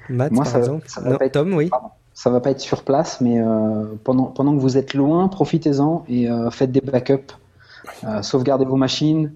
Matt, 0.10 0.32
Moi, 0.32 0.44
par 0.44 0.52
ça, 0.52 0.60
exemple? 0.60 0.86
ça 0.88 1.02
non, 1.02 1.18
être, 1.20 1.32
Tom, 1.32 1.54
oui. 1.54 1.70
Pardon. 1.70 1.88
Ça 2.14 2.30
va 2.30 2.40
pas 2.40 2.52
être 2.52 2.60
sur 2.60 2.84
place, 2.84 3.22
mais 3.22 3.42
euh, 3.42 3.86
pendant, 4.04 4.26
pendant 4.26 4.56
que 4.56 4.62
vous 4.62 4.78
êtes 4.78 4.94
loin, 4.94 5.28
profitez-en 5.28 6.06
et 6.08 6.30
euh, 6.30 6.52
faites 6.52 6.72
des 6.72 6.82
backups. 6.82 7.34
Euh, 8.04 8.22
sauvegardez 8.22 8.66
vos 8.66 8.76
machines. 8.76 9.32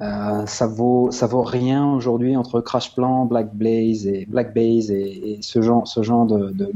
Euh, 0.00 0.46
ça 0.46 0.66
vaut 0.66 1.10
ça 1.10 1.26
vaut 1.26 1.42
rien 1.42 1.86
aujourd'hui 1.92 2.34
entre 2.34 2.60
CrashPlan, 2.62 3.26
Blackblaze 3.26 4.06
et 4.06 4.24
Blackbase 4.24 4.90
et, 4.90 5.32
et 5.32 5.42
ce 5.42 5.60
genre 5.60 5.86
ce 5.86 6.02
genre. 6.02 6.26
De, 6.26 6.50
de, 6.50 6.70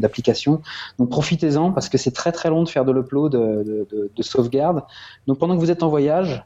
Donc 0.98 1.08
profitez-en 1.08 1.72
parce 1.72 1.88
que 1.88 1.96
c'est 1.96 2.10
très 2.10 2.30
très 2.30 2.50
long 2.50 2.62
de 2.62 2.68
faire 2.68 2.84
de 2.84 2.92
l'upload 2.92 3.32
de, 3.32 3.86
de, 3.90 4.10
de, 4.14 4.22
sauvegarde. 4.22 4.82
Donc 5.26 5.38
pendant 5.38 5.54
que 5.54 5.60
vous 5.60 5.70
êtes 5.70 5.82
en 5.82 5.88
voyage, 5.88 6.44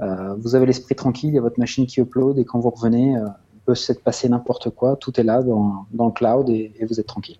euh, 0.00 0.34
vous 0.38 0.54
avez 0.54 0.66
l'esprit 0.66 0.94
tranquille, 0.94 1.30
il 1.30 1.34
y 1.34 1.38
a 1.38 1.42
votre 1.42 1.58
machine 1.58 1.86
qui 1.86 2.00
upload 2.00 2.38
et 2.38 2.44
quand 2.44 2.60
vous 2.60 2.70
revenez, 2.70 3.16
euh, 3.16 3.26
il 3.54 3.60
peut 3.66 3.74
se 3.74 3.92
passer 3.92 4.28
n'importe 4.28 4.70
quoi, 4.70 4.96
tout 4.96 5.18
est 5.20 5.24
là 5.24 5.42
dans, 5.42 5.86
dans 5.92 6.06
le 6.06 6.12
cloud 6.12 6.48
et, 6.48 6.72
et 6.78 6.84
vous 6.84 7.00
êtes 7.00 7.06
tranquille. 7.06 7.38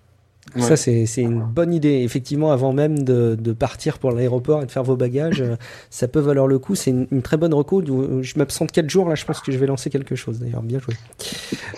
Ouais. 0.55 0.61
Ça, 0.61 0.75
c'est 0.75 1.05
une 1.17 1.41
bonne 1.41 1.73
idée. 1.73 2.01
Effectivement, 2.03 2.51
avant 2.51 2.73
même 2.73 2.99
de, 2.99 3.35
de 3.35 3.53
partir 3.53 3.97
pour 3.97 4.11
l'aéroport 4.11 4.61
et 4.61 4.65
de 4.65 4.71
faire 4.71 4.83
vos 4.83 4.95
bagages, 4.95 5.43
ça 5.89 6.07
peut 6.07 6.19
valoir 6.19 6.47
le 6.47 6.59
coup. 6.59 6.75
C'est 6.75 6.91
une, 6.91 7.07
une, 7.11 7.21
très 7.21 7.37
bonne 7.37 7.53
reco. 7.53 7.81
Je 8.21 8.37
m'absente 8.37 8.71
4 8.71 8.89
jours. 8.89 9.09
Là, 9.09 9.15
je 9.15 9.25
pense 9.25 9.39
que 9.39 9.51
je 9.51 9.57
vais 9.57 9.65
lancer 9.65 9.89
quelque 9.89 10.15
chose 10.15 10.39
d'ailleurs. 10.39 10.61
Bien 10.61 10.79
joué. 10.79 10.93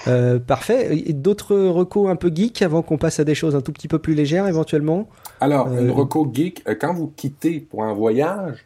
Euh, 0.08 0.40
parfait. 0.40 1.04
D'autres 1.14 1.56
recos 1.56 2.10
un 2.10 2.16
peu 2.16 2.32
geek 2.34 2.62
avant 2.62 2.82
qu'on 2.82 2.98
passe 2.98 3.20
à 3.20 3.24
des 3.24 3.36
choses 3.36 3.56
un 3.56 3.62
tout 3.62 3.72
petit 3.72 3.88
peu 3.88 4.00
plus 4.00 4.14
légères 4.14 4.48
éventuellement? 4.48 5.08
Alors, 5.40 5.68
euh... 5.68 5.82
une 5.82 5.92
reco 5.92 6.30
geek, 6.32 6.64
euh, 6.68 6.76
quand 6.80 6.94
vous 6.94 7.08
quittez 7.08 7.60
pour 7.60 7.84
un 7.84 7.94
voyage, 7.94 8.66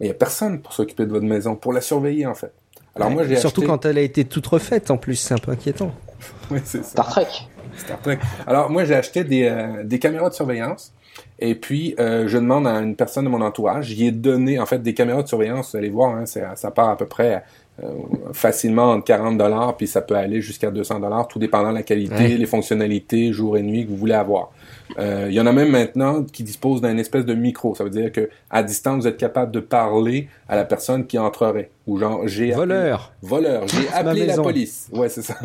il 0.00 0.04
n'y 0.04 0.10
a 0.10 0.14
personne 0.14 0.60
pour 0.60 0.72
s'occuper 0.72 1.06
de 1.06 1.10
votre 1.10 1.24
maison, 1.24 1.56
pour 1.56 1.72
la 1.72 1.80
surveiller 1.80 2.26
en 2.26 2.34
fait. 2.34 2.52
Alors 2.94 3.08
ouais, 3.08 3.14
moi, 3.14 3.24
j'ai 3.24 3.36
Surtout 3.36 3.62
acheté... 3.62 3.70
quand 3.70 3.84
elle 3.86 3.98
a 3.98 4.02
été 4.02 4.24
toute 4.24 4.46
refaite 4.46 4.90
en 4.90 4.96
plus, 4.96 5.16
c'est 5.16 5.34
un 5.34 5.38
peu 5.38 5.52
inquiétant. 5.52 5.92
oui, 6.50 6.60
c'est 6.64 6.82
ça. 6.82 6.90
Star 6.90 7.08
Trek. 7.08 7.26
Star 7.78 8.00
Trek. 8.00 8.18
Alors 8.46 8.70
moi 8.70 8.84
j'ai 8.84 8.94
acheté 8.94 9.24
des, 9.24 9.44
euh, 9.44 9.84
des 9.84 9.98
caméras 9.98 10.28
de 10.30 10.34
surveillance 10.34 10.92
et 11.38 11.54
puis 11.54 11.94
euh, 11.98 12.28
je 12.28 12.38
demande 12.38 12.66
à 12.66 12.74
une 12.74 12.96
personne 12.96 13.24
de 13.24 13.30
mon 13.30 13.40
entourage, 13.40 13.86
j'y 13.86 14.06
ai 14.06 14.10
donné 14.10 14.58
en 14.58 14.66
fait 14.66 14.82
des 14.82 14.94
caméras 14.94 15.22
de 15.22 15.28
surveillance, 15.28 15.72
vous 15.72 15.78
allez 15.78 15.88
voir, 15.88 16.14
hein, 16.14 16.24
ça 16.26 16.70
part 16.70 16.90
à 16.90 16.96
peu 16.96 17.06
près 17.06 17.42
euh, 17.82 17.90
facilement 18.32 18.92
entre 18.92 19.04
40 19.04 19.38
dollars 19.38 19.76
puis 19.76 19.86
ça 19.86 20.00
peut 20.00 20.16
aller 20.16 20.40
jusqu'à 20.40 20.70
200 20.70 21.00
dollars, 21.00 21.28
tout 21.28 21.38
dépendant 21.38 21.70
de 21.70 21.76
la 21.76 21.82
qualité, 21.82 22.14
ouais. 22.14 22.28
les 22.28 22.46
fonctionnalités, 22.46 23.32
jour 23.32 23.56
et 23.56 23.62
nuit 23.62 23.84
que 23.84 23.90
vous 23.90 23.96
voulez 23.96 24.14
avoir. 24.14 24.50
Euh, 24.98 25.26
il 25.28 25.34
y 25.34 25.40
en 25.40 25.46
a 25.46 25.52
même 25.52 25.70
maintenant 25.70 26.24
qui 26.24 26.42
disposent 26.42 26.80
d'un 26.80 26.96
espèce 26.98 27.24
de 27.24 27.34
micro. 27.34 27.74
Ça 27.74 27.84
veut 27.84 27.90
dire 27.90 28.12
que 28.12 28.28
à 28.50 28.62
distance, 28.62 29.02
vous 29.02 29.08
êtes 29.08 29.16
capable 29.16 29.52
de 29.52 29.60
parler 29.60 30.28
à 30.48 30.56
la 30.56 30.64
personne 30.64 31.06
qui 31.06 31.18
entrerait. 31.18 31.70
Ou 31.86 31.98
genre, 31.98 32.26
j'ai 32.26 32.50
voleur. 32.50 33.12
Appelé, 33.22 33.28
voleur. 33.28 33.68
J'ai 33.68 33.88
appelé 33.92 34.26
la 34.26 34.36
police. 34.36 34.88
Ouais, 34.92 35.08
c'est 35.08 35.22
ça. 35.22 35.36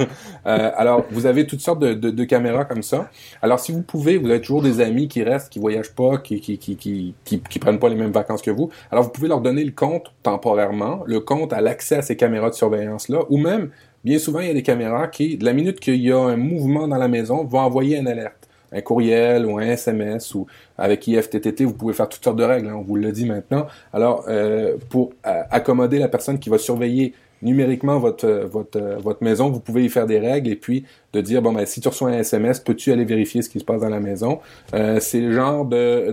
Euh, 0.48 0.72
alors, 0.76 1.06
vous 1.12 1.28
avez 1.28 1.46
toutes 1.46 1.60
sortes 1.60 1.80
de, 1.80 1.94
de, 1.94 2.10
de, 2.10 2.24
caméras 2.24 2.66
comme 2.66 2.82
ça. 2.82 3.10
Alors, 3.44 3.60
si 3.60 3.72
vous 3.72 3.84
pouvez, 3.84 4.18
vous 4.18 4.28
avez 4.30 4.42
toujours 4.42 4.64
des 4.64 4.82
amis 4.82 5.08
qui 5.08 5.22
restent, 5.22 5.52
qui 5.52 5.60
voyagent 5.60 5.94
pas, 5.94 6.18
qui 6.18 6.42
qui, 6.42 6.58
qui, 6.58 6.76
qui, 6.76 7.14
qui, 7.24 7.40
qui 7.42 7.60
prennent 7.60 7.78
pas 7.78 7.90
les 7.90 7.96
mêmes 7.96 8.12
vacances 8.12 8.42
que 8.42 8.50
vous. 8.50 8.72
Alors, 8.92 9.04
vous 9.04 9.12
pouvez 9.12 9.28
leur 9.28 9.42
donner 9.42 9.64
le 9.64 9.72
compte 9.72 10.12
temporairement, 10.24 11.04
le 11.06 11.20
compte 11.20 11.54
à 11.54 11.62
l'accès 11.62 11.98
à 11.98 12.02
ces 12.02 12.16
caméras 12.16 12.50
de 12.50 12.56
surveillance 12.56 13.08
là, 13.08 13.20
ou 13.30 13.38
même 13.38 13.70
Bien 14.04 14.18
souvent, 14.18 14.40
il 14.40 14.48
y 14.48 14.50
a 14.50 14.54
des 14.54 14.64
caméras 14.64 15.08
qui, 15.08 15.38
de 15.38 15.46
la 15.46 15.54
minute 15.54 15.80
qu'il 15.80 16.02
y 16.02 16.12
a 16.12 16.18
un 16.18 16.36
mouvement 16.36 16.88
dans 16.88 16.98
la 16.98 17.08
maison, 17.08 17.44
vont 17.44 17.60
envoyer 17.60 17.98
une 17.98 18.08
alerte 18.08 18.41
un 18.72 18.82
courriel 18.82 19.46
ou 19.46 19.58
un 19.58 19.64
SMS 19.64 20.34
ou 20.34 20.48
avec 20.78 21.08
IFTTT, 21.08 21.64
vous 21.64 21.74
pouvez 21.74 21.94
faire 21.94 22.10
toutes 22.10 22.24
sortes 22.24 22.38
de 22.38 22.44
règles, 22.44 22.70
hein, 22.70 22.76
on 22.78 22.82
vous 22.82 22.96
le 22.96 23.12
dit 23.12 23.26
maintenant. 23.26 23.68
Alors, 23.94 24.26
euh, 24.28 24.78
pour 24.90 25.12
euh, 25.26 25.42
accommoder 25.50 26.00
la 26.00 26.08
personne 26.08 26.40
qui 26.40 26.50
va 26.50 26.58
surveiller 26.58 27.14
numériquement 27.42 27.98
votre 27.98 28.28
votre 28.28 28.80
votre 29.00 29.24
maison, 29.24 29.50
vous 29.50 29.60
pouvez 29.60 29.84
y 29.84 29.90
faire 29.90 30.06
des 30.06 30.20
règles 30.20 30.52
et 30.52 30.56
puis 30.56 30.86
de 31.14 31.22
dire 31.22 31.42
bon 31.42 31.54
ben 31.54 31.66
si 31.66 31.82
tu 31.82 31.88
reçois 31.88 32.10
un 32.10 32.20
SMS, 32.20 32.60
peux-tu 32.60 32.92
aller 32.92 33.04
vérifier 33.04 33.42
ce 33.42 33.50
qui 33.50 33.60
se 33.60 33.66
passe 33.66 33.82
dans 33.82 33.90
la 33.90 34.00
maison? 34.00 34.40
Euh, 34.76 35.00
C'est 35.00 35.20
le 35.20 35.32
genre 35.32 35.66
de 35.66 36.12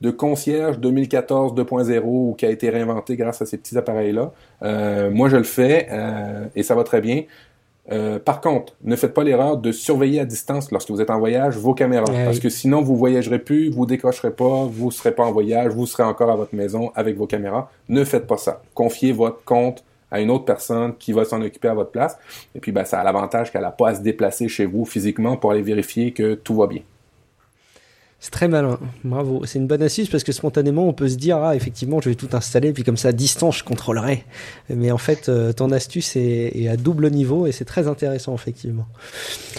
de, 0.00 0.10
concierge 0.10 0.78
2014 0.80 1.54
2.0 1.54 2.00
ou 2.04 2.34
qui 2.36 2.46
a 2.46 2.50
été 2.50 2.68
réinventé 2.68 3.16
grâce 3.16 3.42
à 3.42 3.46
ces 3.46 3.58
petits 3.58 3.78
appareils 3.78 4.12
là. 4.12 4.32
Euh, 4.62 5.08
moi 5.10 5.28
je 5.28 5.36
le 5.36 5.44
fais 5.44 5.88
et 6.56 6.62
ça 6.64 6.74
va 6.74 6.82
très 6.82 7.00
bien. 7.00 7.22
Euh, 7.92 8.18
par 8.18 8.40
contre, 8.40 8.74
ne 8.82 8.96
faites 8.96 9.14
pas 9.14 9.22
l'erreur 9.22 9.56
de 9.56 9.70
surveiller 9.70 10.20
à 10.20 10.24
distance 10.24 10.72
lorsque 10.72 10.90
vous 10.90 11.00
êtes 11.00 11.10
en 11.10 11.18
voyage 11.18 11.56
vos 11.56 11.74
caméras, 11.74 12.06
Eh 12.12 12.24
parce 12.24 12.40
que 12.40 12.48
sinon 12.48 12.82
vous 12.82 12.96
voyagerez 12.96 13.38
plus, 13.38 13.70
vous 13.70 13.86
décrocherez 13.86 14.32
pas, 14.32 14.64
vous 14.64 14.90
serez 14.90 15.12
pas 15.12 15.24
en 15.24 15.32
voyage, 15.32 15.72
vous 15.72 15.86
serez 15.86 16.02
encore 16.02 16.30
à 16.30 16.36
votre 16.36 16.54
maison 16.54 16.90
avec 16.94 17.16
vos 17.16 17.26
caméras. 17.26 17.70
Ne 17.88 18.04
faites 18.04 18.26
pas 18.26 18.38
ça. 18.38 18.62
Confiez 18.74 19.12
votre 19.12 19.44
compte 19.44 19.84
à 20.10 20.20
une 20.20 20.30
autre 20.30 20.44
personne 20.44 20.94
qui 20.98 21.12
va 21.12 21.24
s'en 21.24 21.40
occuper 21.42 21.68
à 21.68 21.74
votre 21.74 21.90
place. 21.90 22.16
Et 22.54 22.60
puis, 22.60 22.72
ben, 22.72 22.84
ça 22.84 23.00
a 23.00 23.04
l'avantage 23.04 23.52
qu'elle 23.52 23.62
n'a 23.62 23.70
pas 23.70 23.90
à 23.90 23.94
se 23.94 24.00
déplacer 24.00 24.48
chez 24.48 24.66
vous 24.66 24.84
physiquement 24.84 25.36
pour 25.36 25.50
aller 25.50 25.62
vérifier 25.62 26.12
que 26.12 26.34
tout 26.34 26.56
va 26.56 26.66
bien. 26.66 26.82
C'est 28.26 28.32
très 28.32 28.48
malin, 28.48 28.80
bravo. 29.04 29.42
C'est 29.44 29.60
une 29.60 29.68
bonne 29.68 29.82
astuce 29.82 30.08
parce 30.08 30.24
que 30.24 30.32
spontanément 30.32 30.88
on 30.88 30.92
peut 30.92 31.08
se 31.08 31.14
dire 31.14 31.36
ah 31.36 31.54
effectivement 31.54 32.00
je 32.00 32.08
vais 32.08 32.16
tout 32.16 32.30
installer 32.32 32.72
puis 32.72 32.82
comme 32.82 32.96
ça 32.96 33.10
à 33.10 33.12
distance 33.12 33.58
je 33.58 33.62
contrôlerai. 33.62 34.24
Mais 34.68 34.90
en 34.90 34.98
fait 34.98 35.28
euh, 35.28 35.52
ton 35.52 35.70
astuce 35.70 36.16
est, 36.16 36.66
à 36.66 36.76
double 36.76 37.10
niveau 37.10 37.46
et 37.46 37.52
c'est 37.52 37.64
très 37.64 37.86
intéressant 37.86 38.34
effectivement. 38.34 38.88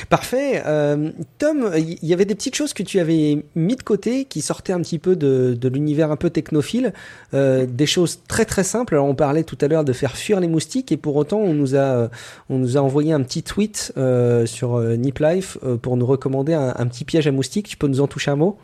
Parfait. 0.10 0.64
Euh, 0.66 1.12
Tom, 1.38 1.72
il 1.78 2.06
y 2.06 2.12
avait 2.12 2.26
des 2.26 2.36
petites 2.36 2.56
choses 2.56 2.74
que 2.74 2.84
tu 2.84 3.00
avais 3.00 3.46
mis 3.56 3.78
de 3.78 3.84
côté 3.84 4.26
qui 4.26 4.42
sortaient 4.42 4.74
un 4.74 4.82
petit 4.82 5.00
peu 5.00 5.16
de, 5.16 5.58
l'univers 5.70 6.12
un 6.12 6.18
peu 6.18 6.30
technophile, 6.30 6.92
euh, 7.34 7.66
des 7.66 7.86
choses 7.86 8.20
très 8.28 8.44
très 8.44 8.66
simples. 8.66 8.96
Alors 8.96 9.08
on 9.08 9.16
parlait 9.16 9.46
tout 9.46 9.58
à 9.62 9.70
l'heure 9.70 9.86
de 9.86 9.94
faire 9.94 10.18
fuir 10.18 10.42
les 10.42 10.50
moustiques 10.50 10.92
et 10.92 10.98
pour 10.98 11.16
autant 11.16 11.40
on 11.40 11.54
nous 11.54 11.78
a 11.78 12.10
on 12.50 12.58
nous 12.58 12.76
a 12.76 12.82
envoyé 12.82 13.14
un 13.14 13.22
petit 13.22 13.44
tweet 13.44 13.94
sur 14.46 14.82
Nip 14.82 15.20
Life 15.20 15.58
pour 15.82 15.96
nous 15.96 16.06
recommander 16.06 16.54
un, 16.54 16.74
un 16.78 16.88
petit 16.88 17.06
piège 17.06 17.28
à 17.28 17.32
moustiques. 17.32 17.70
Tu 17.70 17.78
peux 17.78 17.88
nous 17.88 18.02
en 18.02 18.08
toucher 18.08 18.32
un 18.32 18.36
mot? 18.36 18.57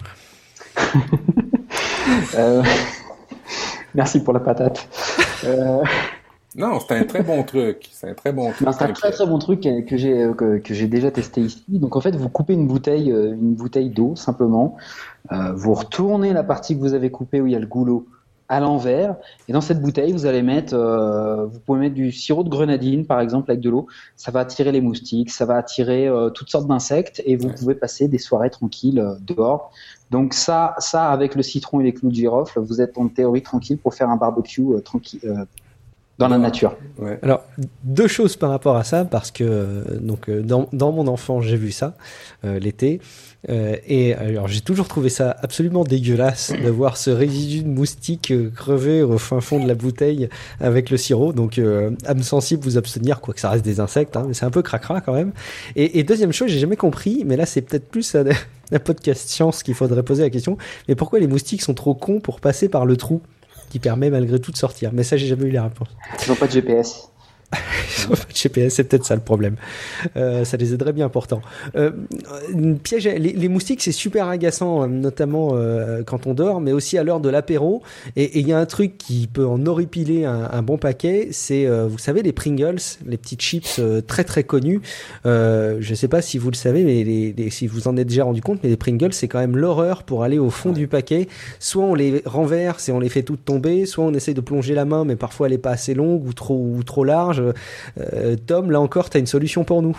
euh, 2.35 2.63
merci 3.95 4.23
pour 4.23 4.33
la 4.33 4.39
patate. 4.39 4.87
Euh... 5.45 5.83
Non, 6.55 6.79
c'est 6.79 6.95
un 6.95 7.03
très 7.03 7.23
bon 7.23 7.43
truc. 7.43 7.89
C'est 7.91 8.09
un 8.09 8.13
très 8.13 8.31
bon 8.31 8.51
truc. 8.51 8.67
C'est 8.71 8.83
un 8.83 8.93
très 8.93 9.11
très 9.11 9.25
bon 9.25 9.39
truc 9.39 9.61
que 9.61 9.97
j'ai 9.97 10.29
que, 10.37 10.59
que 10.59 10.73
j'ai 10.73 10.87
déjà 10.87 11.09
testé 11.09 11.41
ici. 11.41 11.63
Donc 11.67 11.95
en 11.95 12.01
fait, 12.01 12.15
vous 12.15 12.29
coupez 12.29 12.53
une 12.53 12.67
bouteille 12.67 13.09
une 13.09 13.55
bouteille 13.55 13.89
d'eau 13.89 14.15
simplement. 14.15 14.77
Euh, 15.31 15.53
vous 15.53 15.73
retournez 15.73 16.33
la 16.33 16.43
partie 16.43 16.75
que 16.75 16.81
vous 16.81 16.93
avez 16.93 17.09
coupée 17.09 17.41
où 17.41 17.47
il 17.47 17.53
y 17.53 17.55
a 17.55 17.59
le 17.59 17.67
goulot 17.67 18.05
à 18.49 18.59
l'envers. 18.59 19.15
Et 19.47 19.53
dans 19.53 19.61
cette 19.61 19.81
bouteille, 19.81 20.11
vous 20.11 20.25
allez 20.25 20.41
mettre, 20.41 20.73
euh, 20.73 21.45
vous 21.45 21.59
pouvez 21.59 21.79
mettre 21.79 21.95
du 21.95 22.11
sirop 22.11 22.43
de 22.43 22.49
grenadine, 22.49 23.05
par 23.05 23.19
exemple, 23.19 23.51
avec 23.51 23.61
de 23.61 23.69
l'eau. 23.69 23.87
Ça 24.15 24.31
va 24.31 24.41
attirer 24.41 24.71
les 24.71 24.81
moustiques, 24.81 25.31
ça 25.31 25.45
va 25.45 25.55
attirer 25.55 26.07
euh, 26.07 26.29
toutes 26.29 26.49
sortes 26.49 26.67
d'insectes, 26.67 27.21
et 27.25 27.35
vous 27.35 27.47
ouais. 27.47 27.55
pouvez 27.55 27.75
passer 27.75 28.07
des 28.07 28.19
soirées 28.19 28.49
tranquilles 28.49 28.99
euh, 28.99 29.15
dehors. 29.21 29.71
Donc 30.11 30.33
ça, 30.33 30.75
ça 30.77 31.09
avec 31.09 31.35
le 31.35 31.41
citron 31.41 31.79
et 31.79 31.83
les 31.83 31.93
clous 31.93 32.09
de 32.09 32.15
girofle, 32.15 32.59
vous 32.59 32.81
êtes 32.81 32.97
en 32.97 33.07
théorie 33.07 33.41
tranquille 33.41 33.77
pour 33.77 33.95
faire 33.95 34.09
un 34.09 34.17
barbecue 34.17 34.63
tranquille, 34.85 35.21
dans 36.19 36.27
la 36.27 36.37
nature. 36.37 36.75
Ouais. 36.99 37.17
Alors, 37.23 37.41
deux 37.83 38.07
choses 38.07 38.35
par 38.35 38.51
rapport 38.51 38.75
à 38.75 38.83
ça, 38.83 39.05
parce 39.05 39.31
que 39.31 39.97
donc 39.99 40.29
dans, 40.29 40.67
dans 40.71 40.91
mon 40.91 41.07
enfance, 41.07 41.43
j'ai 41.45 41.57
vu 41.57 41.71
ça 41.71 41.95
euh, 42.45 42.59
l'été. 42.59 43.01
Euh, 43.49 43.75
et 43.85 44.13
alors, 44.13 44.47
j'ai 44.47 44.61
toujours 44.61 44.87
trouvé 44.87 45.09
ça 45.09 45.35
absolument 45.41 45.83
dégueulasse 45.83 46.53
de 46.53 46.69
voir 46.69 46.97
ce 46.97 47.09
résidu 47.09 47.63
de 47.63 47.67
moustique 47.67 48.31
euh, 48.31 48.49
crevé 48.49 49.01
au 49.01 49.17
fin 49.17 49.41
fond 49.41 49.61
de 49.61 49.67
la 49.67 49.75
bouteille 49.75 50.29
avec 50.59 50.89
le 50.89 50.97
sirop. 50.97 51.33
Donc, 51.33 51.57
euh, 51.57 51.91
âme 52.05 52.23
sensible, 52.23 52.63
vous 52.63 52.77
abstenir, 52.77 53.19
quoi 53.21 53.33
que 53.33 53.39
ça 53.39 53.49
reste 53.49 53.65
des 53.65 53.79
insectes, 53.79 54.15
hein, 54.15 54.25
mais 54.27 54.33
c'est 54.33 54.45
un 54.45 54.51
peu 54.51 54.61
cracra 54.61 55.01
quand 55.01 55.13
même. 55.13 55.33
Et, 55.75 55.99
et 55.99 56.03
deuxième 56.03 56.31
chose, 56.31 56.49
j'ai 56.49 56.59
jamais 56.59 56.77
compris, 56.77 57.23
mais 57.25 57.35
là, 57.35 57.45
c'est 57.45 57.61
peut-être 57.61 57.89
plus 57.89 58.15
un, 58.15 58.25
un 58.71 58.79
podcast 58.79 59.27
science 59.27 59.63
qu'il 59.63 59.73
faudrait 59.75 60.03
poser 60.03 60.23
la 60.23 60.29
question. 60.29 60.57
Mais 60.87 60.95
pourquoi 60.95 61.19
les 61.19 61.27
moustiques 61.27 61.61
sont 61.61 61.73
trop 61.73 61.95
cons 61.95 62.19
pour 62.19 62.39
passer 62.39 62.69
par 62.69 62.85
le 62.85 62.97
trou 62.97 63.21
qui 63.69 63.79
permet 63.79 64.09
malgré 64.09 64.39
tout 64.39 64.51
de 64.51 64.57
sortir? 64.57 64.91
Mais 64.93 65.03
ça, 65.03 65.17
j'ai 65.17 65.27
jamais 65.27 65.45
eu 65.45 65.51
la 65.51 65.63
réponse. 65.63 65.89
Ils 66.25 66.29
n'ont 66.29 66.35
pas 66.35 66.47
de 66.47 66.53
GPS. 66.53 67.09
Ils 67.97 68.05
ont 68.07 68.09
pas 68.15 68.15
de 68.29 68.35
GPS, 68.35 68.73
c'est 68.75 68.83
peut-être 68.85 69.05
ça 69.05 69.15
le 69.15 69.21
problème. 69.21 69.55
Euh, 70.17 70.43
ça 70.45 70.57
les 70.57 70.73
aiderait 70.73 70.93
bien 70.93 71.09
pourtant. 71.09 71.41
Euh, 71.75 71.91
une 72.51 72.79
piège, 72.79 73.05
les, 73.05 73.17
les 73.33 73.47
moustiques 73.49 73.81
c'est 73.81 73.91
super 73.91 74.27
agaçant, 74.27 74.83
euh, 74.83 74.87
notamment 74.87 75.51
euh, 75.53 76.03
quand 76.03 76.27
on 76.27 76.33
dort, 76.33 76.61
mais 76.61 76.71
aussi 76.71 76.97
à 76.97 77.03
l'heure 77.03 77.19
de 77.19 77.29
l'apéro. 77.29 77.81
Et 78.15 78.39
il 78.39 78.47
y 78.47 78.53
a 78.53 78.59
un 78.59 78.65
truc 78.65 78.97
qui 78.97 79.27
peut 79.31 79.45
en 79.45 79.65
horripiler 79.65 80.25
un, 80.25 80.49
un 80.51 80.61
bon 80.61 80.77
paquet, 80.77 81.29
c'est 81.31 81.65
euh, 81.65 81.87
vous 81.87 81.97
savez 81.97 82.21
les 82.23 82.33
Pringles, 82.33 82.77
les 83.05 83.17
petites 83.17 83.41
chips 83.41 83.77
euh, 83.79 84.01
très 84.01 84.23
très 84.23 84.43
connues. 84.43 84.81
Euh, 85.25 85.77
je 85.79 85.93
sais 85.93 86.07
pas 86.07 86.21
si 86.21 86.37
vous 86.37 86.49
le 86.49 86.55
savez, 86.55 86.83
mais 86.83 87.03
les, 87.03 87.33
les- 87.33 87.49
si 87.49 87.67
vous 87.67 87.87
en 87.87 87.97
êtes 87.97 88.07
déjà 88.07 88.23
rendu 88.23 88.41
compte, 88.41 88.59
mais 88.63 88.69
les 88.69 88.77
Pringles 88.77 89.13
c'est 89.13 89.27
quand 89.27 89.39
même 89.39 89.57
l'horreur 89.57 90.03
pour 90.03 90.23
aller 90.23 90.39
au 90.39 90.49
fond 90.49 90.71
du 90.71 90.87
paquet. 90.87 91.27
Soit 91.59 91.83
on 91.83 91.95
les 91.95 92.21
renverse 92.25 92.89
et 92.89 92.91
on 92.91 92.99
les 92.99 93.09
fait 93.09 93.23
toutes 93.23 93.45
tomber, 93.45 93.85
soit 93.85 94.03
on 94.05 94.13
essaye 94.13 94.33
de 94.33 94.41
plonger 94.41 94.73
la 94.73 94.85
main, 94.85 95.05
mais 95.05 95.15
parfois 95.15 95.47
elle 95.47 95.53
est 95.53 95.57
pas 95.57 95.71
assez 95.71 95.93
longue 95.93 96.25
ou 96.27 96.33
trop 96.33 96.55
ou 96.55 96.83
trop 96.83 97.03
large. 97.03 97.41
Euh, 97.97 98.35
Tom, 98.35 98.71
là 98.71 98.79
encore, 98.79 99.09
tu 99.09 99.17
as 99.17 99.19
une 99.19 99.27
solution 99.27 99.63
pour 99.63 99.81
nous. 99.81 99.97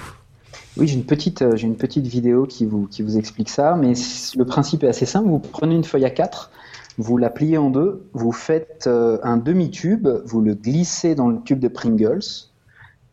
Oui, 0.76 0.88
j'ai 0.88 0.94
une 0.94 1.04
petite, 1.04 1.42
euh, 1.42 1.56
j'ai 1.56 1.66
une 1.66 1.76
petite 1.76 2.06
vidéo 2.06 2.46
qui 2.46 2.66
vous, 2.66 2.86
qui 2.86 3.02
vous 3.02 3.16
explique 3.16 3.48
ça, 3.48 3.76
mais 3.76 3.92
le 4.36 4.44
principe 4.44 4.82
est 4.84 4.88
assez 4.88 5.06
simple. 5.06 5.28
Vous 5.28 5.38
prenez 5.38 5.74
une 5.74 5.84
feuille 5.84 6.04
à 6.04 6.10
4, 6.10 6.50
vous 6.98 7.16
la 7.16 7.30
pliez 7.30 7.58
en 7.58 7.70
deux, 7.70 8.04
vous 8.12 8.32
faites 8.32 8.86
euh, 8.86 9.18
un 9.22 9.36
demi-tube, 9.36 10.08
vous 10.24 10.40
le 10.40 10.54
glissez 10.54 11.14
dans 11.14 11.28
le 11.28 11.40
tube 11.42 11.60
de 11.60 11.68
Pringles, 11.68 12.48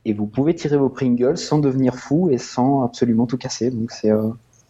et 0.05 0.14
vous 0.14 0.26
pouvez 0.26 0.55
tirer 0.55 0.78
vos 0.78 0.89
Pringles 0.89 1.38
sans 1.38 1.59
devenir 1.59 1.95
fou 1.95 2.30
et 2.32 2.39
sans 2.39 2.84
absolument 2.84 3.28
tout 3.28 3.38
casser. 3.38 3.70
Donc 3.70 3.91
c'est 3.91 4.12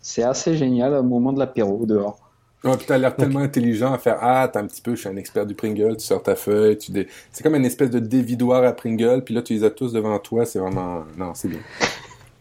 c'est 0.02 0.24
assez 0.24 0.58
génial 0.58 0.94
au 0.96 1.04
moment 1.04 1.32
de 1.32 1.39
l'apéro 1.39 1.86
dehors. 1.86 2.31
Ouais, 2.64 2.78
puis 2.78 2.86
t'as 2.88 2.97
l'air 2.97 3.16
tellement 3.16 3.39
intelligent 3.39 3.91
à 3.91 3.97
faire 3.97 4.20
Ah, 4.22 4.47
t'as 4.51 4.62
un 4.62 4.68
petit 4.68 4.82
peu, 4.82 4.93
je 4.95 5.01
suis 5.01 5.09
un 5.09 5.16
expert 5.16 5.47
du 5.47 5.55
Pringle, 5.55 5.97
tu 5.97 6.05
sors 6.05 6.22
ta 6.22 6.36
feuille, 6.36 6.78
tu 6.78 6.91
dé... 6.91 7.07
c'est 7.32 7.41
comme 7.41 7.55
une 7.55 7.66
espèce 7.66 7.89
de 7.89 7.97
dévidoir 7.97 8.64
à 8.64 8.74
Pringle, 8.74 9.24
puis 9.24 9.34
là 9.34 9.41
tu 9.41 9.53
les 9.53 9.64
as 9.64 9.72
tous 9.72 9.93
devant 9.93 10.20
toi, 10.20 10.45
c'est 10.45 10.59
vraiment. 10.59 11.03
Non, 11.18 11.34
c'est 11.34 11.47
bien. 11.47 11.59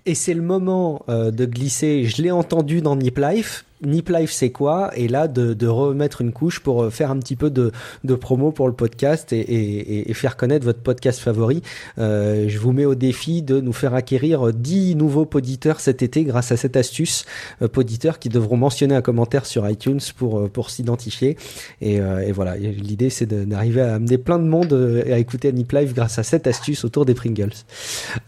Et 0.04 0.14
c'est 0.14 0.34
le 0.34 0.42
moment 0.42 1.02
euh, 1.08 1.30
de 1.30 1.46
glisser. 1.46 2.04
Je 2.04 2.22
l'ai 2.22 2.30
entendu 2.30 2.82
dans 2.82 2.96
Nip 2.96 3.18
Life. 3.18 3.64
Nip 3.82 4.08
Life, 4.08 4.32
c'est 4.32 4.50
quoi 4.50 4.90
Et 4.96 5.08
là, 5.08 5.28
de, 5.28 5.66
remettre 5.66 6.20
une 6.20 6.32
couche 6.32 6.60
pour 6.60 6.84
euh, 6.84 6.90
faire 6.90 7.10
un 7.10 7.18
petit 7.18 7.36
peu 7.36 7.50
de, 7.50 7.72
promo 8.16 8.52
pour 8.52 8.66
le 8.66 8.74
podcast 8.74 9.32
et, 9.32 10.12
faire 10.14 10.36
connaître 10.36 10.64
votre 10.64 10.80
podcast 10.80 11.20
favori. 11.20 11.62
Euh, 11.98 12.46
je 12.48 12.58
vous 12.58 12.72
mets 12.72 12.84
au 12.84 12.94
défi 12.94 13.42
de 13.42 13.60
nous 13.60 13.72
faire 13.72 13.94
acquérir 13.94 14.52
10 14.52 14.96
nouveaux 14.96 15.24
poditeurs 15.24 15.80
cet 15.80 16.02
été 16.02 16.24
grâce 16.24 16.52
à 16.52 16.56
cette 16.56 16.76
astuce. 16.76 17.24
Euh, 17.62 17.68
poditeurs 17.68 18.18
qui 18.18 18.28
devront 18.28 18.56
mentionner 18.56 18.94
un 18.94 19.02
commentaire 19.02 19.46
sur 19.46 19.68
iTunes 19.68 20.00
pour, 20.16 20.38
euh, 20.38 20.48
pour 20.48 20.70
s'identifier. 20.70 21.36
Et, 21.80 22.00
euh, 22.00 22.30
voilà, 22.34 22.56
l'idée, 22.56 23.10
c'est 23.10 23.26
d'arriver 23.26 23.80
à 23.80 23.94
amener 23.94 24.18
plein 24.18 24.38
de 24.38 24.44
monde 24.44 24.72
euh, 24.72 25.12
à 25.12 25.18
écouter 25.18 25.52
Nip 25.52 25.72
Life 25.72 25.94
grâce 25.94 26.18
à 26.18 26.22
cette 26.22 26.46
astuce 26.46 26.84
autour 26.84 27.04
des 27.04 27.14
Pringles. 27.14 27.52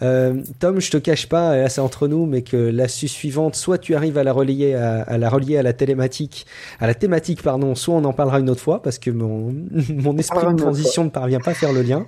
Euh, 0.02 0.42
Tom, 0.58 0.80
je 0.80 0.90
te 0.90 0.96
cache 0.96 1.28
pas, 1.28 1.68
c'est 1.68 1.80
entre 1.80 2.08
nous, 2.08 2.26
mais 2.26 2.42
que 2.42 2.56
l'astuce 2.56 3.12
suivante, 3.12 3.54
soit 3.54 3.78
tu 3.78 3.94
arrives 3.94 4.18
à 4.18 4.24
la 4.24 4.32
relier 4.32 4.74
à, 4.74 5.02
à 5.02 5.18
la 5.18 5.28
relier 5.42 5.56
à 5.56 5.62
la 5.62 5.72
télématique, 5.72 6.46
à 6.80 6.86
la 6.86 6.94
thématique, 6.94 7.42
pardon, 7.42 7.74
soit 7.74 7.94
on 7.94 8.04
en 8.04 8.12
parlera 8.12 8.40
une 8.40 8.50
autre 8.50 8.62
fois 8.62 8.82
parce 8.82 8.98
que 8.98 9.10
mon, 9.10 9.54
mon 9.88 10.16
esprit 10.18 10.46
de 10.46 10.56
transition 10.56 11.04
ne 11.04 11.10
parvient 11.10 11.40
pas 11.40 11.52
à 11.52 11.54
faire 11.54 11.72
le 11.72 11.82
lien. 11.82 12.06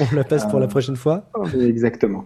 On 0.00 0.14
la 0.14 0.24
passe 0.24 0.46
pour 0.46 0.60
la 0.60 0.68
prochaine 0.68 0.96
fois. 0.96 1.24
Exactement. 1.60 2.24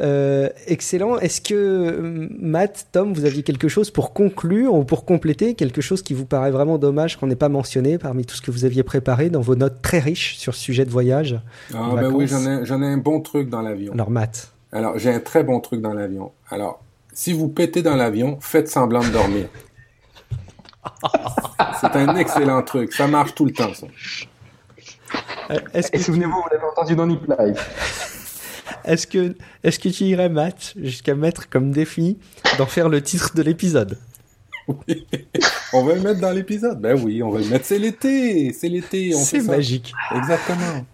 Euh, 0.00 0.48
excellent. 0.66 1.18
Est-ce 1.18 1.40
que 1.40 1.54
euh, 1.54 2.28
Matt, 2.38 2.88
Tom, 2.92 3.12
vous 3.12 3.24
aviez 3.24 3.42
quelque 3.42 3.68
chose 3.68 3.90
pour 3.90 4.12
conclure 4.12 4.74
ou 4.74 4.84
pour 4.84 5.04
compléter 5.04 5.54
quelque 5.54 5.80
chose 5.80 6.02
qui 6.02 6.14
vous 6.14 6.26
paraît 6.26 6.50
vraiment 6.50 6.78
dommage 6.78 7.18
qu'on 7.18 7.26
n'ait 7.26 7.36
pas 7.36 7.48
mentionné 7.48 7.98
parmi 7.98 8.24
tout 8.24 8.34
ce 8.34 8.42
que 8.42 8.50
vous 8.50 8.64
aviez 8.64 8.82
préparé 8.82 9.30
dans 9.30 9.40
vos 9.40 9.56
notes 9.56 9.82
très 9.82 9.98
riches 9.98 10.36
sur 10.36 10.54
ce 10.54 10.60
sujet 10.60 10.84
de 10.84 10.90
voyage? 10.90 11.38
Ah, 11.74 11.90
ben 11.94 12.10
oui, 12.10 12.26
j'en 12.26 12.44
ai, 12.46 12.64
j'en 12.64 12.82
ai 12.82 12.86
un 12.86 12.98
bon 12.98 13.20
truc 13.20 13.48
dans 13.48 13.62
l'avion. 13.62 13.92
Alors 13.92 14.10
Matt. 14.10 14.52
Alors, 14.72 14.98
j'ai 14.98 15.10
un 15.10 15.20
très 15.20 15.44
bon 15.44 15.60
truc 15.60 15.80
dans 15.80 15.94
l'avion. 15.94 16.32
Alors, 16.50 16.83
si 17.14 17.32
vous 17.32 17.48
pétez 17.48 17.82
dans 17.82 17.96
l'avion, 17.96 18.38
faites 18.40 18.68
semblant 18.68 19.02
de 19.02 19.08
dormir. 19.08 19.46
C'est 21.80 21.96
un 21.96 22.16
excellent 22.16 22.62
truc. 22.62 22.92
Ça 22.92 23.06
marche 23.06 23.34
tout 23.34 23.46
le 23.46 23.52
temps, 23.52 23.72
ça. 23.72 23.86
Euh, 25.50 25.58
Est-ce 25.72 25.88
Et 25.88 25.98
que 25.98 26.02
souvenez-vous, 26.02 26.32
vous 26.32 26.48
l'avez 26.50 26.64
entendu 26.64 26.94
dans 26.96 27.06
Nip 27.06 27.20
Life. 27.38 28.70
Est-ce 28.84 29.06
que, 29.06 29.34
est-ce 29.62 29.78
que 29.78 29.88
tu 29.88 30.04
irais, 30.04 30.28
Matt, 30.28 30.74
jusqu'à 30.76 31.14
mettre 31.14 31.48
comme 31.48 31.70
défi 31.70 32.18
d'en 32.58 32.66
faire 32.66 32.88
le 32.88 33.02
titre 33.02 33.34
de 33.34 33.42
l'épisode? 33.42 33.98
On 35.72 35.84
va 35.84 35.94
le 35.94 36.00
mettre 36.00 36.20
dans 36.20 36.30
l'épisode. 36.30 36.80
Ben 36.80 36.98
oui, 37.02 37.22
on 37.22 37.30
va 37.30 37.40
le 37.40 37.46
mettre. 37.46 37.66
C'est 37.66 37.78
l'été. 37.78 38.52
C'est 38.52 38.68
l'été. 38.68 39.12
On 39.14 39.18
C'est 39.18 39.38
fait 39.40 39.44
ça. 39.44 39.52
magique. 39.52 39.92
Exactement. 40.16 40.84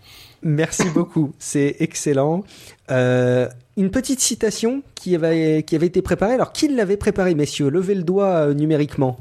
Merci 0.42 0.88
beaucoup, 0.94 1.32
c'est 1.38 1.76
excellent. 1.80 2.44
Euh, 2.90 3.48
une 3.76 3.90
petite 3.90 4.20
citation 4.20 4.82
qui 4.94 5.14
avait, 5.14 5.62
qui 5.62 5.76
avait 5.76 5.86
été 5.86 6.02
préparée. 6.02 6.34
Alors, 6.34 6.52
qui 6.52 6.68
l'avait 6.68 6.96
préparée, 6.96 7.34
messieurs? 7.34 7.68
Levez 7.68 7.94
le 7.94 8.02
doigt 8.02 8.26
euh, 8.26 8.54
numériquement. 8.54 9.18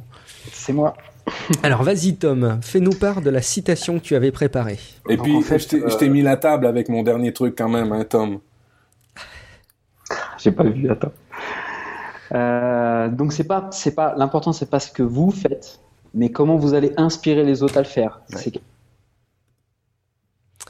C'est 0.52 0.74
moi. 0.74 0.96
Alors, 1.64 1.84
vas-y, 1.84 2.16
Tom, 2.16 2.60
fais-nous 2.62 2.94
part 2.94 3.22
de 3.22 3.30
la 3.30 3.42
citation 3.42 4.00
que 4.00 4.04
tu 4.04 4.16
avais 4.16 4.32
préparée. 4.32 4.80
Et 5.10 5.18
Donc, 5.18 5.26
puis, 5.26 5.36
en 5.36 5.42
fait, 5.42 5.60
je 5.60 5.98
t'ai 5.98 6.08
euh, 6.08 6.10
mis 6.10 6.22
la 6.22 6.38
table 6.38 6.66
avec 6.66 6.90
mon 6.90 7.04
dernier 7.04 7.34
truc 7.34 7.56
quand 7.58 7.70
même, 7.70 7.92
hein, 7.92 8.04
Tom. 8.04 8.40
J'ai 10.38 10.52
pas 10.52 10.64
vu, 10.64 10.90
attends. 10.90 11.12
Euh, 12.34 13.10
donc 13.10 13.34
c'est 13.34 13.44
pas, 13.44 13.70
c'est 13.72 13.96
pas, 13.96 14.14
l'important 14.16 14.54
c'est 14.54 14.70
pas 14.70 14.80
ce 14.80 14.92
que 14.92 15.02
vous 15.02 15.32
faites, 15.32 15.80
mais 16.14 16.30
comment 16.30 16.58
vous 16.58 16.74
allez 16.74 16.94
inspirer 16.98 17.44
les 17.44 17.64
autres 17.64 17.78
à 17.78 17.82
le 17.82 17.88
faire. 17.88 18.22
Ouais. 18.32 18.38
C'est 18.38 18.54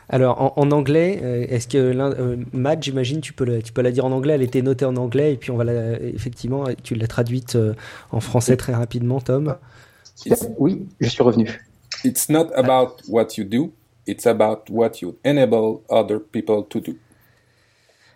Alors, 0.08 0.42
en, 0.42 0.54
en 0.56 0.72
anglais, 0.72 1.20
euh, 1.22 1.46
est-ce 1.50 1.68
que 1.68 1.78
l'un- 1.78 2.14
euh, 2.14 2.38
Matt, 2.54 2.82
j'imagine, 2.84 3.22
tu 3.22 3.34
peux, 3.34 3.46
le- 3.46 3.62
tu 3.62 3.74
peux 3.74 3.82
la 3.82 3.92
dire 3.92 4.06
en 4.06 4.12
anglais. 4.12 4.34
Elle 4.36 4.42
était 4.42 4.62
notée 4.62 4.86
en 4.86 4.96
anglais 4.96 5.34
et 5.34 5.38
puis 5.38 5.52
on 5.52 5.58
va 5.58 5.64
la, 5.66 6.00
effectivement, 6.02 6.64
tu 6.84 6.96
l'as 6.96 7.08
traduite 7.08 7.56
euh, 7.56 7.74
en 8.12 8.20
français 8.20 8.56
très 8.58 8.74
rapidement, 8.74 9.20
Tom. 9.22 9.56
Oui, 10.58 10.86
je 11.00 11.10
suis 11.10 11.24
revenu. 11.24 11.48
It's 12.04 12.30
not 12.30 12.48
about 12.56 12.98
what 13.08 13.28
you 13.38 13.44
do. 13.44 13.72
It's 14.08 14.26
about 14.26 14.64
what 14.70 14.94
you 15.02 15.18
enable 15.24 15.82
other 15.90 16.20
people 16.20 16.64
to 16.70 16.80
do. 16.80 16.96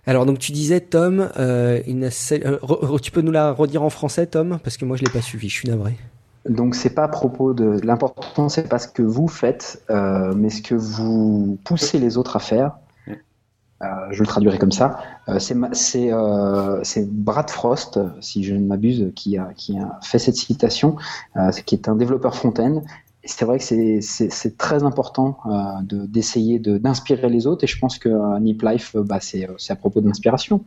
Alors, 0.05 0.25
donc 0.25 0.39
tu 0.39 0.51
disais, 0.51 0.81
Tom, 0.81 1.29
euh, 1.37 1.81
une, 1.87 2.05
euh, 2.05 2.09
re- 2.09 2.85
re- 2.85 2.99
tu 2.99 3.11
peux 3.11 3.21
nous 3.21 3.31
la 3.31 3.51
redire 3.51 3.83
en 3.83 3.89
français, 3.89 4.25
Tom, 4.27 4.59
parce 4.63 4.75
que 4.77 4.85
moi 4.85 4.97
je 4.97 5.03
l'ai 5.03 5.11
pas 5.11 5.21
suivi. 5.21 5.47
Je 5.49 5.53
suis 5.53 5.69
navré. 5.69 5.93
Donc 6.47 6.75
c'est 6.75 6.89
pas 6.89 7.05
à 7.05 7.07
propos 7.07 7.53
de 7.53 7.79
l'important, 7.85 8.49
c'est 8.49 8.67
pas 8.67 8.79
ce 8.79 8.87
que 8.87 9.01
vous 9.01 9.27
faites, 9.27 9.81
euh, 9.89 10.33
mais 10.35 10.49
ce 10.49 10.61
que 10.61 10.75
vous 10.75 11.57
poussez 11.63 11.99
les 11.99 12.17
autres 12.17 12.35
à 12.35 12.39
faire. 12.39 12.73
Euh, 13.81 13.85
je 14.11 14.21
le 14.21 14.27
traduirai 14.27 14.57
comme 14.57 14.71
ça. 14.71 14.99
Euh, 15.27 15.39
c'est 15.39 16.11
euh, 16.11 16.81
Brad 17.07 17.49
Frost, 17.49 17.99
si 18.21 18.43
je 18.43 18.55
ne 18.55 18.65
m'abuse, 18.65 19.11
qui 19.15 19.37
a 19.37 19.49
qui 19.55 19.77
a 19.77 19.99
fait 20.01 20.19
cette 20.19 20.35
citation, 20.35 20.95
euh, 21.35 21.51
qui 21.65 21.75
est 21.75 21.89
un 21.89 21.95
développeur 21.95 22.35
front-end. 22.35 22.81
Et 23.23 23.27
c'est 23.27 23.45
vrai 23.45 23.57
que 23.57 24.01
c'est 24.01 24.57
très 24.57 24.83
important 24.83 25.37
euh, 25.45 25.81
de 25.83 26.05
d'essayer 26.05 26.59
de 26.59 26.77
d'inspirer 26.77 27.29
les 27.29 27.47
autres. 27.47 27.63
Et 27.63 27.67
je 27.67 27.79
pense 27.79 27.97
que 27.97 28.09
euh, 28.09 28.39
Nip 28.39 28.61
Life, 28.61 28.95
bah, 28.95 29.19
c'est 29.21 29.49
c'est 29.57 29.73
à 29.73 29.75
propos 29.77 30.01
d'inspiration. 30.01 30.63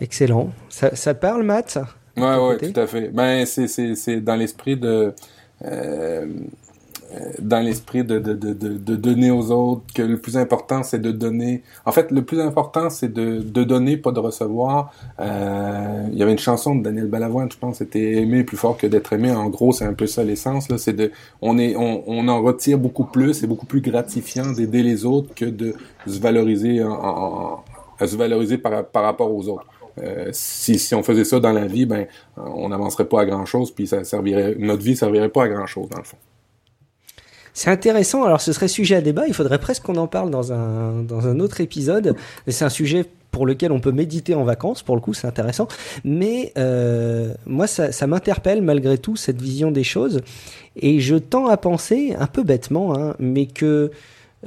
Excellent. 0.00 0.50
Ça, 0.68 0.94
ça 0.94 1.14
parle, 1.14 1.42
Matt? 1.42 1.78
Ouais, 2.16 2.36
ouais, 2.36 2.54
côté? 2.54 2.72
tout 2.72 2.80
à 2.80 2.86
fait. 2.86 3.08
Ben, 3.08 3.44
c'est, 3.46 3.66
c'est, 3.68 3.94
c'est 3.94 4.20
dans 4.20 4.36
l'esprit 4.36 4.76
de, 4.76 5.12
euh, 5.64 6.26
euh, 7.12 7.30
dans 7.40 7.60
l'esprit 7.60 8.02
de, 8.04 8.18
de, 8.18 8.34
de, 8.34 8.52
de, 8.52 8.68
de 8.78 8.96
donner 8.96 9.30
aux 9.30 9.50
autres 9.50 9.82
que 9.94 10.02
le 10.02 10.18
plus 10.18 10.36
important, 10.36 10.82
c'est 10.82 11.00
de 11.00 11.10
donner. 11.12 11.62
En 11.84 11.92
fait, 11.92 12.10
le 12.10 12.22
plus 12.22 12.40
important, 12.40 12.90
c'est 12.90 13.12
de, 13.12 13.40
de 13.40 13.64
donner, 13.64 13.96
pas 13.96 14.12
de 14.12 14.20
recevoir. 14.20 14.92
Euh, 15.20 16.06
il 16.12 16.18
y 16.18 16.22
avait 16.22 16.32
une 16.32 16.38
chanson 16.38 16.74
de 16.76 16.82
Daniel 16.82 17.06
Balavoine, 17.08 17.50
je 17.50 17.58
pense, 17.58 17.76
c'était 17.78 18.14
aimer 18.14 18.44
plus 18.44 18.56
fort 18.56 18.76
que 18.76 18.86
d'être 18.86 19.12
aimé. 19.12 19.30
En 19.32 19.48
gros, 19.48 19.72
c'est 19.72 19.84
un 19.84 19.94
peu 19.94 20.06
ça 20.06 20.24
l'essence, 20.24 20.68
là. 20.68 20.78
C'est 20.78 20.92
de, 20.94 21.10
on 21.42 21.58
est, 21.58 21.76
on, 21.76 22.02
on 22.06 22.26
en 22.28 22.42
retire 22.42 22.78
beaucoup 22.78 23.04
plus, 23.04 23.34
c'est 23.34 23.46
beaucoup 23.46 23.66
plus 23.66 23.80
gratifiant 23.80 24.50
d'aider 24.52 24.82
les 24.82 25.04
autres 25.04 25.34
que 25.34 25.44
de 25.46 25.74
se 26.06 26.18
valoriser 26.20 26.82
en, 26.82 26.90
en- 26.92 27.42
en- 27.54 27.64
à 28.00 28.06
se 28.08 28.16
valoriser 28.16 28.58
par, 28.58 28.84
par 28.86 29.04
rapport 29.04 29.32
aux 29.32 29.48
autres. 29.48 29.66
Euh, 30.02 30.28
si, 30.32 30.78
si 30.78 30.94
on 30.94 31.02
faisait 31.02 31.24
ça 31.24 31.40
dans 31.40 31.52
la 31.52 31.66
vie, 31.66 31.86
ben, 31.86 32.06
on 32.36 32.68
n'avancerait 32.68 33.06
pas 33.06 33.22
à 33.22 33.26
grand 33.26 33.46
chose, 33.46 33.70
puis 33.70 33.86
ça 33.86 34.04
servirait, 34.04 34.56
notre 34.58 34.82
vie 34.82 34.96
servirait 34.96 35.28
pas 35.28 35.44
à 35.44 35.48
grand 35.48 35.66
chose 35.66 35.88
dans 35.88 35.98
le 35.98 36.04
fond. 36.04 36.16
C'est 37.52 37.70
intéressant. 37.70 38.24
Alors, 38.24 38.40
ce 38.40 38.52
serait 38.52 38.66
sujet 38.66 38.96
à 38.96 39.00
débat. 39.00 39.28
Il 39.28 39.34
faudrait 39.34 39.60
presque 39.60 39.84
qu'on 39.84 39.96
en 39.96 40.08
parle 40.08 40.30
dans 40.30 40.52
un, 40.52 41.02
dans 41.02 41.28
un 41.28 41.38
autre 41.38 41.60
épisode. 41.60 42.16
C'est 42.48 42.64
un 42.64 42.68
sujet 42.68 43.06
pour 43.30 43.46
lequel 43.46 43.70
on 43.70 43.78
peut 43.78 43.92
méditer 43.92 44.34
en 44.34 44.42
vacances. 44.42 44.82
Pour 44.82 44.96
le 44.96 45.00
coup, 45.00 45.14
c'est 45.14 45.28
intéressant. 45.28 45.68
Mais 46.04 46.52
euh, 46.58 47.32
moi, 47.46 47.68
ça, 47.68 47.92
ça 47.92 48.08
m'interpelle 48.08 48.60
malgré 48.60 48.98
tout 48.98 49.14
cette 49.14 49.40
vision 49.40 49.70
des 49.70 49.84
choses. 49.84 50.20
Et 50.74 50.98
je 50.98 51.14
tends 51.14 51.46
à 51.46 51.56
penser, 51.56 52.16
un 52.18 52.26
peu 52.26 52.42
bêtement, 52.42 52.98
hein, 52.98 53.14
mais 53.20 53.46
que 53.46 53.92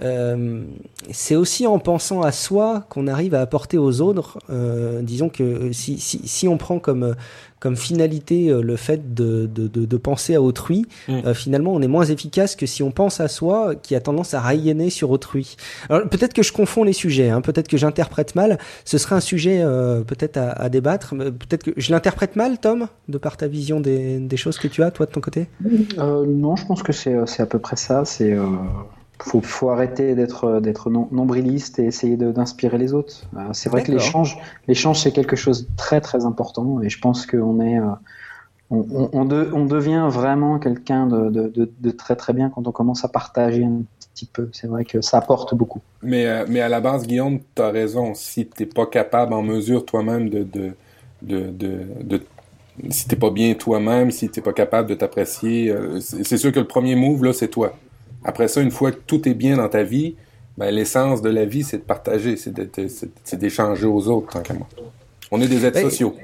euh, 0.02 0.64
c'est 1.12 1.36
aussi 1.36 1.66
en 1.68 1.80
pensant 1.80 2.22
à 2.22 2.32
soi 2.32 2.86
qu'on 2.90 3.08
arrive 3.08 3.34
à 3.36 3.42
apporter 3.42 3.78
aux 3.78 4.02
autres. 4.02 4.38
Euh, 4.50 5.02
disons 5.02 5.30
que 5.30 5.72
si, 5.72 6.00
si, 6.00 6.28
si, 6.28 6.48
on 6.48 6.58
prend 6.58 6.80
comme, 6.80 7.16
comme 7.60 7.76
finalité 7.76 8.50
euh, 8.50 8.62
le 8.62 8.76
fait 8.76 9.14
de, 9.14 9.48
de, 9.48 9.68
de, 9.68 9.86
de 9.86 9.98
penser 9.98 10.36
à 10.36 10.42
autrui, 10.42 10.86
Mm. 11.08 11.14
euh, 11.26 11.34
finalement 11.34 11.74
on 11.74 11.82
est 11.82 11.88
moins 11.88 12.06
efficace 12.06 12.56
que 12.56 12.66
si 12.66 12.84
on 12.84 12.92
pense 12.92 13.20
à 13.20 13.28
soi 13.28 13.76
qui 13.76 13.96
a 13.96 14.02
tendance 14.02 14.34
à 14.34 14.42
rayonner 14.42 14.90
sur 14.90 15.10
autrui. 15.10 15.56
Alors 15.90 16.08
peut-être 16.10 16.34
que 16.34 16.44
je 16.44 16.52
confonds 16.54 16.84
les 16.84 16.94
sujets, 16.94 17.30
hein, 17.30 17.42
peut-être 17.42 17.68
que 17.68 17.78
j'interprète 17.78 18.36
mal. 18.36 18.58
Ce 18.86 18.98
serait 18.98 19.16
un 19.16 19.20
sujet 19.22 19.62
euh, 19.62 20.02
peut-être 20.04 20.38
à, 20.38 20.50
à 20.52 20.70
débattre. 20.70 21.16
Peut-être 21.16 21.64
que 21.64 21.72
je 21.78 21.92
l'interprète 21.92 22.36
mal, 22.36 22.60
Tom, 22.60 22.88
de 23.08 23.18
par 23.18 23.38
ta 23.38 23.48
vision 23.48 23.80
des, 23.80 24.20
des 24.20 24.38
choses 24.38 24.58
que 24.60 24.68
tu 24.68 24.84
as, 24.84 24.92
toi, 24.92 25.06
de 25.06 25.12
ton 25.12 25.22
côté? 25.22 25.48
Euh, 25.98 26.26
non, 26.28 26.56
je 26.56 26.66
pense 26.66 26.84
que 26.84 26.94
c'est 26.94 27.16
c'est 27.26 27.42
à 27.42 27.46
peu 27.46 27.60
près 27.60 27.76
ça. 27.76 28.04
C'est 28.06 28.34
euh, 28.34 28.46
faut, 29.22 29.42
faut 29.42 29.70
arrêter 29.70 30.16
d'être 30.16 30.60
d'être 30.60 30.90
nombriliste 30.90 31.80
et 31.80 31.86
essayer 31.86 32.18
d'inspirer 32.18 32.78
les 32.78 32.94
autres. 32.94 33.24
Euh, 33.36 33.40
c'est 33.54 33.70
vrai 33.70 33.84
que 33.84 33.92
l'échange 33.92 34.38
l'échange 34.68 35.02
c'est 35.02 35.12
quelque 35.12 35.36
chose 35.36 35.68
de 35.68 35.76
très 35.76 36.02
très 36.02 36.26
important 36.26 36.82
et 36.82 36.90
je 36.90 37.00
pense 37.00 37.26
qu'on 37.26 37.60
est 37.62 37.80
euh, 37.80 37.86
on, 38.70 38.86
on, 38.94 39.10
on 39.14 39.26
de- 39.26 39.50
on 39.54 39.66
devient 39.66 40.08
vraiment 40.10 40.60
quelqu'un 40.60 41.08
de, 41.08 41.30
de, 41.30 41.48
de, 41.48 41.72
de 41.80 41.92
très 41.92 42.16
très 42.16 42.34
bien 42.34 42.50
quand 42.50 42.68
on 42.68 42.72
commence 42.72 43.06
à 43.06 43.08
partager 43.08 43.64
un 43.64 43.82
petit 44.14 44.26
peu. 44.26 44.50
C'est 44.52 44.68
vrai 44.68 44.84
que 44.84 45.00
ça 45.02 45.20
apporte 45.20 45.56
beaucoup. 45.56 45.82
Mais, 46.04 46.26
euh, 46.28 46.46
mais 46.50 46.60
à 46.60 46.68
la 46.70 46.82
base, 46.82 47.08
Guillaume, 47.08 47.40
tu 47.56 47.62
as 47.62 47.70
raison. 47.70 48.14
Si 48.14 48.46
t'es 48.46 48.66
pas 48.66 48.86
capable 48.86 49.34
en 49.34 49.42
mesure 49.42 49.86
toi-même 49.86 50.30
de, 50.30 50.44
de, 50.44 50.74
de, 51.22 52.22
si 52.90 53.08
t'es 53.08 53.16
pas 53.16 53.30
bien 53.32 53.54
toi-même, 53.54 54.12
si 54.12 54.30
t'es 54.30 54.42
pas 54.42 54.54
capable 54.54 54.90
de 54.90 54.96
t'apprécier, 54.96 55.74
c'est 56.00 56.38
sûr 56.38 56.52
que 56.52 56.60
le 56.60 56.68
premier 56.68 56.96
move, 56.96 57.24
là, 57.24 57.34
c'est 57.34 57.48
toi. 57.48 57.74
Après 58.24 58.48
ça, 58.48 58.62
une 58.62 58.72
fois 58.72 58.92
que 58.92 59.00
tout 59.06 59.28
est 59.28 59.34
bien 59.34 59.58
dans 59.58 59.70
ta 59.70 59.84
vie, 59.84 60.16
ben, 60.58 60.72
l'essence 60.72 61.22
de 61.22 61.30
la 61.30 61.46
vie, 61.46 61.64
c'est 61.64 61.78
de 61.78 61.84
partager, 61.84 62.36
c'est 62.36 63.36
d'échanger 63.40 63.86
aux 63.86 64.08
autres, 64.08 64.34
tant 64.34 64.42
qu'à 64.42 64.54
moi. 64.54 64.68
On 65.32 65.42
est 65.42 65.48
des 65.48 65.66
êtres 65.66 65.82
Ben, 65.82 65.90
sociaux. 65.90 66.16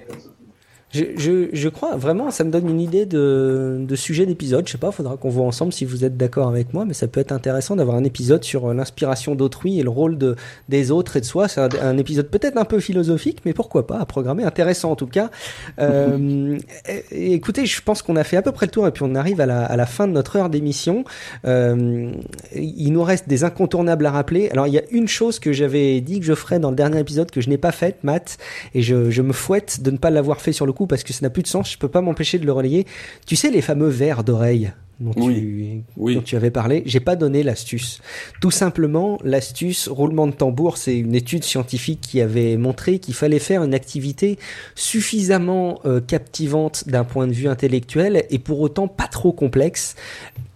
Je, 0.93 1.05
je, 1.17 1.49
je 1.51 1.69
crois 1.69 1.95
vraiment, 1.95 2.29
ça 2.29 2.43
me 2.43 2.51
donne 2.51 2.69
une 2.69 2.79
idée 2.79 3.07
de, 3.07 3.77
de 3.79 3.95
sujet 3.95 4.27
d'épisode. 4.27 4.67
Je 4.67 4.73
sais 4.73 4.77
pas, 4.77 4.91
faudra 4.91 5.17
qu'on 5.17 5.29
voit 5.29 5.45
ensemble 5.45 5.73
si 5.73 5.85
vous 5.85 6.05
êtes 6.05 6.17
d'accord 6.17 6.47
avec 6.47 6.71
moi, 6.73 6.85
mais 6.85 6.93
ça 6.93 7.07
peut 7.07 7.19
être 7.19 7.31
intéressant 7.31 7.75
d'avoir 7.75 7.97
un 7.97 8.03
épisode 8.03 8.43
sur 8.43 8.67
euh, 8.67 8.73
l'inspiration 8.75 9.33
d'autrui 9.33 9.79
et 9.79 9.83
le 9.83 9.89
rôle 9.89 10.19
de, 10.19 10.35
des 10.69 10.91
autres 10.91 11.17
et 11.17 11.19
de 11.21 11.25
soi. 11.25 11.47
C'est 11.47 11.61
un, 11.61 11.69
un 11.81 11.97
épisode 11.97 12.27
peut-être 12.27 12.57
un 12.57 12.65
peu 12.65 12.79
philosophique, 12.79 13.39
mais 13.43 13.53
pourquoi 13.53 13.87
pas, 13.87 13.97
à 13.97 14.05
programmer. 14.05 14.43
Intéressant 14.43 14.91
en 14.91 14.95
tout 14.95 15.07
cas. 15.07 15.31
Euh, 15.79 16.59
écoutez, 17.11 17.65
je 17.65 17.81
pense 17.81 18.03
qu'on 18.03 18.15
a 18.15 18.23
fait 18.23 18.37
à 18.37 18.43
peu 18.43 18.51
près 18.51 18.67
le 18.67 18.71
tour 18.71 18.87
et 18.87 18.91
puis 18.91 19.03
on 19.03 19.15
arrive 19.15 19.41
à 19.41 19.47
la, 19.47 19.65
à 19.65 19.75
la 19.75 19.87
fin 19.87 20.07
de 20.07 20.13
notre 20.13 20.35
heure 20.35 20.51
d'émission. 20.51 21.05
Euh, 21.47 22.11
il 22.55 22.93
nous 22.93 23.03
reste 23.03 23.27
des 23.27 23.43
incontournables 23.43 24.05
à 24.05 24.11
rappeler. 24.11 24.49
Alors 24.51 24.67
il 24.67 24.73
y 24.73 24.77
a 24.77 24.83
une 24.91 25.07
chose 25.07 25.39
que 25.39 25.53
j'avais 25.53 26.01
dit 26.01 26.19
que 26.19 26.25
je 26.25 26.35
ferais 26.35 26.59
dans 26.59 26.69
le 26.69 26.75
dernier 26.75 26.99
épisode 26.99 27.31
que 27.31 27.41
je 27.41 27.49
n'ai 27.49 27.57
pas 27.57 27.71
faite, 27.71 28.03
Matt, 28.03 28.37
et 28.75 28.83
je, 28.83 29.09
je 29.09 29.21
me 29.23 29.33
fouette 29.33 29.81
de 29.81 29.89
ne 29.89 29.97
pas 29.97 30.11
l'avoir 30.11 30.39
fait 30.39 30.51
sur 30.51 30.67
le 30.67 30.73
coup 30.73 30.82
parce 30.87 31.03
que 31.03 31.13
ça 31.13 31.19
n'a 31.21 31.29
plus 31.29 31.43
de 31.43 31.47
sens. 31.47 31.71
Je 31.71 31.77
peux 31.77 31.87
pas 31.87 32.01
m'empêcher 32.01 32.39
de 32.39 32.45
le 32.45 32.51
relayer. 32.51 32.85
Tu 33.25 33.35
sais 33.35 33.49
les 33.51 33.61
fameux 33.61 33.87
verres 33.89 34.23
d'oreille 34.23 34.71
dont, 34.99 35.11
Oui. 35.17 35.33
tu, 35.35 35.81
Oui. 35.97 36.15
dont 36.15 36.21
tu 36.21 36.35
avais 36.35 36.51
parlé, 36.51 36.83
j'ai 36.85 36.99
pas 36.99 37.15
donné 37.15 37.41
l'astuce. 37.43 37.99
Tout 38.41 38.51
simplement, 38.51 39.17
l'astuce 39.23 39.87
roulement 39.87 40.27
de 40.27 40.33
tambour, 40.33 40.77
c'est 40.77 40.97
une 40.97 41.15
étude 41.15 41.43
scientifique 41.43 41.99
qui 42.01 42.21
avait 42.21 42.57
montré 42.57 42.99
qu'il 42.99 43.15
fallait 43.15 43.39
faire 43.39 43.63
une 43.63 43.73
activité 43.73 44.37
suffisamment 44.75 45.79
euh, 45.85 45.99
captivante 45.99 46.87
d'un 46.87 47.03
point 47.03 47.27
de 47.27 47.33
vue 47.33 47.47
intellectuel 47.47 48.25
et 48.29 48.39
pour 48.39 48.59
autant 48.61 48.87
pas 48.87 49.07
trop 49.07 49.31
complexe 49.33 49.95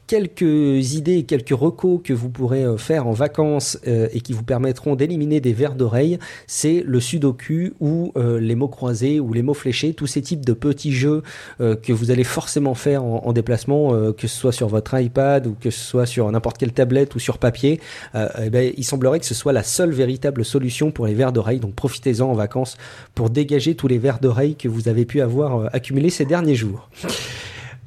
quelques 0.07 0.93
idées 0.93 1.23
quelques 1.23 1.49
recos 1.49 1.99
que 2.03 2.13
vous 2.13 2.29
pourrez 2.29 2.63
euh, 2.63 2.77
faire 2.77 3.07
en 3.07 3.11
vacances 3.11 3.77
euh, 3.87 4.07
et 4.13 4.21
qui 4.21 4.33
vous 4.33 4.43
permettront 4.43 4.95
d'éliminer 4.95 5.41
des 5.41 5.53
vers 5.53 5.75
d'oreille, 5.75 6.17
c'est 6.47 6.83
le 6.85 6.99
sudoku 6.99 7.73
ou 7.79 8.11
euh, 8.15 8.39
les 8.39 8.55
mots 8.55 8.67
croisés 8.67 9.19
ou 9.19 9.33
les 9.33 9.41
mots 9.41 9.53
fléchés, 9.53 9.93
tous 9.93 10.07
ces 10.07 10.21
types 10.21 10.45
de 10.45 10.53
petits 10.53 10.93
jeux 10.93 11.23
euh, 11.61 11.75
que 11.75 11.93
vous 11.93 12.11
allez 12.11 12.23
forcément 12.23 12.73
faire 12.73 13.03
en, 13.03 13.25
en 13.25 13.33
déplacement, 13.33 13.93
euh, 13.93 14.13
que 14.13 14.27
ce 14.27 14.37
soit 14.37 14.51
sur 14.51 14.67
votre 14.67 14.97
iPad 14.99 15.47
ou 15.47 15.55
que 15.59 15.69
ce 15.69 15.79
soit 15.79 16.05
sur 16.05 16.31
n'importe 16.31 16.57
quelle 16.57 16.73
tablette 16.73 17.15
ou 17.15 17.19
sur 17.19 17.37
papier. 17.37 17.79
Euh, 18.15 18.29
eh 18.45 18.49
ben, 18.49 18.73
il 18.77 18.83
semblerait 18.83 19.19
que 19.19 19.25
ce 19.25 19.35
soit 19.35 19.53
la 19.53 19.63
seule 19.63 19.91
véritable 19.91 20.45
solution 20.45 20.91
pour 20.91 21.05
les 21.05 21.13
vers 21.13 21.31
d'oreille. 21.31 21.59
Donc 21.59 21.75
profitez-en 21.75 22.29
en 22.29 22.33
vacances 22.33 22.77
pour 23.13 23.29
dégager 23.29 23.75
tous 23.75 23.87
les 23.87 23.97
vers 23.97 24.19
d'oreille 24.19 24.55
que 24.55 24.67
vous 24.67 24.87
avez 24.87 25.05
pu 25.05 25.21
avoir 25.21 25.69
accumulés 25.73 26.09
ces 26.09 26.25
derniers 26.25 26.55
jours. 26.55 26.89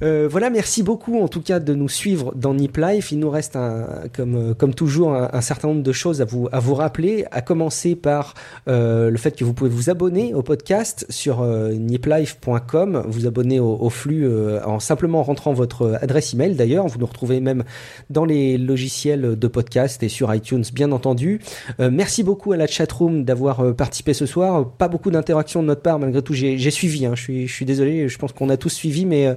Euh, 0.03 0.29
voilà, 0.31 0.49
merci 0.49 0.83
beaucoup 0.83 1.21
en 1.21 1.29
tout 1.29 1.43
cas 1.43 1.61
de 1.61 1.75
nous 1.75 1.89
suivre 1.89 2.33
dans 2.35 2.55
Nip 2.55 2.77
Life. 2.79 3.13
Il 3.13 3.19
nous 3.19 3.29
reste, 3.29 3.55
un, 3.57 3.87
comme, 4.15 4.35
euh, 4.35 4.55
comme 4.55 4.75
toujours, 4.75 5.15
un, 5.15 5.41
certain 5.43 5.69
nombre 5.69 5.83
de 5.83 5.93
choses 5.93 6.23
à 6.23 6.25
vous, 6.25 6.49
à 6.53 6.59
vous 6.59 6.75
rappeler, 6.75 7.27
à 7.31 7.43
commencer 7.43 7.97
par 7.97 8.35
euh, 8.69 9.11
le 9.11 9.19
fait 9.19 9.37
que 9.37 9.45
vous 9.45 9.53
pouvez 9.53 9.69
vous 9.69 9.91
abonner 9.91 10.33
au 10.33 10.43
podcast 10.43 11.05
sur 11.11 11.43
euh, 11.43 11.73
niplife.com, 11.73 13.05
vous 13.09 13.27
abonner 13.27 13.61
au, 13.61 13.77
au 13.77 13.91
flux 13.91 14.27
en 14.65 14.81
simplement 14.81 15.23
rentrant 15.23 15.53
votre 15.53 15.99
adresse 16.01 16.33
email 16.33 16.55
d'ailleurs. 16.55 16.87
Vous 16.87 16.99
nous 16.99 17.07
retrouvez 17.07 17.41
même 17.41 17.65
dans 18.09 18.25
les 18.25 18.57
logiciels 18.57 19.39
de 19.39 19.49
podcast 19.49 20.03
et 20.03 20.09
sur 20.09 20.35
iTunes, 20.35 20.65
bien 20.73 20.93
entendu. 20.93 21.41
Merci 21.79 22.23
beaucoup 22.23 22.53
à 22.53 22.57
la 22.57 22.67
chatroom 22.67 23.25
d'avoir 23.25 23.75
participé 23.75 24.15
ce 24.15 24.27
soir. 24.27 24.71
Pas 24.73 24.89
beaucoup 24.89 25.11
d'interactions 25.11 25.63
de 25.63 25.69
notre 25.69 25.83
part, 25.83 25.99
malgré 25.99 26.23
tout. 26.23 26.35
J'ai 26.35 26.71
suivi, 26.71 27.07
hein. 27.07 27.13
je, 27.15 27.47
suis, 27.47 27.65
désolé, 27.65 28.09
je 28.09 28.19
pense 28.19 28.33
qu'on 28.33 28.49
a 28.49 28.57
tous 28.57 28.71
suivi, 28.71 29.07
mais 29.07 29.35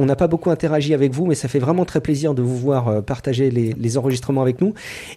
on 0.00 0.06
n'a 0.06 0.16
pas 0.16 0.28
beaucoup 0.28 0.50
interagi 0.50 0.94
avec 0.94 1.12
vous, 1.12 1.26
mais 1.26 1.34
ça 1.34 1.46
fait 1.46 1.58
vraiment 1.58 1.84
très 1.84 2.00
plaisir 2.00 2.32
de 2.32 2.40
vous 2.40 2.56
voir 2.56 2.88
euh, 2.88 3.00
partager 3.02 3.50
les, 3.50 3.98
enregistrements 3.98 4.40
avec 4.40 4.60
nous. 4.60 4.72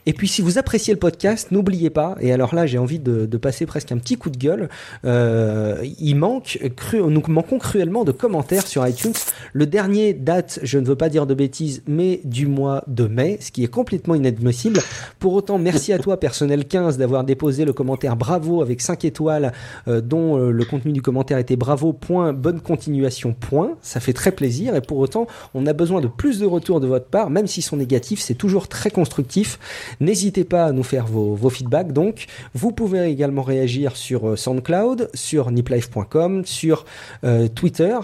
Et 0.06 0.14
puis, 0.14 0.28
si 0.28 0.42
vous 0.42 0.58
appréciez 0.58 0.94
le 0.94 1.00
podcast, 1.00 1.52
n'oubliez 1.52 1.90
pas, 1.90 2.16
et 2.20 2.34
alors 2.34 2.54
là, 2.54 2.66
j'ai 2.66 2.78
envie 2.78 3.00
de, 3.00 3.38
passer 3.38 3.66
presque 3.66 3.92
un 3.92 3.98
petit 3.98 4.16
coup 4.16 4.30
de 4.30 4.38
gueule, 4.38 4.70
euh, 5.06 5.84
il 6.00 6.16
manque, 6.16 6.60
nous 6.94 7.22
manquons 7.28 7.60
cruellement 7.60 8.04
de 8.04 8.12
commentaires 8.12 8.66
sur 8.66 8.86
iTunes. 8.88 9.14
Le 9.54 9.66
dernier 9.66 10.14
date, 10.14 10.60
je 10.64 10.80
ne 10.80 10.86
veux 10.86 10.96
pas 10.96 11.10
dire 11.10 11.28
de 11.28 11.34
bêtises, 11.34 11.84
mais 11.88 12.22
du 12.24 12.48
mois 12.48 12.84
de 12.88 13.06
mai, 13.06 13.38
ce 13.42 13.52
qui 13.52 13.64
est 13.64 13.68
complètement 13.68 14.16
inadmissible. 14.16 14.80
Pour 15.20 15.34
autant, 15.34 15.60
merci 15.60 15.94
à 15.94 16.00
toi, 16.00 16.20
personnel 16.20 16.66
15, 16.66 16.98
d'avoir 16.98 17.24
déposé 17.24 17.64
le 17.66 17.74
commentaire 17.74 18.16
bravo 18.16 18.62
avec 18.62 18.82
5 18.82 19.06
étoiles, 19.06 19.54
euh, 19.88 20.02
dont 20.02 20.38
le 20.38 20.66
contenu 20.66 20.92
du 20.92 21.02
commentaire 21.02 21.38
était 21.38 21.56
bravo, 21.56 21.94
point, 21.94 22.34
bonne 22.34 22.60
continuation, 22.60 23.34
point. 23.34 23.78
Ça 23.82 24.00
fait 24.00 24.14
très 24.14 24.32
plaisir, 24.32 24.73
et 24.76 24.82
pour 24.82 24.98
autant, 24.98 25.28
on 25.54 25.66
a 25.66 25.74
besoin 25.74 26.02
de 26.02 26.08
plus 26.08 26.40
de 26.40 26.46
retours 26.46 26.80
de 26.80 26.88
votre 26.88 27.08
part, 27.08 27.30
même 27.30 27.48
s'ils 27.48 27.64
sont 27.64 27.78
négatifs, 27.78 28.20
c'est 28.20 28.36
toujours 28.36 28.68
très 28.68 28.90
constructif. 28.90 29.60
N'hésitez 30.00 30.44
pas 30.44 30.66
à 30.66 30.72
nous 30.72 30.84
faire 30.84 31.06
vos, 31.06 31.36
vos 31.36 31.50
feedbacks, 31.50 31.92
donc. 31.92 32.26
Vous 32.54 32.72
pouvez 32.72 33.06
également 33.06 33.42
réagir 33.42 33.96
sur 33.96 34.30
euh, 34.30 34.36
SoundCloud, 34.36 35.10
sur 35.14 35.52
niplife.com, 35.52 36.46
sur 36.46 36.86
euh, 37.24 37.48
Twitter, 37.48 37.98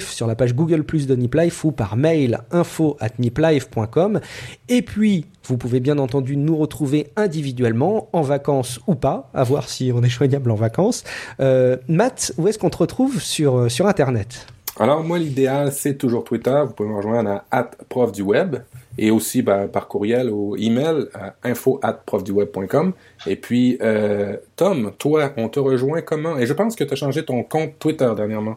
sur 0.00 0.26
la 0.26 0.34
page 0.34 0.54
Google 0.54 0.84
Plus 0.84 1.06
de 1.06 1.14
Niplife 1.14 1.64
ou 1.64 1.72
par 1.72 1.96
mail 1.96 2.40
info 2.50 2.96
at 3.00 3.10
niplife.com. 3.18 4.20
Et 4.68 4.82
puis, 4.82 5.26
vous 5.44 5.56
pouvez 5.56 5.80
bien 5.80 5.98
entendu 5.98 6.36
nous 6.36 6.56
retrouver 6.56 7.08
individuellement, 7.16 8.08
en 8.12 8.22
vacances 8.22 8.80
ou 8.86 8.94
pas, 8.94 9.30
à 9.34 9.44
voir 9.44 9.68
si 9.68 9.92
on 9.94 10.02
est 10.02 10.08
joignable 10.08 10.50
en 10.50 10.56
vacances. 10.56 11.04
Euh, 11.40 11.76
Matt, 11.88 12.32
où 12.38 12.48
est-ce 12.48 12.58
qu'on 12.58 12.70
te 12.70 12.78
retrouve 12.78 13.20
sur, 13.20 13.70
sur 13.70 13.86
Internet? 13.86 14.46
Alors, 14.78 15.02
moi, 15.02 15.18
l'idéal, 15.18 15.72
c'est 15.72 15.96
toujours 15.96 16.24
Twitter. 16.24 16.62
Vous 16.66 16.74
pouvez 16.74 16.88
me 16.88 16.96
rejoindre 16.96 17.42
à 17.50 17.62
prof 17.88 18.12
du 18.12 18.22
web 18.22 18.56
et 18.98 19.10
aussi 19.10 19.42
ben, 19.42 19.68
par 19.68 19.88
courriel 19.88 20.30
ou 20.30 20.54
email 20.56 21.06
à 21.14 21.34
info 21.44 21.80
profduweb.com. 22.04 22.92
Et 23.26 23.36
puis, 23.36 23.78
euh, 23.80 24.36
Tom, 24.56 24.92
toi, 24.98 25.32
on 25.38 25.48
te 25.48 25.58
rejoint 25.58 26.02
comment? 26.02 26.36
Et 26.36 26.46
je 26.46 26.52
pense 26.52 26.76
que 26.76 26.84
tu 26.84 26.92
as 26.92 26.96
changé 26.96 27.24
ton 27.24 27.42
compte 27.42 27.78
Twitter 27.78 28.10
dernièrement. 28.14 28.56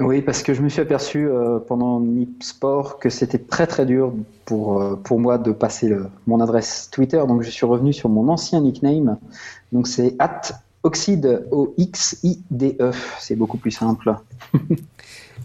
Oui, 0.00 0.22
parce 0.22 0.44
que 0.44 0.54
je 0.54 0.62
me 0.62 0.68
suis 0.68 0.80
aperçu 0.80 1.28
euh, 1.28 1.58
pendant 1.58 1.98
Nip 1.98 2.42
Sport 2.42 3.00
que 3.00 3.10
c'était 3.10 3.38
très 3.38 3.66
très 3.66 3.84
dur 3.84 4.12
pour, 4.44 4.80
euh, 4.80 4.94
pour 4.94 5.18
moi 5.18 5.38
de 5.38 5.50
passer 5.50 5.88
le, 5.88 6.06
mon 6.28 6.40
adresse 6.40 6.88
Twitter, 6.92 7.20
donc 7.26 7.42
je 7.42 7.50
suis 7.50 7.66
revenu 7.66 7.92
sur 7.92 8.08
mon 8.08 8.28
ancien 8.28 8.60
nickname. 8.60 9.18
Donc 9.72 9.88
c'est 9.88 10.14
at 10.20 10.40
oxide, 10.84 11.44
O-X-I-D-E, 11.50 12.92
c'est 13.18 13.34
beaucoup 13.34 13.58
plus 13.58 13.72
simple. 13.72 14.14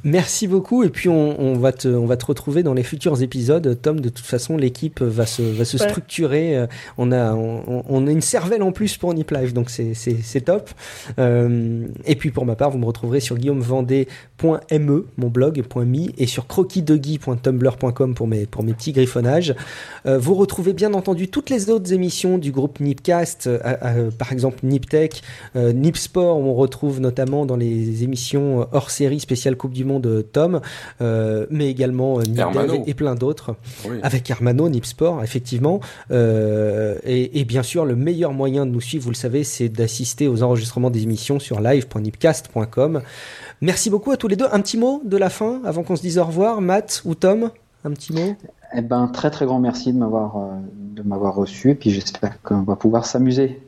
Merci 0.03 0.47
beaucoup 0.47 0.83
et 0.83 0.89
puis 0.89 1.09
on, 1.09 1.39
on, 1.39 1.57
va 1.57 1.71
te 1.71 1.87
on 1.87 2.05
va 2.05 2.17
te 2.17 2.25
retrouver 2.25 2.63
dans 2.63 2.73
les 2.73 2.83
futurs 2.83 3.21
épisodes. 3.21 3.79
Tom, 3.81 3.99
de 3.99 4.09
toute 4.09 4.25
façon, 4.25 4.57
l'équipe 4.57 5.01
va 5.01 5.25
se 5.25 5.41
va 5.41 5.65
se 5.65 5.77
structurer. 5.77 6.57
Euh, 6.57 6.67
on 6.97 7.11
a 7.11 7.33
on, 7.33 7.83
on, 7.87 8.07
a 8.07 8.11
une 8.11 8.21
cervelle 8.21 8.63
en 8.63 8.71
plus 8.71 8.97
pour 8.97 9.13
Nip 9.13 9.31
Live, 9.31 9.53
donc 9.53 9.69
c'est 9.69 9.93
c'est 9.93 10.17
c'est 10.21 10.41
top. 10.41 10.69
Euh, 11.19 11.87
et 12.05 12.15
puis 12.15 12.31
pour 12.31 12.45
ma 12.45 12.55
part, 12.55 12.69
vous 12.69 12.77
me 12.77 12.85
retrouverez 12.85 13.21
sur 13.21 13.37
guillaumevendée.me, 13.37 15.07
mon 15.17 15.27
blog 15.27 15.63
.me 15.75 16.21
et 16.21 16.27
sur 16.27 16.47
croquisdegui.tumblr.com 16.47 18.13
pour 18.13 18.27
mes 18.27 18.45
pour 18.45 18.63
mes 18.63 18.73
petits 18.73 18.91
griffonnages. 18.91 19.55
Euh, 20.05 20.17
vous 20.17 20.33
retrouvez 20.35 20.73
bien 20.73 20.93
entendu 20.93 21.27
toutes 21.27 21.49
les 21.49 21.69
autres 21.69 21.93
émissions 21.93 22.37
du 22.37 22.51
groupe 22.51 22.79
Nipcast, 22.79 23.47
euh, 23.47 23.59
euh, 23.83 24.11
par 24.11 24.31
exemple 24.31 24.59
Niptech, 24.63 25.21
Nip 25.55 25.97
Sport, 25.97 26.39
où 26.39 26.43
on 26.43 26.53
retrouve 26.55 26.99
notamment 26.99 27.45
dans 27.45 27.55
les 27.55 28.03
émissions 28.03 28.67
hors 28.71 28.89
série 28.89 29.19
spéciale 29.19 29.55
Coupe 29.55 29.73
du 29.73 29.85
Monde 29.85 29.92
de 29.99 30.21
Tom, 30.21 30.61
euh, 31.01 31.45
mais 31.49 31.69
également 31.69 32.19
euh, 32.19 32.23
Nip 32.23 32.87
et 32.87 32.93
plein 32.93 33.15
d'autres, 33.15 33.55
avec 34.01 34.29
Hermano, 34.29 34.69
Nip 34.69 34.85
Sport, 34.85 35.23
effectivement. 35.23 35.79
Euh, 36.11 36.97
et, 37.03 37.39
et, 37.39 37.45
bien 37.45 37.63
sûr, 37.63 37.85
le 37.85 37.95
meilleur 37.95 38.33
moyen 38.33 38.65
de 38.65 38.71
nous 38.71 38.81
suivre, 38.81 39.05
vous 39.05 39.11
le 39.11 39.15
savez, 39.15 39.43
c'est 39.43 39.69
d'assister 39.69 40.27
aux 40.27 40.43
enregistrements 40.43 40.89
des 40.89 41.03
émissions 41.03 41.39
sur 41.39 41.59
live.nipcast.com. 41.61 43.01
Merci 43.61 43.89
beaucoup 43.89 44.11
à 44.11 44.17
tous 44.17 44.27
les 44.27 44.35
deux. 44.35 44.47
Un 44.51 44.61
petit 44.61 44.77
mot 44.77 45.01
de 45.05 45.17
la 45.17 45.29
fin 45.29 45.61
avant 45.65 45.83
qu'on 45.83 45.95
se 45.95 46.01
dise 46.01 46.17
au 46.17 46.25
revoir, 46.25 46.61
Matt 46.61 47.01
ou 47.05 47.15
Tom? 47.15 47.49
Un 47.85 47.91
petit 47.91 48.13
mot? 48.13 48.35
Eh 48.75 48.81
ben, 48.81 49.07
très 49.07 49.29
très 49.29 49.45
grand 49.45 49.59
merci 49.59 49.93
de 49.93 49.97
m'avoir 49.97 50.35
de 50.73 51.03
m'avoir 51.03 51.35
reçu. 51.35 51.71
Et 51.71 51.75
puis 51.75 51.91
j'espère 51.91 52.41
qu'on 52.41 52.63
va 52.63 52.75
pouvoir 52.75 53.05
s'amuser 53.05 53.61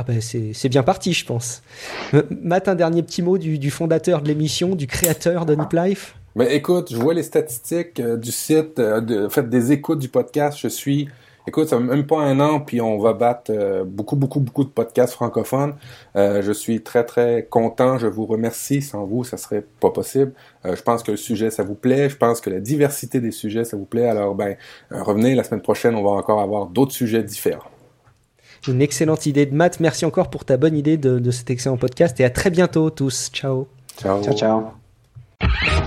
ah 0.00 0.04
ben 0.04 0.20
c'est 0.20 0.68
bien 0.68 0.84
parti, 0.84 1.12
je 1.12 1.26
pense. 1.26 1.60
Euh, 2.14 2.22
Matt, 2.30 2.68
un 2.68 2.76
dernier 2.76 3.02
petit 3.02 3.20
mot 3.20 3.36
du, 3.36 3.58
du 3.58 3.72
fondateur 3.72 4.22
de 4.22 4.28
l'émission, 4.28 4.76
du 4.76 4.86
créateur 4.86 5.44
de 5.44 5.56
Nip 5.56 5.72
Life? 5.72 6.14
Ben, 6.36 6.46
Écoute, 6.52 6.92
je 6.92 6.96
vois 6.96 7.14
les 7.14 7.24
statistiques 7.24 7.98
euh, 7.98 8.16
du 8.16 8.30
site, 8.30 8.78
euh, 8.78 9.00
de, 9.00 9.40
des 9.40 9.72
écoutes 9.72 9.98
du 9.98 10.08
podcast. 10.08 10.56
Je 10.56 10.68
suis, 10.68 11.08
écoute, 11.48 11.66
ça 11.66 11.78
fait 11.78 11.82
même 11.82 12.06
pas 12.06 12.20
un 12.20 12.38
an, 12.38 12.60
puis 12.60 12.80
on 12.80 12.96
va 13.00 13.12
battre 13.12 13.50
beaucoup, 13.86 14.14
beaucoup, 14.14 14.38
beaucoup 14.38 14.62
de 14.62 14.68
podcasts 14.68 15.14
francophones. 15.14 15.74
je 16.14 16.52
suis 16.52 16.80
très, 16.80 17.02
très 17.02 17.48
content. 17.50 17.98
Je 17.98 18.06
vous 18.06 18.24
remercie. 18.24 18.82
Sans 18.82 19.04
vous, 19.04 19.24
ça 19.24 19.36
serait 19.36 19.64
pas 19.80 19.90
possible. 19.90 20.32
je 20.64 20.80
pense 20.80 21.02
que 21.02 21.10
le 21.10 21.16
sujet, 21.16 21.50
ça 21.50 21.64
vous 21.64 21.74
plaît. 21.74 22.08
Je 22.08 22.16
pense 22.16 22.40
que 22.40 22.50
la 22.50 22.60
diversité 22.60 23.20
des 23.20 23.32
sujets, 23.32 23.64
ça 23.64 23.76
vous 23.76 23.84
plaît. 23.84 24.06
Alors, 24.06 24.36
ben, 24.36 24.56
revenez 24.92 25.34
la 25.34 25.42
semaine 25.42 25.62
prochaine. 25.62 25.96
On 25.96 26.04
va 26.04 26.10
encore 26.10 26.40
avoir 26.40 26.66
d'autres 26.66 26.92
sujets 26.92 27.24
différents 27.24 27.64
une 28.66 28.82
excellente 28.82 29.26
idée 29.26 29.46
de 29.46 29.54
maths. 29.54 29.80
Merci 29.80 30.04
encore 30.04 30.30
pour 30.30 30.44
ta 30.44 30.56
bonne 30.56 30.76
idée 30.76 30.96
de, 30.96 31.30
cet 31.30 31.50
excellent 31.50 31.76
podcast 31.76 32.18
et 32.20 32.24
à 32.24 32.30
très 32.30 32.50
bientôt 32.50 32.90
tous. 32.90 33.30
Ciao. 33.32 33.68
Ciao, 34.00 34.22
ciao. 34.22 34.34
ciao. 34.34 35.77